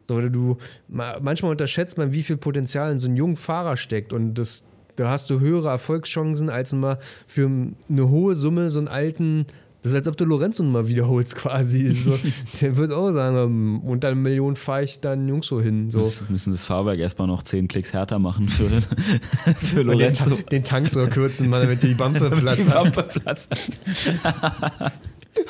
So, 0.03 0.17
oder 0.17 0.29
du, 0.29 0.59
ma- 0.89 1.19
manchmal 1.21 1.53
unterschätzt 1.53 1.97
man, 1.97 2.12
wie 2.12 2.23
viel 2.23 2.37
Potenzial 2.37 2.93
in 2.93 2.99
so 2.99 3.09
einem 3.09 3.17
jungen 3.17 3.37
Fahrer 3.37 3.79
steckt 3.79 4.12
und 4.12 4.35
das, 4.35 4.65
da 4.97 5.09
hast 5.09 5.31
du 5.31 5.41
höhere 5.41 5.71
Erfolgschancen, 5.71 6.51
als 6.51 6.75
mal 6.75 6.99
für 7.27 7.51
eine 7.89 8.09
hohe 8.11 8.37
Summe 8.37 8.71
so 8.71 8.79
einen 8.79 8.89
alten, 8.89 9.47
das 9.85 9.93
ist 9.93 9.95
als 9.99 10.09
ob 10.09 10.16
du 10.16 10.24
Lorenzo 10.24 10.62
mal 10.64 10.89
wiederholst 10.89 11.37
quasi. 11.37 11.95
So, 11.95 12.18
der 12.61 12.76
wird 12.76 12.91
auch 12.91 13.12
sagen, 13.12 13.37
ähm, 13.37 13.80
unter 13.82 14.09
einer 14.09 14.16
Million 14.16 14.57
fahre 14.57 14.82
ich 14.82 14.99
dann 15.01 15.28
Jungs 15.28 15.47
so 15.47 15.61
hin. 15.61 15.91
So. 15.91 16.01
Müssen- 16.01 16.26
Müssen 16.30 16.53
das 16.53 16.64
Fahrwerk 16.64 16.99
erstmal 16.99 17.28
noch 17.28 17.43
10 17.43 17.68
Klicks 17.68 17.93
härter 17.93 18.18
machen 18.18 18.49
für, 18.49 18.68
für 19.61 19.76
den, 19.85 19.87
Lorenzo. 19.87 20.30
Ta 20.30 20.37
den 20.51 20.64
Tank 20.64 20.91
so 20.91 21.07
kürzen, 21.07 21.49
mal 21.51 21.61
damit 21.62 21.82
die 21.82 21.95
Bumper 21.95 22.30
Platz 22.30 22.68
hat. 22.70 23.12
Platz. 23.22 23.49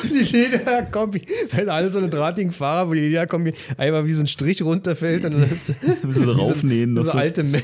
die 0.03 0.19
Lederkombi, 0.37 1.23
also 1.55 1.71
alles 1.71 1.93
so 1.93 1.99
eine 1.99 2.09
drahtigen 2.09 2.53
Fahrer, 2.53 2.89
wo 2.89 2.95
die 2.95 3.01
Lederkombi 3.01 3.55
einmal 3.77 4.07
wie 4.07 4.13
so 4.15 4.23
ein 4.23 4.27
Strich 4.27 4.63
runterfällt 4.63 5.25
und 5.27 5.33
dann 5.35 5.43
ist 5.51 5.73
Müssen 6.05 6.25
sie 6.25 6.31
raufnähen. 6.33 6.95
so 6.97 7.03
so. 7.03 7.13
alte 7.13 7.45
Männer. 7.45 7.63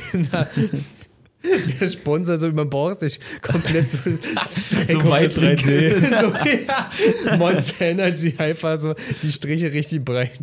Der 1.80 1.88
Sponsor 1.88 2.38
so 2.38 2.48
über 2.48 2.64
Bauch 2.66 2.98
sich 2.98 3.18
komplett 3.40 3.88
so, 3.88 3.98
So 4.46 5.04
weit 5.08 5.32
so, 5.34 5.40
ja, 5.40 7.36
Monster 7.38 7.86
Energy 7.86 8.34
einfach 8.36 8.78
so 8.78 8.94
die 9.22 9.32
Striche 9.32 9.72
richtig 9.72 10.04
breit. 10.04 10.38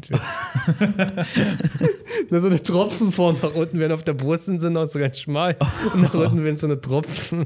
Nur 2.29 2.39
so 2.41 2.47
eine 2.47 2.61
Tropfen 2.61 3.11
vorne 3.11 3.37
nach 3.41 3.53
unten 3.53 3.79
werden 3.79 3.91
auf 3.93 4.03
der 4.03 4.13
Brust 4.13 4.45
sind 4.45 4.59
sie 4.59 4.69
noch 4.69 4.85
so 4.87 4.97
ganz 4.99 5.19
schmal 5.19 5.55
und 5.93 6.01
nach 6.01 6.13
unten 6.13 6.43
werden 6.43 6.57
so 6.57 6.65
eine 6.67 6.81
Tropfen. 6.81 7.45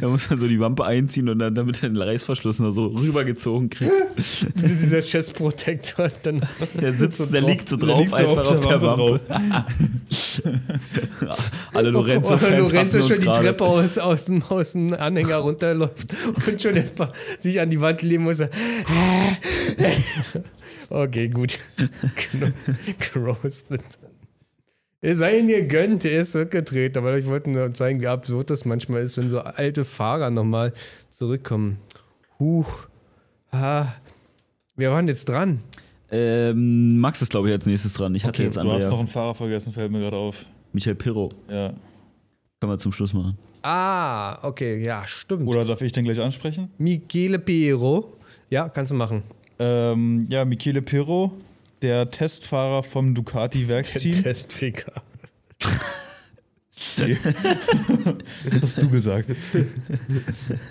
Da 0.00 0.08
muss 0.08 0.28
man 0.28 0.40
so 0.40 0.48
die 0.48 0.58
Wampe 0.60 0.84
einziehen 0.84 1.28
und 1.28 1.38
dann 1.38 1.54
damit 1.54 1.82
den 1.82 1.96
Reißverschluss 1.96 2.58
noch 2.58 2.72
so 2.72 2.86
rübergezogen 2.86 3.70
kriegt. 3.70 3.92
Dieser 4.56 5.00
Chest 5.00 5.34
Protector 5.34 6.10
dann 6.24 6.46
Der 6.80 6.92
sitzt, 6.94 7.18
so 7.18 7.26
der 7.26 7.40
drauf- 7.42 7.50
liegt 7.50 7.68
so 7.68 7.76
der 7.76 7.88
drauf, 7.88 8.00
liegt 8.00 8.10
so 8.10 8.16
einfach 8.16 8.36
auf 8.38 8.50
auf 8.52 8.60
der 8.60 8.78
der 8.78 8.82
Wampe 8.82 9.20
Wampe. 9.28 10.75
Alle 11.76 11.90
Lorenzo, 11.90 12.34
Lorenzo-Fans 12.34 12.72
Lorenzo 12.72 13.02
schon 13.02 13.20
die. 13.20 13.26
Treppe 13.26 13.64
aus, 13.64 13.98
aus, 13.98 14.24
dem, 14.26 14.42
aus 14.42 14.72
dem 14.72 14.94
Anhänger 14.94 15.36
runterläuft 15.36 16.08
und 16.46 16.60
schon 16.62 16.76
erstmal 16.76 17.12
sich 17.38 17.60
an 17.60 17.70
die 17.70 17.80
Wand 17.80 18.02
legen 18.02 18.24
muss. 18.24 18.40
Okay, 20.88 21.28
gut. 21.28 21.58
Geroastet. 23.12 23.82
Es 25.00 25.18
sei 25.18 25.38
ihm 25.38 25.48
gegönnt, 25.48 26.04
er 26.04 26.22
ist 26.22 26.32
zurückgetreten, 26.32 26.98
aber 26.98 27.16
ich 27.18 27.26
wollte 27.26 27.50
nur 27.50 27.72
zeigen, 27.74 28.00
wie 28.00 28.08
absurd 28.08 28.50
das 28.50 28.64
manchmal 28.64 29.02
ist, 29.02 29.16
wenn 29.16 29.28
so 29.28 29.40
alte 29.40 29.84
Fahrer 29.84 30.30
nochmal 30.30 30.72
zurückkommen. 31.10 31.78
Huch. 32.38 32.88
Ha. 33.52 33.94
Wir 34.74 34.90
waren 34.90 35.06
jetzt 35.08 35.28
dran. 35.28 35.60
Ähm, 36.10 36.98
Max 36.98 37.20
ist, 37.22 37.30
glaube 37.30 37.48
ich, 37.48 37.54
als 37.54 37.66
nächstes 37.66 37.92
dran. 37.94 38.14
Ich 38.14 38.24
hatte 38.24 38.42
jetzt 38.42 38.56
du 38.56 38.60
hast 38.60 38.66
noch 38.66 38.74
Andrea. 38.74 38.98
einen 38.98 39.08
Fahrer 39.08 39.34
vergessen, 39.34 39.72
fällt 39.72 39.90
mir 39.90 40.00
gerade 40.00 40.16
auf. 40.16 40.44
Michael 40.76 40.94
Pirro. 40.94 41.30
Ja. 41.48 41.72
Kann 42.60 42.68
man 42.68 42.78
zum 42.78 42.92
Schluss 42.92 43.14
machen. 43.14 43.38
Ah, 43.62 44.46
okay, 44.46 44.84
ja, 44.84 45.06
stimmt. 45.06 45.48
Oder 45.48 45.64
darf 45.64 45.80
ich 45.80 45.90
den 45.90 46.04
gleich 46.04 46.20
ansprechen? 46.20 46.70
Michele 46.76 47.38
Piero. 47.38 48.12
Ja, 48.50 48.68
kannst 48.68 48.92
du 48.92 48.94
machen. 48.94 49.22
Ähm, 49.58 50.26
ja, 50.28 50.44
Michele 50.44 50.82
Pirro, 50.82 51.32
der 51.80 52.10
Testfahrer 52.10 52.82
vom 52.82 53.14
Ducati-Werksteam. 53.14 54.22
Testficker. 54.22 55.02
Das 58.50 58.62
hast 58.62 58.82
du 58.82 58.88
gesagt. 58.90 59.30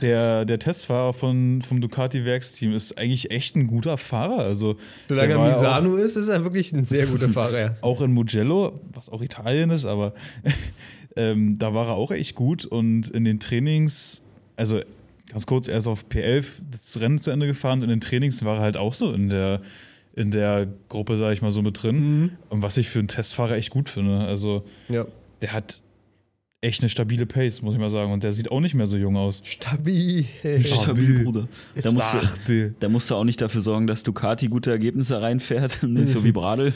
Der, 0.01 0.45
der 0.45 0.59
Testfahrer 0.59 1.13
von, 1.13 1.61
vom 1.61 1.81
Ducati-Werksteam 1.81 2.73
ist 2.73 2.97
eigentlich 2.97 3.31
echt 3.31 3.55
ein 3.55 3.67
guter 3.67 3.97
Fahrer. 3.97 4.39
Also, 4.39 4.77
Solange 5.09 5.33
er 5.33 5.39
ja 5.39 5.47
Misano 5.49 5.95
ist, 5.95 6.15
ist 6.15 6.27
er 6.27 6.43
wirklich 6.43 6.73
ein 6.73 6.85
sehr 6.85 7.07
guter 7.07 7.29
Fahrer. 7.29 7.77
Auch, 7.81 7.97
auch 7.97 8.01
in 8.01 8.13
Mugello, 8.13 8.79
was 8.93 9.09
auch 9.09 9.21
Italien 9.21 9.69
ist, 9.71 9.85
aber 9.85 10.13
ähm, 11.15 11.57
da 11.57 11.73
war 11.73 11.87
er 11.87 11.93
auch 11.93 12.11
echt 12.11 12.35
gut. 12.35 12.65
Und 12.65 13.09
in 13.09 13.25
den 13.25 13.39
Trainings, 13.39 14.21
also 14.55 14.81
ganz 15.29 15.45
kurz, 15.45 15.67
er 15.67 15.77
ist 15.77 15.87
auf 15.87 16.05
P11 16.07 16.45
das 16.71 16.99
Rennen 16.99 17.17
zu 17.17 17.31
Ende 17.31 17.47
gefahren. 17.47 17.79
Und 17.79 17.85
in 17.85 17.89
den 17.89 18.01
Trainings 18.01 18.45
war 18.45 18.57
er 18.57 18.61
halt 18.61 18.77
auch 18.77 18.93
so 18.93 19.11
in 19.11 19.29
der, 19.29 19.61
in 20.15 20.31
der 20.31 20.67
Gruppe, 20.89 21.17
sage 21.17 21.33
ich 21.33 21.41
mal 21.41 21.51
so, 21.51 21.61
mit 21.61 21.81
drin. 21.81 22.31
Und 22.49 22.61
was 22.61 22.77
ich 22.77 22.89
für 22.89 22.99
einen 22.99 23.07
Testfahrer 23.07 23.55
echt 23.55 23.71
gut 23.71 23.89
finde. 23.89 24.19
Also, 24.19 24.65
Ja. 24.87 25.05
der 25.41 25.51
hat 25.53 25.81
echt 26.61 26.81
eine 26.81 26.89
stabile 26.89 27.25
Pace, 27.25 27.61
muss 27.61 27.73
ich 27.73 27.79
mal 27.79 27.89
sagen. 27.89 28.11
Und 28.11 28.23
der 28.23 28.31
sieht 28.31 28.51
auch 28.51 28.59
nicht 28.59 28.73
mehr 28.73 28.87
so 28.87 28.97
jung 28.97 29.15
aus. 29.17 29.41
Stabil. 29.45 30.25
Stabil, 30.65 31.23
Bruder. 31.23 31.47
Da 31.81 31.91
musst, 31.91 32.13
du, 32.13 32.21
Stabil. 32.21 32.75
da 32.79 32.89
musst 32.89 33.09
du 33.09 33.15
auch 33.15 33.23
nicht 33.23 33.41
dafür 33.41 33.61
sorgen, 33.61 33.87
dass 33.87 34.03
Ducati 34.03 34.47
gute 34.47 34.71
Ergebnisse 34.71 35.21
reinfährt. 35.21 35.83
Nicht 35.83 36.09
so 36.09 36.23
wie 36.23 36.31
Bradl. 36.31 36.73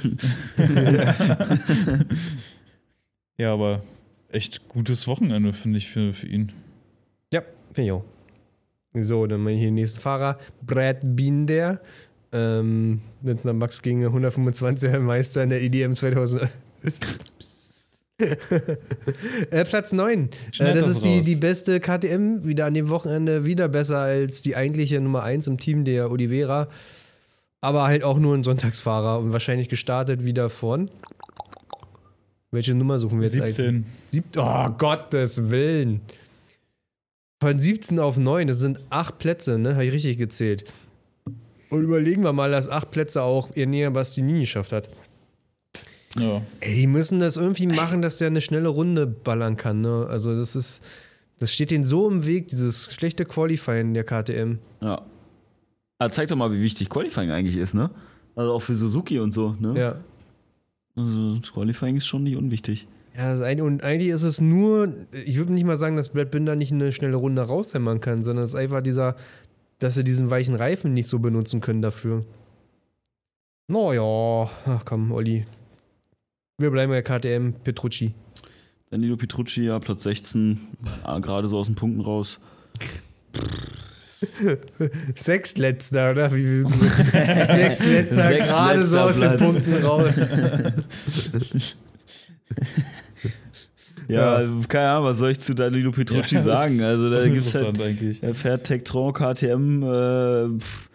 Ja, 3.40 3.54
aber 3.54 3.84
echt 4.28 4.68
gutes 4.68 5.08
Wochenende, 5.08 5.54
finde 5.54 5.78
ich, 5.78 5.90
für, 5.90 6.12
für 6.12 6.28
ihn. 6.28 6.52
Ja, 7.32 7.42
finde 7.72 7.86
ich 7.88 7.92
auch. 7.94 8.04
So, 8.94 9.26
dann 9.28 9.40
mal 9.40 9.54
hier 9.54 9.70
den 9.70 9.76
nächsten 9.76 10.02
Fahrer. 10.02 10.38
Brad 10.62 10.98
Binder. 11.02 11.80
Ähm, 12.34 13.00
Wenn 13.22 13.36
es 13.36 13.46
nach 13.46 13.54
Max 13.54 13.82
ging, 13.82 14.06
125er 14.06 15.00
Meister 15.00 15.42
in 15.42 15.50
der 15.50 15.62
EDM 15.62 15.94
2000. 15.94 16.50
äh, 19.52 19.66
Platz 19.66 19.94
9. 19.94 20.30
Äh, 20.60 20.74
das 20.74 20.88
ist 20.88 21.04
die, 21.04 21.22
die 21.22 21.36
beste 21.36 21.80
KTM, 21.80 22.46
wieder 22.46 22.66
an 22.66 22.74
dem 22.74 22.90
Wochenende, 22.90 23.46
wieder 23.46 23.70
besser 23.70 24.00
als 24.00 24.42
die 24.42 24.56
eigentliche 24.56 25.00
Nummer 25.00 25.24
1 25.24 25.48
im 25.48 25.58
Team, 25.58 25.86
der 25.86 26.12
Oliveira. 26.12 26.68
Aber 27.62 27.84
halt 27.84 28.04
auch 28.04 28.20
nur 28.20 28.36
ein 28.36 28.44
Sonntagsfahrer 28.44 29.20
und 29.20 29.34
wahrscheinlich 29.34 29.70
gestartet 29.70 30.24
wieder 30.24 30.50
von. 30.50 30.90
Welche 32.52 32.74
Nummer 32.74 33.00
suchen 33.00 33.20
wir 33.20 33.28
jetzt 33.28 33.38
eigentlich? 33.38 33.56
17. 33.56 33.86
Sieb 34.10 34.24
oh, 34.38 34.70
Gottes 34.78 35.50
Willen. 35.50 36.02
Von 37.42 37.60
17 37.60 38.00
auf 38.00 38.18
9, 38.18 38.48
das 38.48 38.60
sind 38.60 38.82
acht 38.90 39.18
Plätze, 39.20 39.58
ne? 39.58 39.76
Habe 39.76 39.86
ich 39.86 39.94
richtig 39.94 40.18
gezählt. 40.18 40.66
Und 41.70 41.84
überlegen 41.84 42.24
wir 42.24 42.34
mal, 42.34 42.52
dass 42.52 42.68
acht 42.68 42.92
Plätze 42.92 43.22
auch 43.24 43.50
ihr 43.56 43.68
näher 43.68 43.92
Bastianini 43.92 44.42
geschafft 44.42 44.74
hat. 44.74 44.90
Ja. 46.18 46.42
Ey, 46.60 46.76
die 46.76 46.88
müssen 46.88 47.20
das 47.20 47.38
irgendwie 47.38 47.68
machen, 47.68 48.02
dass 48.02 48.18
der 48.18 48.28
eine 48.28 48.42
schnelle 48.42 48.70
Runde 48.70 49.06
ballern 49.06 49.58
kann, 49.58 49.82
ne? 49.82 50.08
Also, 50.10 50.36
das 50.36 50.56
ist. 50.56 50.84
Das 51.40 51.54
steht 51.54 51.72
denen 51.72 51.86
so 51.86 52.10
im 52.10 52.26
Weg, 52.26 52.50
dieses 52.50 52.94
schlechte 52.94 53.24
Qualifying 53.24 53.94
der 53.94 54.04
KTM. 54.04 54.60
Ja. 54.82 55.04
Aber 55.98 56.12
zeig 56.12 56.28
doch 56.28 56.36
mal, 56.36 56.52
wie 56.52 56.62
wichtig 56.62 56.90
Qualifying 56.90 57.32
eigentlich 57.32 57.56
ist, 57.56 57.74
ne? 57.74 57.92
Also 58.36 58.52
auch 58.52 58.62
für 58.62 58.76
Suzuki 58.76 59.20
und 59.20 59.34
so, 59.34 59.56
ne? 59.58 59.80
Ja. 59.80 59.96
Also 60.98 61.38
das 61.38 61.54
Qualifying 61.54 61.96
ist 61.96 62.08
schon 62.08 62.24
nicht 62.24 62.36
unwichtig. 62.36 62.88
Ja, 63.16 63.32
das 63.32 63.42
eine, 63.42 63.64
und 63.64 63.86
eigentlich 63.86 64.10
ist 64.10 64.24
es 64.24 64.42
nur, 64.42 64.94
ich 65.14 65.38
würde 65.38 65.54
nicht 65.54 65.64
mal 65.64 65.78
sagen, 65.78 65.96
dass 65.96 66.10
Brad 66.10 66.30
Binder 66.30 66.58
nicht 66.58 66.74
eine 66.74 66.92
schnelle 66.92 67.16
Runde 67.16 67.42
raushämmern 67.42 68.02
kann, 68.02 68.22
sondern 68.22 68.44
es 68.44 68.52
ist 68.52 68.56
einfach 68.56 68.82
dieser, 68.82 69.16
dass 69.80 69.96
sie 69.96 70.04
diesen 70.04 70.30
weichen 70.30 70.56
Reifen 70.56 70.94
nicht 70.94 71.08
so 71.08 71.20
benutzen 71.20 71.62
können 71.62 71.82
dafür. 71.82 72.26
Naja, 73.70 74.50
ach 74.66 74.84
komm, 74.84 75.14
Olli. 75.14 75.46
Wir 76.60 76.72
bleiben 76.72 76.92
bei 76.92 77.02
KTM 77.02 77.54
Petrucci. 77.64 78.14
Danilo 78.92 79.16
Petrucci, 79.16 79.64
ja, 79.64 79.80
Platz 79.80 80.04
16, 80.04 80.60
ah, 81.04 81.20
gerade 81.20 81.48
so 81.48 81.58
aus 81.58 81.68
den 81.68 81.76
Punkten 81.76 82.02
raus. 82.02 82.38
Sechstletzter, 85.16 86.12
oder? 86.12 86.34
Wie, 86.36 86.64
Sechstletzter, 87.12 88.34
gerade 88.40 88.86
so 88.86 89.00
aus 89.00 89.20
den. 89.20 89.38
Punkten 89.38 89.74
raus. 89.84 90.28
Ja, 94.08 94.42
keine 94.68 94.90
Ahnung, 94.90 95.06
was 95.06 95.20
soll 95.20 95.30
ich 95.30 95.40
zu 95.40 95.54
Danilo 95.54 95.92
Petrucci 95.92 96.42
sagen? 96.42 96.82
Also 96.82 97.12
da 97.12 97.28
gibt's 97.28 97.54
halt, 97.54 97.68
interessant 97.68 97.82
eigentlich. 97.84 98.24
er 98.24 98.34
fährt 98.34 98.64
Tektron, 98.66 99.14
KTM, 99.14 99.84
äh, 99.84 100.58
pff, 100.58 100.90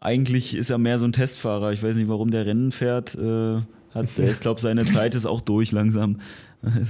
eigentlich 0.00 0.56
ist 0.56 0.68
er 0.68 0.78
mehr 0.78 0.98
so 0.98 1.04
ein 1.04 1.12
Testfahrer. 1.12 1.70
Ich 1.70 1.84
weiß 1.84 1.94
nicht, 1.94 2.08
warum 2.08 2.32
der 2.32 2.46
Rennen 2.46 2.72
fährt. 2.72 3.14
Äh, 3.14 3.60
hat, 3.98 4.18
ich 4.18 4.40
glaube, 4.40 4.60
seine 4.60 4.86
Zeit 4.86 5.14
ist 5.14 5.26
auch 5.26 5.40
durch 5.40 5.72
langsam. 5.72 6.20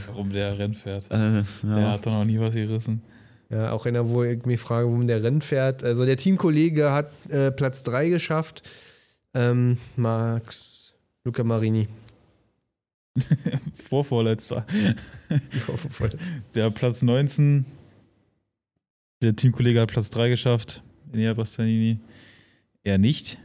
Warum 0.06 0.30
der 0.30 0.58
Rennen 0.58 0.74
fährt. 0.74 1.06
Äh, 1.06 1.08
Der 1.08 1.44
ja. 1.64 1.92
hat 1.92 2.06
doch 2.06 2.12
noch 2.12 2.24
nie 2.24 2.38
was 2.38 2.54
gerissen. 2.54 3.02
Ja, 3.50 3.72
auch 3.72 3.86
einer, 3.86 4.08
wo 4.08 4.24
ich 4.24 4.44
mich 4.44 4.60
frage, 4.60 4.86
warum 4.86 5.06
der 5.06 5.22
Rennen 5.22 5.40
fährt. 5.42 5.82
Also 5.82 6.04
der 6.04 6.16
Teamkollege 6.16 6.92
hat 6.92 7.10
äh, 7.30 7.50
Platz 7.50 7.82
3 7.82 8.10
geschafft. 8.10 8.62
Ähm, 9.34 9.78
Max 9.96 10.94
Luca 11.24 11.44
Marini. 11.44 11.88
Vorvorletzter. 13.88 14.66
Der 16.54 16.70
Platz 16.70 17.02
19. 17.02 17.64
Der 19.22 19.34
Teamkollege 19.34 19.80
hat 19.80 19.90
Platz 19.90 20.10
3 20.10 20.28
geschafft. 20.28 20.82
Enea 21.12 21.34
Bastianini. 21.34 21.98
Er 22.84 22.98
nicht. 22.98 23.38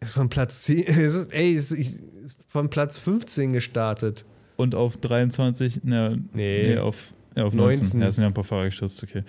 Ist 0.00 0.12
von 0.12 0.28
Platz 0.28 0.62
10, 0.64 0.86
es 0.86 1.14
ist, 1.14 1.32
ey, 1.32 1.54
es 1.54 1.72
ist 1.72 2.02
von 2.48 2.70
Platz 2.70 2.96
15 2.98 3.52
gestartet. 3.52 4.24
Und 4.56 4.74
auf 4.74 4.96
23. 4.96 5.80
Na, 5.84 6.10
Nee. 6.10 6.74
nee. 6.74 6.78
auf, 6.78 7.14
ja, 7.36 7.44
auf 7.44 7.54
19. 7.54 7.80
19. 7.82 8.00
Ja, 8.00 8.06
es 8.08 8.14
sind 8.16 8.22
ja 8.22 8.28
ein 8.28 8.34
paar 8.34 8.44
Fahrer 8.44 8.66
gestürzt, 8.66 9.02
okay. 9.02 9.24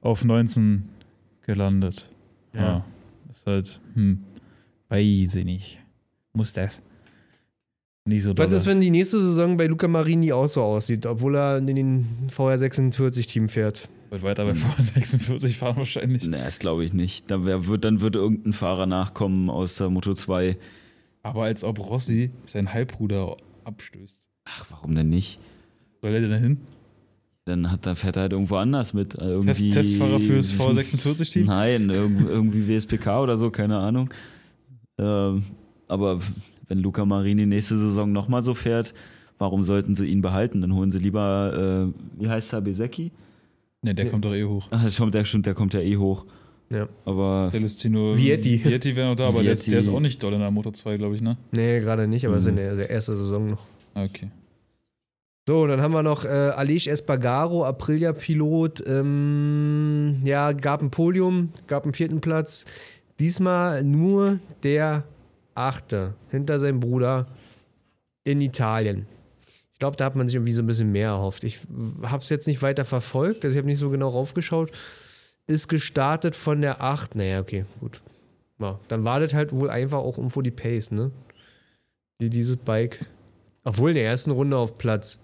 Auf 0.00 0.24
19 0.24 0.88
gelandet. 1.42 2.10
Ja. 2.54 2.60
Ja. 2.60 2.84
Das 3.28 3.38
ist 3.38 3.46
halt, 3.46 3.80
hm. 3.94 4.22
Weiß 4.88 5.34
ich 5.34 5.44
nicht. 5.44 5.78
Muss 6.32 6.52
das. 6.52 6.80
Nicht 8.04 8.22
so. 8.22 8.38
Was 8.38 8.52
ist, 8.52 8.66
wenn 8.66 8.80
die 8.80 8.90
nächste 8.90 9.18
Saison 9.20 9.56
bei 9.56 9.66
Luca 9.66 9.88
Marini 9.88 10.32
auch 10.32 10.46
so 10.48 10.62
aussieht, 10.62 11.06
obwohl 11.06 11.36
er 11.36 11.58
in 11.58 11.66
den 11.66 12.06
VR46-Team 12.30 13.48
fährt? 13.48 13.88
Wird 14.10 14.22
weiter 14.22 14.44
bei 14.44 14.54
Hm. 14.54 14.82
46 14.82 15.56
fahren 15.58 15.76
wahrscheinlich. 15.76 16.26
Nee, 16.26 16.36
das 16.38 16.58
glaube 16.58 16.84
ich 16.84 16.92
nicht. 16.92 17.30
Da 17.30 17.44
wär, 17.44 17.66
wird, 17.66 17.84
dann 17.84 18.00
würde 18.00 18.18
irgendein 18.18 18.52
Fahrer 18.52 18.86
nachkommen 18.86 19.50
aus 19.50 19.76
der 19.76 19.90
Moto 19.90 20.14
2. 20.14 20.56
Aber 21.22 21.44
als 21.44 21.64
ob 21.64 21.78
Rossi 21.80 22.30
seinen 22.44 22.72
Halbbruder 22.72 23.36
abstößt. 23.64 24.28
Ach, 24.44 24.66
warum 24.70 24.94
denn 24.94 25.08
nicht? 25.08 25.40
Soll 26.02 26.12
er 26.14 26.20
denn 26.20 26.38
hin? 26.40 26.60
dann 27.48 27.70
hat, 27.70 27.86
dann 27.86 27.94
fährt 27.94 28.16
er 28.16 28.22
halt 28.22 28.32
irgendwo 28.32 28.56
anders 28.56 28.92
mit. 28.92 29.14
äh, 29.14 29.18
Irgendwie, 29.24 29.70
Test, 29.70 29.72
Testfahrer 29.72 30.18
fürs 30.18 30.50
V46-Team? 30.58 31.46
Nein, 31.46 31.90
irg- 31.92 32.28
irgendwie 32.28 32.66
WSPK 32.68 33.20
oder 33.22 33.36
so, 33.36 33.50
keine 33.50 33.78
Ahnung. 33.78 34.12
Ähm, 34.98 35.44
aber 35.86 36.20
wenn 36.66 36.78
Luca 36.78 37.04
Marini 37.04 37.46
nächste 37.46 37.76
Saison 37.76 38.10
nochmal 38.10 38.42
so 38.42 38.52
fährt, 38.54 38.94
warum 39.38 39.62
sollten 39.62 39.94
sie 39.94 40.06
ihn 40.06 40.22
behalten? 40.22 40.60
Dann 40.60 40.74
holen 40.74 40.90
sie 40.90 40.98
lieber, 40.98 41.92
äh, 41.94 42.20
wie 42.20 42.28
heißt 42.28 42.52
er, 42.52 42.60
Besecki? 42.62 43.12
Ne, 43.82 43.94
der 43.94 44.08
kommt 44.10 44.24
doch 44.24 44.34
eh 44.34 44.44
hoch. 44.44 44.68
Ach, 44.70 44.90
stimmt, 44.90 45.14
der, 45.14 45.24
stimmt, 45.24 45.46
der 45.46 45.54
kommt 45.54 45.74
ja 45.74 45.80
eh 45.80 45.96
hoch. 45.96 46.24
Ja. 46.70 46.88
Aber 47.04 47.48
Celestino 47.52 48.16
Vietti. 48.16 48.60
Vietti 48.64 48.96
wäre 48.96 49.08
noch 49.10 49.16
da, 49.16 49.28
aber 49.28 49.42
der 49.42 49.52
ist, 49.52 49.70
der 49.70 49.78
ist 49.80 49.88
auch 49.88 50.00
nicht 50.00 50.20
doll 50.22 50.32
in 50.32 50.40
der 50.40 50.50
Motor 50.50 50.72
2, 50.72 50.96
glaube 50.96 51.14
ich, 51.14 51.22
ne? 51.22 51.36
Nee, 51.52 51.78
gerade 51.80 52.08
nicht, 52.08 52.26
aber 52.26 52.36
es 52.36 52.42
ist 52.42 52.48
in 52.48 52.54
Mhm. 52.54 52.58
der, 52.58 52.76
der 52.76 52.90
erste 52.90 53.16
Saison 53.16 53.46
noch. 53.46 53.62
Ah, 53.94 54.04
Okay. 54.04 54.30
So, 55.48 55.64
dann 55.68 55.80
haben 55.80 55.92
wir 55.92 56.02
noch 56.02 56.24
äh, 56.24 56.28
Aleix 56.28 56.88
Espargaro, 56.88 57.64
Aprilia-Pilot. 57.64 58.82
Ähm, 58.88 60.20
ja, 60.24 60.50
gab 60.50 60.82
ein 60.82 60.90
Podium, 60.90 61.52
gab 61.68 61.84
einen 61.84 61.94
vierten 61.94 62.20
Platz. 62.20 62.64
Diesmal 63.20 63.84
nur 63.84 64.40
der 64.64 65.04
Achte 65.54 66.14
hinter 66.32 66.58
seinem 66.58 66.80
Bruder 66.80 67.28
in 68.24 68.40
Italien. 68.40 69.06
Ich 69.76 69.78
glaube, 69.78 69.98
da 69.98 70.06
hat 70.06 70.16
man 70.16 70.26
sich 70.26 70.36
irgendwie 70.36 70.54
so 70.54 70.62
ein 70.62 70.66
bisschen 70.66 70.90
mehr 70.90 71.08
erhofft. 71.08 71.44
Ich 71.44 71.58
habe 72.00 72.22
es 72.22 72.30
jetzt 72.30 72.46
nicht 72.46 72.62
weiter 72.62 72.86
verfolgt, 72.86 73.44
also 73.44 73.52
ich 73.52 73.58
habe 73.58 73.68
nicht 73.68 73.78
so 73.78 73.90
genau 73.90 74.08
raufgeschaut. 74.08 74.72
Ist 75.46 75.68
gestartet 75.68 76.34
von 76.34 76.62
der 76.62 76.80
8. 76.80 77.14
Naja, 77.14 77.40
okay, 77.40 77.66
gut. 77.78 78.00
Ja, 78.58 78.80
dann 78.88 79.04
wartet 79.04 79.34
halt 79.34 79.52
wohl 79.52 79.68
einfach 79.68 79.98
auch 79.98 80.16
irgendwo 80.16 80.40
die 80.40 80.50
Pace, 80.50 80.92
ne? 80.92 81.10
Die 82.22 82.30
dieses 82.30 82.56
Bike. 82.56 83.04
Obwohl 83.64 83.90
in 83.90 83.96
der 83.96 84.06
ersten 84.06 84.30
Runde 84.30 84.56
auf 84.56 84.78
Platz 84.78 85.18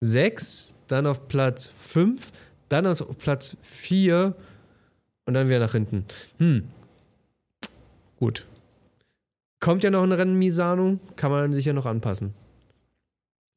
6, 0.00 0.72
dann 0.86 1.08
auf 1.08 1.26
Platz 1.26 1.70
5, 1.78 2.30
dann 2.68 2.86
auf 2.86 3.18
Platz 3.18 3.56
4 3.62 4.36
und 5.26 5.34
dann 5.34 5.48
wieder 5.48 5.58
nach 5.58 5.72
hinten. 5.72 6.04
Hm. 6.38 6.68
Gut. 8.16 8.46
Kommt 9.58 9.82
ja 9.82 9.90
noch 9.90 10.04
ein 10.04 10.12
Rennen 10.12 10.38
Misano, 10.38 11.00
kann 11.16 11.32
man 11.32 11.52
sich 11.52 11.64
ja 11.64 11.72
noch 11.72 11.86
anpassen. 11.86 12.32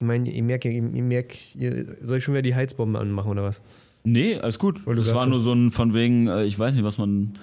Ich 0.05 0.07
meine, 0.07 0.29
ihr 0.29 0.43
merkt, 0.43 0.65
ihr, 0.65 0.81
merkt, 0.83 1.55
ihr, 1.55 1.83
soll 2.01 2.19
ich 2.19 2.23
schon 2.23 2.35
wieder 2.35 2.43
die 2.43 2.53
Heizbombe 2.53 2.99
anmachen 2.99 3.31
oder 3.31 3.43
was? 3.43 3.61
nee, 4.03 4.35
alles 4.37 4.59
gut. 4.59 4.81
Das 4.85 5.11
war 5.15 5.21
so- 5.23 5.29
nur 5.29 5.39
so 5.39 5.51
ein 5.51 5.71
von 5.71 5.95
wegen, 5.95 6.27
äh, 6.27 6.43
ich 6.45 6.59
weiß 6.59 6.75
nicht, 6.75 6.83
was 6.83 6.99
man 6.99 7.33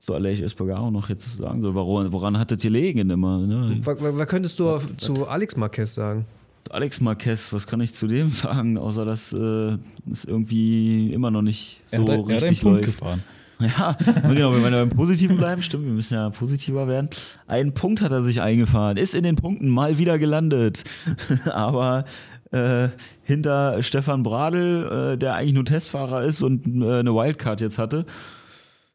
zu 0.00 0.14
Aleix 0.14 0.40
Espargaro 0.40 0.90
noch 0.90 1.08
jetzt 1.08 1.36
sagen 1.38 1.62
soll. 1.62 1.74
Woran, 1.74 2.10
woran 2.12 2.36
hattet 2.38 2.64
ihr 2.64 2.70
legen 2.70 3.08
immer? 3.08 3.38
Ne? 3.38 3.78
Was, 3.84 4.00
was, 4.02 4.16
was 4.18 4.26
könntest 4.26 4.58
du 4.58 4.68
auf, 4.68 4.96
zu 4.96 5.28
Alex 5.28 5.56
Marquez 5.56 5.94
sagen? 5.94 6.24
Alex 6.70 7.00
Marquez, 7.00 7.52
was 7.52 7.66
kann 7.68 7.80
ich 7.80 7.94
zu 7.94 8.08
dem 8.08 8.30
sagen, 8.32 8.78
außer 8.78 9.04
dass 9.04 9.32
äh, 9.32 9.76
es 10.10 10.24
irgendwie 10.24 11.12
immer 11.12 11.30
noch 11.30 11.42
nicht 11.42 11.80
Er 11.92 12.00
so 12.00 12.02
hat, 12.04 12.08
er 12.10 12.16
hat 12.18 12.24
einen 12.28 12.32
richtig 12.40 12.62
Punkt 12.62 12.76
läuft. 12.84 12.98
gefahren. 12.98 13.22
Ja, 13.60 13.96
genau, 14.22 14.52
wenn 14.52 14.62
wir 14.62 14.70
beim 14.70 14.90
Positiven 14.90 15.36
bleiben, 15.36 15.62
stimmt, 15.62 15.84
wir 15.84 15.92
müssen 15.92 16.14
ja 16.14 16.30
positiver 16.30 16.86
werden. 16.86 17.10
Einen 17.46 17.74
Punkt 17.74 18.00
hat 18.02 18.12
er 18.12 18.22
sich 18.22 18.40
eingefahren, 18.40 18.96
ist 18.96 19.14
in 19.14 19.24
den 19.24 19.36
Punkten 19.36 19.68
mal 19.68 19.98
wieder 19.98 20.18
gelandet. 20.18 20.84
Aber 21.46 22.04
äh, 22.52 22.88
hinter 23.24 23.82
Stefan 23.82 24.22
Bradl, 24.22 25.14
äh, 25.14 25.18
der 25.18 25.34
eigentlich 25.34 25.54
nur 25.54 25.64
Testfahrer 25.64 26.22
ist 26.22 26.42
und 26.42 26.82
äh, 26.82 27.00
eine 27.00 27.14
Wildcard 27.14 27.60
jetzt 27.60 27.78
hatte, 27.78 28.06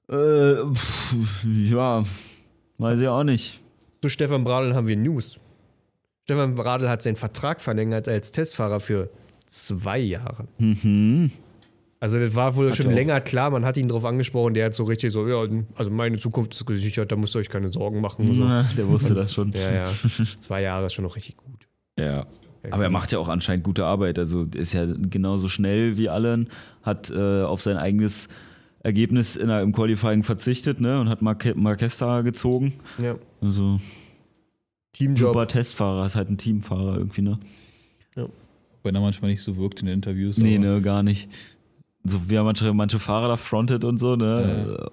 äh, 0.09 0.55
pff, 0.73 1.15
ja, 1.43 2.03
weiß 2.77 2.99
ich 2.99 3.07
auch 3.07 3.23
nicht. 3.23 3.61
Zu 4.01 4.09
Stefan 4.09 4.43
Bradl 4.43 4.75
haben 4.75 4.87
wir 4.87 4.97
News. 4.97 5.39
Stefan 6.23 6.55
Bradl 6.55 6.87
hat 6.87 7.01
seinen 7.01 7.15
Vertrag 7.17 7.61
verlängert 7.61 8.07
als 8.07 8.31
Testfahrer 8.31 8.79
für 8.79 9.09
zwei 9.45 9.99
Jahre. 9.99 10.47
Mhm. 10.57 11.31
Also 12.03 12.19
das 12.19 12.35
war 12.35 12.53
wohl 12.57 12.67
Hat 12.69 12.75
schon 12.75 12.87
er 12.87 12.95
länger 12.95 13.21
klar, 13.21 13.49
man 13.49 13.63
hat 13.63 13.77
ihn 13.77 13.87
drauf 13.87 14.03
angesprochen, 14.03 14.53
der 14.53 14.65
hat 14.65 14.75
so 14.75 14.83
richtig 14.83 15.13
so, 15.13 15.25
ja, 15.25 15.47
also 15.75 15.89
meine 15.89 16.17
Zukunft 16.17 16.53
ist 16.53 16.65
gesichert, 16.65 17.09
da 17.13 17.15
müsst 17.15 17.33
ihr 17.33 17.39
euch 17.39 17.47
keine 17.47 17.71
Sorgen 17.71 18.01
machen. 18.01 18.27
Und 18.27 18.33
so. 18.33 18.41
Ja, 18.43 18.63
der 18.77 18.89
wusste 18.89 19.13
das 19.13 19.33
schon. 19.33 19.53
Ja, 19.53 19.73
ja. 19.73 19.89
Zwei 20.37 20.63
Jahre 20.63 20.87
ist 20.87 20.93
schon 20.95 21.05
noch 21.05 21.15
richtig 21.15 21.37
gut. 21.37 21.65
Ja. 21.97 22.25
Aber 22.71 22.83
er 22.83 22.89
macht 22.89 23.13
ja 23.13 23.19
auch 23.19 23.29
anscheinend 23.29 23.63
gute 23.63 23.85
Arbeit. 23.85 24.19
Also 24.19 24.43
ist 24.53 24.73
ja 24.73 24.85
genauso 24.85 25.47
schnell 25.47 25.95
wie 25.95 26.09
Allen, 26.09 26.49
hat 26.81 27.09
äh, 27.09 27.43
auf 27.43 27.61
sein 27.61 27.77
eigenes 27.77 28.27
Ergebnis 28.81 29.37
in 29.37 29.47
der, 29.47 29.61
im 29.61 29.71
Qualifying 29.71 30.23
verzichtet 30.23 30.81
ne, 30.81 30.99
und 30.99 31.07
hat 31.07 31.21
Marque 31.21 31.55
Marquez 31.55 31.97
da 31.99 32.19
gezogen. 32.19 32.73
Ja. 33.01 33.15
Also 33.39 33.79
Teamjob. 34.91 35.29
super 35.29 35.47
Testfahrer, 35.47 36.05
ist 36.05 36.17
halt 36.17 36.29
ein 36.29 36.37
Teamfahrer 36.37 36.97
irgendwie, 36.97 37.21
ne? 37.21 37.39
Wenn 38.85 38.95
er 38.95 39.01
manchmal 39.01 39.31
nicht 39.31 39.41
so 39.41 39.55
wirkt 39.55 39.79
in 39.79 39.85
den 39.85 39.95
Interviews. 39.95 40.37
Nee, 40.37 40.57
aber- 40.57 40.65
ne, 40.65 40.81
gar 40.81 41.03
nicht. 41.03 41.29
So 42.05 42.29
wie 42.29 42.35
er 42.35 42.43
manche, 42.43 42.73
manche 42.73 42.99
Fahrer 42.99 43.29
da 43.29 43.37
frontet 43.37 43.85
und 43.85 43.97
so, 43.97 44.15
ne? 44.15 44.89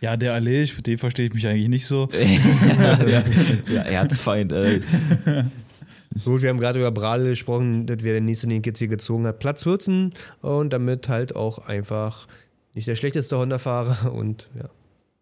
Ja, 0.00 0.16
der 0.16 0.34
Aleix, 0.34 0.76
mit 0.76 0.86
dem 0.86 0.98
verstehe 0.98 1.26
ich 1.26 1.34
mich 1.34 1.46
eigentlich 1.46 1.68
nicht 1.68 1.86
so. 1.86 2.08
ja, 2.12 3.24
ja, 3.72 3.82
Erzfeind, 3.82 4.52
ey. 4.52 4.80
Gut, 6.24 6.42
wir 6.42 6.50
haben 6.50 6.58
gerade 6.58 6.78
über 6.78 6.90
Bradl 6.90 7.30
gesprochen, 7.30 7.86
das 7.86 8.02
wäre 8.02 8.14
der 8.14 8.20
nächste, 8.20 8.48
den 8.48 8.60
ich 8.60 8.66
jetzt 8.66 8.78
hier 8.78 8.88
gezogen 8.88 9.26
hat. 9.26 9.38
Platz 9.38 9.62
14 9.62 10.12
und 10.42 10.72
damit 10.72 11.08
halt 11.08 11.36
auch 11.36 11.58
einfach 11.66 12.26
nicht 12.74 12.88
der 12.88 12.96
schlechteste 12.96 13.38
Honda-Fahrer 13.38 14.12
und 14.12 14.48
ja. 14.58 14.68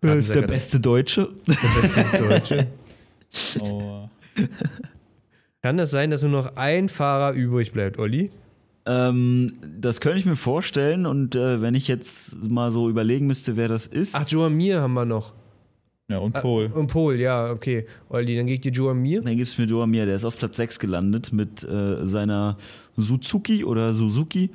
Er 0.02 0.16
ist 0.16 0.34
der 0.34 0.42
beste 0.42 0.78
Deutsche. 0.78 1.28
der 1.46 1.80
beste 1.80 2.04
Deutsche. 2.18 2.66
Oh. 3.60 4.08
Kann 5.62 5.78
es 5.78 5.90
sein, 5.90 6.10
dass 6.10 6.22
nur 6.22 6.30
noch 6.30 6.56
ein 6.56 6.88
Fahrer 6.88 7.34
übrig 7.34 7.72
bleibt, 7.72 7.98
Olli? 7.98 8.30
Ähm, 8.86 9.52
das 9.80 10.00
könnte 10.00 10.18
ich 10.18 10.26
mir 10.26 10.36
vorstellen 10.36 11.06
und 11.06 11.34
äh, 11.34 11.60
wenn 11.60 11.74
ich 11.74 11.88
jetzt 11.88 12.36
mal 12.42 12.70
so 12.70 12.88
überlegen 12.88 13.26
müsste, 13.26 13.56
wer 13.56 13.68
das 13.68 13.86
ist. 13.86 14.14
Ach, 14.14 14.26
Joan 14.28 14.54
Mir 14.54 14.80
haben 14.80 14.94
wir 14.94 15.04
noch. 15.04 15.34
Ja, 16.08 16.18
und 16.18 16.32
Paul. 16.34 16.70
Und 16.72 16.86
Pol, 16.86 17.16
ja, 17.16 17.50
okay. 17.50 17.86
Olli, 18.08 18.36
dann 18.36 18.46
ich 18.46 18.60
dir 18.60 18.70
Joan 18.70 19.02
Mir. 19.02 19.22
Dann 19.22 19.36
gibt 19.36 19.48
es 19.48 19.58
mir 19.58 19.64
Joa 19.64 19.86
Mir, 19.86 20.06
der 20.06 20.14
ist 20.14 20.24
auf 20.24 20.38
Platz 20.38 20.56
6 20.56 20.78
gelandet 20.78 21.32
mit 21.32 21.64
äh, 21.64 22.06
seiner 22.06 22.58
Suzuki 22.96 23.64
oder 23.64 23.92
Suzuki. 23.92 24.50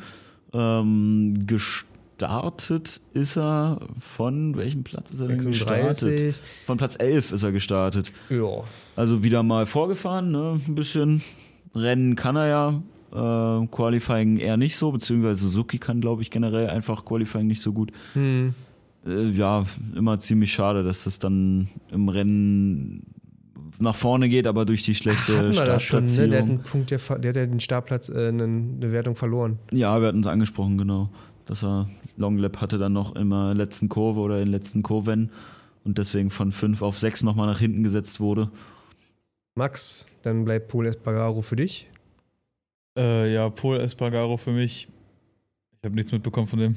Ähm, 0.53 1.45
gestartet 1.45 3.01
ist 3.13 3.38
er 3.38 3.82
von 3.99 4.55
welchem 4.55 4.84
Platz 4.84 5.11
ist 5.11 5.19
er 5.19 5.27
denn 5.27 5.43
gestartet? 5.43 5.97
36. 5.97 6.41
Von 6.65 6.77
Platz 6.77 6.95
11 6.97 7.34
ist 7.34 7.43
er 7.43 7.51
gestartet. 7.51 8.13
Ja. 8.29 8.63
Also 8.95 9.21
wieder 9.21 9.43
mal 9.43 9.65
vorgefahren, 9.65 10.32
ne? 10.32 10.61
ein 10.65 10.75
bisschen. 10.75 11.21
Rennen 11.75 12.15
kann 12.15 12.38
er 12.38 12.47
ja. 12.47 12.82
Äh, 13.12 13.68
Qualifying 13.68 14.38
eher 14.38 14.57
nicht 14.57 14.78
so, 14.78 14.91
beziehungsweise 14.91 15.47
Suzuki 15.47 15.78
kann, 15.78 16.01
glaube 16.01 16.22
ich, 16.22 16.32
generell 16.32 16.70
einfach 16.70 17.03
Qualifying 17.03 17.47
nicht 17.47 17.62
so 17.62 17.74
gut. 17.74 17.91
Hm. 18.14 18.53
Äh, 19.05 19.30
ja, 19.32 19.66
immer 19.95 20.20
ziemlich 20.20 20.53
schade, 20.53 20.84
dass 20.84 21.03
das 21.03 21.20
dann 21.20 21.70
im 21.91 22.07
Rennen 22.09 23.05
nach 23.80 23.95
vorne 23.95 24.30
geht, 24.30 24.47
aber 24.47 24.66
durch 24.66 24.84
die 24.84 24.95
schlechte 24.95 25.38
Hatten 25.38 25.53
schon, 25.53 25.64
ne? 25.64 25.66
Der 25.66 25.74
hat 25.76 25.82
Startplatzierung. 25.82 26.34
einen 26.34 26.64
Punkt, 26.64 26.91
der, 26.91 26.99
der 26.99 27.30
hat 27.30 27.36
ja 27.36 27.45
den 27.45 27.59
Startplatz, 27.59 28.09
äh, 28.09 28.28
eine, 28.28 28.91
Wertung 28.91 29.16
verloren. 29.16 29.59
Ja, 29.72 29.99
wir 29.99 30.07
hatten 30.07 30.22
es 30.22 30.28
angesprochen, 30.28 30.78
genau. 30.78 31.09
Dass 31.45 31.64
er 31.64 31.89
Long 32.18 32.38
Lap 32.38 32.62
hatte 32.62 32.78
dann 32.78 32.93
noch 32.93 33.16
in 33.16 33.30
der 33.30 33.53
letzten 33.55 33.89
Kurve 33.89 34.20
oder 34.20 34.41
in 34.41 34.47
letzten 34.47 34.84
Kurven 34.84 35.32
und 35.84 35.97
deswegen 35.97 36.30
von 36.30 36.51
5 36.51 36.82
auf 36.82 36.99
6 36.99 37.24
nochmal 37.24 37.47
nach 37.47 37.59
hinten 37.59 37.84
gesetzt 37.84 38.20
wurde. 38.20 38.51
Max, 39.55 40.05
dann 40.22 40.45
bleibt 40.45 40.68
Pol 40.68 40.86
Espargaro 40.86 41.41
für 41.41 41.55
dich. 41.55 41.89
Äh, 43.01 43.33
ja, 43.33 43.49
Paul 43.49 43.79
Espargaro 43.79 44.37
für 44.37 44.51
mich. 44.51 44.87
Ich 45.79 45.85
habe 45.85 45.95
nichts 45.95 46.11
mitbekommen 46.11 46.45
von 46.45 46.59
dem. 46.59 46.75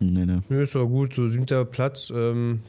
Nee, 0.00 0.26
nee. 0.26 0.40
Nö, 0.48 0.62
ist 0.62 0.74
doch 0.74 0.86
gut, 0.86 1.14
so 1.14 1.28
siebter 1.28 1.64
Platz. 1.64 2.10
Ähm, 2.14 2.62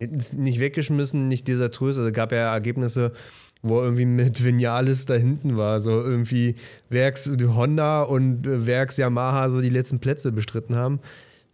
nicht 0.00 0.60
weggeschmissen, 0.60 1.28
nicht 1.28 1.46
desaströs. 1.48 1.98
Also 1.98 2.10
gab 2.10 2.32
ja 2.32 2.54
Ergebnisse, 2.54 3.12
wo 3.60 3.78
er 3.78 3.84
irgendwie 3.84 4.06
mit 4.06 4.42
Vinales 4.44 5.04
da 5.04 5.14
hinten 5.14 5.58
war. 5.58 5.80
So 5.82 6.02
irgendwie 6.02 6.54
Werks 6.88 7.30
Honda 7.30 8.02
und 8.02 8.46
äh, 8.46 8.66
Werks 8.66 8.96
Yamaha 8.96 9.50
so 9.50 9.60
die 9.60 9.68
letzten 9.68 9.98
Plätze 9.98 10.32
bestritten 10.32 10.76
haben. 10.76 11.00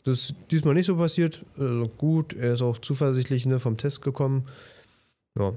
Das 0.04 0.20
ist 0.20 0.34
diesmal 0.52 0.74
nicht 0.74 0.86
so 0.86 0.96
passiert. 0.96 1.44
Also 1.58 1.90
gut, 1.96 2.32
er 2.34 2.52
ist 2.52 2.62
auch 2.62 2.78
zuversichtlich 2.78 3.46
ne, 3.46 3.58
vom 3.58 3.76
Test 3.76 4.02
gekommen. 4.02 4.44
Ja. 5.36 5.52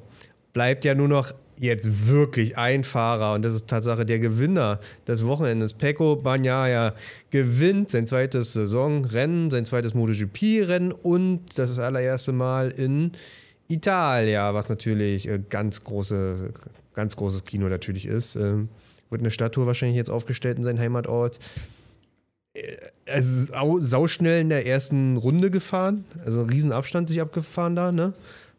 Bleibt 0.54 0.86
ja 0.86 0.96
nur 0.96 1.10
noch 1.10 1.34
jetzt 1.60 2.08
wirklich 2.08 2.58
ein 2.58 2.84
Fahrer 2.84 3.34
und 3.34 3.42
das 3.44 3.54
ist 3.54 3.68
Tatsache 3.68 4.06
der 4.06 4.20
Gewinner 4.20 4.80
des 5.08 5.26
Wochenendes. 5.26 5.74
Pecco 5.74 6.16
Bagnaia 6.16 6.94
gewinnt 7.32 7.90
sein 7.90 8.06
zweites 8.06 8.54
Saisonrennen, 8.54 9.50
sein 9.50 9.66
zweites 9.66 9.94
MotoGP-Rennen 9.94 10.92
und 10.92 11.58
das, 11.58 11.80
allererste 11.80 12.32
Mal 12.32 12.70
in 12.72 13.12
Italia, 13.68 14.54
was 14.54 14.70
natürlich 14.70 15.28
äh, 15.28 15.40
ganz 15.50 15.84
große, 15.84 16.54
ganz 16.94 17.16
großes 17.16 17.44
Kino 17.46 17.68
natürlich 17.68 18.06
ist. 18.06 18.36
Ähm, 18.36 18.70
wird 19.10 19.22
eine 19.22 19.32
Statue 19.32 19.66
wahrscheinlich 19.66 19.98
jetzt 19.98 20.10
aufgestellt 20.10 20.58
in 20.58 20.64
seinem 20.64 20.80
Heimatort. 20.80 21.40
Äh, 22.54 22.78
Es 23.06 23.28
ist 23.36 23.54
au- 23.56 23.80
sauschnell 23.82 24.42
in 24.42 24.50
der 24.50 24.66
ersten 24.66 25.18
Runde 25.18 25.50
gefahren, 25.50 26.06
also 26.26 26.42
einen 26.42 26.50
riesen 26.50 26.72
Abstand 26.72 27.10
sich 27.10 27.20
abgefahren 27.20 27.76
da, 27.76 27.92
ne? 27.92 28.14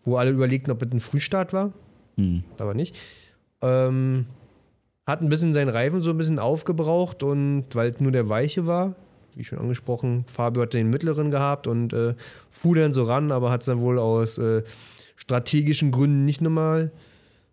Wo 0.05 0.17
alle 0.17 0.31
überlegten, 0.31 0.73
ob 0.73 0.83
es 0.83 0.91
ein 0.91 1.01
Frühstart 1.01 1.53
war 1.53 1.73
Hm. 2.19 2.43
aber 2.59 2.75
nicht. 2.75 2.99
Ähm, 3.62 4.27
hat 5.07 5.23
ein 5.23 5.29
bisschen 5.29 5.53
seinen 5.53 5.69
Reifen 5.69 6.03
so 6.03 6.11
ein 6.11 6.19
bisschen 6.19 6.39
aufgebraucht 6.39 7.23
und 7.23 7.64
weil 7.73 7.91
es 7.91 8.01
nur 8.01 8.12
der 8.12 8.29
weiche 8.29 8.66
war, 8.66 8.95
wie 9.35 9.45
schon 9.45 9.59
angesprochen, 9.59 10.25
Fabio 10.27 10.62
hat 10.62 10.75
den 10.75 10.91
mittleren 10.91 11.31
gehabt 11.31 11.66
und 11.66 11.93
äh, 11.93 12.14
fuhr 12.51 12.75
dann 12.75 12.93
so 12.93 13.05
ran, 13.05 13.31
aber 13.31 13.51
hat 13.51 13.61
es 13.61 13.66
dann 13.66 13.81
wohl 13.81 13.99
aus 13.99 14.37
äh, 14.39 14.64
strategischen 15.16 15.93
Gründen 15.93 16.25
nicht 16.25 16.41
nochmal 16.41 16.91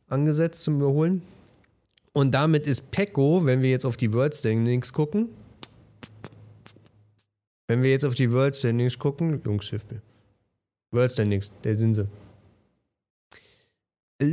angesetzt 0.07 0.63
zum 0.63 0.82
Überholen. 0.82 1.22
Und 2.11 2.34
damit 2.34 2.66
ist 2.66 2.91
Pecco, 2.91 3.45
wenn 3.45 3.61
wir 3.61 3.70
jetzt 3.70 3.86
auf 3.86 3.97
die 3.97 4.13
World 4.13 4.34
Standings 4.34 4.91
gucken, 4.91 5.30
wenn 7.68 7.84
wir 7.84 7.91
jetzt 7.91 8.05
auf 8.05 8.16
die 8.16 8.32
World 8.32 8.55
Standings 8.55 8.97
gucken, 8.97 9.41
Jungs, 9.45 9.68
hilf 9.68 9.86
mir. 9.91 10.01
World 10.91 11.11
Standings, 11.11 11.51
der 11.63 11.78
sind 11.78 11.95
sie. 11.95 12.05
Äh, 14.22 14.26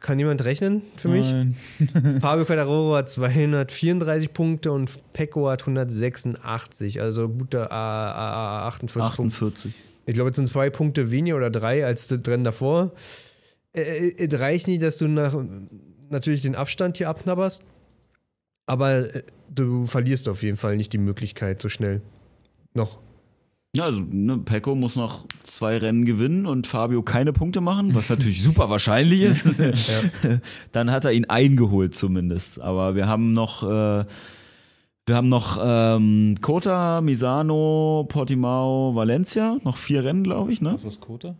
Kann 0.00 0.18
jemand 0.18 0.44
rechnen 0.44 0.82
für 0.96 1.08
mich? 1.08 1.30
Nein. 1.30 1.56
Fabio 2.20 2.44
Quattararo 2.44 2.96
hat 2.96 3.08
234 3.08 4.32
Punkte 4.32 4.72
und 4.72 4.90
Pecco 5.12 5.48
hat 5.48 5.62
186, 5.62 7.00
also 7.00 7.28
gute 7.28 7.58
äh, 7.58 7.62
äh, 7.62 7.68
48 7.68 9.16
Punkte. 9.16 9.36
48. 9.36 9.74
Ich 10.06 10.14
glaube, 10.14 10.28
jetzt 10.28 10.36
sind 10.36 10.48
zwei 10.48 10.68
Punkte 10.70 11.10
weniger 11.10 11.36
oder 11.36 11.50
drei 11.50 11.86
als 11.86 12.08
das 12.08 12.20
Rennen 12.26 12.44
davor. 12.44 12.92
Äh, 13.72 14.12
Es 14.18 14.38
reicht 14.38 14.66
nicht, 14.68 14.82
dass 14.82 14.98
du 14.98 15.06
nach, 15.08 15.36
natürlich 16.10 16.42
den 16.42 16.56
Abstand 16.56 16.96
hier 16.98 17.08
abknabberst, 17.08 17.62
aber 18.66 19.14
äh, 19.14 19.22
du 19.48 19.86
verlierst 19.86 20.28
auf 20.28 20.42
jeden 20.42 20.56
Fall 20.56 20.76
nicht 20.76 20.92
die 20.92 20.98
Möglichkeit 20.98 21.62
so 21.62 21.68
schnell. 21.68 22.02
Noch. 22.74 22.98
Ja, 23.74 23.84
also 23.84 24.00
ne, 24.08 24.38
Pecco 24.38 24.76
muss 24.76 24.94
noch 24.94 25.24
zwei 25.42 25.78
Rennen 25.78 26.04
gewinnen 26.04 26.46
und 26.46 26.66
Fabio 26.66 27.02
keine 27.02 27.32
Punkte 27.32 27.60
machen, 27.60 27.94
was 27.94 28.08
natürlich 28.08 28.42
super 28.44 28.70
wahrscheinlich 28.70 29.22
ist. 29.22 29.46
Dann 30.72 30.90
hat 30.92 31.04
er 31.04 31.12
ihn 31.12 31.24
eingeholt 31.24 31.94
zumindest. 31.96 32.60
Aber 32.60 32.94
wir 32.94 33.08
haben 33.08 33.32
noch, 33.32 33.64
äh, 33.64 34.04
wir 35.06 35.16
haben 35.16 35.28
noch 35.28 35.58
ähm, 35.60 36.36
Kota, 36.40 37.00
Misano, 37.00 38.06
Portimao, 38.08 38.94
Valencia, 38.94 39.58
noch 39.64 39.76
vier 39.76 40.04
Rennen, 40.04 40.22
glaube 40.22 40.52
ich, 40.52 40.60
ne? 40.60 40.74
Was 40.74 40.84
ist 40.84 41.00
Kota? 41.00 41.34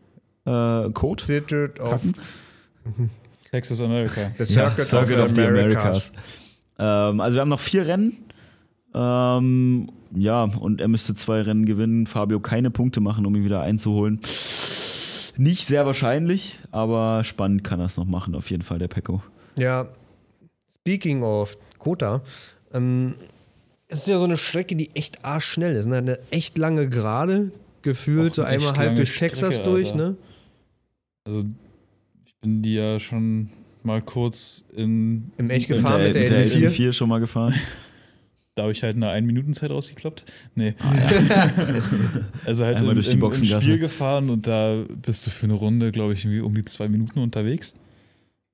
Äh. 0.45 0.91
Zittet 1.19 1.81
auf 1.81 1.91
Kacken. 1.91 3.11
Texas 3.53 3.81
America. 3.81 4.33
the 4.37 4.53
Ja, 4.53 4.71
Circuit, 4.71 4.85
Circuit 4.85 5.19
of, 5.19 5.27
of 5.27 5.37
the 5.37 5.43
Americas. 5.43 6.13
Ähm, 6.79 7.21
also 7.21 7.37
wir 7.37 7.41
haben 7.43 7.49
noch 7.49 7.61
vier 7.61 7.87
Rennen. 7.87 8.19
Ähm, 8.95 9.89
ja, 10.15 10.45
und 10.45 10.81
er 10.81 10.89
müsste 10.89 11.15
zwei 11.15 11.43
Rennen 11.43 11.67
gewinnen. 11.67 12.07
Fabio 12.07 12.41
keine 12.41 12.71
Punkte 12.71 13.01
machen, 13.01 13.27
um 13.27 13.35
ihn 13.35 13.45
wieder 13.45 13.61
einzuholen. 13.61 14.21
Nicht 15.37 15.67
sehr 15.67 15.85
wahrscheinlich, 15.85 16.61
aber 16.71 17.25
spannend 17.25 17.65
kann 17.65 17.81
er 17.81 17.87
es 17.87 17.97
noch 17.97 18.05
machen, 18.05 18.35
auf 18.37 18.51
jeden 18.51 18.63
Fall, 18.63 18.79
der 18.79 18.89
Pecco. 18.89 19.23
Ja, 19.59 19.89
speaking 20.73 21.23
of 21.23 21.59
Kota, 21.79 22.23
ähm, 22.73 23.15
es 23.89 24.01
ist 24.01 24.09
ja 24.09 24.19
so 24.19 24.25
eine 24.25 24.37
Strecke, 24.37 24.77
die 24.77 24.91
echt 24.95 25.25
arschschnell 25.25 25.75
ist. 25.75 25.87
Ne? 25.87 25.97
Eine 25.97 26.19
echt 26.31 26.57
lange 26.57 26.89
Gerade, 26.89 27.51
gefühlt 27.83 28.33
Auch 28.33 28.37
so 28.37 28.43
einmal 28.43 28.77
halb 28.77 28.97
durch 28.97 29.17
Texas 29.17 29.57
Strecke, 29.57 29.71
durch. 29.71 29.93
Alter. 29.93 29.97
Ne? 29.97 30.17
Also, 31.25 31.45
ich 32.27 32.35
bin 32.41 32.63
die 32.63 32.75
ja 32.75 33.01
schon 33.01 33.51
mal 33.83 34.03
kurz 34.03 34.65
in. 34.75 35.31
Im 35.37 35.51
Echt 35.51 35.69
gefahren 35.69 36.03
mit 36.03 36.15
der 36.15 36.23
mit 36.23 36.31
der 36.31 36.47
LC4? 36.47 36.69
LC4 36.69 36.93
schon 36.93 37.09
mal 37.09 37.21
gefahren. 37.21 37.55
Da 38.55 38.63
habe 38.63 38.73
ich 38.73 38.83
halt 38.85 38.95
eine 38.97 39.09
1-Minuten-Zeit 39.11 39.71
rausgekloppt. 39.71 40.25
Nee. 40.55 40.75
also 42.45 42.65
halt 42.65 42.79
Einmal 42.79 42.97
im, 42.97 43.21
im, 43.21 43.23
im. 43.33 43.45
Spiel 43.45 43.79
gefahren 43.79 44.31
und 44.31 44.47
da 44.47 44.85
bist 45.03 45.27
du 45.27 45.31
für 45.31 45.45
eine 45.47 45.55
Runde, 45.55 45.91
glaube 45.91 46.13
ich, 46.13 46.25
irgendwie 46.25 46.41
um 46.41 46.55
die 46.55 46.65
zwei 46.65 46.89
Minuten 46.89 47.19
unterwegs. 47.19 47.75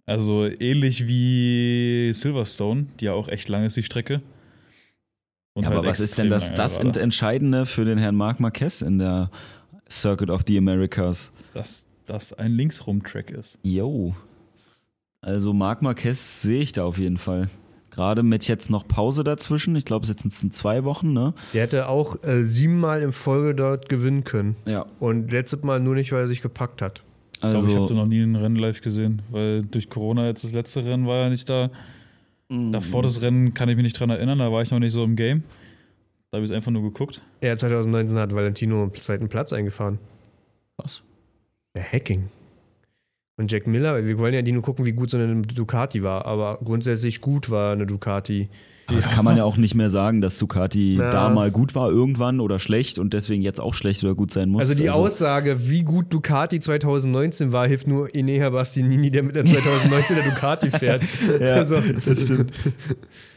Also 0.07 0.47
ähnlich 0.47 1.07
wie 1.07 2.13
Silverstone, 2.15 2.87
die 2.99 3.05
ja 3.07 3.13
auch 3.13 3.29
echt 3.29 3.49
lang 3.49 3.65
ist, 3.65 3.77
die 3.77 3.83
Strecke. 3.83 4.23
Und 5.53 5.65
Ja, 5.65 5.71
aber 5.71 5.79
halt 5.81 5.89
was 5.89 6.01
ist 6.01 6.17
denn 6.17 6.31
das, 6.31 6.55
das. 6.55 6.79
Ent- 6.79 6.97
Entscheidende 6.97 7.67
für 7.67 7.85
den 7.85 7.99
Herrn 7.99 8.17
Marc 8.17 8.41
Marquez 8.41 8.83
in 8.83 8.99
der 8.99 9.31
Circuit 9.91 10.31
of 10.31 10.43
the 10.47 10.57
Americas? 10.57 11.31
Dass 11.53 11.87
das 12.07 12.33
ein 12.33 12.53
Linksrum-Track 12.53 13.31
ist. 13.33 13.59
Yo. 13.63 14.15
Also 15.21 15.53
Marc 15.53 15.83
Marquez 15.83 16.41
sehe 16.43 16.63
ich 16.63 16.73
da 16.73 16.85
auf 16.85 16.97
jeden 16.99 17.19
Fall. 17.19 17.51
Gerade 17.91 18.23
mit 18.23 18.47
jetzt 18.47 18.71
noch 18.71 18.87
Pause 18.87 19.25
dazwischen. 19.25 19.75
Ich 19.77 19.85
glaube, 19.85 20.05
es 20.05 20.09
jetzt 20.09 20.23
sind 20.23 20.55
zwei 20.55 20.85
Wochen, 20.85 21.13
ne? 21.13 21.35
Der 21.55 21.63
hätte 21.63 21.89
auch 21.89 22.23
äh, 22.23 22.45
siebenmal 22.45 23.03
in 23.03 23.13
Folge 23.13 23.55
dort 23.55 23.89
gewinnen 23.89 24.25
können. 24.25 24.57
Ja. 24.65 24.87
Und 25.01 25.31
letztes 25.33 25.63
Mal 25.63 25.81
nur 25.81 25.95
nicht, 25.97 26.13
weil 26.13 26.21
er 26.21 26.29
sich 26.29 26.41
gepackt 26.43 26.83
hat. 26.83 27.03
Ich 27.35 27.41
glaube, 27.41 27.57
ich 27.59 27.65
habe 27.69 27.75
da 27.77 27.81
Also, 27.83 27.95
noch 27.95 28.07
nie 28.07 28.21
ein 28.21 28.37
Rennen 28.37 28.57
live 28.57 28.81
gesehen, 28.83 29.23
weil 29.31 29.63
durch 29.63 29.89
Corona 29.89 30.27
jetzt 30.27 30.45
das 30.45 30.53
letzte 30.53 30.85
Rennen 30.85 31.07
war 31.07 31.17
ja 31.25 31.29
nicht 31.31 31.49
da. 31.49 31.71
Mhm. 32.49 32.71
Davor 32.71 33.03
das 33.03 33.23
Rennen 33.23 33.55
kann 33.55 33.69
ich 33.69 33.77
mich 33.77 33.85
nicht 33.85 33.99
dran 33.99 34.11
erinnern, 34.11 34.39
da 34.39 34.53
war 34.53 34.63
ich 34.63 34.71
noch 34.71 34.79
nicht 34.79 34.93
so 34.93 35.03
im 35.05 35.17
Game. 35.17 35.43
Da 36.31 36.37
habe 36.37 36.45
ich 36.45 36.51
es 36.51 36.57
einfach 36.57 36.71
nur 36.71 36.83
geguckt. 36.83 37.23
Ja, 37.43 37.57
2019 37.57 38.17
hat 38.19 38.35
Valentino 38.35 38.83
einen 38.83 38.95
zweiten 38.95 39.29
Platz 39.29 39.53
eingefahren. 39.53 39.99
was? 40.77 41.03
Ja, 41.75 41.83
Hacking. 41.83 42.29
Und 43.41 43.51
Jack 43.51 43.67
Miller, 43.67 44.05
wir 44.05 44.19
wollen 44.19 44.35
ja 44.35 44.43
die 44.43 44.53
nur 44.53 44.61
gucken, 44.61 44.85
wie 44.85 44.93
gut 44.93 45.11
so 45.11 45.17
eine 45.17 45.41
Ducati 45.41 46.03
war, 46.03 46.27
aber 46.27 46.59
grundsätzlich 46.63 47.23
gut 47.23 47.49
war 47.49 47.73
eine 47.73 47.87
Ducati. 47.87 48.51
Aber 48.87 48.97
das 48.99 49.09
kann 49.09 49.25
man 49.25 49.37
ja 49.39 49.45
auch 49.45 49.57
nicht 49.57 49.75
mehr 49.75 49.89
sagen, 49.89 50.21
dass 50.21 50.39
Ducati 50.39 50.97
Ja. 50.97 51.11
da 51.11 51.31
mal 51.31 51.51
gut 51.51 51.75
war 51.75 51.89
irgendwann 51.91 52.39
oder 52.41 52.59
schlecht 52.59 52.99
und 52.99 53.15
deswegen 53.15 53.41
jetzt 53.41 53.59
auch 53.59 53.73
schlecht 53.73 54.05
oder 54.05 54.15
gut 54.15 54.31
sein 54.31 54.51
muss. 54.51 54.61
Also 54.61 54.75
die 54.75 54.91
Aussage, 54.91 55.71
wie 55.71 55.85
gut 55.85 56.13
Ducati 56.13 56.61
2019 56.61 57.51
war, 57.51 57.67
hilft 57.67 57.87
nur 57.87 58.15
Enea 58.15 58.51
Bastianini, 58.51 59.11
der 59.11 59.23
mit 59.23 59.37
der 59.37 59.47
2019er 59.47 60.23
Ducati 60.29 60.71
fährt. 60.71 61.03
Ja, 61.41 61.55
also, 61.55 61.77
das 62.05 62.23
stimmt. 62.25 62.53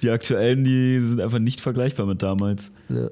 Die 0.01 0.09
aktuellen, 0.09 0.65
die 0.65 0.99
sind 0.99 1.21
einfach 1.21 1.39
nicht 1.39 1.61
vergleichbar 1.61 2.07
mit 2.07 2.21
damals. 2.23 2.71
Ja. 2.89 3.07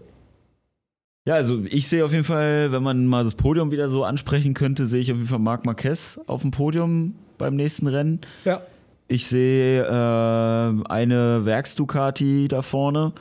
Ja, 1.25 1.35
also 1.35 1.63
ich 1.65 1.87
sehe 1.87 2.03
auf 2.03 2.11
jeden 2.11 2.23
Fall, 2.23 2.71
wenn 2.71 2.81
man 2.81 3.05
mal 3.05 3.23
das 3.23 3.35
Podium 3.35 3.69
wieder 3.71 3.89
so 3.89 4.03
ansprechen 4.03 4.53
könnte, 4.55 4.85
sehe 4.87 5.01
ich 5.01 5.11
auf 5.11 5.17
jeden 5.17 5.29
Fall 5.29 5.39
Marc 5.39 5.65
Marquez 5.65 6.19
auf 6.25 6.41
dem 6.41 6.51
Podium 6.51 7.15
beim 7.37 7.55
nächsten 7.55 7.87
Rennen. 7.87 8.21
ja. 8.45 8.61
Ich 9.07 9.27
sehe 9.27 9.83
äh, 9.83 10.83
eine 10.87 11.43
Werks-Ducati 11.45 12.47
da 12.47 12.61
vorne. 12.61 13.11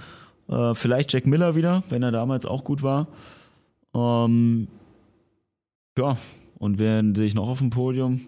Äh, 0.48 0.72
vielleicht 0.76 1.12
Jack 1.12 1.26
Miller 1.26 1.56
wieder, 1.56 1.82
wenn 1.88 2.04
er 2.04 2.12
damals 2.12 2.46
auch 2.46 2.62
gut 2.62 2.84
war. 2.84 3.08
Ähm, 3.92 4.68
ja, 5.98 6.16
und 6.60 6.78
wen 6.78 7.16
sehe 7.16 7.26
ich 7.26 7.34
noch 7.34 7.48
auf 7.48 7.58
dem 7.58 7.70
Podium? 7.70 8.20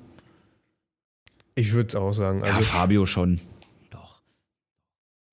Ich 1.55 1.73
würde 1.73 1.87
es 1.87 1.95
auch 1.95 2.13
sagen. 2.13 2.41
ja, 2.45 2.47
Also, 2.47 2.63
Fabio 2.63 3.07
schon. 3.07 3.41
Doch. 3.91 4.21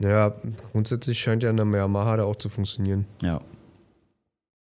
ja, 0.03 0.31
grundsätzlich 0.71 1.19
scheint 1.19 1.41
ja 1.41 1.49
eine 1.49 1.63
Yamaha 1.63 2.17
da 2.17 2.25
auch 2.25 2.35
zu 2.35 2.49
funktionieren. 2.49 3.07
Ja. 3.23 3.41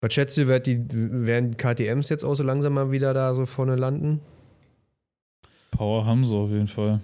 Was 0.01 0.15
schätzt 0.15 0.39
ihr, 0.39 0.49
wird 0.49 0.67
die, 0.67 0.81
werden 0.91 1.57
KTMs 1.57 2.09
jetzt 2.09 2.25
auch 2.25 2.35
so 2.35 2.43
langsam 2.43 2.75
mal 2.75 2.91
wieder 2.91 3.13
da 3.13 3.35
so 3.35 3.45
vorne 3.45 3.77
landen? 3.77 4.21
Power 5.71 6.07
haben 6.07 6.25
sie 6.25 6.35
auf 6.35 6.51
jeden 6.51 6.69
Fall. 6.69 7.01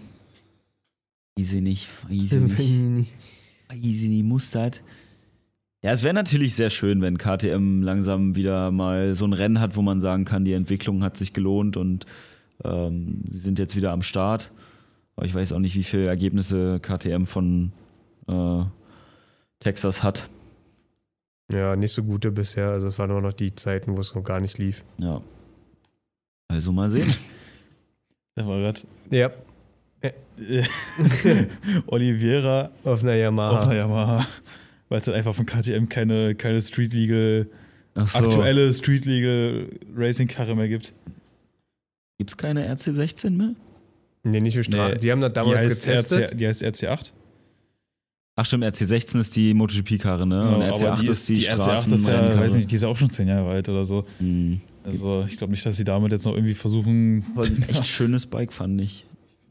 Easy 1.38 1.60
nicht. 1.60 1.88
Easy 2.08 2.40
nicht. 2.40 3.12
Easy 3.74 4.08
nicht 4.08 4.24
mustert. 4.24 4.82
Ja, 5.82 5.92
es 5.92 6.02
wäre 6.02 6.14
natürlich 6.14 6.54
sehr 6.54 6.70
schön, 6.70 7.02
wenn 7.02 7.18
KTM 7.18 7.82
langsam 7.82 8.34
wieder 8.34 8.70
mal 8.70 9.14
so 9.14 9.26
ein 9.26 9.34
Rennen 9.34 9.60
hat, 9.60 9.76
wo 9.76 9.82
man 9.82 10.00
sagen 10.00 10.24
kann, 10.24 10.44
die 10.44 10.54
Entwicklung 10.54 11.02
hat 11.02 11.16
sich 11.16 11.32
gelohnt 11.32 11.76
und 11.76 12.06
ähm, 12.64 13.22
sie 13.30 13.38
sind 13.38 13.58
jetzt 13.58 13.76
wieder 13.76 13.92
am 13.92 14.02
Start. 14.02 14.50
Aber 15.16 15.26
ich 15.26 15.34
weiß 15.34 15.52
auch 15.52 15.58
nicht, 15.58 15.76
wie 15.76 15.84
viele 15.84 16.06
Ergebnisse 16.06 16.80
KTM 16.80 17.24
von 17.24 17.72
äh, 18.26 18.64
Texas 19.60 20.02
hat. 20.02 20.28
Ja, 21.52 21.76
nicht 21.76 21.92
so 21.92 22.02
gute 22.02 22.32
bisher. 22.32 22.70
Also 22.70 22.88
es 22.88 22.98
waren 22.98 23.10
nur 23.10 23.20
noch 23.20 23.32
die 23.32 23.54
Zeiten, 23.54 23.96
wo 23.96 24.00
es 24.00 24.14
noch 24.14 24.24
gar 24.24 24.40
nicht 24.40 24.58
lief. 24.58 24.82
Ja. 24.98 25.20
Also 26.48 26.72
mal 26.72 26.90
sehen. 26.90 27.14
Da 28.34 28.46
war 28.46 28.58
gerade 28.58 28.80
Ja, 29.10 29.30
Oliveira 31.86 32.70
auf 32.84 33.02
einer 33.02 33.12
auf 33.12 33.18
Yamaha. 33.18 33.62
einer 33.62 33.74
Yamaha. 33.74 34.26
Weil 34.88 34.98
es 34.98 35.06
halt 35.06 35.16
einfach 35.16 35.34
von 35.34 35.46
KTM 35.46 35.88
keine, 35.88 36.34
keine 36.34 36.62
Street 36.62 36.92
Legal, 36.92 37.46
so. 37.94 38.18
aktuelle 38.18 38.72
Street 38.72 39.04
Legal 39.04 39.68
Racing 39.96 40.28
Karre 40.28 40.54
mehr 40.54 40.68
gibt. 40.68 40.92
Gibt 42.18 42.30
es 42.30 42.36
keine 42.36 42.72
RC16 42.72 43.30
mehr? 43.30 43.54
Nee, 44.22 44.40
nicht 44.40 44.54
für 44.56 44.64
Straßen. 44.64 44.94
Nee, 44.94 44.98
die 44.98 45.10
haben 45.12 45.20
das 45.20 45.32
damals 45.32 45.66
die 45.66 45.68
getestet. 45.74 46.30
RC, 46.32 46.38
die 46.38 46.46
heißt 46.46 46.62
RC8. 46.64 47.12
Ach 48.38 48.44
stimmt, 48.44 48.64
RC16 48.64 49.18
ist 49.18 49.34
die 49.34 49.54
MotoGP-Karre, 49.54 50.26
ne? 50.26 50.40
Genau, 50.40 50.56
und 50.56 50.62
RC8 50.62 50.86
aber 50.86 51.00
die 51.00 51.08
ist 51.08 51.28
die, 51.30 51.48
RC8 51.48 51.54
Straßen 51.54 51.92
ist 51.94 52.06
ja, 52.06 52.38
weiß 52.38 52.56
nicht, 52.56 52.70
die 52.70 52.74
ist 52.76 52.82
ja 52.82 52.88
auch 52.88 52.96
schon 52.96 53.08
zehn 53.08 53.28
Jahre 53.28 53.48
alt 53.48 53.68
oder 53.70 53.86
so. 53.86 54.04
Hm. 54.18 54.60
Also 54.84 55.24
ich 55.26 55.38
glaube 55.38 55.52
nicht, 55.52 55.64
dass 55.64 55.78
sie 55.78 55.84
damit 55.84 56.12
jetzt 56.12 56.26
noch 56.26 56.34
irgendwie 56.34 56.52
versuchen. 56.52 57.24
Aber 57.34 57.46
ein 57.46 57.62
echt 57.66 57.86
schönes 57.86 58.26
Bike, 58.26 58.52
fand 58.52 58.78
ich. 58.82 59.06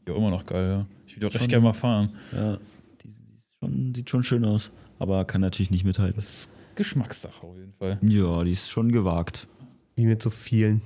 Ja, 0.06 0.14
immer 0.14 0.30
noch 0.30 0.46
geil, 0.46 0.68
ja. 0.68 0.86
Ich 1.06 1.16
würde 1.16 1.26
auch 1.26 1.32
Schon. 1.32 1.40
echt 1.40 1.50
gerne 1.50 1.64
mal 1.64 1.72
fahren. 1.72 2.10
Ja, 2.32 2.58
die, 3.02 3.08
die 3.08 3.38
ist 3.38 3.54
schon, 3.60 3.94
sieht 3.94 4.08
schon 4.08 4.22
schön 4.22 4.44
aus. 4.44 4.70
Aber 5.00 5.24
kann 5.24 5.40
natürlich 5.40 5.72
nicht 5.72 5.84
mithalten. 5.84 6.14
Das 6.14 6.30
ist 6.30 6.52
Geschmackssache 6.76 7.44
auf 7.44 7.56
jeden 7.56 7.72
Fall. 7.72 7.98
Ja, 8.02 8.44
die 8.44 8.52
ist 8.52 8.70
schon 8.70 8.92
gewagt. 8.92 9.48
Wie 9.96 10.06
mit 10.06 10.22
so 10.22 10.30
vielen. 10.30 10.80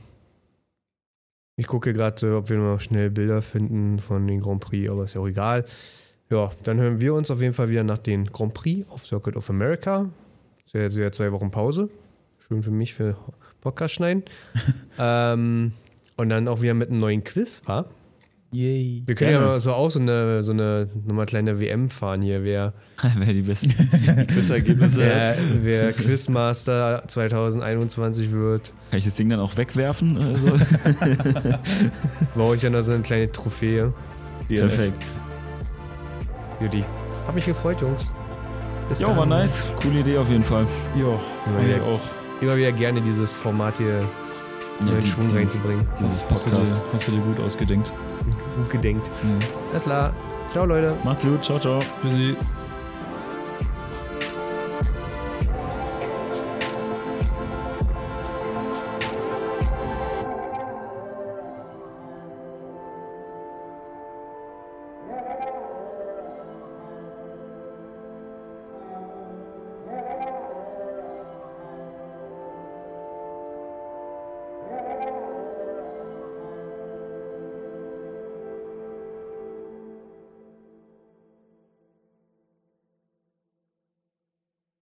Ich 1.56 1.66
gucke 1.66 1.92
gerade, 1.92 2.36
ob 2.36 2.48
wir 2.48 2.56
noch 2.56 2.80
schnell 2.80 3.10
Bilder 3.10 3.42
finden 3.42 3.98
von 3.98 4.26
den 4.26 4.40
Grand 4.40 4.60
Prix, 4.60 4.90
aber 4.90 5.04
ist 5.04 5.14
ja 5.14 5.20
auch 5.20 5.28
egal. 5.28 5.66
Ja, 6.30 6.52
dann 6.62 6.78
hören 6.78 7.00
wir 7.00 7.14
uns 7.14 7.28
auf 7.32 7.40
jeden 7.40 7.54
Fall 7.54 7.70
wieder 7.70 7.82
nach 7.82 7.98
den 7.98 8.26
Grand 8.26 8.54
Prix 8.54 8.88
auf 8.88 9.04
Circuit 9.04 9.34
of 9.36 9.50
America. 9.50 10.08
Jetzt 10.72 10.96
wieder 10.96 11.10
zwei 11.10 11.32
Wochen 11.32 11.50
Pause. 11.50 11.90
Schön 12.46 12.62
für 12.62 12.70
mich 12.70 12.94
für 12.94 13.16
Podcast 13.60 13.94
schneiden. 13.94 14.22
ähm, 14.98 15.72
und 16.16 16.28
dann 16.28 16.46
auch 16.46 16.62
wieder 16.62 16.74
mit 16.74 16.88
einem 16.88 17.00
neuen 17.00 17.24
Quiz, 17.24 17.62
wa? 17.66 17.86
Yay. 18.52 19.02
Wir 19.06 19.14
können 19.16 19.32
ja 19.32 19.40
mal 19.40 19.58
so 19.58 19.72
auch 19.72 19.90
so 19.90 19.98
eine, 19.98 20.44
so 20.44 20.52
eine 20.52 20.88
nochmal 21.04 21.26
kleine 21.26 21.60
WM 21.60 21.88
fahren 21.88 22.22
hier. 22.22 22.44
Wer, 22.44 22.74
Wer 23.16 23.32
die 23.32 23.42
besten 23.42 23.70
Quizergebnisse 24.28 25.00
wer, 25.00 25.36
wer 25.62 25.92
Quizmaster 25.92 27.02
2021 27.08 28.30
wird, 28.30 28.72
Kann 28.90 29.00
ich 29.00 29.04
das 29.04 29.14
Ding 29.14 29.30
dann 29.30 29.40
auch 29.40 29.56
wegwerfen? 29.56 30.16
oder 30.16 30.36
so? 30.36 30.52
brauche 32.36 32.54
ich 32.54 32.62
ja 32.62 32.70
noch 32.70 32.82
so 32.82 32.92
eine 32.92 33.02
kleine 33.02 33.32
Trophäe. 33.32 33.92
Perfekt. 34.48 35.04
Judy. 36.60 36.84
Hab 37.26 37.34
mich 37.34 37.44
gefreut, 37.46 37.80
Jungs. 37.80 38.12
Bis 38.88 39.00
Ja, 39.00 39.08
dann. 39.08 39.16
war 39.18 39.26
nice. 39.26 39.64
Coole 39.80 40.00
Idee 40.00 40.18
auf 40.18 40.28
jeden 40.28 40.42
Fall. 40.44 40.66
Ja, 40.96 41.06
fand 41.52 41.66
ich 41.66 41.80
auch. 41.80 42.00
Immer 42.40 42.56
wieder 42.56 42.72
gerne 42.72 43.00
dieses 43.00 43.30
Format 43.30 43.76
hier 43.78 44.00
Ja, 44.86 44.92
in 44.92 45.00
die- 45.00 45.06
Schwung 45.06 45.30
reinzubringen. 45.30 45.86
Dieses 46.00 46.24
Hast 46.30 46.46
du, 46.46 46.50
dir, 46.50 46.56
Podcast. 46.56 46.82
hast 46.94 47.08
du 47.08 47.12
dir 47.12 47.20
gut 47.20 47.40
ausgedenkt. 47.40 47.92
Gut 48.56 48.70
gedenkt. 48.70 49.10
Ja. 49.22 49.46
Alles 49.72 49.82
klar. 49.84 50.12
Ciao, 50.52 50.64
Leute. 50.66 50.94
Macht's 51.04 51.24
gut. 51.24 51.44
Ciao, 51.44 51.58
ciao. 51.58 51.78
Tschüssi. 52.02 52.36